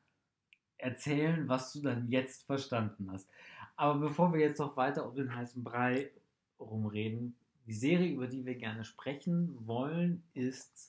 erzählen, 0.78 1.48
was 1.48 1.72
du 1.72 1.80
dann 1.80 2.08
jetzt 2.08 2.44
verstanden 2.44 3.10
hast. 3.10 3.28
Aber 3.76 4.00
bevor 4.00 4.32
wir 4.32 4.40
jetzt 4.40 4.58
noch 4.58 4.76
weiter 4.76 5.06
um 5.06 5.14
den 5.14 5.34
heißen 5.34 5.62
Brei 5.62 6.10
rumreden, 6.58 7.36
die 7.66 7.74
Serie, 7.74 8.12
über 8.12 8.26
die 8.26 8.46
wir 8.46 8.54
gerne 8.54 8.84
sprechen 8.84 9.66
wollen, 9.66 10.22
ist 10.34 10.88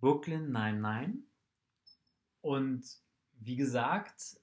Brooklyn 0.00 0.50
99. 0.50 1.22
Und 2.40 2.84
wie 3.40 3.56
gesagt, 3.56 4.40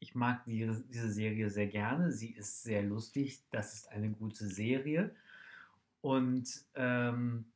ich 0.00 0.14
mag 0.14 0.44
die, 0.44 0.70
diese 0.88 1.10
Serie 1.10 1.50
sehr 1.50 1.68
gerne. 1.68 2.12
Sie 2.12 2.30
ist 2.30 2.62
sehr 2.62 2.82
lustig. 2.82 3.42
Das 3.50 3.74
ist 3.74 3.88
eine 3.88 4.10
gute 4.10 4.46
Serie. 4.46 5.14
Und 6.00 6.64
ähm, 6.74 7.46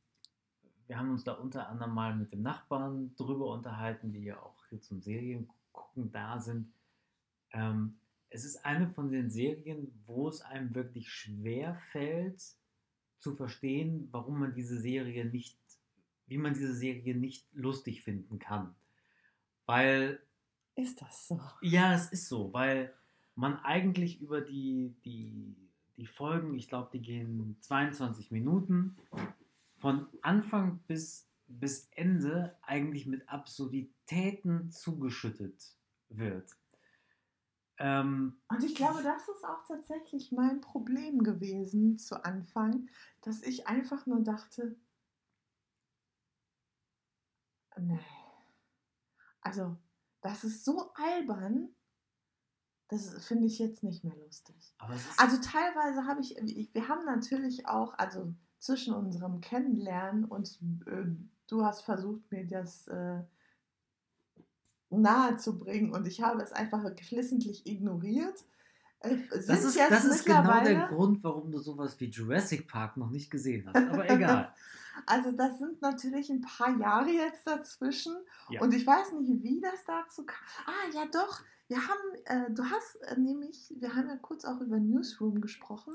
wir 0.87 0.97
haben 0.97 1.11
uns 1.11 1.23
da 1.23 1.33
unter 1.33 1.69
anderem 1.69 1.93
mal 1.93 2.15
mit 2.15 2.31
dem 2.33 2.41
Nachbarn 2.41 3.15
drüber 3.15 3.53
unterhalten, 3.53 4.11
die 4.11 4.23
ja 4.23 4.39
auch 4.41 4.65
hier 4.69 4.81
zum 4.81 5.01
Seriengucken 5.01 6.11
da 6.11 6.39
sind. 6.39 6.71
Ähm, 7.51 7.97
es 8.31 8.45
ist 8.45 8.65
eine 8.65 8.89
von 8.89 9.11
den 9.11 9.29
Serien, 9.29 9.91
wo 10.05 10.29
es 10.29 10.41
einem 10.41 10.73
wirklich 10.73 11.11
schwer 11.11 11.75
fällt 11.91 12.41
zu 13.19 13.35
verstehen, 13.35 14.07
warum 14.11 14.39
man 14.39 14.53
diese 14.53 14.79
Serie 14.79 15.25
nicht, 15.25 15.59
wie 16.27 16.37
man 16.37 16.53
diese 16.53 16.73
Serie 16.73 17.15
nicht 17.15 17.45
lustig 17.53 18.03
finden 18.03 18.39
kann. 18.39 18.73
Weil. 19.65 20.19
Ist 20.75 21.01
das 21.01 21.27
so? 21.27 21.41
Ja, 21.61 21.93
es 21.93 22.11
ist 22.11 22.29
so, 22.29 22.53
weil 22.53 22.93
man 23.35 23.57
eigentlich 23.57 24.21
über 24.21 24.39
die, 24.39 24.95
die, 25.03 25.55
die 25.97 26.07
Folgen, 26.07 26.55
ich 26.55 26.69
glaube, 26.69 26.89
die 26.93 27.01
gehen 27.01 27.57
22 27.59 28.31
Minuten, 28.31 28.95
von 29.77 30.07
Anfang 30.21 30.79
bis, 30.87 31.27
bis 31.47 31.89
Ende 31.91 32.55
eigentlich 32.61 33.05
mit 33.05 33.27
Absurditäten 33.27 34.71
zugeschüttet 34.71 35.75
wird. 36.07 36.55
Ähm, 37.77 38.41
Und 38.49 38.63
ich 38.63 38.75
glaube, 38.75 39.01
das 39.03 39.27
ist 39.27 39.43
auch 39.43 39.63
tatsächlich 39.67 40.31
mein 40.31 40.61
Problem 40.61 41.23
gewesen 41.23 41.97
zu 41.97 42.23
Anfang, 42.23 42.89
dass 43.21 43.41
ich 43.41 43.67
einfach 43.67 44.05
nur 44.05 44.21
dachte, 44.21 44.75
nee. 47.77 47.99
Also, 49.41 49.75
das 50.21 50.43
ist 50.43 50.63
so 50.63 50.91
albern, 50.93 51.75
das 52.89 53.25
finde 53.25 53.47
ich 53.47 53.57
jetzt 53.57 53.83
nicht 53.83 54.03
mehr 54.03 54.15
lustig. 54.17 54.75
Also 55.17 55.37
teilweise 55.37 56.05
habe 56.05 56.21
ich, 56.21 56.37
ich, 56.37 56.73
wir 56.73 56.87
haben 56.87 57.05
natürlich 57.05 57.67
auch, 57.67 57.97
also 57.97 58.33
zwischen 58.59 58.93
unserem 58.93 59.41
Kennenlernen 59.41 60.25
und 60.25 60.59
äh, 60.85 61.05
du 61.47 61.65
hast 61.65 61.81
versucht, 61.81 62.29
mir 62.31 62.45
das 62.45 62.87
äh, 62.87 63.23
nahe 64.97 65.37
zu 65.37 65.57
bringen 65.57 65.93
und 65.93 66.07
ich 66.07 66.21
habe 66.21 66.41
es 66.41 66.51
einfach 66.51 66.83
geflissentlich 66.95 67.65
ignoriert. 67.65 68.43
Äh, 68.99 69.17
das 69.29 69.63
ist, 69.63 69.75
jetzt 69.75 69.91
das 69.91 70.05
ist 70.05 70.25
genau 70.25 70.63
der 70.63 70.87
Grund, 70.87 71.23
warum 71.23 71.51
du 71.51 71.59
sowas 71.59 71.99
wie 71.99 72.05
Jurassic 72.09 72.67
Park 72.67 72.97
noch 72.97 73.09
nicht 73.09 73.31
gesehen 73.31 73.67
hast. 73.67 73.89
Aber 73.89 74.09
egal. 74.09 74.53
Also 75.05 75.31
das 75.31 75.57
sind 75.57 75.81
natürlich 75.81 76.29
ein 76.29 76.41
paar 76.41 76.77
Jahre 76.77 77.09
jetzt 77.09 77.47
dazwischen 77.47 78.13
Ja. 78.49 78.61
und 78.61 78.73
ich 78.73 78.85
weiß 78.85 79.13
nicht, 79.13 79.41
wie 79.41 79.61
das 79.61 79.85
dazu 79.87 80.25
kam. 80.25 80.43
Ah 80.65 80.93
ja 80.93 81.05
doch, 81.11 81.41
wir 81.69 81.77
haben, 81.77 82.15
äh, 82.25 82.51
du 82.53 82.65
hast 82.65 82.97
äh, 83.03 83.17
nämlich, 83.17 83.73
wir 83.79 83.95
haben 83.95 84.09
ja 84.09 84.17
kurz 84.17 84.43
auch 84.43 84.59
über 84.59 84.77
Newsroom 84.77 85.39
gesprochen. 85.39 85.93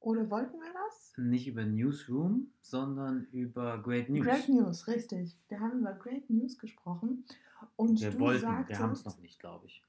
Oder 0.00 0.30
wollten 0.30 0.58
wir 0.58 0.72
das? 0.72 1.12
Nicht 1.18 1.46
über 1.46 1.64
Newsroom, 1.64 2.50
sondern 2.62 3.24
über 3.32 3.78
Great 3.82 4.08
News. 4.08 4.24
Great 4.26 4.48
News, 4.48 4.86
richtig. 4.86 5.36
Wir 5.48 5.60
haben 5.60 5.80
über 5.80 5.92
Great 5.92 6.28
News 6.30 6.58
gesprochen 6.58 7.24
und 7.76 8.00
wir 8.00 8.10
du 8.10 8.18
wollten, 8.18 8.40
sagtest, 8.40 8.70
wir 8.70 8.78
haben 8.84 8.92
es 8.92 9.04
noch 9.04 9.18
nicht, 9.18 9.38
glaube 9.38 9.66
ich. 9.66 9.84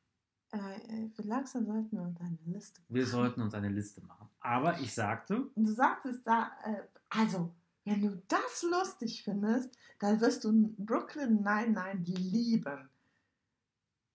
äh, 0.52 1.06
äh, 1.06 1.10
langsam 1.18 1.66
sollten 1.66 1.96
wir 1.96 2.02
uns 2.04 2.20
eine 2.20 2.38
Liste 2.46 2.82
Wir 2.90 3.04
machen. 3.04 3.12
sollten 3.12 3.42
uns 3.42 3.54
eine 3.54 3.70
Liste 3.70 4.02
machen. 4.02 4.28
Aber 4.42 4.80
ich 4.82 4.94
sagte, 4.94 5.44
Und 5.56 5.64
du 5.66 5.72
sagtest 5.72 6.28
da, 6.28 6.52
äh, 6.66 6.82
also, 7.10 7.54
wenn 7.86 8.02
du 8.02 8.22
das 8.28 8.64
lustig 8.70 9.24
findest, 9.24 9.78
dann 10.00 10.20
wirst 10.20 10.44
du 10.44 10.76
Brooklyn 10.78 11.42
Nine-Nine 11.42 12.04
lieben. 12.04 12.90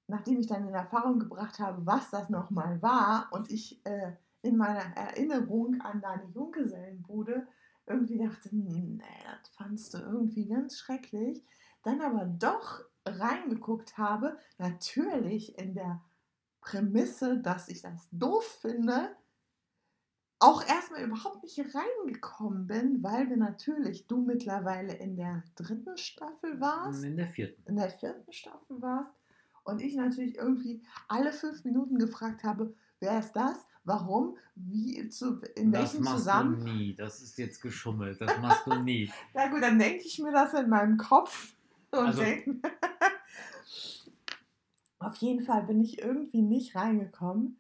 Nachdem 0.09 0.39
ich 0.39 0.47
dann 0.47 0.68
in 0.68 0.74
Erfahrung 0.74 1.18
gebracht 1.18 1.59
habe, 1.59 1.85
was 1.85 2.10
das 2.10 2.28
nochmal 2.31 2.81
war 2.82 3.28
und 3.32 3.51
ich 3.51 3.85
äh, 3.85 4.12
in 4.47 4.56
meiner 4.56 4.97
Erinnerung 4.97 5.81
an 5.81 6.01
deine 6.01 6.24
Junggesellenbude 6.32 7.47
irgendwie 7.86 8.18
dachte, 8.18 8.48
nee, 8.52 9.01
das 9.40 9.48
fandst 9.51 9.94
du 9.94 9.98
irgendwie 9.98 10.47
ganz 10.47 10.78
schrecklich, 10.78 11.44
dann 11.82 12.01
aber 12.01 12.24
doch 12.24 12.85
reingeguckt 13.05 13.97
habe, 13.97 14.39
natürlich 14.59 15.59
in 15.59 15.74
der 15.74 16.02
Prämisse, 16.60 17.39
dass 17.39 17.68
ich 17.68 17.82
das 17.82 18.09
doof 18.10 18.44
finde, 18.60 19.16
auch 20.39 20.66
erstmal 20.66 21.02
überhaupt 21.02 21.43
nicht 21.44 21.60
reingekommen 21.74 22.66
bin, 22.66 23.02
weil 23.02 23.31
wir 23.31 23.36
natürlich, 23.36 24.06
du 24.06 24.18
mittlerweile 24.18 24.94
in 24.94 25.16
der 25.16 25.44
dritten 25.55 25.97
Staffel 25.97 26.60
warst, 26.60 27.05
in 27.05 27.16
der 27.16 27.28
vierten. 27.28 27.62
in 27.66 27.77
der 27.77 27.90
vierten 27.90 28.32
Staffel 28.32 28.82
warst. 28.82 29.12
Und 29.64 29.81
ich 29.81 29.97
natürlich 29.97 30.36
irgendwie 30.36 30.82
alle 31.09 31.32
fünf 31.32 31.64
Minuten 31.64 31.98
gefragt 31.98 32.44
habe, 32.44 32.74
wer 33.01 33.18
ist 33.18 33.32
das, 33.32 33.66
warum, 33.86 34.36
wie, 34.54 35.08
zu, 35.08 35.40
in 35.54 35.72
das 35.72 35.92
welchem 35.94 36.04
machst 36.04 36.18
Zusammenhang. 36.18 36.64
du 36.66 36.72
nie. 36.72 36.94
Das 36.94 37.22
ist 37.22 37.38
jetzt 37.38 37.60
geschummelt. 37.62 38.20
Das 38.20 38.38
machst 38.40 38.66
du 38.66 38.74
nie. 38.82 39.10
Ja 39.34 39.48
gut, 39.48 39.62
dann 39.62 39.78
denke 39.78 40.04
ich 40.04 40.18
mir 40.18 40.32
das 40.32 40.52
in 40.54 40.68
meinem 40.68 40.96
Kopf 40.98 41.54
und 41.92 41.98
Also- 42.06 42.20
denke, 42.22 42.60
auf 44.98 45.16
jeden 45.16 45.44
Fall 45.44 45.64
bin 45.64 45.80
ich 45.80 45.98
irgendwie 46.02 46.42
nicht 46.42 46.74
reingekommen. 46.74 47.58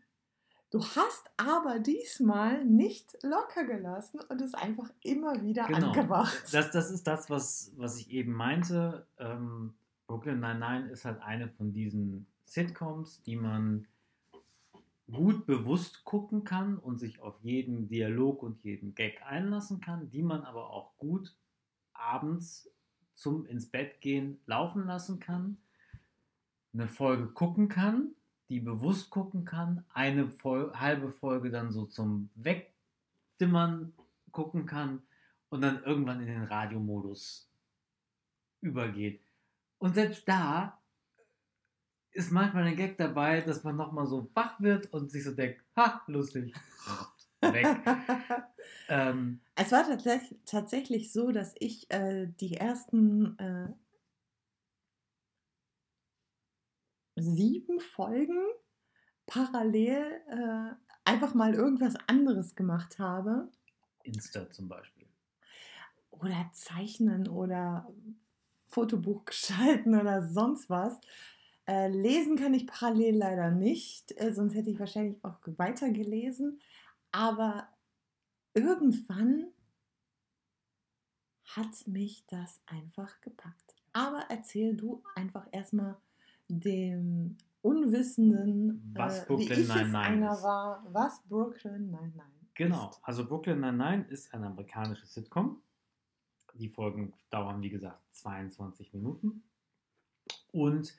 Du 0.70 0.80
hast 0.82 1.30
aber 1.36 1.78
diesmal 1.78 2.64
nicht 2.64 3.16
locker 3.22 3.64
gelassen 3.64 4.20
und 4.28 4.40
es 4.42 4.52
einfach 4.54 4.90
immer 5.02 5.40
wieder 5.42 5.64
Genau. 5.66 5.88
angemacht. 5.88 6.42
Das, 6.52 6.70
das 6.72 6.90
ist 6.90 7.06
das, 7.06 7.30
was, 7.30 7.72
was 7.76 7.98
ich 7.98 8.10
eben 8.10 8.32
meinte. 8.32 9.06
Ähm, 9.18 9.74
Brooklyn 10.08 10.40
Nine-Nine 10.40 10.90
ist 10.90 11.04
halt 11.04 11.20
eine 11.22 11.48
von 11.48 11.72
diesen 11.72 12.26
Sitcoms, 12.46 13.22
die 13.22 13.36
man 13.36 13.86
gut 15.10 15.46
bewusst 15.46 16.04
gucken 16.04 16.44
kann 16.44 16.78
und 16.78 16.98
sich 16.98 17.20
auf 17.20 17.38
jeden 17.42 17.88
Dialog 17.88 18.42
und 18.42 18.62
jeden 18.64 18.94
Gag 18.94 19.22
einlassen 19.24 19.80
kann, 19.80 20.10
die 20.10 20.22
man 20.22 20.42
aber 20.42 20.70
auch 20.70 20.96
gut 20.98 21.34
abends 21.92 22.70
zum 23.14 23.46
ins 23.46 23.70
Bett 23.70 24.00
gehen 24.00 24.40
laufen 24.46 24.86
lassen 24.86 25.20
kann, 25.20 25.58
eine 26.74 26.88
Folge 26.88 27.28
gucken 27.28 27.68
kann, 27.68 28.10
die 28.48 28.60
bewusst 28.60 29.10
gucken 29.10 29.44
kann, 29.44 29.84
eine 29.92 30.28
Fol 30.28 30.72
halbe 30.74 31.10
Folge 31.10 31.50
dann 31.50 31.70
so 31.70 31.86
zum 31.86 32.30
Wegdimmern 32.34 33.92
gucken 34.32 34.66
kann 34.66 35.02
und 35.48 35.62
dann 35.62 35.82
irgendwann 35.84 36.20
in 36.20 36.26
den 36.26 36.44
Radiomodus 36.44 37.48
übergeht. 38.60 39.20
Und 39.78 39.94
selbst 39.94 40.28
da 40.28 40.78
ist 42.16 42.32
manchmal 42.32 42.64
ein 42.64 42.76
Gag 42.76 42.96
dabei, 42.96 43.42
dass 43.42 43.62
man 43.62 43.76
nochmal 43.76 44.06
so 44.06 44.30
wach 44.34 44.58
wird 44.60 44.92
und 44.92 45.10
sich 45.10 45.22
so 45.22 45.32
denkt, 45.32 45.62
ha, 45.76 46.02
lustig. 46.06 46.54
Weg. 47.42 47.66
ähm, 48.88 49.40
Es 49.54 49.70
war 49.70 49.84
tatsächlich, 49.86 50.40
tatsächlich 50.46 51.12
so, 51.12 51.30
dass 51.30 51.54
ich 51.58 51.90
äh, 51.90 52.26
die 52.40 52.56
ersten 52.56 53.38
äh, 53.38 53.68
sieben 57.16 57.80
Folgen 57.80 58.42
parallel 59.26 60.22
äh, 60.28 60.74
einfach 61.04 61.34
mal 61.34 61.54
irgendwas 61.54 61.94
anderes 62.06 62.54
gemacht 62.54 62.98
habe. 62.98 63.50
Insta 64.02 64.50
zum 64.50 64.68
Beispiel. 64.68 65.06
Oder 66.10 66.50
zeichnen 66.52 67.28
oder 67.28 67.92
Fotobuch 68.68 69.24
gestalten 69.26 69.94
oder 69.94 70.26
sonst 70.26 70.70
was. 70.70 70.98
Äh, 71.68 71.88
lesen 71.88 72.36
kann 72.36 72.54
ich 72.54 72.66
parallel 72.66 73.16
leider 73.16 73.50
nicht, 73.50 74.12
äh, 74.20 74.32
sonst 74.32 74.54
hätte 74.54 74.70
ich 74.70 74.78
wahrscheinlich 74.78 75.22
auch 75.24 75.38
weitergelesen. 75.44 76.60
Aber 77.12 77.68
irgendwann 78.54 79.48
hat 81.44 81.86
mich 81.86 82.24
das 82.26 82.60
einfach 82.66 83.20
gepackt. 83.20 83.74
Aber 83.92 84.24
erzähl 84.28 84.76
du 84.76 85.02
einfach 85.14 85.46
erstmal 85.52 85.96
dem 86.48 87.36
Unwissenden, 87.62 88.92
Was 88.94 89.20
äh, 89.20 89.22
wie 89.22 89.26
Brooklyn 89.26 89.50
ich 89.52 89.58
es 89.58 89.68
Nine-Nine 89.68 89.98
einer 89.98 90.42
war, 90.42 90.86
was 90.92 91.20
Brooklyn 91.28 91.90
Nine-Nine 91.90 92.22
Genau, 92.54 92.90
ist. 92.90 93.00
also 93.02 93.26
Brooklyn 93.26 93.60
Nine-Nine 93.60 94.04
ist 94.08 94.32
ein 94.32 94.44
amerikanisches 94.44 95.12
Sitcom. 95.14 95.60
Die 96.54 96.68
Folgen 96.68 97.12
dauern, 97.30 97.60
wie 97.60 97.68
gesagt, 97.70 98.00
22 98.12 98.94
Minuten. 98.94 99.42
Und 100.52 100.96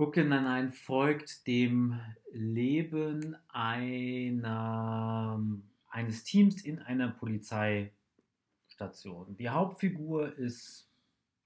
Nine-Nine 0.00 0.70
folgt 0.70 1.44
dem 1.48 2.00
Leben 2.32 3.36
einer, 3.48 5.42
eines 5.88 6.22
Teams 6.22 6.62
in 6.62 6.78
einer 6.78 7.08
Polizeistation. 7.08 9.36
Die 9.36 9.48
Hauptfigur 9.48 10.38
ist 10.38 10.88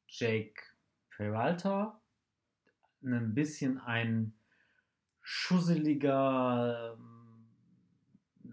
Jake 0.06 0.60
Peralta, 1.16 1.98
ein 3.02 3.34
bisschen 3.34 3.78
ein 3.78 4.34
schusseliger, 5.22 6.98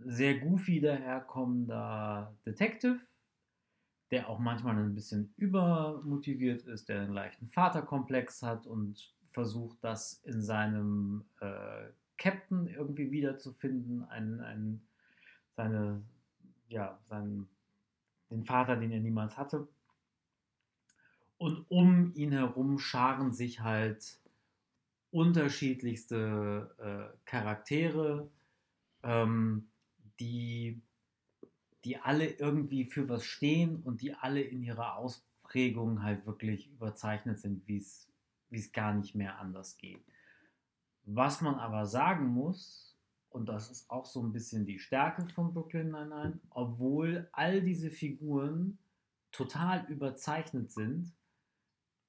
sehr 0.05 0.39
goofy 0.39 0.79
daherkommender 0.79 2.33
Detective, 2.45 3.01
der 4.11 4.29
auch 4.29 4.39
manchmal 4.39 4.77
ein 4.77 4.95
bisschen 4.95 5.33
übermotiviert 5.35 6.63
ist, 6.63 6.87
der 6.87 7.01
einen 7.01 7.11
leichten 7.11 7.49
Vaterkomplex 7.49 8.41
hat 8.41 8.65
und 8.65 9.18
versucht, 9.31 9.77
das 9.81 10.21
in 10.23 10.41
seinem 10.41 11.23
äh, 11.39 11.89
Captain 12.17 12.67
irgendwie 12.67 13.11
wiederzufinden, 13.11 14.03
einen, 14.09 14.41
einen, 14.41 14.87
seine, 15.55 16.03
ja, 16.67 16.99
seinen, 17.05 17.47
den 18.29 18.43
Vater, 18.43 18.75
den 18.75 18.91
er 18.91 18.99
niemals 18.99 19.37
hatte. 19.37 19.67
Und 21.37 21.65
um 21.69 22.13
ihn 22.15 22.33
herum 22.33 22.79
scharen 22.79 23.31
sich 23.31 23.61
halt 23.61 24.19
unterschiedlichste 25.11 26.75
äh, 26.77 27.17
Charaktere, 27.25 28.29
ähm, 29.03 29.69
die, 30.19 30.81
die 31.85 31.97
alle 31.97 32.27
irgendwie 32.27 32.85
für 32.85 33.07
was 33.07 33.23
stehen 33.23 33.77
und 33.83 34.01
die 34.01 34.13
alle 34.13 34.41
in 34.41 34.61
ihrer 34.61 34.97
Ausprägung 34.97 36.03
halt 36.03 36.25
wirklich 36.25 36.69
überzeichnet 36.69 37.39
sind, 37.39 37.65
wie 37.67 37.77
es 37.77 38.08
wie 38.49 38.59
es 38.59 38.71
gar 38.71 38.93
nicht 38.93 39.15
mehr 39.15 39.39
anders 39.39 39.77
geht. 39.77 40.03
Was 41.03 41.41
man 41.41 41.55
aber 41.55 41.85
sagen 41.85 42.27
muss, 42.27 42.97
und 43.29 43.47
das 43.47 43.69
ist 43.69 43.89
auch 43.89 44.05
so 44.05 44.21
ein 44.21 44.31
bisschen 44.31 44.65
die 44.65 44.79
Stärke 44.79 45.27
von 45.33 45.53
Brooklyn 45.53 45.91
Nine-Nine, 45.91 46.39
obwohl 46.49 47.29
all 47.31 47.61
diese 47.61 47.91
Figuren 47.91 48.79
total 49.31 49.85
überzeichnet 49.85 50.71
sind, 50.71 51.13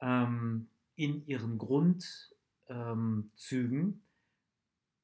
ähm, 0.01 0.69
in 0.97 1.27
ihren 1.27 1.59
Grundzügen, 1.59 2.31
ähm, 2.69 4.03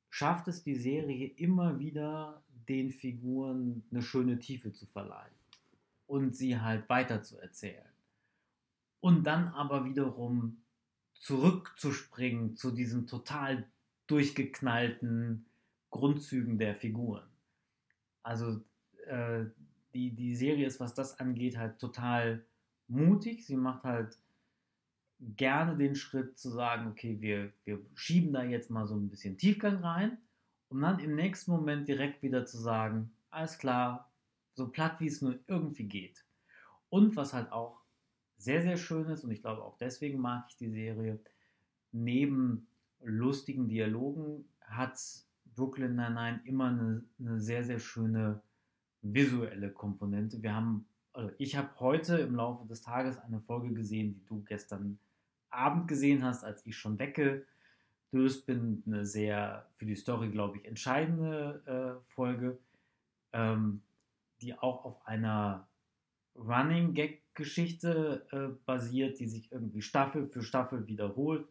schafft 0.08 0.48
es 0.48 0.62
die 0.62 0.74
Serie 0.76 1.28
immer 1.28 1.78
wieder, 1.78 2.42
den 2.68 2.90
Figuren 2.90 3.84
eine 3.90 4.02
schöne 4.02 4.38
Tiefe 4.38 4.72
zu 4.72 4.86
verleihen 4.86 5.34
und 6.06 6.34
sie 6.34 6.58
halt 6.58 6.88
weiter 6.88 7.22
zu 7.22 7.38
erzählen. 7.38 7.88
Und 9.00 9.24
dann 9.24 9.48
aber 9.48 9.84
wiederum 9.84 10.62
zurückzuspringen 11.20 12.56
zu 12.56 12.70
diesen 12.70 13.06
total 13.06 13.68
durchgeknallten 14.06 15.46
Grundzügen 15.90 16.58
der 16.58 16.74
Figuren. 16.74 17.26
Also 18.22 18.60
äh, 19.06 19.44
die, 19.94 20.14
die 20.14 20.36
Serie 20.36 20.66
ist, 20.66 20.80
was 20.80 20.94
das 20.94 21.18
angeht, 21.18 21.56
halt 21.56 21.78
total 21.78 22.44
mutig. 22.88 23.46
Sie 23.46 23.56
macht 23.56 23.84
halt 23.84 24.18
gerne 25.20 25.76
den 25.76 25.94
Schritt 25.94 26.38
zu 26.38 26.50
sagen, 26.50 26.88
okay, 26.88 27.20
wir, 27.20 27.52
wir 27.64 27.80
schieben 27.94 28.32
da 28.32 28.44
jetzt 28.44 28.70
mal 28.70 28.86
so 28.86 28.94
ein 28.94 29.08
bisschen 29.08 29.38
Tiefgang 29.38 29.82
rein, 29.82 30.18
um 30.68 30.80
dann 30.80 30.98
im 30.98 31.14
nächsten 31.14 31.50
Moment 31.50 31.88
direkt 31.88 32.22
wieder 32.22 32.44
zu 32.44 32.58
sagen, 32.58 33.10
alles 33.30 33.58
klar, 33.58 34.12
so 34.54 34.68
platt 34.68 35.00
wie 35.00 35.06
es 35.06 35.22
nur 35.22 35.38
irgendwie 35.46 35.88
geht. 35.88 36.24
Und 36.88 37.16
was 37.16 37.32
halt 37.32 37.52
auch 37.52 37.80
sehr, 38.38 38.62
sehr 38.62 38.76
schön 38.76 39.08
ist, 39.08 39.24
und 39.24 39.30
ich 39.30 39.40
glaube 39.40 39.62
auch 39.62 39.76
deswegen 39.78 40.20
mag 40.20 40.46
ich 40.48 40.56
die 40.56 40.70
Serie, 40.70 41.18
neben 41.92 42.66
lustigen 43.02 43.68
Dialogen 43.68 44.44
hat 44.60 44.98
Brooklyn 45.54 45.96
Nine-Nine 45.96 46.40
immer 46.44 46.68
eine, 46.68 47.02
eine 47.18 47.40
sehr, 47.40 47.64
sehr 47.64 47.78
schöne 47.78 48.42
visuelle 49.02 49.70
Komponente. 49.70 50.42
Wir 50.42 50.54
haben, 50.54 50.86
also 51.12 51.30
ich 51.38 51.56
habe 51.56 51.70
heute 51.80 52.18
im 52.18 52.34
Laufe 52.34 52.66
des 52.66 52.82
Tages 52.82 53.18
eine 53.18 53.40
Folge 53.40 53.72
gesehen, 53.72 54.14
die 54.14 54.24
du 54.26 54.42
gestern 54.44 54.98
Abend 55.50 55.88
gesehen 55.88 56.22
hast, 56.24 56.44
als 56.44 56.66
ich 56.66 56.76
schon 56.76 56.98
weggedöst 56.98 58.46
bin. 58.46 58.82
Eine 58.86 59.06
sehr 59.06 59.66
für 59.76 59.86
die 59.86 59.96
Story, 59.96 60.30
glaube 60.30 60.58
ich, 60.58 60.64
entscheidende 60.66 61.62
äh, 62.04 62.12
Folge, 62.12 62.58
ähm, 63.32 63.80
die 64.42 64.58
auch 64.58 64.84
auf 64.84 65.06
einer 65.06 65.66
Running 66.38 66.94
Gag 66.94 67.22
Geschichte 67.34 68.26
äh, 68.32 68.48
basiert, 68.64 69.20
die 69.20 69.28
sich 69.28 69.52
irgendwie 69.52 69.82
Staffel 69.82 70.26
für 70.26 70.42
Staffel 70.42 70.86
wiederholt. 70.86 71.46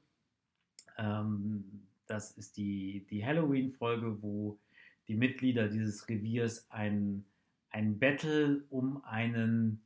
Ähm, 0.97 1.85
das 2.07 2.31
ist 2.31 2.57
die, 2.57 3.05
die 3.09 3.25
Halloween-Folge, 3.25 4.21
wo 4.21 4.59
die 5.07 5.15
Mitglieder 5.15 5.67
dieses 5.67 6.07
Reviers 6.09 6.65
ein, 6.69 7.23
ein 7.69 7.99
Battle 7.99 8.63
um 8.69 9.03
einen 9.05 9.81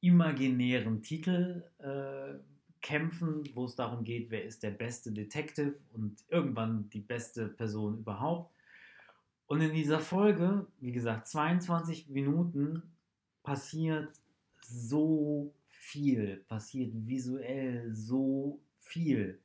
imaginären 0.00 1.02
Titel 1.02 1.64
äh, 1.78 2.34
kämpfen, 2.80 3.44
wo 3.54 3.66
es 3.66 3.76
darum 3.76 4.02
geht, 4.04 4.30
wer 4.30 4.44
ist 4.44 4.62
der 4.62 4.72
beste 4.72 5.12
Detective 5.12 5.76
und 5.92 6.24
irgendwann 6.28 6.90
die 6.90 7.00
beste 7.00 7.46
Person 7.48 7.98
überhaupt. 7.98 8.52
Und 9.46 9.60
in 9.60 9.72
dieser 9.72 10.00
Folge, 10.00 10.66
wie 10.80 10.92
gesagt, 10.92 11.28
22 11.28 12.08
Minuten 12.08 12.82
passiert 13.42 14.21
so 14.64 15.54
viel, 15.68 16.44
passiert 16.48 16.92
visuell 16.94 17.92
so 17.94 18.62
viel. 18.78 19.40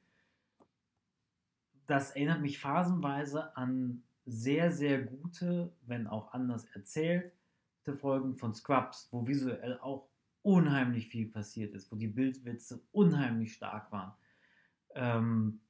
Das 1.88 2.12
erinnert 2.12 2.42
mich 2.42 2.60
phasenweise 2.60 3.56
an 3.56 4.04
sehr, 4.26 4.72
sehr 4.72 5.02
gute, 5.02 5.74
wenn 5.84 6.06
auch 6.06 6.34
anders 6.34 6.66
erzählte 6.66 7.32
Folgen 7.98 8.36
von 8.36 8.54
Scrubs, 8.54 9.08
wo 9.12 9.26
visuell 9.26 9.80
auch 9.80 10.10
unheimlich 10.42 11.08
viel 11.08 11.30
passiert 11.30 11.74
ist, 11.74 11.92
wo 11.92 11.96
die 11.96 12.08
Bildwitze 12.08 12.82
unheimlich 12.92 13.54
stark 13.54 13.92
waren. 13.92 14.14
Ähm, 14.96 15.62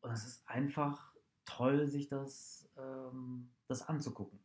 und 0.00 0.10
es 0.10 0.24
ist 0.24 0.48
einfach 0.48 1.14
toll, 1.44 1.86
sich 1.86 2.08
das, 2.08 2.68
ähm, 2.76 3.50
das 3.68 3.88
anzugucken. 3.88 4.40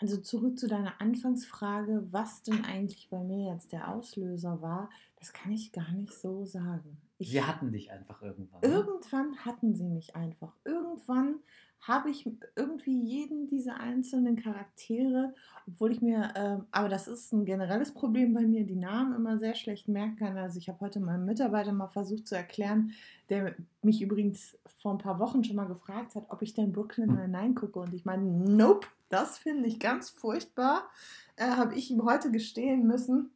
Also 0.00 0.16
zurück 0.16 0.58
zu 0.58 0.66
deiner 0.66 1.00
Anfangsfrage, 1.00 2.06
was 2.10 2.42
denn 2.42 2.64
eigentlich 2.64 3.08
bei 3.10 3.22
mir 3.22 3.52
jetzt 3.52 3.72
der 3.72 3.88
Auslöser 3.88 4.62
war, 4.62 4.88
das 5.16 5.34
kann 5.34 5.52
ich 5.52 5.72
gar 5.72 5.92
nicht 5.92 6.14
so 6.14 6.46
sagen. 6.46 6.96
Ich, 7.18 7.30
sie 7.30 7.42
hatten 7.42 7.70
dich 7.70 7.92
einfach 7.92 8.22
irgendwann. 8.22 8.60
Ne? 8.62 8.68
Irgendwann 8.68 9.36
hatten 9.44 9.74
sie 9.74 9.84
mich 9.84 10.16
einfach. 10.16 10.56
Irgendwann 10.64 11.40
habe 11.82 12.10
ich 12.10 12.30
irgendwie 12.56 13.02
jeden 13.02 13.46
dieser 13.46 13.78
einzelnen 13.78 14.36
Charaktere, 14.36 15.34
obwohl 15.66 15.92
ich 15.92 16.00
mir, 16.00 16.32
äh, 16.34 16.58
aber 16.70 16.88
das 16.88 17.06
ist 17.08 17.32
ein 17.32 17.44
generelles 17.44 17.92
Problem 17.92 18.32
bei 18.32 18.42
mir, 18.42 18.64
die 18.64 18.76
Namen 18.76 19.14
immer 19.14 19.38
sehr 19.38 19.54
schlecht 19.54 19.88
merken 19.88 20.16
kann. 20.16 20.36
Also 20.36 20.58
ich 20.58 20.68
habe 20.68 20.80
heute 20.80 21.00
meinem 21.00 21.26
Mitarbeiter 21.26 21.72
mal 21.72 21.88
versucht 21.88 22.26
zu 22.26 22.34
erklären, 22.34 22.92
der 23.28 23.54
mich 23.82 24.00
übrigens 24.00 24.58
vor 24.78 24.92
ein 24.92 24.98
paar 24.98 25.18
Wochen 25.18 25.44
schon 25.44 25.56
mal 25.56 25.68
gefragt 25.68 26.14
hat, 26.14 26.24
ob 26.30 26.40
ich 26.40 26.54
denn 26.54 26.72
Brooklyn 26.72 27.14
Nine-Nine 27.14 27.54
gucke. 27.54 27.80
Und 27.80 27.94
ich 27.94 28.04
meine, 28.04 28.24
nope, 28.24 28.86
das 29.10 29.38
finde 29.38 29.68
ich 29.68 29.78
ganz 29.78 30.08
furchtbar. 30.08 30.88
Äh, 31.36 31.50
habe 31.50 31.74
ich 31.74 31.90
ihm 31.90 32.04
heute 32.04 32.30
gestehen 32.30 32.86
müssen. 32.86 33.30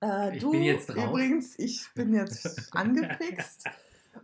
Äh, 0.00 0.38
du 0.38 0.52
übrigens, 0.52 1.58
ich 1.58 1.86
bin 1.94 2.14
jetzt 2.14 2.72
angefixt. 2.74 3.66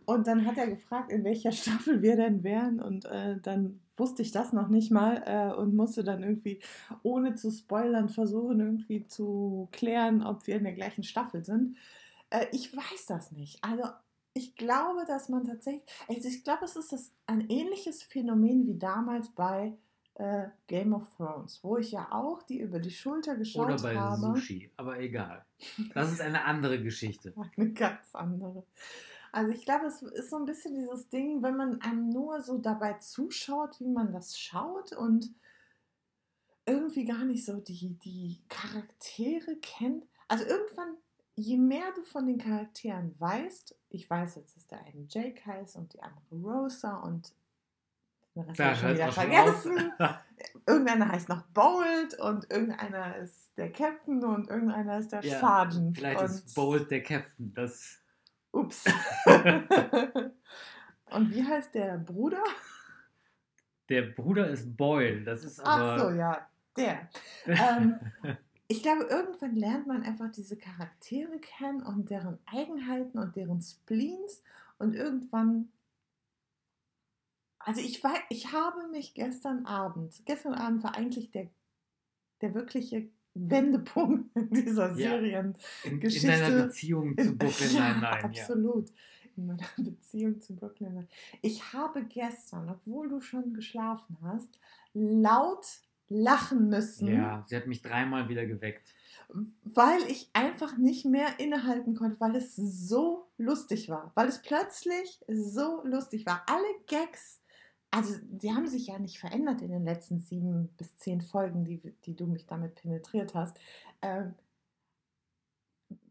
Und 0.04 0.26
dann 0.26 0.46
hat 0.46 0.56
er 0.56 0.68
gefragt, 0.68 1.12
in 1.12 1.24
welcher 1.24 1.52
Staffel 1.52 2.02
wir 2.02 2.16
denn 2.16 2.42
wären. 2.42 2.80
Und 2.80 3.04
äh, 3.04 3.38
dann 3.40 3.80
wusste 3.96 4.22
ich 4.22 4.32
das 4.32 4.52
noch 4.52 4.68
nicht 4.68 4.90
mal 4.90 5.22
äh, 5.26 5.54
und 5.54 5.74
musste 5.74 6.04
dann 6.04 6.22
irgendwie, 6.22 6.60
ohne 7.02 7.34
zu 7.34 7.50
spoilern, 7.50 8.08
versuchen, 8.08 8.60
irgendwie 8.60 9.06
zu 9.06 9.68
klären, 9.72 10.22
ob 10.22 10.46
wir 10.46 10.56
in 10.56 10.64
der 10.64 10.74
gleichen 10.74 11.04
Staffel 11.04 11.44
sind. 11.44 11.76
Äh, 12.30 12.46
ich 12.52 12.74
weiß 12.74 13.06
das 13.06 13.32
nicht. 13.32 13.62
Also 13.62 13.84
ich 14.34 14.56
glaube, 14.56 15.04
dass 15.06 15.28
man 15.28 15.44
tatsächlich, 15.44 15.82
also 16.08 16.28
ich 16.28 16.44
glaube, 16.44 16.64
es 16.64 16.76
ist 16.76 16.92
das, 16.92 17.12
ein 17.26 17.48
ähnliches 17.48 18.02
Phänomen 18.02 18.66
wie 18.66 18.78
damals 18.78 19.30
bei 19.30 19.76
äh, 20.18 20.48
Game 20.66 20.92
of 20.92 21.08
Thrones, 21.16 21.60
wo 21.62 21.78
ich 21.78 21.92
ja 21.92 22.08
auch 22.10 22.42
die 22.42 22.60
über 22.60 22.80
die 22.80 22.90
Schulter 22.90 23.36
geschaut 23.36 23.68
habe. 23.68 23.74
Oder 23.74 23.82
bei 23.82 23.96
habe. 23.96 24.20
Sushi, 24.20 24.70
aber 24.76 24.98
egal. 24.98 25.44
Das 25.94 26.12
ist 26.12 26.20
eine 26.20 26.44
andere 26.44 26.82
Geschichte. 26.82 27.32
eine 27.56 27.72
ganz 27.72 28.14
andere. 28.14 28.64
Also 29.30 29.52
ich 29.52 29.64
glaube, 29.64 29.86
es 29.86 30.02
ist 30.02 30.30
so 30.30 30.36
ein 30.36 30.44
bisschen 30.44 30.74
dieses 30.74 31.08
Ding, 31.08 31.42
wenn 31.42 31.56
man 31.56 31.80
einem 31.82 32.08
nur 32.08 32.40
so 32.42 32.58
dabei 32.58 32.94
zuschaut, 32.94 33.78
wie 33.78 33.88
man 33.88 34.12
das 34.12 34.38
schaut 34.38 34.92
und 34.92 35.30
irgendwie 36.66 37.04
gar 37.04 37.24
nicht 37.24 37.44
so 37.44 37.60
die, 37.60 37.96
die 37.98 38.42
Charaktere 38.48 39.56
kennt. 39.56 40.04
Also 40.26 40.44
irgendwann, 40.44 40.96
je 41.36 41.58
mehr 41.58 41.92
du 41.94 42.02
von 42.02 42.26
den 42.26 42.38
Charakteren 42.38 43.14
weißt, 43.20 43.76
ich 43.90 44.10
weiß 44.10 44.34
jetzt, 44.34 44.56
dass 44.56 44.66
der 44.66 44.84
eine 44.84 45.06
Jake 45.08 45.46
heißt 45.46 45.76
und 45.76 45.92
die 45.92 46.02
andere 46.02 46.36
Rosa 46.42 46.96
und 46.96 47.32
den 48.38 48.46
Rest 48.46 48.60
habe 48.60 48.72
ich 48.72 48.78
schon 48.80 48.94
wieder 48.94 49.12
vergessen. 49.12 49.92
irgendeiner 50.66 51.08
heißt 51.08 51.28
noch 51.28 51.42
Bold 51.48 52.18
und 52.20 52.50
irgendeiner 52.50 53.16
ist 53.16 53.52
der 53.56 53.72
Captain 53.72 54.24
und 54.24 54.48
irgendeiner 54.48 54.98
ist 54.98 55.12
der 55.12 55.24
ja, 55.24 55.38
Sergeant. 55.38 55.96
Vielleicht 55.96 56.20
und 56.20 56.26
ist 56.26 56.54
Bold 56.54 56.90
der 56.90 57.02
Captain. 57.02 57.52
Das 57.54 57.98
Ups. 58.52 58.84
Und 61.10 61.34
wie 61.34 61.42
heißt 61.42 61.74
der 61.74 61.98
Bruder? 61.98 62.42
Der 63.88 64.02
Bruder 64.02 64.48
ist 64.48 64.76
Boyle. 64.76 65.22
Das 65.22 65.44
ist 65.44 65.60
aber. 65.60 65.94
Ach 65.94 65.98
so, 66.00 66.10
ja, 66.10 66.46
der. 66.76 67.08
ähm, 67.46 67.98
ich 68.68 68.82
glaube, 68.82 69.04
irgendwann 69.04 69.56
lernt 69.56 69.86
man 69.86 70.02
einfach 70.02 70.30
diese 70.30 70.56
Charaktere 70.56 71.38
kennen 71.38 71.82
und 71.82 72.10
deren 72.10 72.38
Eigenheiten 72.46 73.18
und 73.18 73.36
deren 73.36 73.62
Spleens 73.62 74.42
und 74.78 74.94
irgendwann. 74.94 75.70
Also 77.68 77.82
ich 77.82 78.02
war, 78.02 78.14
ich 78.30 78.50
habe 78.50 78.88
mich 78.88 79.12
gestern 79.12 79.66
Abend, 79.66 80.22
gestern 80.24 80.54
Abend 80.54 80.82
war 80.82 80.96
eigentlich 80.96 81.30
der, 81.32 81.50
der 82.40 82.54
wirkliche 82.54 83.10
Wendepunkt 83.34 84.34
in 84.34 84.48
dieser 84.50 84.94
Seriengeschichte. 84.94 86.26
Ja, 86.26 86.34
in, 86.34 86.40
in 86.40 86.48
deiner 86.50 86.62
Beziehung 86.64 87.18
zu 87.18 87.36
Brooklyn 87.36 87.72
Nine-Nine. 87.74 88.00
Ja, 88.32 88.42
absolut. 88.42 88.90
In 89.36 89.48
meiner 89.48 89.66
Beziehung 89.76 90.40
zu 90.40 90.56
Brooklyn 90.56 90.94
Nine-Nine. 90.94 91.08
Ich 91.42 91.74
habe 91.74 92.06
gestern, 92.06 92.70
obwohl 92.70 93.10
du 93.10 93.20
schon 93.20 93.52
geschlafen 93.52 94.16
hast, 94.22 94.58
laut 94.94 95.66
lachen 96.08 96.70
müssen. 96.70 97.08
Ja, 97.08 97.44
sie 97.48 97.56
hat 97.56 97.66
mich 97.66 97.82
dreimal 97.82 98.30
wieder 98.30 98.46
geweckt. 98.46 98.94
Weil 99.64 100.00
ich 100.08 100.30
einfach 100.32 100.78
nicht 100.78 101.04
mehr 101.04 101.38
innehalten 101.38 101.94
konnte, 101.94 102.18
weil 102.18 102.34
es 102.34 102.56
so 102.56 103.28
lustig 103.36 103.90
war. 103.90 104.10
Weil 104.14 104.28
es 104.28 104.40
plötzlich 104.40 105.20
so 105.28 105.82
lustig 105.84 106.24
war. 106.24 106.46
Alle 106.46 106.64
Gags 106.86 107.42
also 107.90 108.14
sie 108.38 108.52
haben 108.52 108.66
sich 108.66 108.88
ja 108.88 108.98
nicht 108.98 109.18
verändert 109.18 109.62
in 109.62 109.70
den 109.70 109.84
letzten 109.84 110.20
sieben 110.20 110.68
bis 110.76 110.96
zehn 110.96 111.20
Folgen, 111.20 111.64
die, 111.64 111.80
die 112.04 112.14
du 112.14 112.26
mich 112.26 112.46
damit 112.46 112.74
penetriert 112.74 113.34
hast. 113.34 113.58
Ähm, 114.02 114.34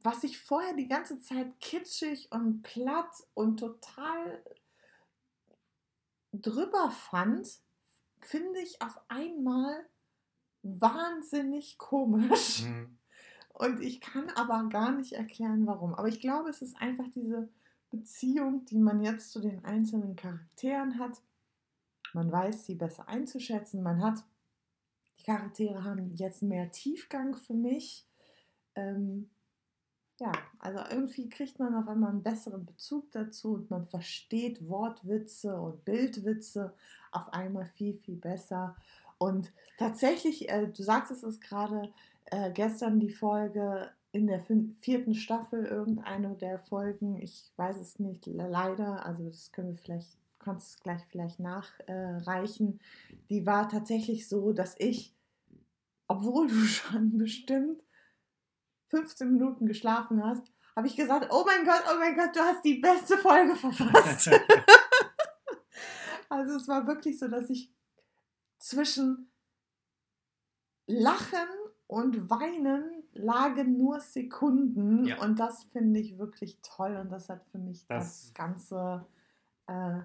was 0.02 0.24
ich 0.24 0.40
vorher 0.40 0.74
die 0.74 0.88
ganze 0.88 1.20
Zeit 1.20 1.60
kitschig 1.60 2.32
und 2.32 2.64
platt 2.64 3.28
und 3.36 3.60
total 3.60 4.42
drüber 6.34 6.90
fand, 6.90 7.48
finde 8.22 8.60
ich 8.60 8.82
auf 8.82 9.00
einmal 9.08 9.86
wahnsinnig 10.64 11.78
komisch. 11.78 12.64
Mhm. 12.64 12.98
Und 13.54 13.82
ich 13.82 14.02
kann 14.02 14.30
aber 14.32 14.70
gar 14.70 14.92
nicht 14.92 15.14
erklären, 15.14 15.66
warum. 15.66 15.94
Aber 15.96 16.08
ich 16.08 16.20
glaube, 16.20 16.50
es 16.50 16.62
ist 16.62 16.78
einfach 16.78 17.08
diese 17.10 17.50
Beziehung, 17.90 18.66
die 18.66 18.78
man 18.78 19.02
jetzt 19.02 19.32
zu 19.32 19.40
den 19.40 19.64
einzelnen 19.66 20.16
Charakteren 20.16 21.00
hat 21.00 21.22
Man 22.18 22.32
weiß 22.32 22.66
sie 22.66 22.74
besser 22.74 23.08
einzuschätzen. 23.08 23.84
Man 23.84 24.02
hat, 24.02 24.24
die 25.20 25.24
Charaktere 25.24 25.84
haben 25.84 26.16
jetzt 26.16 26.42
mehr 26.42 26.72
Tiefgang 26.72 27.36
für 27.36 27.54
mich. 27.54 28.08
Ähm, 28.74 29.30
ja, 30.20 30.32
also 30.58 30.80
irgendwie 30.90 31.30
kriegt 31.30 31.60
man 31.60 31.76
auf 31.76 31.88
einmal 31.88 32.10
einen 32.10 32.24
besseren 32.24 32.66
Bezug 32.66 33.12
dazu 33.12 33.54
und 33.54 33.70
man 33.70 33.86
versteht 33.86 34.68
Wortwitze 34.68 35.62
und 35.62 35.86
Bildwitze 35.86 36.74
auf 37.12 37.32
einmal 37.34 37.68
viel, 37.68 37.94
viel 38.00 38.16
besser. 38.16 38.76
Und 39.20 39.52
tatsächlich, 39.78 40.50
äh, 40.50 40.68
du 40.68 40.82
sagtest 40.82 41.24
es 41.24 41.40
gerade, 41.40 41.94
äh, 42.26 42.52
gestern 42.52 43.00
die 43.00 43.12
Folge 43.12 43.92
in 44.12 44.26
der 44.26 44.42
vierten 44.80 45.14
Staffel, 45.14 45.66
irgendeine 45.66 46.34
der 46.34 46.58
Folgen, 46.58 47.22
ich 47.22 47.52
weiß 47.58 47.78
es 47.78 48.00
nicht, 48.00 48.26
leider, 48.26 49.06
also 49.06 49.24
das 49.26 49.52
können 49.52 49.70
wir 49.70 49.78
vielleicht, 49.78 50.18
kannst 50.40 50.76
du 50.76 50.84
gleich 50.84 51.02
vielleicht 51.10 51.40
nachreichen, 51.40 52.80
die 53.30 53.46
war 53.46 53.70
tatsächlich 53.70 54.28
so, 54.28 54.54
dass 54.54 54.76
ich, 54.78 55.16
obwohl 56.08 56.48
du 56.48 56.56
schon 56.66 57.18
bestimmt 57.18 57.84
15 58.88 59.32
Minuten 59.32 59.66
geschlafen 59.66 60.24
hast, 60.24 60.44
habe 60.76 60.88
ich 60.88 60.96
gesagt, 60.96 61.28
oh 61.32 61.44
mein 61.46 61.66
Gott, 61.66 61.84
oh 61.92 62.00
mein 62.00 62.16
Gott, 62.16 62.36
du 62.36 62.40
hast 62.40 62.64
die 62.64 62.76
beste 62.76 63.18
Folge 63.18 63.56
verfasst. 63.56 64.30
also 66.30 66.56
es 66.56 66.68
war 66.68 66.86
wirklich 66.88 67.18
so, 67.18 67.28
dass 67.28 67.50
ich 67.50 67.74
zwischen 68.60 69.32
Lachen 70.86 71.48
und 71.88 72.30
Weinen 72.30 73.04
lagen 73.14 73.78
nur 73.78 74.00
Sekunden 74.00 75.06
ja. 75.06 75.22
und 75.22 75.40
das 75.40 75.64
finde 75.64 76.00
ich 76.00 76.18
wirklich 76.18 76.60
toll 76.62 76.98
und 76.98 77.12
das 77.12 77.30
hat 77.30 77.46
für 77.48 77.58
mich 77.58 77.88
das, 77.88 78.26
das 78.26 78.34
Ganze 78.34 79.06
äh, 79.68 80.02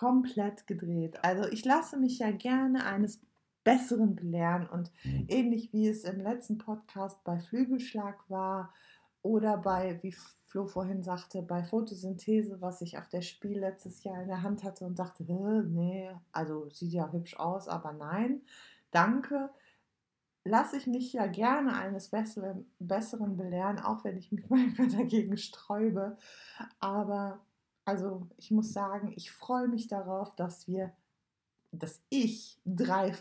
komplett 0.00 0.66
gedreht. 0.66 1.22
Also 1.22 1.46
ich 1.50 1.62
lasse 1.66 1.98
mich 1.98 2.20
ja 2.20 2.30
gerne 2.30 2.86
eines 2.86 3.20
Besseren 3.64 4.16
belehren. 4.16 4.66
Und 4.66 4.90
mhm. 5.04 5.26
ähnlich 5.28 5.74
wie 5.74 5.88
es 5.88 6.04
im 6.04 6.20
letzten 6.20 6.56
Podcast 6.56 7.22
bei 7.22 7.38
Flügelschlag 7.38 8.18
war 8.30 8.72
oder 9.20 9.58
bei, 9.58 10.02
wie 10.02 10.14
Flo 10.46 10.66
vorhin 10.66 11.02
sagte, 11.02 11.42
bei 11.42 11.62
Photosynthese, 11.62 12.62
was 12.62 12.80
ich 12.80 12.96
auf 12.96 13.08
der 13.08 13.20
Spiel 13.20 13.58
letztes 13.58 14.02
Jahr 14.02 14.22
in 14.22 14.28
der 14.28 14.42
Hand 14.42 14.64
hatte 14.64 14.86
und 14.86 14.98
dachte, 14.98 15.22
nee, 15.24 16.10
also 16.32 16.70
sieht 16.70 16.94
ja 16.94 17.12
hübsch 17.12 17.38
aus, 17.38 17.68
aber 17.68 17.92
nein, 17.92 18.40
danke. 18.90 19.50
Lasse 20.44 20.78
ich 20.78 20.86
mich 20.86 21.12
ja 21.12 21.26
gerne 21.26 21.74
eines 21.74 22.08
Besseren, 22.08 22.64
Besseren 22.78 23.36
belehren, 23.36 23.78
auch 23.78 24.02
wenn 24.04 24.16
ich 24.16 24.32
mich 24.32 24.48
manchmal 24.48 24.88
dagegen 24.88 25.36
sträube. 25.36 26.16
Aber 26.78 27.40
also 27.90 28.28
ich 28.36 28.52
muss 28.52 28.72
sagen, 28.72 29.12
ich 29.16 29.32
freue 29.32 29.66
mich 29.66 29.88
darauf, 29.88 30.36
dass 30.36 30.68
wir, 30.68 30.92
dass 31.72 32.00
ich 32.08 32.60
drei 32.64 33.16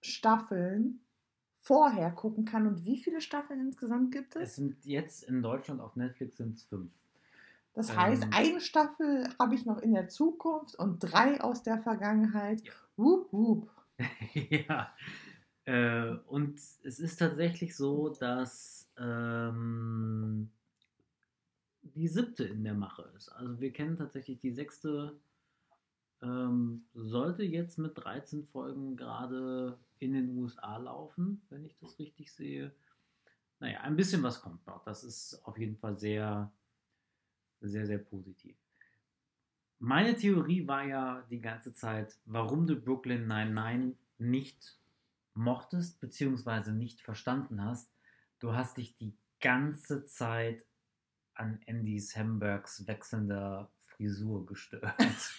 Staffeln 0.00 1.00
vorher 1.60 2.10
gucken 2.10 2.44
kann. 2.44 2.66
Und 2.66 2.84
wie 2.84 2.98
viele 2.98 3.20
Staffeln 3.20 3.60
insgesamt 3.60 4.10
gibt 4.10 4.34
es? 4.34 4.42
Es 4.42 4.56
sind 4.56 4.84
jetzt 4.84 5.22
in 5.22 5.40
Deutschland 5.40 5.80
auf 5.80 5.94
Netflix 5.94 6.36
sind 6.36 6.56
es 6.56 6.64
fünf. 6.64 6.90
Das 7.74 7.96
heißt, 7.96 8.24
ähm, 8.24 8.30
eine 8.32 8.60
Staffel 8.60 9.28
habe 9.38 9.54
ich 9.54 9.64
noch 9.64 9.78
in 9.78 9.94
der 9.94 10.08
Zukunft 10.08 10.74
und 10.74 10.98
drei 10.98 11.40
aus 11.40 11.62
der 11.62 11.78
Vergangenheit. 11.78 12.60
Ja. 12.62 12.72
Wup, 12.96 13.32
wup. 13.32 13.70
ja. 14.34 14.92
Äh, 15.64 16.16
und 16.26 16.58
es 16.58 16.98
ist 16.98 17.18
tatsächlich 17.18 17.76
so, 17.76 18.08
dass 18.08 18.90
ähm, 18.98 20.50
die 21.94 22.08
siebte 22.08 22.44
in 22.44 22.64
der 22.64 22.74
Mache 22.74 23.10
ist. 23.16 23.28
Also 23.30 23.60
wir 23.60 23.72
kennen 23.72 23.96
tatsächlich 23.96 24.40
die 24.40 24.52
sechste 24.52 25.20
ähm, 26.22 26.84
sollte 26.94 27.42
jetzt 27.42 27.78
mit 27.78 27.98
13 27.98 28.44
Folgen 28.44 28.96
gerade 28.96 29.78
in 29.98 30.12
den 30.12 30.36
USA 30.38 30.76
laufen, 30.76 31.42
wenn 31.50 31.64
ich 31.64 31.76
das 31.78 31.98
richtig 31.98 32.32
sehe. 32.32 32.72
Naja, 33.58 33.80
ein 33.80 33.96
bisschen 33.96 34.22
was 34.22 34.40
kommt 34.40 34.66
noch. 34.66 34.84
Das 34.84 35.04
ist 35.04 35.40
auf 35.44 35.58
jeden 35.58 35.76
Fall 35.76 35.98
sehr, 35.98 36.52
sehr, 37.60 37.86
sehr 37.86 37.98
positiv. 37.98 38.56
Meine 39.78 40.14
Theorie 40.14 40.66
war 40.66 40.84
ja 40.84 41.26
die 41.30 41.40
ganze 41.40 41.72
Zeit, 41.72 42.16
warum 42.24 42.66
du 42.66 42.76
Brooklyn 42.76 43.26
99 43.26 43.98
nicht 44.18 44.78
mochtest, 45.34 46.00
beziehungsweise 46.00 46.72
nicht 46.72 47.00
verstanden 47.00 47.64
hast. 47.64 47.92
Du 48.38 48.54
hast 48.54 48.76
dich 48.76 48.96
die 48.96 49.16
ganze 49.40 50.04
Zeit 50.04 50.64
an 51.34 51.60
Andy 51.66 51.98
Sambergs 51.98 52.86
wechselnder 52.86 53.70
Frisur 53.78 54.46
gestört. 54.46 54.94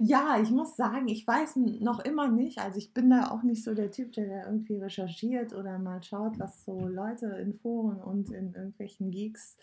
Ja, 0.00 0.40
ich 0.42 0.50
muss 0.50 0.74
sagen, 0.74 1.06
ich 1.06 1.24
weiß 1.24 1.56
noch 1.56 2.00
immer 2.00 2.28
nicht, 2.28 2.58
also 2.58 2.76
ich 2.76 2.92
bin 2.92 3.10
da 3.10 3.30
auch 3.30 3.44
nicht 3.44 3.62
so 3.62 3.72
der 3.72 3.92
Typ, 3.92 4.12
der 4.12 4.26
da 4.26 4.46
irgendwie 4.46 4.78
recherchiert 4.78 5.52
oder 5.52 5.78
mal 5.78 6.02
schaut, 6.02 6.40
was 6.40 6.64
so 6.64 6.88
Leute 6.88 7.26
in 7.26 7.54
Foren 7.54 8.02
und 8.02 8.30
in 8.30 8.52
irgendwelchen 8.52 9.12
Geeks 9.12 9.56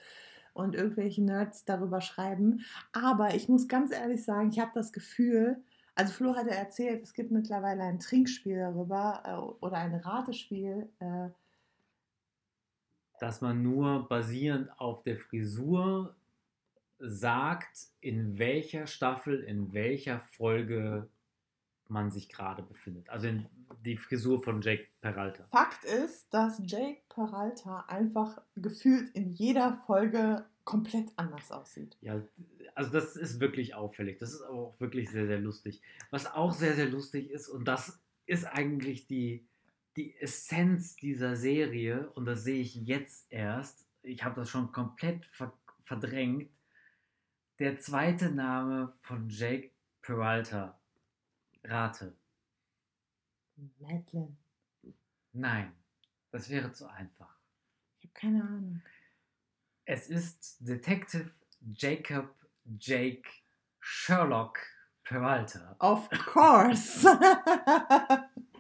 und 0.54 0.76
irgendwelchen 0.76 1.26
Nerds 1.26 1.66
darüber 1.66 2.00
schreiben. 2.00 2.62
Aber 2.94 3.36
ich 3.36 3.50
muss 3.50 3.68
ganz 3.68 3.92
ehrlich 3.92 4.24
sagen, 4.24 4.50
ich 4.50 4.60
habe 4.60 4.72
das 4.74 4.94
Gefühl, 4.94 5.62
also 5.96 6.14
Flo 6.14 6.36
hatte 6.36 6.52
erzählt, 6.52 7.04
es 7.04 7.14
gibt 7.14 7.32
mittlerweile 7.32 7.84
ein 7.84 8.00
Trinkspiel 8.00 8.58
darüber 8.58 9.24
äh, 9.26 9.64
oder 9.66 9.78
ein 9.78 9.96
Ratespiel. 9.96 10.90
Äh, 11.00 11.30
dass 13.22 13.40
man 13.40 13.62
nur 13.62 14.08
basierend 14.10 14.72
auf 14.80 15.04
der 15.04 15.16
Frisur 15.16 16.16
sagt, 16.98 17.90
in 18.00 18.40
welcher 18.40 18.88
Staffel, 18.88 19.42
in 19.42 19.74
welcher 19.74 20.22
Folge 20.22 21.08
man 21.88 22.10
sich 22.10 22.30
gerade 22.30 22.64
befindet. 22.64 23.08
Also 23.12 23.28
in 23.28 23.46
die 23.86 23.96
Frisur 23.96 24.42
von 24.42 24.60
Jake 24.64 24.88
Peralta. 25.02 25.44
Fakt 25.52 25.84
ist, 25.84 26.34
dass 26.34 26.64
Jake 26.66 27.02
Peralta 27.10 27.86
einfach 27.88 28.42
gefühlt 28.56 29.10
in 29.16 29.34
jeder 29.34 29.76
Folge 29.86 30.44
komplett 30.64 31.12
anders 31.16 31.52
aussieht. 31.52 31.98
Ja, 32.02 32.24
also 32.74 32.92
das 32.92 33.16
ist 33.16 33.40
wirklich 33.40 33.76
auffällig. 33.76 34.18
Das 34.18 34.34
ist 34.34 34.42
aber 34.42 34.58
auch 34.58 34.80
wirklich 34.80 35.12
sehr, 35.12 35.28
sehr 35.28 35.40
lustig. 35.40 35.80
Was 36.10 36.26
auch 36.26 36.54
sehr, 36.54 36.74
sehr 36.74 36.90
lustig 36.90 37.30
ist, 37.30 37.50
und 37.50 37.68
das 37.68 38.00
ist 38.26 38.46
eigentlich 38.46 39.06
die, 39.06 39.46
die 39.96 40.16
Essenz 40.18 40.96
dieser 40.96 41.36
Serie, 41.36 42.10
und 42.12 42.26
das 42.26 42.44
sehe 42.44 42.62
ich 42.62 42.76
jetzt 42.76 43.32
erst, 43.32 43.86
ich 44.04 44.24
habe 44.24 44.36
das 44.36 44.50
schon 44.50 44.72
komplett 44.72 45.26
verdrängt, 45.84 46.50
der 47.60 47.80
zweite 47.80 48.32
Name 48.32 48.94
von 49.02 49.30
Jake 49.30 49.72
Peralta. 50.02 50.80
Rate. 51.64 52.16
Madeline. 53.78 54.36
Nein, 55.34 55.72
das 56.32 56.50
wäre 56.50 56.72
zu 56.74 56.88
einfach. 56.88 57.38
Ich 58.00 58.06
habe 58.06 58.14
keine 58.14 58.44
Ahnung. 58.44 58.82
Es 59.86 60.10
ist 60.10 60.58
Detective 60.60 61.32
Jacob 61.76 62.34
Jake 62.80 63.30
Sherlock 63.80 64.58
Peralta. 65.04 65.76
Of 65.80 66.10
course. 66.26 67.06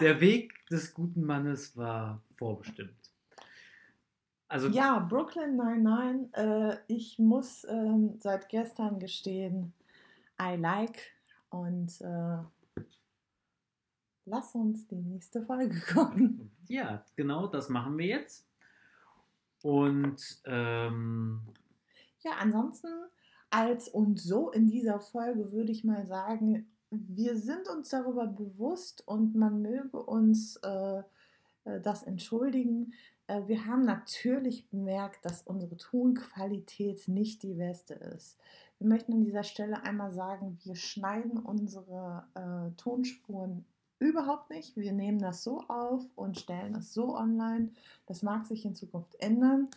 Der 0.00 0.20
Weg 0.20 0.66
des 0.68 0.94
guten 0.94 1.24
Mannes 1.24 1.76
war 1.76 2.22
vorbestimmt. 2.36 2.94
Also, 4.48 4.68
ja, 4.68 4.98
Brooklyn 4.98 5.56
99, 5.56 6.34
äh, 6.34 6.78
ich 6.86 7.18
muss 7.18 7.64
ähm, 7.68 8.18
seit 8.18 8.48
gestern 8.48 8.98
gestehen, 8.98 9.74
I 10.40 10.56
like 10.56 10.98
und 11.50 12.00
äh, 12.00 12.38
lass 14.24 14.54
uns 14.54 14.86
die 14.86 15.02
nächste 15.02 15.42
Folge 15.42 15.78
gucken. 15.92 16.50
Ja, 16.66 17.04
genau, 17.16 17.46
das 17.46 17.68
machen 17.68 17.98
wir 17.98 18.06
jetzt. 18.06 18.48
Und 19.62 20.40
ähm, 20.46 21.40
ja, 22.20 22.32
ansonsten 22.38 22.88
als 23.50 23.88
und 23.88 24.18
so 24.18 24.50
in 24.50 24.66
dieser 24.66 25.00
Folge 25.00 25.52
würde 25.52 25.72
ich 25.72 25.84
mal 25.84 26.06
sagen, 26.06 26.70
wir 26.90 27.36
sind 27.36 27.68
uns 27.68 27.90
darüber 27.90 28.26
bewusst 28.26 29.06
und 29.06 29.34
man 29.34 29.62
möge 29.62 30.02
uns 30.02 30.56
äh, 30.56 31.02
äh 31.64 31.80
das 31.82 32.02
entschuldigen, 32.02 32.92
äh, 33.28 33.42
wir 33.46 33.66
haben 33.66 33.84
natürlich 33.84 34.68
bemerkt, 34.70 35.24
dass 35.24 35.42
unsere 35.42 35.76
Tonqualität 35.76 37.06
nicht 37.06 37.42
die 37.42 37.54
beste 37.54 37.94
ist. 37.94 38.38
Wir 38.78 38.88
möchten 38.88 39.12
an 39.12 39.24
dieser 39.24 39.44
Stelle 39.44 39.82
einmal 39.84 40.10
sagen, 40.10 40.58
wir 40.64 40.74
schneiden 40.74 41.38
unsere 41.38 42.24
äh, 42.34 42.76
Tonspuren 42.76 43.64
überhaupt 43.98 44.50
nicht. 44.50 44.76
Wir 44.76 44.92
nehmen 44.92 45.18
das 45.18 45.42
so 45.42 45.62
auf 45.68 46.04
und 46.16 46.38
stellen 46.38 46.76
es 46.76 46.94
so 46.94 47.16
online. 47.16 47.70
Das 48.06 48.22
mag 48.22 48.46
sich 48.46 48.64
in 48.64 48.74
Zukunft 48.74 49.14
ändern. 49.20 49.68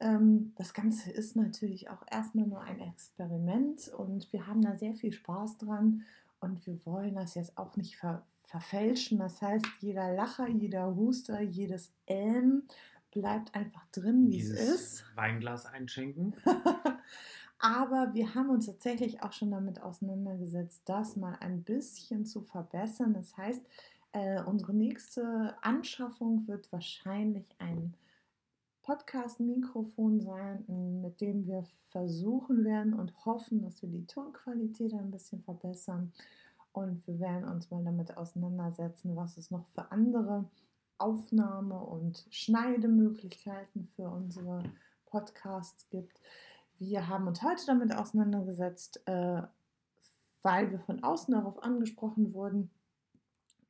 Ähm, 0.00 0.52
das 0.56 0.74
Ganze 0.74 1.10
ist 1.10 1.36
natürlich 1.36 1.88
auch 1.88 2.04
erstmal 2.10 2.46
nur 2.46 2.60
ein 2.60 2.80
Experiment 2.80 3.88
und 3.96 4.32
wir 4.32 4.46
haben 4.46 4.62
da 4.62 4.76
sehr 4.76 4.94
viel 4.94 5.12
Spaß 5.12 5.58
dran 5.58 6.04
und 6.40 6.66
wir 6.66 6.84
wollen 6.86 7.14
das 7.14 7.34
jetzt 7.34 7.56
auch 7.58 7.76
nicht 7.76 7.96
ver 7.96 8.26
verfälschen. 8.42 9.18
Das 9.18 9.42
heißt, 9.42 9.66
jeder 9.80 10.14
Lacher, 10.14 10.48
jeder 10.48 10.94
Huster, 10.96 11.42
jedes 11.42 11.92
Ähm 12.06 12.62
bleibt 13.10 13.54
einfach 13.54 13.86
drin, 13.92 14.30
wie 14.30 14.40
es 14.40 14.50
ist. 14.50 15.04
Weinglas 15.14 15.66
einschenken. 15.66 16.34
Aber 17.58 18.14
wir 18.14 18.34
haben 18.34 18.50
uns 18.50 18.66
tatsächlich 18.66 19.22
auch 19.22 19.32
schon 19.32 19.50
damit 19.50 19.82
auseinandergesetzt, 19.82 20.82
das 20.84 21.16
mal 21.16 21.36
ein 21.40 21.62
bisschen 21.62 22.24
zu 22.24 22.42
verbessern. 22.42 23.14
Das 23.14 23.36
heißt, 23.36 23.62
äh, 24.12 24.42
unsere 24.42 24.74
nächste 24.74 25.56
Anschaffung 25.62 26.46
wird 26.46 26.70
wahrscheinlich 26.72 27.46
ein 27.58 27.94
Podcast-Mikrofon 28.88 30.22
sein, 30.22 30.64
mit 31.02 31.20
dem 31.20 31.44
wir 31.44 31.62
versuchen 31.90 32.64
werden 32.64 32.94
und 32.94 33.12
hoffen, 33.26 33.60
dass 33.60 33.82
wir 33.82 33.90
die 33.90 34.06
Tonqualität 34.06 34.94
ein 34.94 35.10
bisschen 35.10 35.42
verbessern. 35.42 36.10
Und 36.72 37.06
wir 37.06 37.20
werden 37.20 37.46
uns 37.46 37.70
mal 37.70 37.84
damit 37.84 38.16
auseinandersetzen, 38.16 39.14
was 39.14 39.36
es 39.36 39.50
noch 39.50 39.66
für 39.74 39.92
andere 39.92 40.46
Aufnahme- 40.96 41.84
und 41.84 42.26
Schneidemöglichkeiten 42.30 43.88
für 43.94 44.08
unsere 44.08 44.62
Podcasts 45.04 45.86
gibt. 45.90 46.18
Wir 46.78 47.08
haben 47.08 47.26
uns 47.26 47.42
heute 47.42 47.66
damit 47.66 47.94
auseinandergesetzt, 47.94 49.02
äh, 49.04 49.42
weil 50.40 50.70
wir 50.70 50.80
von 50.80 51.04
außen 51.04 51.34
darauf 51.34 51.62
angesprochen 51.62 52.32
wurden, 52.32 52.70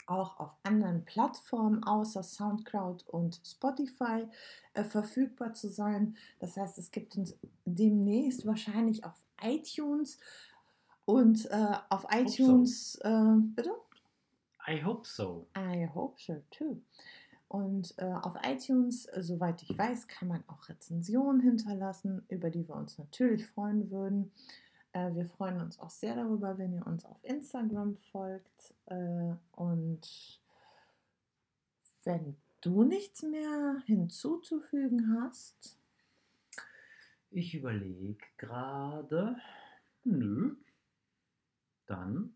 auch 0.09 0.39
auf 0.41 0.57
anderen 0.63 1.05
Plattformen 1.05 1.85
außer 1.85 2.23
SoundCloud 2.23 3.07
und 3.09 3.41
Spotify 3.45 4.27
äh, 4.75 4.85
verfügbar 4.85 5.55
zu 5.55 5.69
sein. 5.69 6.17
Das 6.39 6.57
heißt, 6.57 6.79
es 6.79 6.91
gibt 6.91 7.17
uns 7.17 7.37
demnächst 7.65 8.47
wahrscheinlich 8.47 9.05
auf 9.05 9.23
iTunes 9.43 10.19
und 11.05 11.47
äh, 11.51 11.77
auf 11.91 12.07
iTunes, 12.11 12.95
so. 12.95 13.09
äh, 13.09 13.37
bitte? 13.55 13.71
I 14.67 14.85
hope 14.85 15.07
so. 15.07 15.47
I 15.57 15.89
hope 15.95 16.21
so 16.21 16.43
too. 16.51 16.83
Und 17.49 17.95
äh, 17.97 18.05
auf 18.05 18.35
iTunes, 18.43 19.07
äh, 19.07 19.23
soweit 19.23 19.63
ich 19.63 19.77
weiß, 19.77 20.07
kann 20.07 20.29
man 20.29 20.45
auch 20.49 20.69
Rezensionen 20.69 21.41
hinterlassen, 21.41 22.23
über 22.29 22.51
die 22.51 22.69
wir 22.69 22.77
uns 22.77 22.99
natürlich 22.99 23.47
freuen 23.47 23.91
würden. 23.91 24.33
Äh, 24.99 25.15
wir 25.15 25.27
freuen 25.27 25.61
uns 25.61 25.79
auch 25.79 25.91
sehr 25.91 26.17
darüber, 26.17 26.59
wenn 26.59 26.73
ihr 26.73 26.87
uns 26.87 27.05
auf 27.05 27.23
Instagram 27.23 27.97
folgt. 28.11 28.75
Äh, 28.87 29.35
und 29.53 30.41
wenn 32.05 32.37
du 32.61 32.83
nichts 32.83 33.23
mehr 33.23 33.83
hinzuzufügen 33.87 35.21
hast. 35.21 35.79
Ich 37.31 37.55
überlege 37.55 38.25
gerade. 38.37 39.37
Nö. 40.05 40.57
Dann 41.87 42.35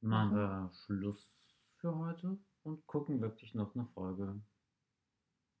machen 0.00 0.36
wir 0.36 0.70
Schluss 0.72 1.30
für 1.76 1.96
heute 1.96 2.38
und 2.62 2.86
gucken 2.86 3.20
wirklich 3.20 3.54
noch 3.54 3.74
eine 3.74 3.86
Folge. 3.86 4.40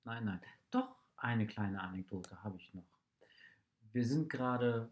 Nein, 0.04 0.24
nein. 0.24 0.40
Doch, 0.70 0.96
eine 1.16 1.46
kleine 1.46 1.80
Anekdote 1.80 2.42
habe 2.42 2.56
ich 2.56 2.72
noch. 2.72 2.86
Wir 3.92 4.06
sind 4.06 4.30
gerade 4.30 4.90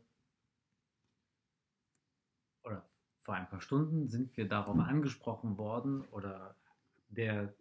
vor 3.29 3.35
ein 3.35 3.47
paar 3.47 3.61
Stunden 3.61 4.09
sind 4.09 4.35
wir 4.39 4.49
darauf 4.49 4.79
angesprochen 4.79 5.59
worden 5.59 6.01
oder 6.13 6.57
der, 7.11 7.53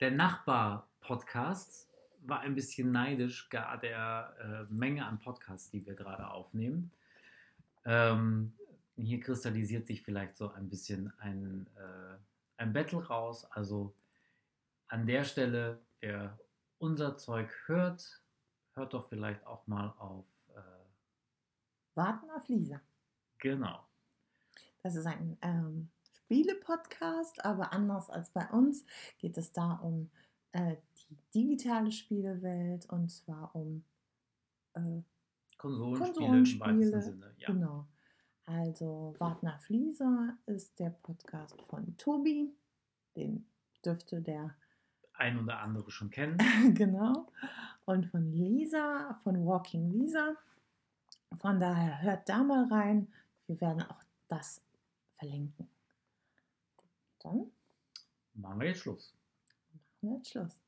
der 0.00 0.10
Nachbar-Podcast 0.10 1.88
war 2.22 2.40
ein 2.40 2.56
bisschen 2.56 2.90
neidisch, 2.90 3.48
gar 3.48 3.78
der 3.78 4.66
äh, 4.68 4.74
Menge 4.74 5.06
an 5.06 5.20
Podcasts, 5.20 5.70
die 5.70 5.86
wir 5.86 5.94
gerade 5.94 6.28
aufnehmen. 6.28 6.90
Ähm, 7.84 8.52
hier 8.96 9.20
kristallisiert 9.20 9.86
sich 9.86 10.02
vielleicht 10.02 10.36
so 10.36 10.50
ein 10.50 10.68
bisschen 10.68 11.12
ein, 11.20 11.68
äh, 11.76 12.16
ein 12.56 12.72
Battle 12.72 13.06
raus. 13.06 13.44
Also 13.52 13.94
an 14.88 15.06
der 15.06 15.22
Stelle, 15.22 15.80
wer 16.00 16.36
unser 16.78 17.16
Zeug 17.16 17.48
hört, 17.66 18.24
hört 18.74 18.92
doch 18.92 19.08
vielleicht 19.08 19.46
auch 19.46 19.68
mal 19.68 19.94
auf. 19.98 20.26
Äh, 20.48 20.60
Warten 21.94 22.28
auf 22.32 22.48
Lisa. 22.48 22.80
Genau. 23.38 23.86
Das 24.82 24.96
ist 24.96 25.06
ein 25.06 25.38
ähm, 25.42 25.90
Spiele-Podcast, 26.12 27.44
aber 27.44 27.72
anders 27.72 28.10
als 28.10 28.30
bei 28.30 28.48
uns 28.50 28.84
geht 29.18 29.38
es 29.38 29.52
da 29.52 29.74
um 29.74 30.10
äh, 30.52 30.76
die 30.96 31.16
digitale 31.34 31.92
Spielewelt 31.92 32.86
und 32.90 33.10
zwar 33.10 33.54
um 33.54 33.84
äh, 34.74 35.02
Konsolenspiele, 35.58 36.12
Konsolenspiele 36.12 36.70
im 36.70 36.80
weitesten 36.80 37.02
Sinne. 37.02 37.34
Ja. 37.36 37.46
Genau. 37.48 37.86
Also 38.46 39.14
Wagner 39.18 39.58
Flieser 39.60 40.36
ist 40.46 40.78
der 40.78 40.90
Podcast 40.90 41.60
von 41.62 41.96
Tobi. 41.96 42.52
Den 43.16 43.46
dürfte 43.84 44.20
der 44.20 44.56
ein 45.14 45.38
oder 45.38 45.60
andere 45.60 45.90
schon 45.90 46.10
kennen. 46.10 46.38
genau. 46.74 47.28
Und 47.84 48.06
von 48.06 48.32
Lisa, 48.32 49.20
von 49.22 49.46
Walking 49.46 49.90
Lisa. 49.90 50.34
Von 51.36 51.60
daher 51.60 52.02
hört 52.02 52.28
da 52.28 52.42
mal 52.42 52.64
rein. 52.64 53.12
Wir 53.46 53.60
werden 53.60 53.82
auch 53.82 54.02
das 54.28 54.60
verlinken. 55.22 55.68
Dann 57.20 57.52
machen 58.34 58.60
wir 58.60 58.68
jetzt 58.68 58.80
Schluss. 58.80 59.14
Machen 60.00 60.14
wir 60.14 60.16
jetzt 60.16 60.30
Schluss. 60.30 60.58